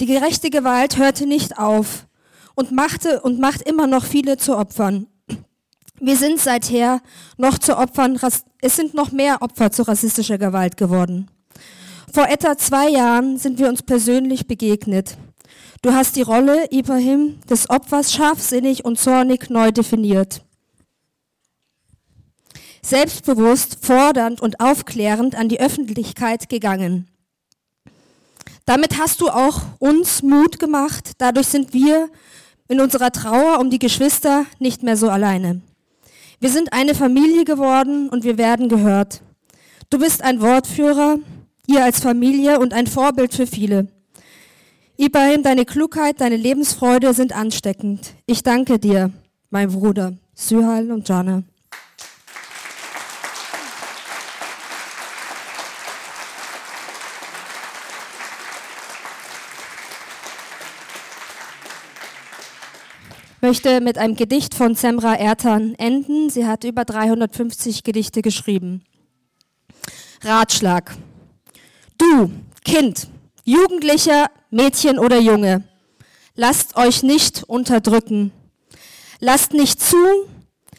Die 0.01 0.07
gerechte 0.07 0.51
Gewalt 0.51 0.97
hörte 0.97 1.26
nicht 1.26 1.59
auf 1.59 2.07
und 2.55 2.72
machte 2.72 3.20
und 3.20 3.41
macht 3.41 3.62
immer 3.62 3.87
noch 3.87 4.05
viele 4.05 4.37
zu 4.37 4.57
Opfern. 4.57 5.07
Wir 6.01 6.16
sind 6.16 6.39
seither 6.39 7.01
noch 7.37 7.59
zu 7.59 7.76
Opfern, 7.76 8.18
es 8.61 8.76
sind 8.76 8.95
noch 8.95 9.11
mehr 9.11 9.43
Opfer 9.43 9.72
zu 9.72 9.83
rassistischer 9.83 10.39
Gewalt 10.39 10.76
geworden. 10.76 11.29
Vor 12.13 12.29
etwa 12.29 12.57
zwei 12.57 12.89
Jahren 12.89 13.39
sind 13.39 13.59
wir 13.59 13.69
uns 13.69 13.83
persönlich 13.83 14.47
begegnet. 14.47 15.17
Du 15.83 15.93
hast 15.93 16.17
die 16.17 16.23
Rolle, 16.23 16.67
Ibrahim, 16.71 17.41
des 17.49 17.71
Opfers 17.71 18.13
scharfsinnig 18.13 18.85
und 18.85 18.99
zornig 18.99 19.51
neu 19.51 19.71
definiert 19.71 20.43
selbstbewusst, 22.89 23.79
fordernd 23.85 24.41
und 24.41 24.61
aufklärend 24.61 25.35
an 25.35 25.49
die 25.49 25.61
Öffentlichkeit 25.61 26.49
gegangen. 26.49 27.07
Damit 28.65 28.99
hast 28.99 29.21
du 29.21 29.29
auch 29.29 29.63
uns 29.79 30.23
Mut 30.23 30.59
gemacht. 30.59 31.13
Dadurch 31.19 31.49
sind 31.49 31.73
wir 31.73 32.09
in 32.69 32.81
unserer 32.81 33.11
Trauer 33.11 33.61
um 33.61 33.71
die 33.71 33.79
Geschwister 33.79 34.45
nicht 34.59 34.83
mehr 34.83 34.97
so 34.97 35.09
alleine. 35.09 35.63
Wir 36.41 36.51
sind 36.51 36.73
eine 36.73 36.95
Familie 36.95 37.45
geworden 37.45 38.09
und 38.09 38.25
wir 38.25 38.39
werden 38.39 38.69
gehört. 38.69 39.23
Du 39.91 39.99
bist 39.99 40.23
ein 40.23 40.41
Wortführer, 40.41 41.19
ihr 41.69 41.85
als 41.85 42.01
Familie 42.01 42.59
und 42.59 42.75
ein 42.75 42.89
Vorbild 42.89 43.35
für 43.35 43.47
viele. 43.47 43.87
Ibrahim, 44.97 45.45
deine 45.45 45.64
Klugheit, 45.64 46.21
deine 46.21 46.37
Lebensfreude 46.37 47.14
sind 47.14 47.33
ansteckend. 47.33 48.14
Ich 48.27 48.43
danke 48.43 48.81
dir, 48.81 49.12
mein 49.51 49.71
Bruder, 49.71 50.14
Syhal 50.35 50.91
und 50.91 51.09
Jana. 51.09 51.45
möchte 63.41 63.81
mit 63.81 63.97
einem 63.97 64.16
Gedicht 64.16 64.55
von 64.55 64.75
Semra 64.75 65.14
Ertan 65.14 65.75
enden. 65.79 66.29
Sie 66.29 66.47
hat 66.47 66.64
über 66.64 66.85
350 66.85 67.83
Gedichte 67.83 68.21
geschrieben. 68.21 68.83
Ratschlag. 70.23 70.97
Du, 71.99 72.30
Kind, 72.64 73.09
Jugendlicher, 73.44 74.30
Mädchen 74.51 74.99
oder 74.99 75.18
Junge, 75.18 75.64
lasst 76.36 76.76
euch 76.76 77.03
nicht 77.03 77.42
unterdrücken. 77.42 78.33
Lasst 79.20 79.53
nicht 79.53 79.80
zu, 79.80 79.96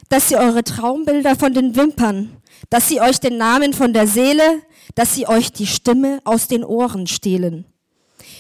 dass 0.08 0.30
sie 0.30 0.38
eure 0.38 0.64
Traumbilder 0.64 1.36
von 1.36 1.54
den 1.54 1.76
Wimpern, 1.76 2.38
dass 2.70 2.88
sie 2.88 3.02
euch 3.02 3.20
den 3.20 3.38
Namen 3.38 3.74
von 3.74 3.92
der 3.92 4.08
Seele, 4.08 4.62
dass 4.96 5.14
sie 5.14 5.28
euch 5.28 5.52
die 5.52 5.68
Stimme 5.68 6.22
aus 6.24 6.48
den 6.48 6.64
Ohren 6.64 7.06
stehlen. 7.06 7.66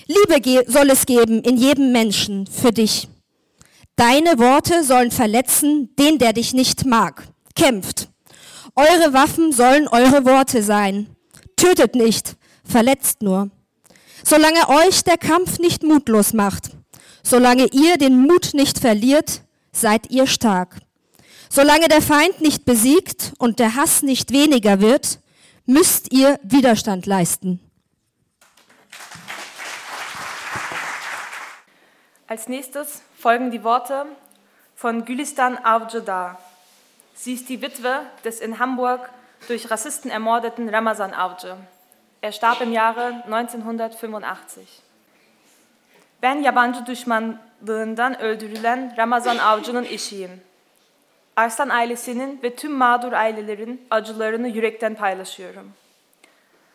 Liebe 0.08 0.66
soll 0.72 0.90
es 0.90 1.06
geben 1.06 1.42
in 1.44 1.58
jedem 1.58 1.92
Menschen 1.92 2.48
für 2.48 2.72
dich. 2.72 3.10
Deine 3.98 4.40
Worte 4.40 4.84
sollen 4.86 5.12
verletzen 5.12 5.94
den, 6.00 6.18
der 6.18 6.32
dich 6.32 6.54
nicht 6.54 6.86
mag. 6.86 7.28
Kämpft. 7.56 8.08
Eure 8.76 9.14
Waffen 9.14 9.52
sollen 9.52 9.90
eure 9.90 10.24
Worte 10.26 10.64
sein. 10.64 11.08
Tötet 11.58 11.96
nicht, 11.96 12.38
verletzt 12.70 13.22
nur. 13.22 13.50
Solange 14.24 14.68
euch 14.70 15.04
der 15.04 15.18
Kampf 15.18 15.60
nicht 15.60 15.84
mutlos 15.84 16.34
macht, 16.34 16.72
solange 17.24 17.68
ihr 17.72 17.98
den 17.98 18.22
Mut 18.22 18.54
nicht 18.54 18.80
verliert, 18.80 19.42
seid 19.72 20.10
ihr 20.12 20.28
stark. 20.28 20.78
Solange 21.50 21.88
der 21.88 22.02
Feind 22.02 22.42
nicht 22.42 22.66
besiegt 22.66 23.34
und 23.40 23.60
der 23.60 23.76
Hass 23.76 24.04
nicht 24.04 24.32
weniger 24.32 24.82
wird, 24.82 25.20
müsst 25.66 26.14
ihr 26.14 26.40
Widerstand 26.44 27.06
leisten. 27.06 27.60
Als 32.28 32.48
nächstes 32.48 33.02
folgen 33.18 33.50
die 33.50 33.64
Worte 33.64 34.06
von 34.76 35.04
Gülistan 35.06 35.58
Avcıdar. 35.58 36.38
Sie 37.16 37.34
ist 37.34 37.50
die 37.50 37.62
Witwe 37.62 38.02
des 38.24 38.40
in 38.40 38.60
Hamburg 38.60 39.10
durch 39.48 39.72
Rassisten 39.72 40.12
ermordeten 40.12 40.70
Ramazan 40.70 41.14
Avcı. 41.14 41.58
Er 42.24 42.32
starb 42.32 42.62
im 42.62 42.74
Jahre 42.74 43.24
1985. 43.28 44.68
Ben 46.22 46.36
yabancı 46.36 46.86
düşmanlığından 46.86 48.22
öldürülen 48.22 48.94
Ramazan 48.98 49.38
Avcı'nın 49.38 49.84
eşiyim. 49.84 50.42
Arslan 51.36 51.70
ailesinin 51.70 52.40
ve 52.44 52.56
tüm 52.56 52.72
mağdur 52.72 53.14
ailelerin 53.14 53.88
acılarını 53.90 54.48
yürekten 54.48 54.96
paylaşıyorum. 54.96 55.72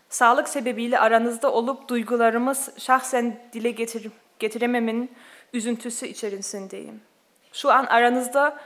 Sağlık 0.09 0.49
sebebiyle 0.49 0.99
aranızda 0.99 1.53
olup 1.53 1.89
duygularımı 1.89 2.53
şahsen 2.79 3.37
dile 3.53 3.71
getir 3.71 4.11
getirememin 4.39 5.11
üzüntüsü 5.53 6.07
içerisindeyim. 6.07 7.01
Şu 7.53 7.73
an 7.73 7.87
aranızda 7.87 8.57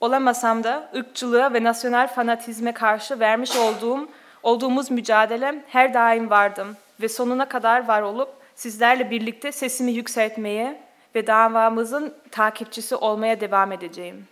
olamasam 0.00 0.64
da 0.64 0.90
ırkçılığa 0.96 1.54
ve 1.54 1.64
nasyonel 1.64 2.08
fanatizme 2.08 2.72
karşı 2.72 3.20
vermiş 3.20 3.56
olduğum 3.56 4.08
olduğumuz 4.42 4.90
mücadele 4.90 5.64
her 5.68 5.94
daim 5.94 6.30
vardım 6.30 6.76
ve 7.00 7.08
sonuna 7.08 7.48
kadar 7.48 7.88
var 7.88 8.02
olup 8.02 8.28
sizlerle 8.54 9.10
birlikte 9.10 9.52
sesimi 9.52 9.92
yükseltmeye 9.92 10.80
ve 11.14 11.26
davamızın 11.26 12.14
takipçisi 12.30 12.96
olmaya 12.96 13.40
devam 13.40 13.72
edeceğim. 13.72 14.26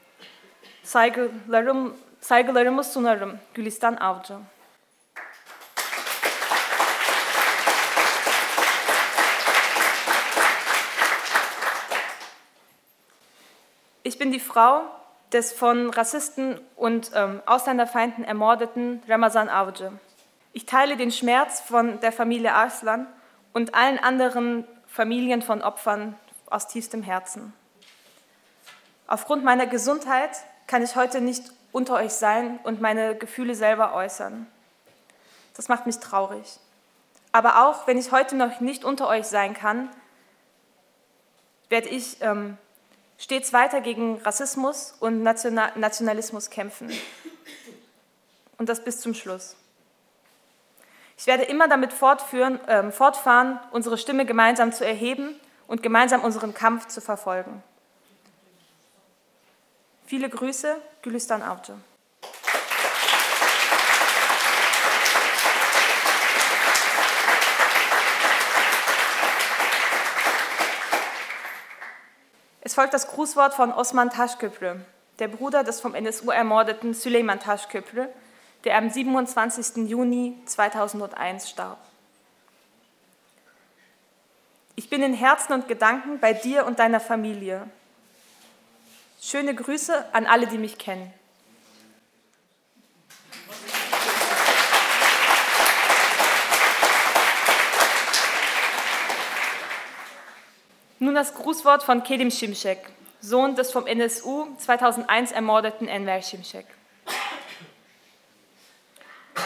Saygılarım, 0.82 1.96
saygılarımı 2.20 2.84
sunarım 2.84 3.38
Gülistan 3.54 3.96
Avcı. 3.96 4.34
Ich 14.04 14.20
bin 14.20 14.32
die 14.32 14.38
Frau 14.38 14.95
des 15.32 15.52
von 15.52 15.90
Rassisten 15.90 16.60
und 16.76 17.10
ähm, 17.14 17.42
Ausländerfeinden 17.46 18.24
ermordeten 18.24 19.02
Ramazan 19.08 19.48
Avcı. 19.48 19.92
Ich 20.52 20.66
teile 20.66 20.96
den 20.96 21.10
Schmerz 21.10 21.60
von 21.60 22.00
der 22.00 22.12
Familie 22.12 22.54
Arslan 22.54 23.06
und 23.52 23.74
allen 23.74 23.98
anderen 23.98 24.66
Familien 24.86 25.42
von 25.42 25.62
Opfern 25.62 26.16
aus 26.48 26.68
tiefstem 26.68 27.02
Herzen. 27.02 27.52
Aufgrund 29.06 29.44
meiner 29.44 29.66
Gesundheit 29.66 30.30
kann 30.66 30.82
ich 30.82 30.96
heute 30.96 31.20
nicht 31.20 31.52
unter 31.72 31.94
euch 31.94 32.12
sein 32.12 32.58
und 32.64 32.80
meine 32.80 33.14
Gefühle 33.14 33.54
selber 33.54 33.94
äußern. 33.94 34.46
Das 35.54 35.68
macht 35.68 35.86
mich 35.86 35.98
traurig. 35.98 36.58
Aber 37.32 37.66
auch 37.66 37.86
wenn 37.86 37.98
ich 37.98 38.12
heute 38.12 38.36
noch 38.36 38.60
nicht 38.60 38.84
unter 38.84 39.08
euch 39.08 39.26
sein 39.26 39.52
kann, 39.52 39.90
werde 41.68 41.88
ich 41.88 42.22
ähm, 42.22 42.56
stets 43.18 43.52
weiter 43.52 43.80
gegen 43.80 44.18
Rassismus 44.22 44.94
und 45.01 45.22
Nationalismus 45.22 46.51
kämpfen. 46.51 46.90
Und 48.59 48.68
das 48.68 48.82
bis 48.82 49.01
zum 49.01 49.14
Schluss. 49.14 49.56
Ich 51.18 51.26
werde 51.26 51.44
immer 51.44 51.68
damit 51.68 51.93
äh, 51.93 52.90
fortfahren, 52.93 53.60
unsere 53.70 53.97
Stimme 53.97 54.26
gemeinsam 54.26 54.72
zu 54.72 54.84
erheben 54.84 55.34
und 55.66 55.82
gemeinsam 55.82 56.22
unseren 56.22 56.52
Kampf 56.52 56.88
zu 56.88 57.01
verfolgen. 57.01 57.62
Viele 60.06 60.28
Grüße, 60.28 60.76
Gülistan 61.02 61.43
Avcı. 61.43 61.72
Es 72.66 72.74
folgt 72.74 72.94
das 72.94 73.06
Grußwort 73.06 73.55
von 73.55 73.72
Osman 73.72 74.10
Taschköprü, 74.10 74.74
der 75.20 75.28
Bruder 75.28 75.62
des 75.62 75.80
vom 75.80 75.94
NSU 75.94 76.32
ermordeten 76.32 76.94
Süleyman 76.94 77.38
Taschköprü, 77.38 78.09
der 78.64 78.76
am 78.76 78.90
27. 78.90 79.88
Juni 79.88 80.36
2001 80.47 81.48
starb. 81.48 81.78
Ich 84.74 84.90
bin 84.90 85.01
in 85.05 85.14
Herzen 85.14 85.52
und 85.52 85.68
Gedanken 85.68 86.18
bei 86.18 86.32
dir 86.32 86.66
und 86.66 86.80
deiner 86.80 86.98
Familie. 86.98 87.70
Schöne 89.20 89.55
Grüße 89.55 90.05
an 90.12 90.26
alle, 90.26 90.48
die 90.48 90.59
mich 90.59 90.76
kennen. 90.76 91.14
Nun 100.98 101.14
das 101.14 101.35
Grußwort 101.35 101.82
von 101.82 102.02
Kedim 102.02 102.31
Şimşek, 102.31 102.78
Sohn 103.20 103.55
des 103.55 103.70
vom 103.70 103.85
NSU 103.85 104.48
2001 104.59 105.32
ermordeten 105.32 105.89
Enver 105.89 106.23
Şimşek. 106.23 106.66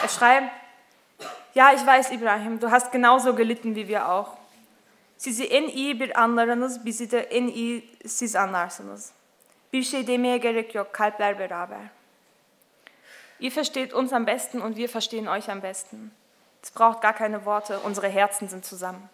Er 0.03 0.07
schreibt, 0.07 0.51
ja 1.53 1.73
ich 1.73 1.85
weiß 1.85 2.11
Ibrahim, 2.11 2.59
du 2.59 2.71
hast 2.71 2.91
genauso 2.91 3.35
gelitten 3.35 3.75
wie 3.75 3.87
wir 3.87 4.09
auch. 4.09 4.37
Sizi 5.17 5.43
en 5.43 5.67
iyi 5.67 5.99
bir 5.99 6.21
anlarınız, 6.21 6.85
bizi 6.85 7.11
de 7.11 7.19
en 7.19 7.47
iyi 7.47 7.97
siz 8.07 8.35
anlarsınız. 8.35 9.11
Bir 9.73 9.83
şey 9.83 10.07
demeye 10.07 10.37
gerek 10.37 10.75
yok, 10.75 10.93
kalpler 10.93 11.39
beraber. 11.39 11.81
Ihr 13.39 13.51
versteht 13.51 13.93
uns 13.93 14.13
am 14.13 14.25
besten 14.25 14.61
und 14.61 14.75
wir 14.75 14.87
verstehen 14.87 15.27
euch 15.27 15.49
am 15.49 15.61
besten. 15.61 16.11
Es 16.63 16.71
braucht 16.71 17.01
gar 17.01 17.13
keine 17.13 17.39
Worte, 17.45 17.79
unsere 17.79 18.07
Herzen 18.07 18.47
sind 18.47 18.65
zusammen. 18.65 19.09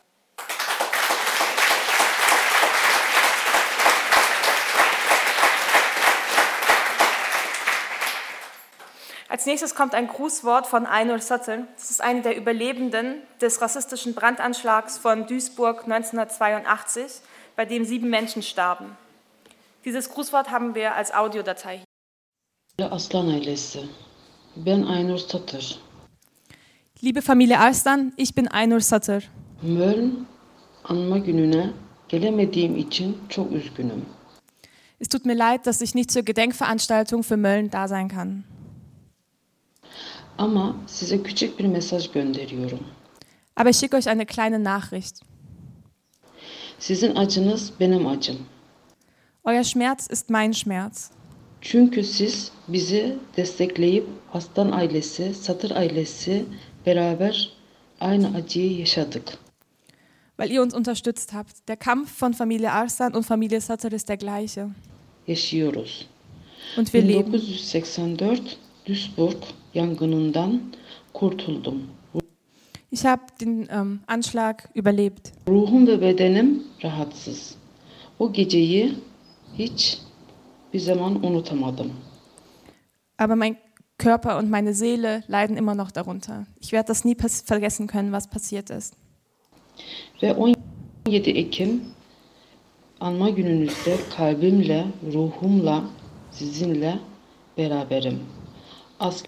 Als 9.29 9.45
nächstes 9.45 9.75
kommt 9.75 9.93
ein 9.93 10.07
Grußwort 10.07 10.67
von 10.67 10.85
Einur 10.85 11.19
Sattel. 11.19 11.67
Das 11.75 11.91
ist 11.91 12.01
eine 12.01 12.21
der 12.21 12.37
Überlebenden 12.37 13.21
des 13.41 13.61
rassistischen 13.61 14.13
Brandanschlags 14.15 14.97
von 14.97 15.27
Duisburg 15.27 15.83
1982, 15.83 17.21
bei 17.57 17.65
dem 17.65 17.83
sieben 17.83 18.09
Menschen 18.09 18.41
starben. 18.41 18.95
Dieses 19.83 20.09
Grußwort 20.09 20.49
haben 20.49 20.75
wir 20.75 20.95
als 20.95 21.13
Audiodatei. 21.13 21.83
Aslan 22.79 23.29
ailesi. 23.29 23.89
Ben 24.55 24.85
Aynur 24.85 25.17
Satır. 25.17 25.79
Liebe 27.01 27.21
Familie 27.21 27.59
Arslan, 27.59 28.13
ich 28.15 28.33
bin 28.33 28.47
Aynur 28.47 28.79
Satır. 28.79 29.29
Möln 29.61 30.25
anma 30.83 31.17
gününe 31.17 31.73
gelemediğim 32.07 32.77
için 32.77 33.17
çok 33.29 33.51
üzgünüm. 33.51 34.05
Es 34.99 35.09
tut 35.09 35.25
mir 35.25 35.35
leid, 35.35 35.65
dass 35.65 35.81
ich 35.81 35.95
nicht 35.95 36.11
zur 36.11 36.23
Gedenkveranstaltung 36.23 37.23
für 37.23 37.37
Mölln 37.37 37.69
da 37.69 37.87
sein 37.87 38.07
kann. 38.07 38.43
Ama 40.37 40.75
size 40.87 41.23
küçük 41.23 41.59
bir 41.59 41.65
mesaj 41.65 42.11
gönderiyorum. 42.11 42.79
Aber 43.55 43.69
ich 43.69 43.77
schicke 43.77 43.97
euch 43.97 44.07
eine 44.07 44.25
kleine 44.25 44.63
Nachricht. 44.63 45.21
Sizin 46.79 47.15
acınız 47.15 47.71
benim 47.79 48.07
acım. 48.07 48.37
Euer 49.45 49.63
Schmerz 49.63 50.07
ist 50.11 50.29
mein 50.29 50.51
Schmerz. 50.51 51.11
Çünkü 51.61 52.03
siz 52.03 52.51
bizi 52.67 53.17
destekleyip 53.37 54.07
Aslan 54.33 54.71
ailesi, 54.71 55.33
Satır 55.33 55.71
ailesi 55.71 56.45
beraber 56.85 57.51
aynı 57.99 58.37
acıyı 58.37 58.77
yaşadık. 58.77 59.37
Weil 60.37 60.51
ihr 60.51 60.59
uns 60.59 60.73
unterstützt 60.73 61.33
habt. 61.33 61.67
Der 61.67 61.79
Kampf 61.79 62.23
von 62.23 62.31
Familie 62.31 62.69
Arslan 62.69 63.13
und 63.13 63.23
Familie 63.23 63.59
Satır 63.59 63.91
ist 63.91 64.09
der 64.09 64.17
gleiche. 64.17 64.67
Yaşıyoruz. 65.27 66.07
Und 66.77 66.85
wir 66.85 67.03
leben. 67.03 67.33
1984 67.33 68.57
Duisburg 68.87 69.37
yangınından 69.73 70.61
kurtuldum. 71.13 71.83
Ich 72.91 73.05
habe 73.05 73.21
den 73.41 73.67
ähm, 73.71 73.99
Anschlag 74.07 74.55
überlebt. 74.75 75.31
Ruhum 75.47 75.87
ve 75.87 76.01
bedenim 76.01 76.63
rahatsız. 76.83 77.55
O 78.19 78.33
geceyi 78.33 78.93
hiç 79.57 80.01
bir 80.73 80.79
zaman 80.79 81.25
unutamadım. 81.25 81.93
Aber 83.17 83.35
mein 83.35 83.57
Körper 83.97 84.39
und 84.39 84.49
meine 84.49 84.73
Seele 84.73 85.23
leiden 85.27 85.57
immer 85.57 85.75
noch 85.75 85.91
darunter. 85.91 86.45
Ich 86.61 86.71
werde 86.71 86.87
das 86.87 87.05
nie 87.05 87.15
vergessen 87.45 87.87
können, 87.87 88.11
was 88.11 88.29
passiert 88.29 88.69
ist. 88.69 88.93
Ve 90.21 90.33
17 90.33 91.35
Ekim 91.35 91.81
anma 92.99 93.29
gününüzde 93.29 93.97
kalbimle, 94.17 94.85
ruhumla, 95.13 95.83
sizinle 96.31 96.99
beraberim 97.57 98.19
aus. 98.99 99.23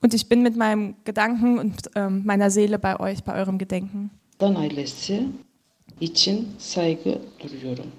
Und 0.00 0.14
ich 0.14 0.28
bin 0.28 0.42
mit 0.42 0.56
meinem 0.56 0.96
Gedanken 1.04 1.58
und 1.58 1.90
ähm, 1.94 2.22
meiner 2.24 2.50
Seele 2.50 2.78
bei 2.78 2.98
euch, 2.98 3.22
bei 3.22 3.34
eurem 3.34 3.58
Gedenken. 3.58 4.10
Dan 4.38 4.56
ailesi 4.56 5.28
için 6.00 6.56
saygı 6.58 7.18
duyuyorum. 7.42 7.92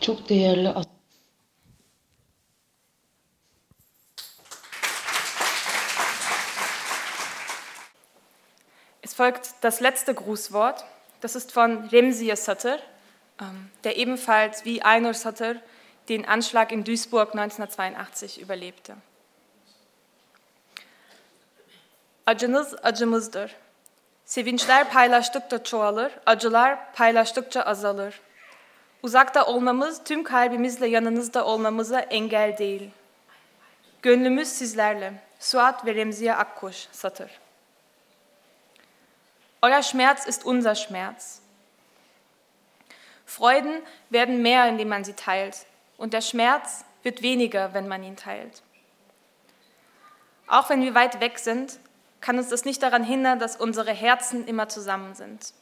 Çok 0.00 0.28
değerli 0.28 0.74
Es 9.02 9.14
folgt 9.14 9.62
das 9.62 9.80
letzte 9.80 10.12
Grußwort. 10.12 10.84
Das 11.20 11.36
ist 11.36 11.52
von 11.52 11.88
Remziye 11.92 12.36
Satır, 12.36 12.80
ähm, 13.40 13.70
der 13.84 13.96
ebenfalls 13.96 14.64
wie 14.64 14.82
Aynur 14.82 15.14
Satır 15.14 15.60
den 16.08 16.22
Anschlag 16.22 16.72
in 16.72 16.86
Duisburg 16.86 17.34
1982 17.34 18.42
überlebte. 18.42 18.94
Acınız 22.26 22.74
acımızdır. 22.82 23.56
Sevinçler 24.24 24.90
paylaştıkça 24.90 25.62
çoğalır, 25.62 26.12
acılar 26.26 26.92
paylaştıkça 26.92 27.62
azalır. 27.62 28.20
Uzakta 29.02 29.46
olmamız 29.46 30.04
tüm 30.04 30.24
kalbimizle 30.24 30.86
yanınızda 30.86 31.46
olmamıza 31.46 32.00
engel 32.00 32.58
değil. 32.58 32.90
Gönlümüz 34.02 34.48
sizlerle. 34.48 35.12
Suat 35.40 35.86
ve 35.86 35.94
Remziye 35.94 36.34
Akkuş 36.34 36.88
Satır. 36.92 37.30
Euer 39.62 39.82
Schmerz 39.82 40.28
ist 40.28 40.42
unser 40.46 40.74
Schmerz. 40.74 41.40
Freuden 43.26 43.82
werden 44.12 44.36
mehr, 44.36 44.68
indem 44.68 44.88
man 44.88 45.02
sie 45.02 45.12
teilt. 45.12 45.56
Und 45.96 46.12
der 46.12 46.20
Schmerz 46.20 46.84
wird 47.02 47.22
weniger, 47.22 47.72
wenn 47.74 47.88
man 47.88 48.02
ihn 48.02 48.16
teilt. 48.16 48.62
Auch 50.46 50.68
wenn 50.70 50.82
wir 50.82 50.94
weit 50.94 51.20
weg 51.20 51.38
sind, 51.38 51.78
kann 52.20 52.38
uns 52.38 52.48
das 52.48 52.64
nicht 52.64 52.82
daran 52.82 53.04
hindern, 53.04 53.38
dass 53.38 53.56
unsere 53.56 53.92
Herzen 53.92 54.46
immer 54.46 54.68
zusammen 54.68 55.14
sind. 55.14 55.52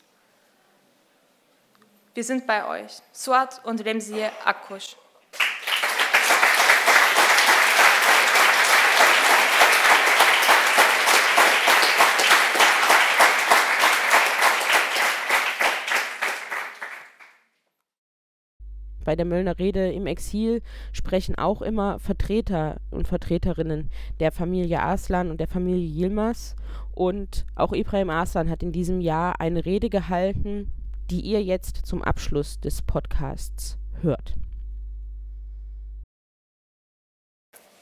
Wir 2.15 2.25
sind 2.25 2.47
bei 2.47 2.67
euch. 2.67 2.93
Suat 3.13 3.65
und 3.65 3.85
Remziye 3.85 4.31
Akkush. 4.45 4.97
Bei 19.05 19.17
der 19.17 19.25
Möllner 19.25 19.59
Rede 19.59 19.93
im 19.93 20.07
Exil 20.07 20.63
sprechen 20.93 21.37
auch 21.37 21.63
immer 21.63 21.99
Vertreter 21.99 22.81
und 22.91 23.07
Vertreterinnen 23.07 23.91
der 24.21 24.33
Familie 24.33 24.81
Arslan 24.81 25.31
und 25.31 25.39
der 25.39 25.49
Familie 25.49 25.87
Yilmaz. 25.87 26.57
Und 26.93 27.45
auch 27.55 27.73
Ibrahim 27.73 28.11
Arslan 28.11 28.51
hat 28.51 28.63
in 28.63 28.73
diesem 28.73 29.01
Jahr 29.01 29.41
eine 29.41 29.65
Rede 29.65 29.91
gehalten, 29.91 30.71
die 31.11 31.21
ihr 31.21 31.43
jetzt 31.43 31.87
zum 31.87 32.03
Abschluss 32.03 32.61
des 32.61 32.83
Podcasts 32.83 33.77
hört. 34.01 34.35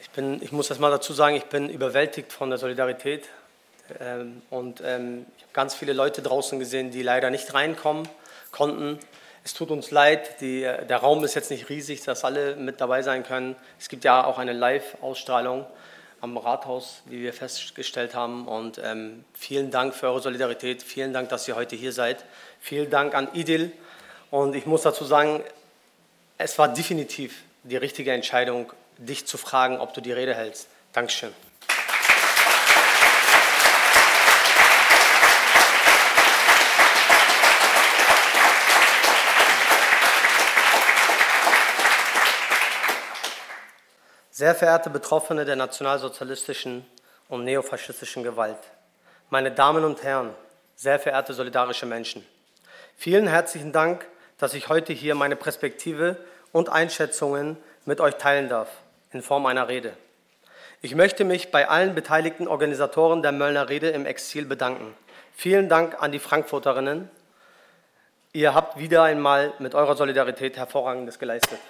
Ich, 0.01 0.11
bin, 0.11 0.43
ich 0.43 0.53
muss 0.53 0.69
das 0.69 0.78
mal 0.78 0.90
dazu 0.90 1.12
sagen, 1.12 1.36
ich 1.36 1.44
bin 1.44 1.69
überwältigt 1.69 2.32
von 2.32 2.51
der 2.51 2.59
Solidarität. 2.59 3.28
Ähm, 4.01 4.43
und 4.51 4.82
ähm, 4.85 5.27
ich 5.36 5.43
habe 5.43 5.53
ganz 5.53 5.74
viele 5.74 5.93
Leute 5.93 6.23
draußen 6.23 6.59
gesehen, 6.59 6.90
die 6.90 7.03
leider 7.03 7.31
nicht 7.31 7.53
reinkommen 7.55 8.09
konnten. 8.51 8.99
Es 9.44 9.55
tut 9.55 9.70
uns 9.70 9.90
leid, 9.90 10.40
die, 10.40 10.60
der 10.60 10.97
Raum 10.98 11.24
ist 11.24 11.35
jetzt 11.35 11.51
nicht 11.51 11.69
riesig, 11.69 12.02
dass 12.05 12.24
alle 12.24 12.55
mit 12.56 12.81
dabei 12.81 13.02
sein 13.02 13.24
können. 13.24 13.56
Es 13.78 13.89
gibt 13.89 14.05
ja 14.05 14.24
auch 14.24 14.39
eine 14.39 14.52
Live-Ausstrahlung 14.52 15.66
am 16.20 16.36
Rathaus, 16.36 17.02
wie 17.06 17.20
wir 17.20 17.32
festgestellt 17.32 18.14
haben. 18.14 18.47
Und 18.47 18.81
ähm, 18.82 19.24
vielen 19.35 19.73
Dank 19.73 19.94
für 19.94 20.06
eure 20.06 20.20
Solidarität. 20.20 20.82
Vielen 20.82 21.12
Dank, 21.12 21.28
dass 21.28 21.48
ihr 21.48 21.56
heute 21.56 21.74
hier 21.74 21.93
seid. 21.93 22.24
Vielen 22.60 22.89
Dank 22.90 23.14
an 23.16 23.28
Idil. 23.35 23.73
Und 24.31 24.55
ich 24.55 24.64
muss 24.64 24.82
dazu 24.82 25.05
sagen, 25.05 25.43
es 26.39 26.56
war 26.59 26.69
definitiv 26.73 27.43
die 27.64 27.77
richtige 27.77 28.12
Entscheidung, 28.12 28.73
dich 28.97 29.27
zu 29.27 29.36
fragen, 29.36 29.78
ob 29.78 29.93
du 29.94 30.01
die 30.01 30.12
Rede 30.12 30.35
hältst. 30.35 30.69
Dankeschön. 30.93 31.32
Sehr 44.43 44.56
verehrte 44.56 44.90
Betroffene 44.90 45.44
der 45.44 45.55
nationalsozialistischen 45.55 46.85
und 47.28 47.44
neofaschistischen 47.44 48.24
Gewalt, 48.24 48.59
meine 49.31 49.52
Damen 49.52 49.85
und 49.85 50.02
Herren, 50.02 50.31
sehr 50.74 50.98
verehrte 50.98 51.32
solidarische 51.32 51.86
Menschen, 51.86 52.27
vielen 52.97 53.28
herzlichen 53.28 53.70
Dank, 53.70 54.05
dass 54.39 54.55
ich 54.55 54.69
heute 54.69 54.93
hier 54.93 55.14
meine 55.14 55.36
Perspektive 55.36 56.16
und 56.51 56.70
Einschätzungen 56.70 57.56
mit 57.85 58.01
euch 58.01 58.16
teilen 58.16 58.48
darf, 58.48 58.66
in 59.12 59.23
Form 59.23 59.47
einer 59.47 59.69
Rede. 59.69 59.93
Ich 60.81 60.97
möchte 60.97 61.23
mich 61.23 61.52
bei 61.52 61.69
allen 61.69 61.94
beteiligten 61.94 62.48
Organisatoren 62.48 63.23
der 63.23 63.31
Möllner 63.31 63.69
Rede 63.69 63.90
im 63.90 64.06
Exil 64.06 64.44
bedanken. 64.44 64.93
Vielen 65.36 65.69
Dank 65.69 66.02
an 66.02 66.10
die 66.10 66.19
Frankfurterinnen. 66.19 67.09
Ihr 68.32 68.55
habt 68.55 68.77
wieder 68.77 69.05
einmal 69.05 69.52
mit 69.60 69.77
eurer 69.77 69.94
Solidarität 69.94 70.56
hervorragendes 70.56 71.20
geleistet. 71.20 71.60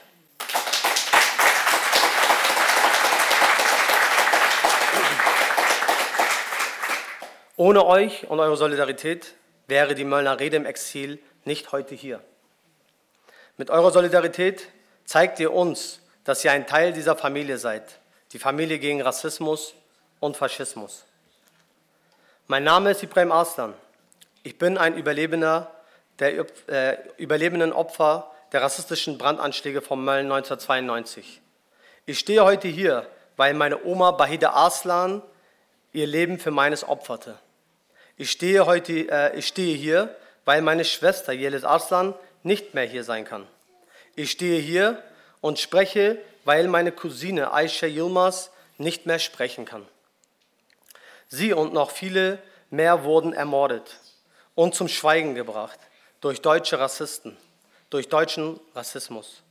Ohne 7.63 7.87
euch 7.87 8.29
und 8.29 8.41
eure 8.41 8.57
Solidarität 8.57 9.35
wäre 9.69 9.95
die 9.95 10.03
Möllner 10.03 10.41
Rede 10.41 10.57
im 10.57 10.67
Exil 10.67 11.21
nicht 11.45 11.71
heute 11.71 11.95
hier. 11.95 12.21
Mit 13.57 13.71
eurer 13.71 13.93
Solidarität 13.93 14.67
zeigt 15.05 15.39
ihr 15.39 15.53
uns, 15.53 16.01
dass 16.25 16.45
ihr 16.45 16.51
ein 16.51 16.67
Teil 16.67 16.93
dieser 16.93 17.15
Familie 17.15 17.59
seid, 17.59 18.01
die 18.33 18.41
Familie 18.41 18.81
gegen 18.81 19.01
Rassismus 19.01 19.75
und 20.19 20.37
Faschismus. 20.37 21.05
Mein 22.49 22.65
Name 22.65 22.91
ist 22.91 23.05
Ibrahim 23.05 23.31
Arslan. 23.31 23.75
Ich 24.43 24.59
bin 24.59 24.77
ein 24.77 24.97
Überlebender 24.97 25.71
der 26.19 26.45
äh, 26.67 26.97
überlebenden 27.17 27.73
Opfer 27.73 28.33
der 28.51 28.63
rassistischen 28.63 29.19
Brandanschläge 29.19 29.83
von 29.83 30.05
Mölln 30.05 30.33
1992. 30.33 31.41
Ich 32.07 32.19
stehe 32.19 32.45
heute 32.45 32.67
hier, 32.67 33.07
weil 33.37 33.55
meine 33.55 33.85
Oma 33.85 34.11
Bahida 34.11 34.51
Arslan 34.51 35.23
ihr 35.93 36.09
Leben 36.09 36.41
für 36.41 36.51
meines 36.51 36.89
opferte. 36.89 37.39
Ich 38.23 38.31
stehe 38.31 38.67
heute, 38.67 39.11
äh, 39.11 39.37
ich 39.37 39.49
stehe 39.49 39.77
hier, 39.77 40.15
weil 40.45 40.63
meine 40.63 40.85
Schwester 40.85 41.33
Jelis 41.33 41.65
Arslan 41.65 42.15
nicht 42.45 42.73
mehr 42.73 42.85
hier 42.85 43.03
sein 43.03 43.25
kann. 43.25 43.49
Ich 44.15 44.31
stehe 44.31 44.61
hier 44.61 45.03
und 45.41 45.59
spreche, 45.59 46.19
weil 46.45 46.69
meine 46.69 46.93
Cousine 46.93 47.53
Aisha 47.53 47.89
Yilmaz 47.89 48.53
nicht 48.79 49.07
mehr 49.07 49.19
sprechen 49.19 49.65
kann. 49.65 49.85
Sie 51.27 51.53
und 51.53 51.73
noch 51.73 51.91
viele 51.91 52.39
mehr 52.71 53.03
wurden 53.03 53.33
ermordet 53.33 53.99
und 54.55 54.77
zum 54.77 54.87
Schweigen 54.87 55.35
gebracht 55.35 55.81
durch 56.21 56.41
deutsche 56.41 56.79
Rassisten, 56.79 57.37
durch 57.91 58.09
deutschen 58.09 58.61
Rassismus. 58.77 59.43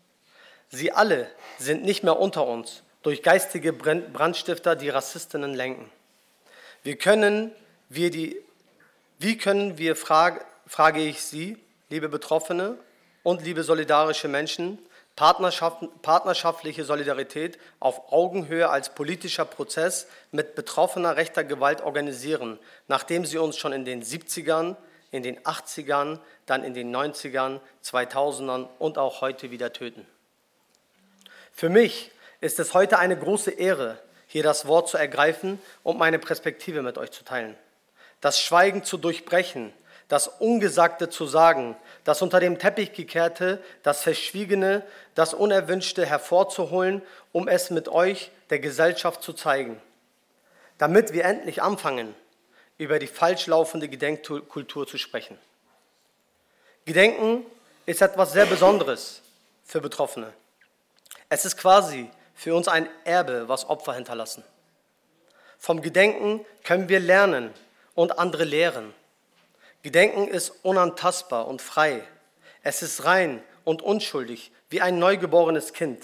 Sie 0.70 0.94
alle 0.94 1.30
sind 1.60 1.84
nicht 1.84 2.04
mehr 2.04 2.18
unter 2.18 2.48
uns 2.48 2.84
durch 3.04 3.22
geistige 3.22 3.74
Brandstifter, 3.74 4.78
die 4.78 4.88
Rassistinnen 4.88 5.56
lenken. 5.56 5.92
Wir 6.84 6.96
können 6.96 7.52
wir 7.90 8.10
die 8.12 8.42
wie 9.22 9.38
können 9.38 9.78
wir, 9.78 9.96
frage, 9.96 10.44
frage 10.66 11.02
ich 11.02 11.22
Sie, 11.22 11.58
liebe 11.90 12.10
Betroffene 12.10 12.78
und 13.22 13.44
liebe 13.44 13.62
solidarische 13.64 14.28
Menschen, 14.28 14.80
Partnerschaft, 15.16 15.84
partnerschaftliche 16.02 16.86
Solidarität 16.86 17.60
auf 17.80 18.12
Augenhöhe 18.12 18.70
als 18.70 18.96
politischer 18.96 19.46
Prozess 19.46 20.08
mit 20.32 20.56
betroffener 20.56 21.18
rechter 21.18 21.44
Gewalt 21.44 21.82
organisieren, 21.82 22.58
nachdem 22.88 23.26
sie 23.26 23.38
uns 23.38 23.58
schon 23.58 23.74
in 23.74 23.86
den 23.86 24.02
70ern, 24.02 24.76
in 25.12 25.22
den 25.22 25.40
80ern, 25.42 26.18
dann 26.48 26.64
in 26.64 26.74
den 26.74 26.96
90ern, 26.96 27.60
2000ern 27.84 28.70
und 28.80 28.98
auch 28.98 29.22
heute 29.22 29.52
wieder 29.52 29.72
töten. 29.72 30.08
Für 31.52 31.70
mich 31.70 32.10
ist 32.40 32.60
es 32.60 32.74
heute 32.74 32.98
eine 32.98 33.18
große 33.18 33.52
Ehre, 33.52 34.00
hier 34.26 34.42
das 34.42 34.66
Wort 34.66 34.90
zu 34.90 34.98
ergreifen 34.98 35.62
und 35.84 36.00
meine 36.00 36.18
Perspektive 36.18 36.82
mit 36.82 36.98
euch 36.98 37.12
zu 37.12 37.24
teilen 37.24 37.56
das 38.22 38.40
Schweigen 38.40 38.84
zu 38.84 38.98
durchbrechen, 38.98 39.74
das 40.08 40.28
Ungesagte 40.28 41.10
zu 41.10 41.26
sagen, 41.26 41.76
das 42.04 42.22
unter 42.22 42.40
dem 42.40 42.60
Teppich 42.60 42.94
gekehrte, 42.94 43.62
das 43.84 44.02
Verschwiegene, 44.02 44.84
das 45.16 45.34
Unerwünschte 45.34 46.06
hervorzuholen, 46.06 47.02
um 47.32 47.48
es 47.48 47.70
mit 47.70 47.88
euch 47.90 48.32
der 48.50 48.60
Gesellschaft 48.60 49.24
zu 49.24 49.34
zeigen. 49.34 49.82
Damit 50.78 51.14
wir 51.14 51.26
endlich 51.26 51.62
anfangen, 51.62 52.16
über 52.78 53.00
die 53.00 53.08
falsch 53.08 53.48
laufende 53.48 53.88
Gedenkkultur 53.88 54.88
zu 54.88 54.98
sprechen. 54.98 55.38
Gedenken 56.86 57.46
ist 57.86 58.02
etwas 58.02 58.34
sehr 58.34 58.46
Besonderes 58.46 59.22
für 59.64 59.82
Betroffene. 59.82 60.34
Es 61.30 61.46
ist 61.46 61.58
quasi 61.58 62.10
für 62.36 62.56
uns 62.56 62.68
ein 62.68 62.90
Erbe, 63.06 63.48
was 63.48 63.70
Opfer 63.70 63.94
hinterlassen. 63.94 64.44
Vom 65.60 65.82
Gedenken 65.82 66.44
können 66.64 66.90
wir 66.90 67.00
lernen, 67.00 67.54
und 67.96 68.20
andere 68.20 68.44
lehren. 68.44 68.94
Gedenken 69.84 70.28
ist 70.28 70.52
unantastbar 70.64 71.48
und 71.48 71.62
frei. 71.62 72.04
Es 72.64 72.82
ist 72.82 73.06
rein 73.06 73.42
und 73.64 73.82
unschuldig 73.82 74.52
wie 74.70 74.82
ein 74.82 75.00
neugeborenes 75.00 75.74
Kind. 75.74 76.04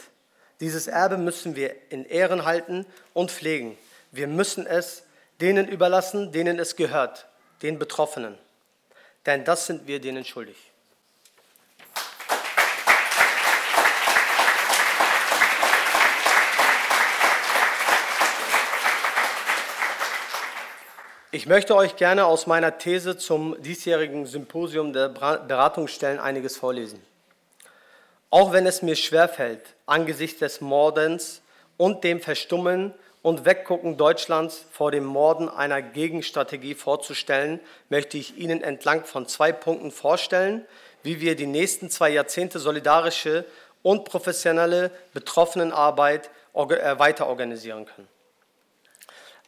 Dieses 0.59 0.87
Erbe 0.87 1.17
müssen 1.17 1.55
wir 1.55 1.75
in 1.89 2.05
Ehren 2.05 2.45
halten 2.45 2.85
und 3.13 3.31
pflegen. 3.31 3.77
Wir 4.11 4.27
müssen 4.27 4.65
es 4.65 5.03
denen 5.39 5.67
überlassen, 5.67 6.31
denen 6.31 6.57
es 6.57 6.75
gehört, 6.75 7.27
den 7.61 7.77
Betroffenen. 7.77 8.37
Denn 9.25 9.45
das 9.45 9.67
sind 9.67 9.85
wir 9.85 9.99
denen 9.99 10.25
schuldig. 10.25 10.57
Ich 21.29 21.45
möchte 21.45 21.75
euch 21.75 21.97
gerne 21.97 22.25
aus 22.25 22.47
meiner 22.47 22.77
These 22.77 23.17
zum 23.17 23.61
diesjährigen 23.61 24.25
Symposium 24.25 24.93
der 24.93 25.09
Beratungsstellen 25.09 26.21
einiges 26.21 26.55
vorlesen. 26.55 27.05
Auch 28.29 28.53
wenn 28.53 28.65
es 28.65 28.81
mir 28.81 28.95
schwerfällt, 28.95 29.59
angesichts 29.85 30.39
des 30.39 30.61
Mordens 30.61 31.41
und 31.75 32.05
dem 32.05 32.21
Verstummen 32.21 32.93
und 33.23 33.43
Weggucken 33.43 33.97
Deutschlands 33.97 34.63
vor 34.71 34.91
dem 34.91 35.03
Morden 35.03 35.49
einer 35.49 35.81
Gegenstrategie 35.81 36.75
vorzustellen, 36.75 37.59
möchte 37.89 38.17
ich 38.17 38.37
Ihnen 38.37 38.63
entlang 38.63 39.03
von 39.03 39.27
zwei 39.27 39.51
Punkten 39.51 39.91
vorstellen, 39.91 40.65
wie 41.03 41.19
wir 41.19 41.35
die 41.35 41.45
nächsten 41.45 41.89
zwei 41.89 42.09
Jahrzehnte 42.09 42.59
solidarische 42.59 43.43
und 43.83 44.05
professionelle 44.05 44.91
Betroffenenarbeit 45.13 46.29
äh, 46.53 46.99
weiter 46.99 47.27
organisieren 47.27 47.85
können. 47.85 48.07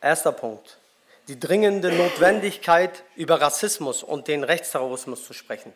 Erster 0.01 0.34
Punkt 0.34 0.78
die 1.30 1.39
dringende 1.39 1.91
Notwendigkeit, 1.91 3.03
über 3.15 3.39
Rassismus 3.39 4.01
und 4.01 4.27
den 4.27 4.43
Rechtsterrorismus 4.43 5.23
zu 5.23 5.34
sprechen. 5.34 5.72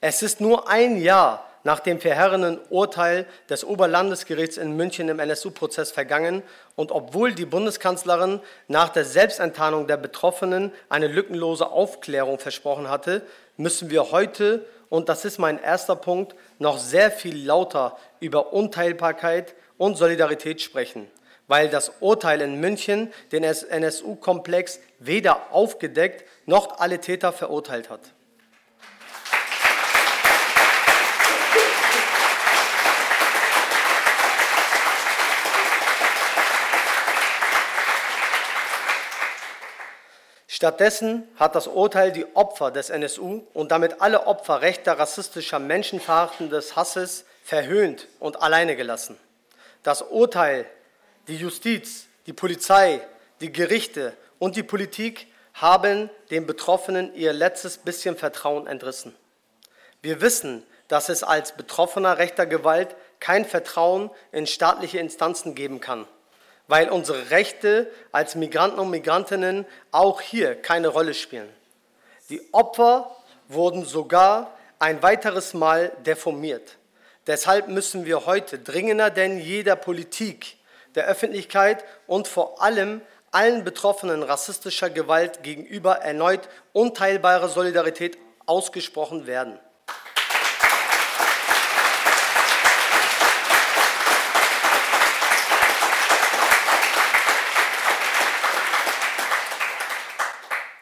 Es 0.00 0.22
ist 0.22 0.40
nur 0.40 0.68
ein 0.68 1.00
Jahr 1.00 1.48
nach 1.62 1.78
dem 1.78 2.00
verheerenden 2.00 2.58
Urteil 2.68 3.26
des 3.48 3.64
Oberlandesgerichts 3.64 4.56
in 4.56 4.76
München 4.76 5.08
im 5.08 5.20
NSU-Prozess 5.20 5.92
vergangen 5.92 6.42
und 6.74 6.90
obwohl 6.90 7.32
die 7.32 7.46
Bundeskanzlerin 7.46 8.40
nach 8.66 8.88
der 8.88 9.04
Selbstenttarnung 9.04 9.86
der 9.86 9.98
Betroffenen 9.98 10.72
eine 10.88 11.06
lückenlose 11.06 11.68
Aufklärung 11.68 12.40
versprochen 12.40 12.90
hatte, 12.90 13.22
müssen 13.56 13.88
wir 13.90 14.10
heute, 14.10 14.66
und 14.88 15.08
das 15.08 15.24
ist 15.24 15.38
mein 15.38 15.62
erster 15.62 15.94
Punkt, 15.94 16.34
noch 16.58 16.78
sehr 16.78 17.12
viel 17.12 17.46
lauter 17.46 17.96
über 18.18 18.52
Unteilbarkeit 18.52 19.54
und 19.78 19.96
Solidarität 19.96 20.60
sprechen 20.60 21.08
weil 21.48 21.68
das 21.68 21.92
Urteil 22.00 22.40
in 22.40 22.60
München 22.60 23.12
den 23.32 23.44
NSU-Komplex 23.44 24.80
weder 24.98 25.52
aufgedeckt 25.52 26.24
noch 26.46 26.78
alle 26.78 27.00
Täter 27.00 27.32
verurteilt 27.32 27.90
hat. 27.90 28.00
Stattdessen 40.56 41.28
hat 41.36 41.54
das 41.54 41.66
Urteil 41.66 42.12
die 42.12 42.34
Opfer 42.34 42.70
des 42.70 42.88
NSU 42.88 43.42
und 43.52 43.72
damit 43.72 44.00
alle 44.00 44.26
Opfer 44.26 44.62
rechter, 44.62 44.98
rassistischer, 44.98 45.58
menschenverachtendes 45.58 46.76
Hasses 46.76 47.26
verhöhnt 47.44 48.08
und 48.20 48.40
alleine 48.40 48.74
gelassen. 48.74 49.18
Das 49.82 50.00
Urteil 50.00 50.64
die 51.28 51.36
Justiz, 51.36 52.06
die 52.26 52.32
Polizei, 52.32 53.00
die 53.40 53.52
Gerichte 53.52 54.16
und 54.38 54.56
die 54.56 54.62
Politik 54.62 55.26
haben 55.54 56.10
den 56.30 56.46
Betroffenen 56.46 57.14
ihr 57.14 57.32
letztes 57.32 57.78
bisschen 57.78 58.16
Vertrauen 58.16 58.66
entrissen. 58.66 59.14
Wir 60.02 60.20
wissen, 60.20 60.62
dass 60.88 61.08
es 61.08 61.22
als 61.22 61.56
Betroffener 61.56 62.18
rechter 62.18 62.46
Gewalt 62.46 62.94
kein 63.18 63.44
Vertrauen 63.44 64.10
in 64.32 64.46
staatliche 64.46 64.98
Instanzen 64.98 65.54
geben 65.54 65.80
kann, 65.80 66.06
weil 66.68 66.90
unsere 66.90 67.30
Rechte 67.30 67.90
als 68.12 68.34
Migranten 68.34 68.78
und 68.78 68.90
Migrantinnen 68.90 69.66
auch 69.90 70.20
hier 70.20 70.54
keine 70.54 70.88
Rolle 70.88 71.14
spielen. 71.14 71.48
Die 72.28 72.42
Opfer 72.52 73.16
wurden 73.48 73.84
sogar 73.84 74.56
ein 74.78 75.02
weiteres 75.02 75.54
Mal 75.54 75.90
deformiert. 76.04 76.76
Deshalb 77.26 77.68
müssen 77.68 78.04
wir 78.04 78.26
heute 78.26 78.58
dringender 78.58 79.10
denn 79.10 79.38
je 79.38 79.62
der 79.62 79.76
Politik 79.76 80.56
der 80.96 81.06
Öffentlichkeit 81.06 81.84
und 82.06 82.26
vor 82.26 82.60
allem 82.62 83.02
allen 83.30 83.64
Betroffenen 83.64 84.22
rassistischer 84.22 84.88
Gewalt 84.88 85.42
gegenüber 85.42 85.96
erneut 85.96 86.48
unteilbare 86.72 87.48
Solidarität 87.48 88.18
ausgesprochen 88.46 89.26
werden. 89.26 89.58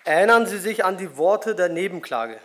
Erinnern 0.04 0.46
Sie 0.46 0.58
sich 0.58 0.84
an 0.84 0.98
die 0.98 1.16
Worte 1.16 1.54
der 1.54 1.70
Nebenklage, 1.70 2.38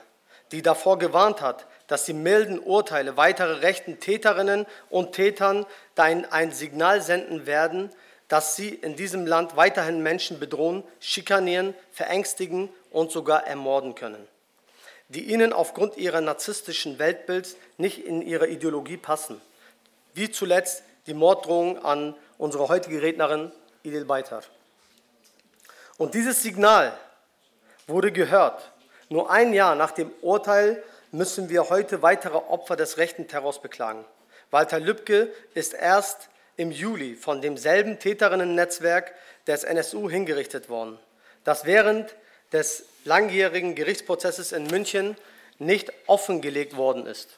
die 0.51 0.61
davor 0.61 0.97
gewarnt 0.97 1.41
hat, 1.41 1.67
dass 1.89 2.05
die 2.05 2.13
milden 2.13 2.59
Urteile 2.59 3.17
weitere 3.17 3.53
rechten 3.59 3.99
Täterinnen 3.99 4.65
und 4.89 5.11
Tätern 5.11 5.65
ein 5.95 6.51
Signal 6.51 7.01
senden 7.01 7.45
werden, 7.45 7.89
dass 8.29 8.55
sie 8.55 8.69
in 8.69 8.95
diesem 8.95 9.25
Land 9.25 9.57
weiterhin 9.57 10.03
Menschen 10.03 10.39
bedrohen, 10.39 10.83
schikanieren, 10.99 11.73
verängstigen 11.91 12.69
und 12.91 13.11
sogar 13.11 13.47
ermorden 13.47 13.95
können, 13.95 14.25
die 15.09 15.31
ihnen 15.31 15.51
aufgrund 15.51 15.97
ihrer 15.97 16.21
narzisstischen 16.21 16.99
Weltbilds 16.99 17.57
nicht 17.77 18.05
in 18.05 18.21
ihre 18.21 18.47
Ideologie 18.47 18.97
passen. 18.97 19.41
Wie 20.13 20.31
zuletzt 20.31 20.83
die 21.07 21.15
Morddrohung 21.15 21.83
an 21.83 22.15
unsere 22.37 22.69
heutige 22.69 23.01
Rednerin 23.01 23.51
Idil 23.81 24.05
Beitar. 24.05 24.43
Und 25.97 26.13
dieses 26.13 26.43
Signal 26.43 26.93
wurde 27.87 28.11
gehört, 28.11 28.71
nur 29.09 29.31
ein 29.31 29.53
Jahr 29.53 29.73
nach 29.73 29.91
dem 29.91 30.11
Urteil 30.21 30.83
müssen 31.11 31.49
wir 31.49 31.69
heute 31.69 32.01
weitere 32.01 32.37
Opfer 32.37 32.75
des 32.75 32.97
rechten 32.97 33.27
Terrors 33.27 33.61
beklagen. 33.61 34.05
Walter 34.51 34.79
Lübcke 34.79 35.31
ist 35.53 35.73
erst 35.73 36.29
im 36.57 36.71
Juli 36.71 37.15
von 37.15 37.41
demselben 37.41 37.99
Täterinnen-Netzwerk 37.99 39.13
des 39.47 39.63
NSU 39.63 40.09
hingerichtet 40.09 40.69
worden, 40.69 40.99
das 41.43 41.65
während 41.65 42.15
des 42.51 42.85
langjährigen 43.05 43.75
Gerichtsprozesses 43.75 44.51
in 44.51 44.67
München 44.67 45.15
nicht 45.59 45.91
offengelegt 46.07 46.75
worden 46.75 47.05
ist. 47.05 47.37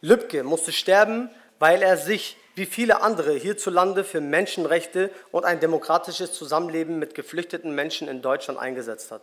Lübcke 0.00 0.42
musste 0.42 0.72
sterben, 0.72 1.30
weil 1.58 1.82
er 1.82 1.96
sich 1.96 2.36
wie 2.54 2.66
viele 2.66 3.02
andere 3.02 3.32
hierzulande 3.34 4.04
für 4.04 4.20
Menschenrechte 4.20 5.10
und 5.30 5.44
ein 5.44 5.60
demokratisches 5.60 6.32
Zusammenleben 6.32 6.98
mit 6.98 7.14
geflüchteten 7.14 7.74
Menschen 7.74 8.08
in 8.08 8.20
Deutschland 8.20 8.58
eingesetzt 8.58 9.10
hat. 9.10 9.22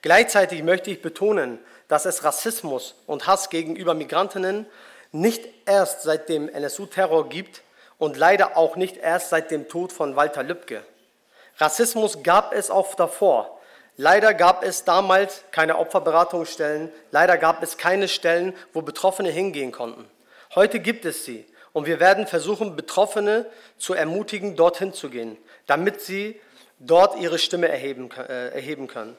Gleichzeitig 0.00 0.62
möchte 0.62 0.90
ich 0.90 1.02
betonen, 1.02 1.58
dass 1.88 2.04
es 2.04 2.22
Rassismus 2.22 2.94
und 3.06 3.26
Hass 3.26 3.50
gegenüber 3.50 3.94
Migrantinnen 3.94 4.66
nicht 5.10 5.48
erst 5.66 6.02
seit 6.02 6.28
dem 6.28 6.48
NSU-Terror 6.48 7.28
gibt 7.28 7.62
und 7.98 8.16
leider 8.16 8.56
auch 8.56 8.76
nicht 8.76 8.98
erst 8.98 9.30
seit 9.30 9.50
dem 9.50 9.68
Tod 9.68 9.92
von 9.92 10.14
Walter 10.14 10.42
Lübcke. 10.42 10.82
Rassismus 11.56 12.22
gab 12.22 12.52
es 12.52 12.70
auch 12.70 12.94
davor. 12.94 13.58
Leider 13.96 14.32
gab 14.32 14.62
es 14.62 14.84
damals 14.84 15.42
keine 15.50 15.76
Opferberatungsstellen, 15.78 16.92
leider 17.10 17.36
gab 17.36 17.64
es 17.64 17.78
keine 17.78 18.06
Stellen, 18.06 18.54
wo 18.72 18.82
Betroffene 18.82 19.30
hingehen 19.30 19.72
konnten. 19.72 20.08
Heute 20.54 20.78
gibt 20.78 21.04
es 21.04 21.24
sie 21.24 21.44
und 21.72 21.86
wir 21.86 21.98
werden 21.98 22.28
versuchen, 22.28 22.76
Betroffene 22.76 23.46
zu 23.76 23.94
ermutigen, 23.94 24.54
dorthin 24.54 24.92
zu 24.92 25.10
gehen, 25.10 25.36
damit 25.66 26.00
sie 26.00 26.40
dort 26.78 27.18
ihre 27.18 27.40
Stimme 27.40 27.68
erheben, 27.68 28.08
äh, 28.12 28.50
erheben 28.50 28.86
können. 28.86 29.16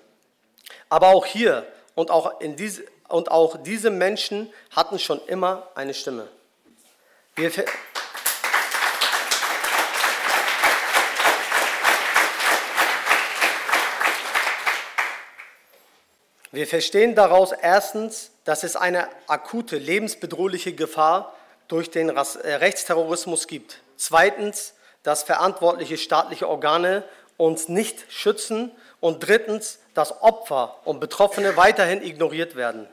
Aber 0.87 1.09
auch 1.09 1.25
hier 1.25 1.65
und 1.99 2.11
auch, 2.11 2.39
in 2.39 2.55
diese, 2.55 2.85
und 3.09 3.29
auch 3.29 3.61
diese 3.61 3.89
Menschen 3.89 4.49
hatten 4.71 4.99
schon 4.99 5.19
immer 5.27 5.67
eine 5.75 5.93
Stimme. 5.93 6.29
Wir, 7.35 7.51
Wir 16.51 16.67
verstehen 16.67 17.15
daraus 17.15 17.51
erstens, 17.51 18.31
dass 18.45 18.63
es 18.63 18.77
eine 18.77 19.09
akute, 19.27 19.77
lebensbedrohliche 19.77 20.73
Gefahr 20.73 21.35
durch 21.67 21.91
den 21.91 22.07
äh, 22.07 22.53
Rechtsterrorismus 22.53 23.45
gibt. 23.47 23.81
Zweitens, 23.97 24.73
dass 25.03 25.23
verantwortliche 25.23 25.97
staatliche 25.97 26.47
Organe 26.47 27.03
uns 27.35 27.67
nicht 27.67 28.05
schützen 28.09 28.71
und 28.99 29.27
drittens, 29.27 29.79
dass 29.93 30.21
Opfer 30.21 30.79
und 30.85 30.99
Betroffene 30.99 31.57
weiterhin 31.57 32.01
ignoriert 32.03 32.55
werden. 32.55 32.87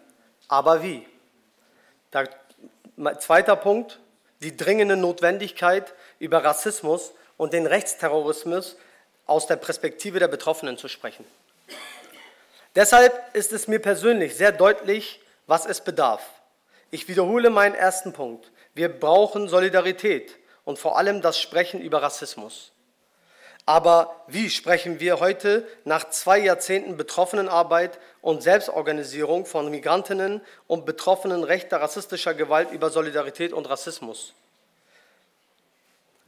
Aber 0.48 0.82
wie? 0.82 1.06
Der, 2.12 2.28
zweiter 3.18 3.56
Punkt, 3.56 4.00
die 4.40 4.56
dringende 4.56 4.96
Notwendigkeit, 4.96 5.94
über 6.18 6.44
Rassismus 6.44 7.12
und 7.36 7.52
den 7.52 7.66
Rechtsterrorismus 7.66 8.76
aus 9.26 9.46
der 9.46 9.56
Perspektive 9.56 10.18
der 10.18 10.28
Betroffenen 10.28 10.78
zu 10.78 10.88
sprechen. 10.88 11.24
Deshalb 12.74 13.34
ist 13.34 13.52
es 13.52 13.68
mir 13.68 13.80
persönlich 13.80 14.36
sehr 14.36 14.52
deutlich, 14.52 15.20
was 15.46 15.66
es 15.66 15.80
bedarf. 15.80 16.22
Ich 16.90 17.08
wiederhole 17.08 17.50
meinen 17.50 17.74
ersten 17.74 18.12
Punkt. 18.12 18.50
Wir 18.74 18.88
brauchen 18.88 19.48
Solidarität 19.48 20.36
und 20.64 20.78
vor 20.78 20.98
allem 20.98 21.22
das 21.22 21.40
Sprechen 21.40 21.80
über 21.80 22.02
Rassismus. 22.02 22.72
Aber 23.66 24.14
wie 24.28 24.48
sprechen 24.48 25.00
wir 25.00 25.18
heute 25.18 25.66
nach 25.84 26.08
zwei 26.10 26.38
Jahrzehnten 26.38 26.96
Betroffenenarbeit 26.96 27.98
und 28.22 28.40
Selbstorganisierung 28.40 29.44
von 29.44 29.70
Migrantinnen 29.72 30.40
und 30.68 30.86
Betroffenen 30.86 31.42
rechter 31.42 31.80
rassistischer 31.80 32.32
Gewalt 32.32 32.70
über 32.70 32.90
Solidarität 32.90 33.52
und 33.52 33.68
Rassismus? 33.68 34.34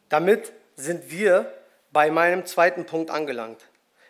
Damit 0.09 0.52
sind 0.77 1.12
wir 1.12 1.52
bei 1.93 2.10
meinem 2.10 2.44
zweiten 2.44 2.86
Punkt 2.86 3.10
angelangt. 3.10 3.60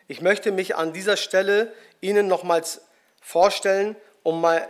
Ich 0.06 0.22
möchte 0.22 0.50
mich 0.50 0.74
an 0.76 0.94
dieser 0.94 1.18
Stelle 1.18 1.72
Ihnen 2.00 2.28
nochmals 2.28 2.80
vorstellen, 3.20 3.94
um, 4.22 4.40
mal, 4.40 4.66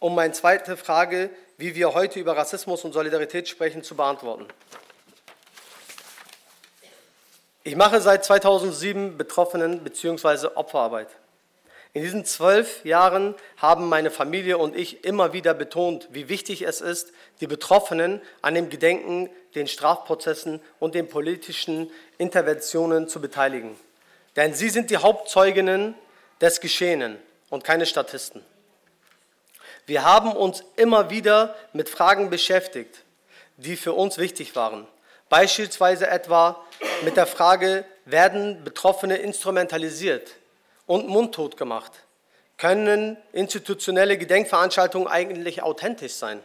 um 0.00 0.14
meine 0.14 0.34
zweite 0.34 0.76
Frage, 0.76 1.30
wie 1.56 1.74
wir 1.74 1.94
heute 1.94 2.20
über 2.20 2.36
Rassismus 2.36 2.84
und 2.84 2.92
Solidarität 2.92 3.48
sprechen, 3.48 3.82
zu 3.82 3.94
beantworten. 3.94 4.46
Ich 7.64 7.76
mache 7.76 8.00
seit 8.00 8.24
2007 8.24 9.16
Betroffenen- 9.16 9.84
bzw. 9.84 10.48
Opferarbeit. 10.56 11.06
In 11.92 12.02
diesen 12.02 12.24
zwölf 12.24 12.84
Jahren 12.84 13.36
haben 13.56 13.88
meine 13.88 14.10
Familie 14.10 14.58
und 14.58 14.74
ich 14.74 15.04
immer 15.04 15.32
wieder 15.32 15.54
betont, 15.54 16.08
wie 16.10 16.28
wichtig 16.28 16.62
es 16.62 16.80
ist, 16.80 17.12
die 17.40 17.46
Betroffenen 17.46 18.20
an 18.40 18.54
dem 18.54 18.68
Gedenken, 18.68 19.30
den 19.54 19.68
Strafprozessen 19.68 20.60
und 20.80 20.96
den 20.96 21.08
politischen 21.08 21.88
Interventionen 22.18 23.08
zu 23.08 23.20
beteiligen. 23.20 23.78
Denn 24.34 24.54
sie 24.54 24.70
sind 24.70 24.90
die 24.90 24.96
Hauptzeuginnen 24.96 25.94
des 26.40 26.60
Geschehenen 26.60 27.16
und 27.48 27.62
keine 27.62 27.86
Statisten. 27.86 28.44
Wir 29.86 30.02
haben 30.02 30.32
uns 30.32 30.64
immer 30.74 31.10
wieder 31.10 31.54
mit 31.72 31.88
Fragen 31.88 32.28
beschäftigt, 32.28 33.04
die 33.56 33.76
für 33.76 33.92
uns 33.92 34.18
wichtig 34.18 34.56
waren. 34.56 34.88
Beispielsweise 35.28 36.08
etwa 36.08 36.64
mit 37.04 37.16
der 37.16 37.26
Frage, 37.26 37.84
werden 38.04 38.64
Betroffene 38.64 39.16
instrumentalisiert 39.16 40.36
und 40.86 41.08
mundtot 41.08 41.56
gemacht? 41.56 41.92
Können 42.58 43.16
institutionelle 43.32 44.18
Gedenkveranstaltungen 44.18 45.08
eigentlich 45.08 45.62
authentisch 45.62 46.14
sein? 46.14 46.40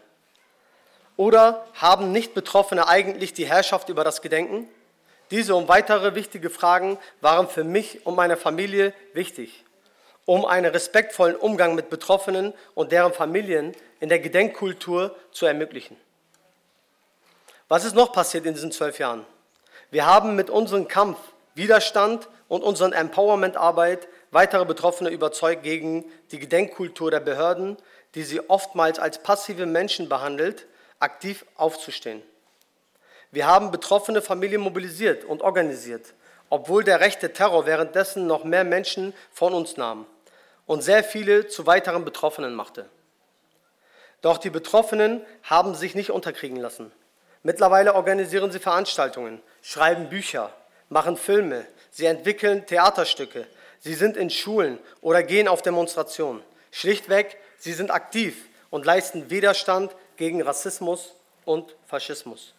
Oder 1.15 1.65
haben 1.73 2.11
Nicht-Betroffene 2.11 2.87
eigentlich 2.87 3.33
die 3.33 3.47
Herrschaft 3.47 3.89
über 3.89 4.03
das 4.03 4.21
Gedenken? 4.21 4.67
Diese 5.31 5.55
und 5.55 5.67
weitere 5.67 6.15
wichtige 6.15 6.49
Fragen 6.49 6.97
waren 7.21 7.49
für 7.49 7.63
mich 7.63 8.05
und 8.05 8.15
meine 8.15 8.37
Familie 8.37 8.93
wichtig, 9.13 9.63
um 10.25 10.45
einen 10.45 10.71
respektvollen 10.71 11.35
Umgang 11.35 11.75
mit 11.75 11.89
Betroffenen 11.89 12.53
und 12.75 12.91
deren 12.91 13.13
Familien 13.13 13.75
in 13.99 14.09
der 14.09 14.19
Gedenkkultur 14.19 15.15
zu 15.31 15.45
ermöglichen. 15.45 15.97
Was 17.67 17.83
ist 17.83 17.95
noch 17.95 18.13
passiert 18.13 18.45
in 18.45 18.53
diesen 18.53 18.71
zwölf 18.71 18.99
Jahren? 18.99 19.25
Wir 19.89 20.05
haben 20.05 20.35
mit 20.35 20.49
unserem 20.49 20.87
Kampf, 20.87 21.17
Widerstand 21.55 22.27
und 22.47 22.63
unseren 22.63 22.93
Empowerment-Arbeit 22.93 24.07
weitere 24.31 24.65
Betroffene 24.65 25.09
überzeugt, 25.09 25.63
gegen 25.63 26.05
die 26.31 26.39
Gedenkkultur 26.39 27.11
der 27.11 27.19
Behörden, 27.19 27.77
die 28.15 28.23
sie 28.23 28.49
oftmals 28.49 28.99
als 28.99 29.23
passive 29.23 29.65
Menschen 29.65 30.09
behandelt, 30.09 30.67
aktiv 30.99 31.45
aufzustehen. 31.55 32.21
Wir 33.31 33.47
haben 33.47 33.71
betroffene 33.71 34.21
Familien 34.21 34.61
mobilisiert 34.61 35.23
und 35.25 35.41
organisiert, 35.41 36.13
obwohl 36.49 36.83
der 36.83 36.99
rechte 36.99 37.33
Terror 37.33 37.65
währenddessen 37.65 38.27
noch 38.27 38.43
mehr 38.43 38.63
Menschen 38.63 39.13
von 39.31 39.53
uns 39.53 39.77
nahm 39.77 40.05
und 40.65 40.81
sehr 40.81 41.03
viele 41.03 41.47
zu 41.47 41.65
weiteren 41.65 42.05
Betroffenen 42.05 42.55
machte. 42.55 42.89
Doch 44.21 44.37
die 44.37 44.49
Betroffenen 44.49 45.25
haben 45.43 45.75
sich 45.75 45.95
nicht 45.95 46.11
unterkriegen 46.11 46.57
lassen. 46.57 46.91
Mittlerweile 47.43 47.95
organisieren 47.95 48.51
sie 48.51 48.59
Veranstaltungen, 48.59 49.41
schreiben 49.61 50.09
Bücher, 50.09 50.51
machen 50.89 51.17
Filme, 51.17 51.65
sie 51.91 52.05
entwickeln 52.05 52.65
Theaterstücke, 52.65 53.47
sie 53.79 53.93
sind 53.93 54.17
in 54.17 54.29
Schulen 54.29 54.79
oder 55.01 55.23
gehen 55.23 55.47
auf 55.47 55.61
Demonstrationen. 55.61 56.41
Schlichtweg, 56.71 57.37
sie 57.57 57.73
sind 57.73 57.91
aktiv 57.91 58.49
und 58.69 58.85
leisten 58.85 59.29
Widerstand 59.29 59.95
gegen 60.17 60.41
Rassismus 60.41 61.13
und 61.45 61.75
Faschismus. 61.87 62.53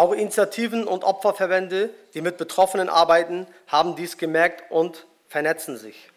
Auch 0.00 0.14
Initiativen 0.14 0.88
und 0.88 1.04
Opferverbände, 1.04 1.90
die 2.14 2.22
mit 2.22 2.38
Betroffenen 2.38 2.88
arbeiten, 2.88 3.46
haben 3.66 3.96
dies 3.96 4.16
gemerkt 4.16 4.70
und 4.70 5.04
vernetzen 5.28 5.76
sich. 5.76 6.08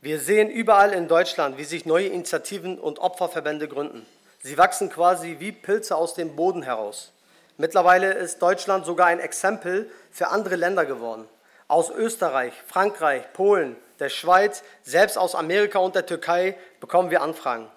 Wir 0.00 0.20
sehen 0.20 0.48
überall 0.48 0.92
in 0.92 1.08
Deutschland, 1.08 1.58
wie 1.58 1.64
sich 1.64 1.84
neue 1.84 2.06
Initiativen 2.06 2.78
und 2.78 3.00
Opferverbände 3.00 3.66
gründen. 3.66 4.06
Sie 4.44 4.56
wachsen 4.56 4.88
quasi 4.88 5.38
wie 5.40 5.50
Pilze 5.50 5.96
aus 5.96 6.14
dem 6.14 6.36
Boden 6.36 6.62
heraus. 6.62 7.10
Mittlerweile 7.56 8.12
ist 8.12 8.40
Deutschland 8.40 8.86
sogar 8.86 9.08
ein 9.08 9.18
Exempel 9.18 9.90
für 10.12 10.28
andere 10.28 10.54
Länder 10.54 10.86
geworden. 10.86 11.28
Aus 11.66 11.90
Österreich, 11.90 12.52
Frankreich, 12.68 13.24
Polen, 13.32 13.74
der 13.98 14.10
Schweiz, 14.10 14.62
selbst 14.84 15.18
aus 15.18 15.34
Amerika 15.34 15.80
und 15.80 15.96
der 15.96 16.06
Türkei 16.06 16.56
bekommen 16.78 17.10
wir 17.10 17.22
Anfragen. 17.22 17.68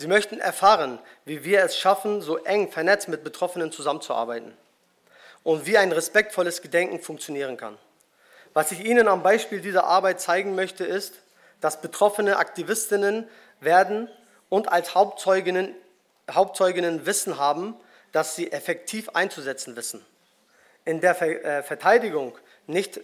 Sie 0.00 0.06
möchten 0.06 0.38
erfahren, 0.38 1.00
wie 1.24 1.42
wir 1.42 1.64
es 1.64 1.76
schaffen, 1.76 2.22
so 2.22 2.36
eng 2.36 2.70
vernetzt 2.70 3.08
mit 3.08 3.24
Betroffenen 3.24 3.72
zusammenzuarbeiten 3.72 4.56
und 5.42 5.66
wie 5.66 5.76
ein 5.76 5.90
respektvolles 5.90 6.62
Gedenken 6.62 7.00
funktionieren 7.00 7.56
kann. 7.56 7.76
Was 8.54 8.70
ich 8.70 8.84
Ihnen 8.84 9.08
am 9.08 9.24
Beispiel 9.24 9.60
dieser 9.60 9.86
Arbeit 9.86 10.20
zeigen 10.20 10.54
möchte, 10.54 10.84
ist, 10.84 11.14
dass 11.60 11.80
betroffene 11.80 12.36
Aktivistinnen 12.36 13.28
werden 13.58 14.08
und 14.48 14.70
als 14.70 14.94
Hauptzeuginnen, 14.94 15.74
Hauptzeuginnen 16.30 17.04
Wissen 17.04 17.36
haben, 17.40 17.74
das 18.12 18.36
sie 18.36 18.52
effektiv 18.52 19.08
einzusetzen 19.14 19.74
wissen. 19.74 20.06
In 20.84 21.00
der 21.00 21.20
äh, 21.20 21.64
Verteidigung 21.64 22.38
nicht 22.68 23.00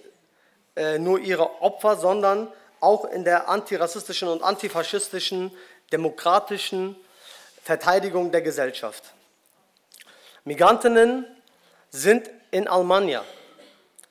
äh, 0.76 1.00
nur 1.00 1.18
ihrer 1.18 1.60
Opfer, 1.60 1.96
sondern 1.96 2.52
auch 2.78 3.06
in 3.06 3.24
der 3.24 3.48
antirassistischen 3.48 4.28
und 4.28 4.44
antifaschistischen 4.44 5.50
demokratischen 5.92 6.96
Verteidigung 7.62 8.30
der 8.30 8.42
Gesellschaft. 8.42 9.12
Migrantinnen 10.44 11.26
sind 11.90 12.28
in 12.50 12.68
Almania, 12.68 13.24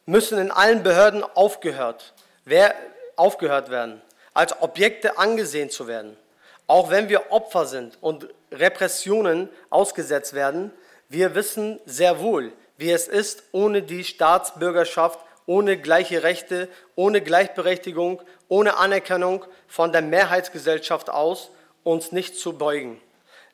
müssen 0.05 0.39
in 0.39 0.51
allen 0.51 0.81
Behörden 0.83 1.23
aufgehört, 1.23 2.13
wer, 2.45 2.73
aufgehört 3.15 3.69
werden, 3.69 4.01
als 4.33 4.59
Objekte 4.61 5.17
angesehen 5.17 5.69
zu 5.69 5.87
werden. 5.87 6.17
Auch 6.65 6.89
wenn 6.89 7.09
wir 7.09 7.31
Opfer 7.31 7.65
sind 7.65 7.97
und 8.01 8.27
Repressionen 8.51 9.49
ausgesetzt 9.69 10.33
werden, 10.33 10.71
wir 11.09 11.35
wissen 11.35 11.79
sehr 11.85 12.19
wohl, 12.19 12.51
wie 12.77 12.91
es 12.91 13.07
ist, 13.07 13.43
ohne 13.51 13.83
die 13.83 14.03
Staatsbürgerschaft, 14.03 15.19
ohne 15.45 15.77
gleiche 15.77 16.23
Rechte, 16.23 16.69
ohne 16.95 17.21
Gleichberechtigung, 17.21 18.21
ohne 18.47 18.77
Anerkennung 18.77 19.45
von 19.67 19.91
der 19.91 20.01
Mehrheitsgesellschaft 20.01 21.09
aus 21.09 21.51
uns 21.84 22.11
nicht 22.11 22.38
zu 22.38 22.53
beugen, 22.53 23.01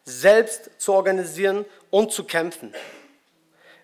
selbst 0.03 0.72
zu 0.77 0.93
organisieren 0.93 1.65
und 1.89 2.11
zu 2.11 2.23
kämpfen. 2.23 2.73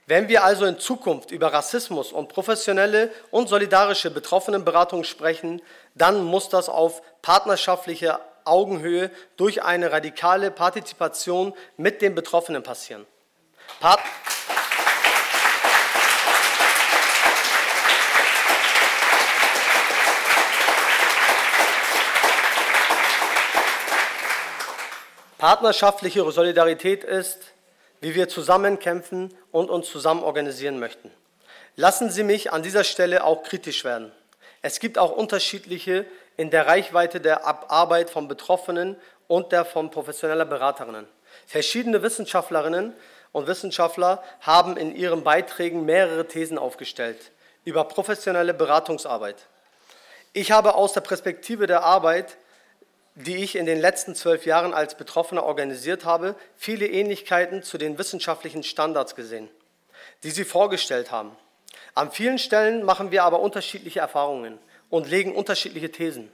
Wenn 0.07 0.27
wir 0.27 0.43
also 0.43 0.65
in 0.65 0.77
Zukunft 0.77 1.31
über 1.31 1.51
Rassismus 1.51 2.11
und 2.11 2.29
professionelle 2.29 3.11
und 3.31 3.49
solidarische 3.49 4.11
Betroffenenberatung 4.11 5.03
sprechen, 5.03 5.61
dann 5.95 6.23
muss 6.23 6.49
das 6.49 6.69
auf 6.69 7.01
partnerschaftlicher 7.23 8.21
Augenhöhe 8.43 9.09
durch 9.35 9.63
eine 9.63 9.91
radikale 9.91 10.51
Partizipation 10.51 11.53
mit 11.77 12.03
den 12.03 12.13
Betroffenen 12.13 12.61
passieren. 12.61 13.07
Part 13.79 13.99
Partnerschaftliche 25.45 26.31
Solidarität 26.31 27.03
ist, 27.03 27.37
wie 28.01 28.15
wir 28.15 28.27
zusammen 28.27 28.79
kämpfen 28.79 29.31
und 29.51 29.69
uns 29.69 29.87
zusammen 29.91 30.23
organisieren 30.23 30.79
möchten. 30.79 31.11
Lassen 31.75 32.09
Sie 32.09 32.23
mich 32.23 32.51
an 32.51 32.63
dieser 32.63 32.83
Stelle 32.83 33.23
auch 33.23 33.43
kritisch 33.43 33.83
werden. 33.83 34.11
Es 34.63 34.79
gibt 34.79 34.97
auch 34.97 35.11
unterschiedliche 35.11 36.07
in 36.35 36.49
der 36.49 36.65
Reichweite 36.65 37.21
der 37.21 37.45
Arbeit 37.45 38.09
von 38.09 38.27
Betroffenen 38.27 38.95
und 39.27 39.51
der 39.51 39.65
von 39.65 39.91
professioneller 39.91 40.45
Beraterinnen. 40.45 41.05
Verschiedene 41.45 42.01
Wissenschaftlerinnen 42.01 42.93
und 43.31 43.45
Wissenschaftler 43.45 44.23
haben 44.41 44.77
in 44.77 44.95
ihren 44.95 45.23
Beiträgen 45.23 45.85
mehrere 45.85 46.27
Thesen 46.27 46.57
aufgestellt 46.57 47.19
über 47.65 47.83
professionelle 47.83 48.55
Beratungsarbeit. 48.55 49.45
Ich 50.33 50.51
habe 50.51 50.73
aus 50.73 50.93
der 50.93 51.01
Perspektive 51.01 51.67
der 51.67 51.83
Arbeit 51.83 52.35
die 53.15 53.37
ich 53.37 53.55
in 53.55 53.65
den 53.65 53.79
letzten 53.79 54.13
zwölf 54.13 54.45
Jahren 54.45 54.73
als 54.73 54.95
Betroffener 54.95 55.43
organisiert 55.43 56.03
habe, 56.03 56.35
viele 56.55 56.85
Ähnlichkeiten 56.87 57.63
zu 57.63 57.77
den 57.77 57.97
wissenschaftlichen 57.97 58.63
Standards 58.63 59.15
gesehen, 59.15 59.49
die 60.23 60.31
Sie 60.31 60.43
vorgestellt 60.43 61.11
haben. 61.11 61.35
An 61.93 62.11
vielen 62.11 62.37
Stellen 62.37 62.83
machen 62.83 63.11
wir 63.11 63.23
aber 63.23 63.39
unterschiedliche 63.39 64.01
Erfahrungen 64.01 64.59
und 64.89 65.09
legen 65.09 65.33
unterschiedliche 65.33 65.91
Thesen. 65.91 66.29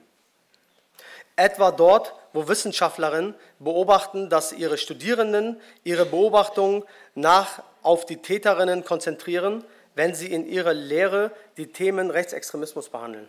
Etwa 1.35 1.71
dort, 1.71 2.13
wo 2.33 2.47
Wissenschaftlerinnen 2.47 3.35
beobachten, 3.59 4.29
dass 4.29 4.51
ihre 4.51 4.77
Studierenden 4.77 5.61
ihre 5.83 6.05
Beobachtungen 6.05 6.83
nach 7.13 7.63
auf 7.83 8.05
die 8.05 8.17
Täterinnen 8.17 8.83
konzentrieren, 8.83 9.63
wenn 9.95 10.15
sie 10.15 10.31
in 10.31 10.47
ihrer 10.47 10.73
Lehre 10.73 11.31
die 11.57 11.71
Themen 11.71 12.09
Rechtsextremismus 12.09 12.89
behandeln. 12.89 13.27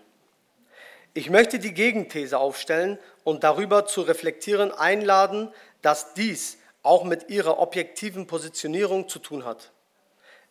Ich 1.15 1.29
möchte 1.29 1.59
die 1.59 1.75
Gegenthese 1.75 2.39
aufstellen 2.39 2.99
und 3.23 3.45
darüber 3.45 3.87
zu 3.87 4.03
reflektieren 4.03 4.73
einladen, 4.73 5.53
dass 5.83 6.15
dies 6.15 6.59
auch 6.83 7.05
mit 7.05 7.29
ihrer 7.29 7.59
objektiven 7.59 8.27
Positionierung 8.27 9.09
zu 9.09 9.19
tun 9.19 9.45
hat. 9.45 9.71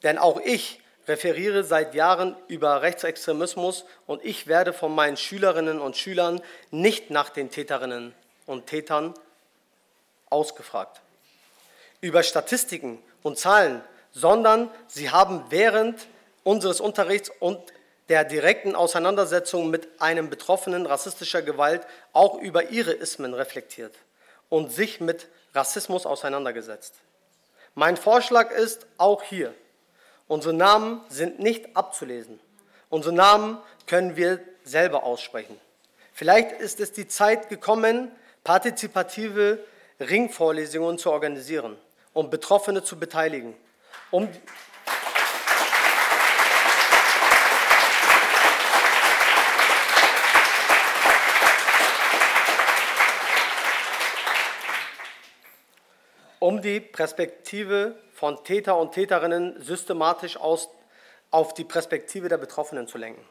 Denn 0.03 0.17
auch 0.17 0.39
ich 0.39 0.79
referiere 1.07 1.63
seit 1.63 1.95
Jahren 1.95 2.35
über 2.47 2.81
Rechtsextremismus 2.83 3.85
und 4.05 4.23
ich 4.23 4.47
werde 4.47 4.71
von 4.71 4.93
meinen 4.93 5.17
Schülerinnen 5.17 5.79
und 5.79 5.97
Schülern 5.97 6.41
nicht 6.69 7.09
nach 7.09 7.29
den 7.29 7.49
Täterinnen 7.49 8.13
und 8.45 8.67
Tätern 8.67 9.13
ausgefragt. 10.29 11.01
Über 12.01 12.23
Statistiken 12.23 12.99
und 13.23 13.37
Zahlen, 13.37 13.81
sondern 14.11 14.69
sie 14.87 15.09
haben 15.09 15.43
während 15.49 16.07
unseres 16.43 16.79
Unterrichts 16.79 17.31
und 17.39 17.59
der 18.11 18.25
direkten 18.25 18.75
Auseinandersetzung 18.75 19.71
mit 19.71 19.87
einem 19.99 20.29
Betroffenen 20.29 20.85
rassistischer 20.85 21.41
Gewalt 21.41 21.87
auch 22.11 22.39
über 22.39 22.69
ihre 22.69 22.91
Ismen 22.91 23.33
reflektiert 23.33 23.95
und 24.49 24.71
sich 24.71 24.99
mit 24.99 25.29
Rassismus 25.55 26.05
auseinandergesetzt. 26.05 26.93
Mein 27.73 27.95
Vorschlag 27.95 28.51
ist 28.51 28.85
auch 28.97 29.23
hier, 29.23 29.55
Unsere 30.31 30.53
Namen 30.53 31.01
sind 31.09 31.39
nicht 31.39 31.75
abzulesen. 31.75 32.39
Unsere 32.87 33.13
Namen 33.13 33.57
können 33.85 34.15
wir 34.15 34.39
selber 34.63 35.03
aussprechen. 35.03 35.59
Vielleicht 36.13 36.53
ist 36.53 36.79
es 36.79 36.93
die 36.93 37.09
Zeit 37.09 37.49
gekommen, 37.49 38.09
partizipative 38.45 39.59
Ringvorlesungen 39.99 40.97
zu 40.97 41.11
organisieren 41.11 41.75
und 42.13 42.31
Betroffene 42.31 42.81
zu 42.81 42.97
beteiligen, 42.97 43.57
um 44.09 44.29
um 56.41 56.59
die 56.63 56.79
Perspektive 56.79 57.95
von 58.15 58.43
Täter 58.43 58.75
und 58.75 58.93
Täterinnen 58.93 59.61
systematisch 59.61 60.37
aus, 60.37 60.69
auf 61.29 61.53
die 61.53 61.63
Perspektive 61.63 62.29
der 62.29 62.39
Betroffenen 62.39 62.87
zu 62.87 62.97
lenken. 62.97 63.23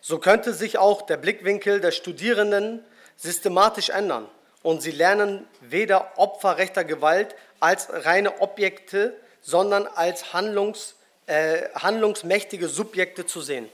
So 0.00 0.18
könnte 0.18 0.52
sich 0.52 0.76
auch 0.76 1.02
der 1.02 1.18
Blickwinkel 1.18 1.80
der 1.80 1.92
Studierenden 1.92 2.84
systematisch 3.16 3.90
ändern 3.90 4.28
und 4.64 4.82
sie 4.82 4.90
lernen 4.90 5.46
weder 5.60 6.18
Opfer 6.18 6.58
rechter 6.58 6.82
Gewalt 6.82 7.36
als 7.60 7.86
reine 7.90 8.40
Objekte, 8.40 9.14
sondern 9.40 9.86
als 9.86 10.32
Handlungs, 10.32 10.96
äh, 11.26 11.68
handlungsmächtige 11.76 12.66
Subjekte 12.66 13.26
zu 13.26 13.40
sehen. 13.40 13.68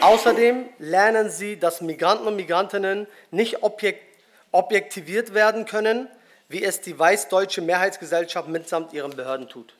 Außerdem 0.00 0.68
lernen 0.80 1.30
sie, 1.30 1.56
dass 1.56 1.82
Migranten 1.82 2.26
und 2.26 2.34
Migrantinnen 2.34 3.06
nicht 3.30 3.62
objekt, 3.62 4.02
objektiviert 4.50 5.34
werden 5.34 5.66
können, 5.66 6.08
wie 6.48 6.64
es 6.64 6.80
die 6.80 6.98
weißdeutsche 6.98 7.60
Mehrheitsgesellschaft 7.60 8.48
mitsamt 8.48 8.92
ihren 8.92 9.14
Behörden 9.14 9.48
tut. 9.48 9.74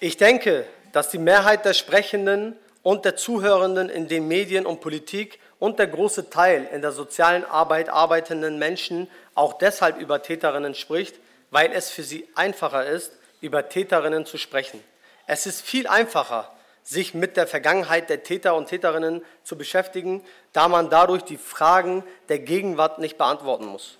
Ich 0.00 0.16
denke, 0.16 0.66
dass 0.92 1.10
die 1.10 1.18
Mehrheit 1.18 1.64
der 1.64 1.74
Sprechenden 1.74 2.56
und 2.82 3.04
der 3.04 3.16
Zuhörenden 3.16 3.88
in 3.88 4.08
den 4.08 4.28
Medien 4.28 4.64
und 4.64 4.80
Politik 4.80 5.40
und 5.58 5.78
der 5.78 5.88
große 5.88 6.30
Teil 6.30 6.68
in 6.72 6.82
der 6.82 6.92
sozialen 6.92 7.44
Arbeit 7.44 7.88
arbeitenden 7.88 8.58
Menschen 8.58 9.08
auch 9.34 9.54
deshalb 9.54 9.98
über 9.98 10.22
Täterinnen 10.22 10.74
spricht, 10.74 11.16
weil 11.50 11.72
es 11.72 11.90
für 11.90 12.02
sie 12.02 12.28
einfacher 12.34 12.86
ist, 12.86 13.12
über 13.40 13.68
Täterinnen 13.68 14.26
zu 14.26 14.38
sprechen. 14.38 14.82
Es 15.26 15.46
ist 15.46 15.62
viel 15.62 15.86
einfacher, 15.86 16.55
sich 16.86 17.14
mit 17.14 17.36
der 17.36 17.48
Vergangenheit 17.48 18.08
der 18.08 18.22
Täter 18.22 18.54
und 18.54 18.68
Täterinnen 18.68 19.24
zu 19.42 19.58
beschäftigen, 19.58 20.24
da 20.52 20.68
man 20.68 20.88
dadurch 20.88 21.22
die 21.22 21.36
Fragen 21.36 22.04
der 22.28 22.38
Gegenwart 22.38 23.00
nicht 23.00 23.18
beantworten 23.18 23.66
muss. 23.66 23.98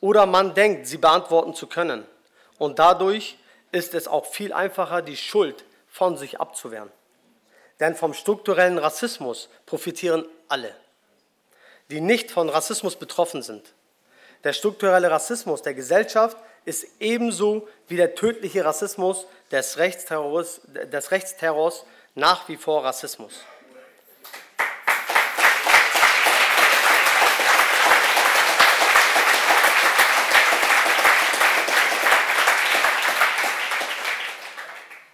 Oder 0.00 0.24
man 0.24 0.54
denkt, 0.54 0.86
sie 0.86 0.96
beantworten 0.96 1.54
zu 1.54 1.66
können. 1.66 2.06
Und 2.56 2.78
dadurch 2.78 3.36
ist 3.70 3.94
es 3.94 4.08
auch 4.08 4.24
viel 4.24 4.54
einfacher, 4.54 5.02
die 5.02 5.16
Schuld 5.16 5.62
von 5.88 6.16
sich 6.16 6.40
abzuwehren. 6.40 6.90
Denn 7.80 7.94
vom 7.94 8.14
strukturellen 8.14 8.78
Rassismus 8.78 9.50
profitieren 9.66 10.26
alle, 10.48 10.74
die 11.90 12.00
nicht 12.00 12.30
von 12.30 12.48
Rassismus 12.48 12.96
betroffen 12.96 13.42
sind. 13.42 13.74
Der 14.42 14.54
strukturelle 14.54 15.10
Rassismus 15.10 15.60
der 15.60 15.74
Gesellschaft 15.74 16.38
ist 16.64 16.86
ebenso 17.00 17.68
wie 17.88 17.96
der 17.96 18.14
tödliche 18.14 18.64
Rassismus 18.64 19.26
des 19.50 19.78
Rechtsterrors, 19.78 20.60
des 20.64 21.10
Rechtsterrors 21.10 21.84
nach 22.14 22.48
wie 22.48 22.56
vor 22.56 22.84
Rassismus. 22.84 23.44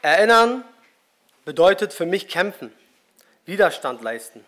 Erinnern 0.02 0.64
bedeutet 1.44 1.92
für 1.92 2.06
mich 2.06 2.28
kämpfen, 2.28 2.72
Widerstand 3.44 4.02
leisten 4.02 4.44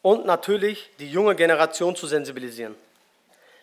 und 0.00 0.24
natürlich 0.24 0.90
die 0.98 1.10
junge 1.10 1.34
Generation 1.34 1.96
zu 1.96 2.06
sensibilisieren. 2.06 2.74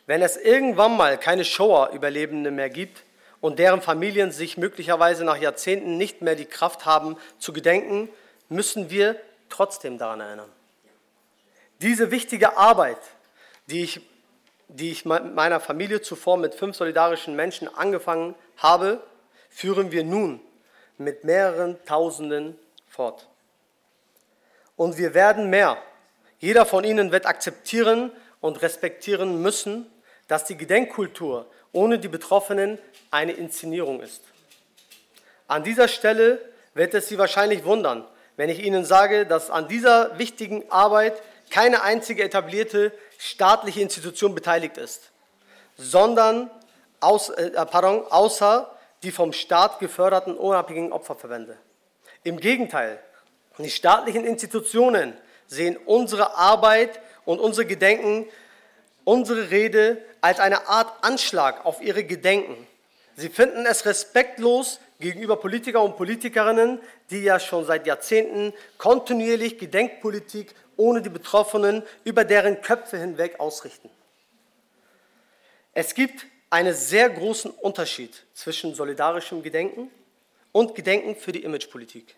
Wenn 0.08 0.24
es 0.24 0.38
irgendwann 0.38 0.98
mal 0.98 1.20
keine 1.20 1.46
Shoah-Überlebende 1.46 2.50
mehr 2.50 2.70
gibt, 2.72 3.04
und 3.40 3.60
deren 3.60 3.82
Familien 3.82 4.32
sich 4.32 4.58
möglicherweise 4.58 5.24
nach 5.24 5.38
Jahrzehnten 5.38 5.98
nicht 5.98 6.22
mehr 6.22 6.36
die 6.36 6.46
Kraft 6.46 6.86
haben 6.86 7.18
zu 7.40 7.54
gedenken, 7.54 8.10
müssen 8.50 8.90
wir 8.90 9.20
trotzdem 9.50 9.98
daran 9.98 10.22
erinnern. 10.22 10.52
Diese 11.82 12.10
wichtige 12.10 12.58
Arbeit, 12.58 12.98
die 13.68 13.84
ich, 13.84 14.02
die 14.68 14.92
ich 14.92 15.06
meiner 15.06 15.60
Familie 15.60 16.02
zuvor 16.02 16.38
mit 16.38 16.56
fünf 16.56 16.76
solidarischen 16.76 17.36
Menschen 17.36 17.74
angefangen 17.74 18.36
habe, 18.58 19.02
führen 19.50 19.92
wir 19.92 20.04
nun 20.04 20.40
mit 20.98 21.24
mehreren 21.24 21.78
Tausenden 21.86 22.58
fort. 22.90 23.28
Und 24.76 24.98
wir 24.98 25.14
werden 25.14 25.50
mehr. 25.50 25.78
Jeder 26.40 26.66
von 26.66 26.84
ihnen 26.84 27.12
wird 27.12 27.28
akzeptieren 27.28 28.12
und 28.42 28.62
respektieren 28.62 29.42
müssen, 29.42 29.92
dass 30.28 30.46
die 30.46 30.58
Gedenkkultur 30.58 31.46
ohne 31.72 32.00
die 32.00 32.08
Betroffenen 32.08 32.80
eine 33.12 33.34
Inszenierung 33.34 34.02
ist. 34.02 34.22
An 35.48 35.64
dieser 35.64 35.88
Stelle 35.88 36.42
wird 36.74 36.94
es 36.94 37.08
Sie 37.08 37.18
wahrscheinlich 37.18 37.64
wundern, 37.64 38.06
wenn 38.36 38.50
ich 38.50 38.64
Ihnen 38.64 38.86
sage, 38.86 39.26
dass 39.26 39.50
an 39.50 39.68
dieser 39.68 40.18
wichtigen 40.20 40.70
Arbeit 40.70 41.22
keine 41.50 41.82
einzige 41.82 42.24
etablierte 42.24 42.92
staatliche 43.18 43.82
Institution 43.82 44.36
beteiligt 44.36 44.78
ist, 44.78 45.12
sondern 45.78 46.52
aus, 47.00 47.30
äh, 47.30 47.52
pardon, 47.66 48.06
außer 48.10 48.72
die 49.04 49.12
vom 49.12 49.34
Staat 49.34 49.80
geförderten 49.80 50.36
unabhängigen 50.36 50.92
Opferverbände. 50.92 51.58
Im 52.24 52.40
Gegenteil, 52.40 53.00
die 53.58 53.70
staatlichen 53.70 54.26
Institutionen 54.26 55.14
sehen 55.48 55.78
unsere 55.78 56.36
Arbeit 56.36 57.00
und 57.26 57.40
unser 57.40 57.66
Gedenken, 57.66 58.28
unsere 59.08 59.52
Rede 59.52 60.04
als 60.20 60.42
eine 60.42 60.68
Art 60.68 61.02
Anschlag 61.02 61.66
auf 61.66 61.82
ihre 61.82 62.04
Gedenken. 62.04 62.68
Sie 63.16 63.30
finden 63.30 63.66
es 63.66 63.86
respektlos 63.86 64.82
gegenüber 65.00 65.38
Politiker 65.38 65.82
und 65.82 65.96
Politikerinnen, 65.96 66.82
die 67.10 67.22
ja 67.22 67.40
schon 67.40 67.66
seit 67.66 67.88
Jahrzehnten 67.88 68.52
kontinuierlich 68.78 69.58
Gedenkpolitik 69.58 70.54
ohne 70.76 71.02
die 71.02 71.10
Betroffenen 71.10 71.84
über 72.04 72.26
deren 72.26 72.62
Köpfe 72.62 72.98
hinweg 72.98 73.40
ausrichten. 73.40 73.90
Es 75.74 75.96
gibt 75.96 76.26
einen 76.50 76.74
sehr 76.74 77.10
großen 77.10 77.52
Unterschied 77.52 78.26
zwischen 78.34 78.76
solidarischem 78.76 79.42
Gedenken 79.42 79.90
und 80.52 80.76
Gedenken 80.76 81.16
für 81.16 81.32
die 81.32 81.44
Imagepolitik. 81.44 82.14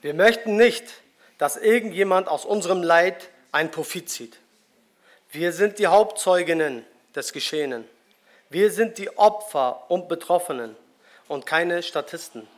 Wir 0.00 0.14
möchten 0.14 0.56
nicht, 0.56 0.84
dass 1.38 1.56
irgendjemand 1.56 2.28
aus 2.28 2.44
unserem 2.44 2.82
Leid 2.82 3.28
einen 3.52 3.70
Profit 3.70 4.08
zieht. 4.08 4.38
Wir 5.30 5.52
sind 5.52 5.78
die 5.78 5.86
Hauptzeuginnen 5.86 6.84
des 7.14 7.32
Geschehenen. 7.32 7.84
Wir 8.48 8.70
sind 8.70 8.98
die 8.98 9.16
Opfer 9.16 9.90
und 9.90 10.08
Betroffenen 10.08 10.76
und 11.28 11.46
keine 11.46 11.82
Statisten. 11.82 12.48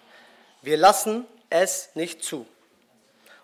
Wir 0.62 0.76
lassen 0.76 1.26
es 1.50 1.90
nicht 1.94 2.24
zu. 2.24 2.46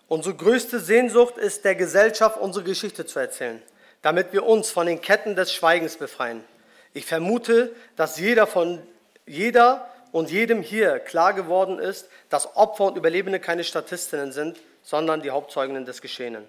Unsere 0.07 0.35
größte 0.35 0.79
Sehnsucht 0.79 1.37
ist, 1.37 1.65
der 1.65 1.75
Gesellschaft 1.75 2.39
unsere 2.39 2.65
Geschichte 2.65 3.05
zu 3.05 3.19
erzählen, 3.19 3.61
damit 4.01 4.33
wir 4.33 4.45
uns 4.45 4.71
von 4.71 4.87
den 4.87 5.01
Ketten 5.01 5.35
des 5.35 5.53
Schweigens 5.53 5.97
befreien. 5.97 6.43
Ich 6.93 7.05
vermute, 7.05 7.75
dass 7.95 8.17
jeder 8.17 8.47
von 8.47 8.81
jeder 9.27 9.87
und 10.11 10.31
jedem 10.31 10.61
hier 10.61 10.99
klar 10.99 11.33
geworden 11.33 11.79
ist, 11.79 12.09
dass 12.29 12.55
Opfer 12.55 12.85
und 12.85 12.97
Überlebende 12.97 13.39
keine 13.39 13.63
Statistinnen 13.63 14.31
sind, 14.31 14.57
sondern 14.81 15.21
die 15.21 15.31
Hauptzeuginnen 15.31 15.85
des 15.85 16.01
Geschehenen. 16.01 16.45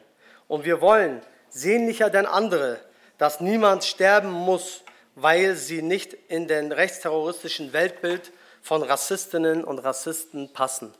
Und 0.48 0.64
wir 0.64 0.80
wollen 0.80 1.20
sehnlicher 1.50 2.10
denn 2.10 2.26
andere, 2.26 2.78
dass 3.18 3.40
niemand 3.40 3.84
sterben 3.84 4.30
muss, 4.30 4.82
weil 5.14 5.54
sie 5.54 5.82
nicht 5.82 6.14
in 6.28 6.48
den 6.48 6.72
rechtsterroristischen 6.72 7.72
Weltbild 7.72 8.32
von 8.62 8.82
Rassistinnen 8.82 9.64
und 9.64 9.78
Rassisten 9.78 10.52
passen. 10.52 10.94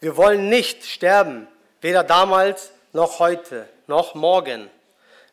Wir 0.00 0.16
wollen 0.16 0.48
nicht 0.48 0.84
sterben, 0.84 1.48
weder 1.80 2.04
damals 2.04 2.72
noch 2.92 3.18
heute 3.18 3.68
noch 3.86 4.14
morgen. 4.14 4.70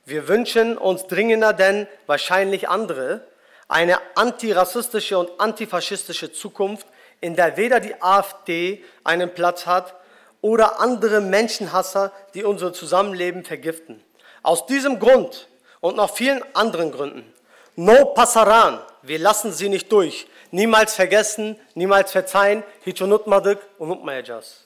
Wir 0.05 0.27
wünschen 0.27 0.77
uns 0.77 1.07
dringender 1.07 1.53
denn 1.53 1.88
wahrscheinlich 2.07 2.68
andere 2.68 3.26
eine 3.74 3.98
antirassistische 4.14 5.18
und 5.18 5.32
antifaschistische 5.40 6.32
Zukunft, 6.32 6.86
in 7.22 7.36
der 7.36 7.58
weder 7.58 7.80
die 7.80 8.00
AfD 8.00 8.84
einen 9.04 9.34
Platz 9.34 9.66
hat 9.66 9.95
oder 10.41 10.80
andere 10.80 11.22
Menschenhasser, 11.22 12.12
die 12.36 12.44
unser 12.44 12.72
Zusammenleben 12.72 13.44
vergiften. 13.44 14.04
Aus 14.44 14.68
diesem 14.68 15.00
Grund 15.00 15.48
und 15.80 15.95
noch 15.95 16.16
vielen 16.16 16.44
anderen 16.54 16.91
Gründen, 16.91 17.34
no 17.76 18.14
passaran, 18.14 18.80
wir 19.02 19.18
lassen 19.18 19.52
sie 19.52 19.70
nicht 19.70 19.91
durch, 19.91 20.28
niemals 20.52 20.94
vergessen, 20.94 21.60
niemals 21.74 22.12
verzeihen, 22.12 22.64
hichonutmadik 22.84 23.58
und 23.80 23.90
unutmayacağız. 23.90 24.62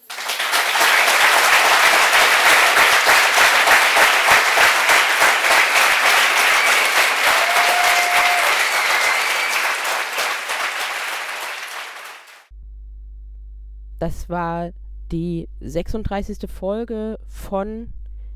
Das 13.99 14.29
war 14.29 14.71
die 15.11 15.47
36. 15.61 16.49
Folge 16.49 17.19
von 17.27 17.89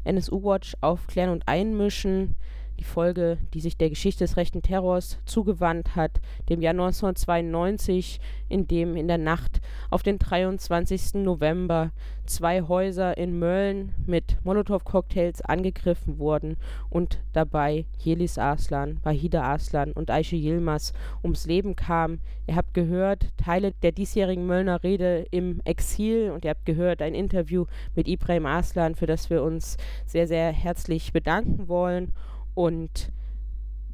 NSU 0.04 0.44
Watch 0.44 0.76
Aufklären 0.82 1.30
und 1.30 1.48
Einmischen 1.48 2.36
die 2.82 2.86
Folge, 2.86 3.38
die 3.54 3.62
sich 3.62 3.78
der 3.78 3.92
Geschichte 3.92 4.24
des 4.24 4.38
rechten 4.38 4.64
Terrors 4.64 5.20
zugewandt 5.26 5.96
hat, 5.96 6.20
dem 6.50 6.62
Jahr 6.62 6.72
1992, 6.72 8.20
in 8.50 8.68
dem 8.68 8.96
in 8.96 9.08
der 9.08 9.20
Nacht 9.20 9.62
auf 9.92 10.02
den 10.02 10.18
23. 10.18 11.14
November 11.16 11.92
zwei 12.26 12.64
Häuser 12.64 13.18
in 13.18 13.38
Mölln 13.38 13.94
mit 14.08 14.38
Molotow-Cocktails 14.44 15.42
angegriffen 15.42 16.18
wurden 16.18 16.58
und 16.90 17.20
dabei 17.34 17.86
Jelis 18.00 18.40
Arslan, 18.40 19.00
Wahida 19.04 19.44
Arslan 19.44 19.92
und 19.92 20.10
Aische 20.10 20.36
Yilmaz 20.36 20.94
ums 21.24 21.46
Leben 21.46 21.76
kamen. 21.76 22.20
Ihr 22.48 22.56
habt 22.56 22.74
gehört 22.74 23.28
Teile 23.38 23.74
der 23.84 23.92
diesjährigen 23.92 24.48
Möllner 24.48 24.82
Rede 24.82 25.28
im 25.30 25.62
Exil 25.66 26.32
und 26.32 26.46
ihr 26.46 26.52
habt 26.52 26.66
gehört 26.66 27.04
ein 27.04 27.14
Interview 27.14 27.66
mit 27.96 28.08
Ibrahim 28.08 28.48
Arslan, 28.48 28.96
für 28.96 29.06
das 29.06 29.30
wir 29.30 29.44
uns 29.44 29.78
sehr, 30.08 30.28
sehr 30.28 30.52
herzlich 30.52 31.14
bedanken 31.14 31.68
wollen. 31.68 32.14
Und 32.54 33.12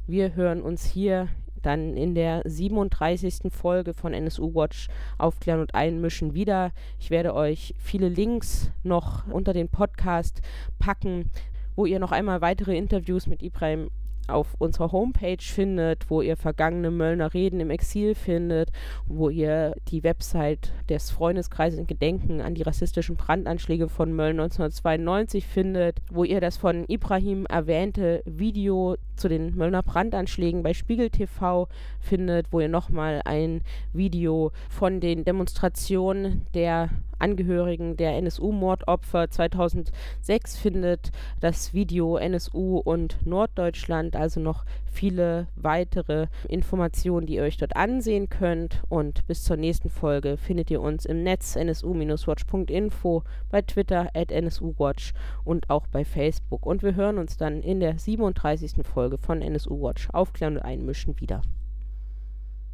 wir 0.06 0.34
hören 0.34 0.62
uns 0.62 0.84
hier 0.84 1.28
dann 1.62 1.96
in 1.96 2.14
der 2.14 2.42
37. 2.44 3.52
Folge 3.52 3.94
von 3.94 4.14
NSU 4.14 4.54
Watch 4.54 4.88
aufklären 5.18 5.60
und 5.60 5.74
einmischen 5.74 6.34
wieder. 6.34 6.72
Ich 6.98 7.10
werde 7.10 7.34
euch 7.34 7.74
viele 7.78 8.08
Links 8.08 8.70
noch 8.82 9.26
unter 9.28 9.52
den 9.52 9.68
Podcast 9.68 10.40
packen, 10.78 11.30
wo 11.76 11.86
ihr 11.86 11.98
noch 11.98 12.12
einmal 12.12 12.40
weitere 12.40 12.76
Interviews 12.76 13.26
mit 13.26 13.42
Ibrahim 13.42 13.90
auf 14.28 14.54
unserer 14.58 14.92
Homepage 14.92 15.36
findet, 15.40 16.10
wo 16.10 16.22
ihr 16.22 16.36
vergangene 16.36 16.90
Möllner 16.90 17.34
Reden 17.34 17.60
im 17.60 17.70
Exil 17.70 18.14
findet, 18.14 18.70
wo 19.06 19.28
ihr 19.28 19.74
die 19.88 20.02
Website 20.02 20.72
des 20.88 21.10
Freundeskreises 21.10 21.78
in 21.78 21.86
Gedenken 21.86 22.40
an 22.40 22.54
die 22.54 22.62
rassistischen 22.62 23.16
Brandanschläge 23.16 23.88
von 23.88 24.12
Mölln 24.12 24.40
1992 24.40 25.46
findet, 25.46 26.00
wo 26.10 26.24
ihr 26.24 26.40
das 26.40 26.56
von 26.56 26.84
Ibrahim 26.88 27.46
erwähnte 27.46 28.22
Video 28.24 28.96
zu 29.16 29.28
den 29.28 29.56
Möllner 29.56 29.82
Brandanschlägen 29.82 30.62
bei 30.62 30.74
Spiegel 30.74 31.10
TV 31.10 31.68
findet, 32.00 32.52
wo 32.52 32.60
ihr 32.60 32.68
nochmal 32.68 33.22
ein 33.24 33.62
Video 33.92 34.52
von 34.68 35.00
den 35.00 35.24
Demonstrationen 35.24 36.46
der 36.54 36.90
Angehörigen 37.18 37.96
der 37.96 38.16
NSU-Mordopfer 38.16 39.30
2006 39.30 40.56
findet 40.56 41.10
das 41.40 41.74
Video 41.74 42.16
NSU 42.16 42.78
und 42.78 43.26
Norddeutschland, 43.26 44.16
also 44.16 44.40
noch 44.40 44.64
viele 44.90 45.46
weitere 45.56 46.26
Informationen, 46.48 47.26
die 47.26 47.36
ihr 47.36 47.42
euch 47.42 47.56
dort 47.56 47.76
ansehen 47.76 48.28
könnt. 48.28 48.82
Und 48.88 49.26
bis 49.26 49.44
zur 49.44 49.56
nächsten 49.56 49.90
Folge 49.90 50.36
findet 50.36 50.70
ihr 50.70 50.80
uns 50.80 51.04
im 51.06 51.22
Netz 51.22 51.56
nsu-watch.info, 51.56 53.22
bei 53.50 53.62
Twitter 53.62 54.10
at 54.14 54.30
nsuwatch 54.30 55.14
und 55.44 55.70
auch 55.70 55.86
bei 55.86 56.04
Facebook. 56.04 56.66
Und 56.66 56.82
wir 56.82 56.94
hören 56.94 57.18
uns 57.18 57.36
dann 57.36 57.62
in 57.62 57.80
der 57.80 57.98
37. 57.98 58.84
Folge 58.86 59.18
von 59.18 59.42
NSU 59.42 59.80
Watch 59.82 60.08
Aufklären 60.10 60.56
und 60.56 60.62
Einmischen 60.62 61.20
wieder. 61.20 61.42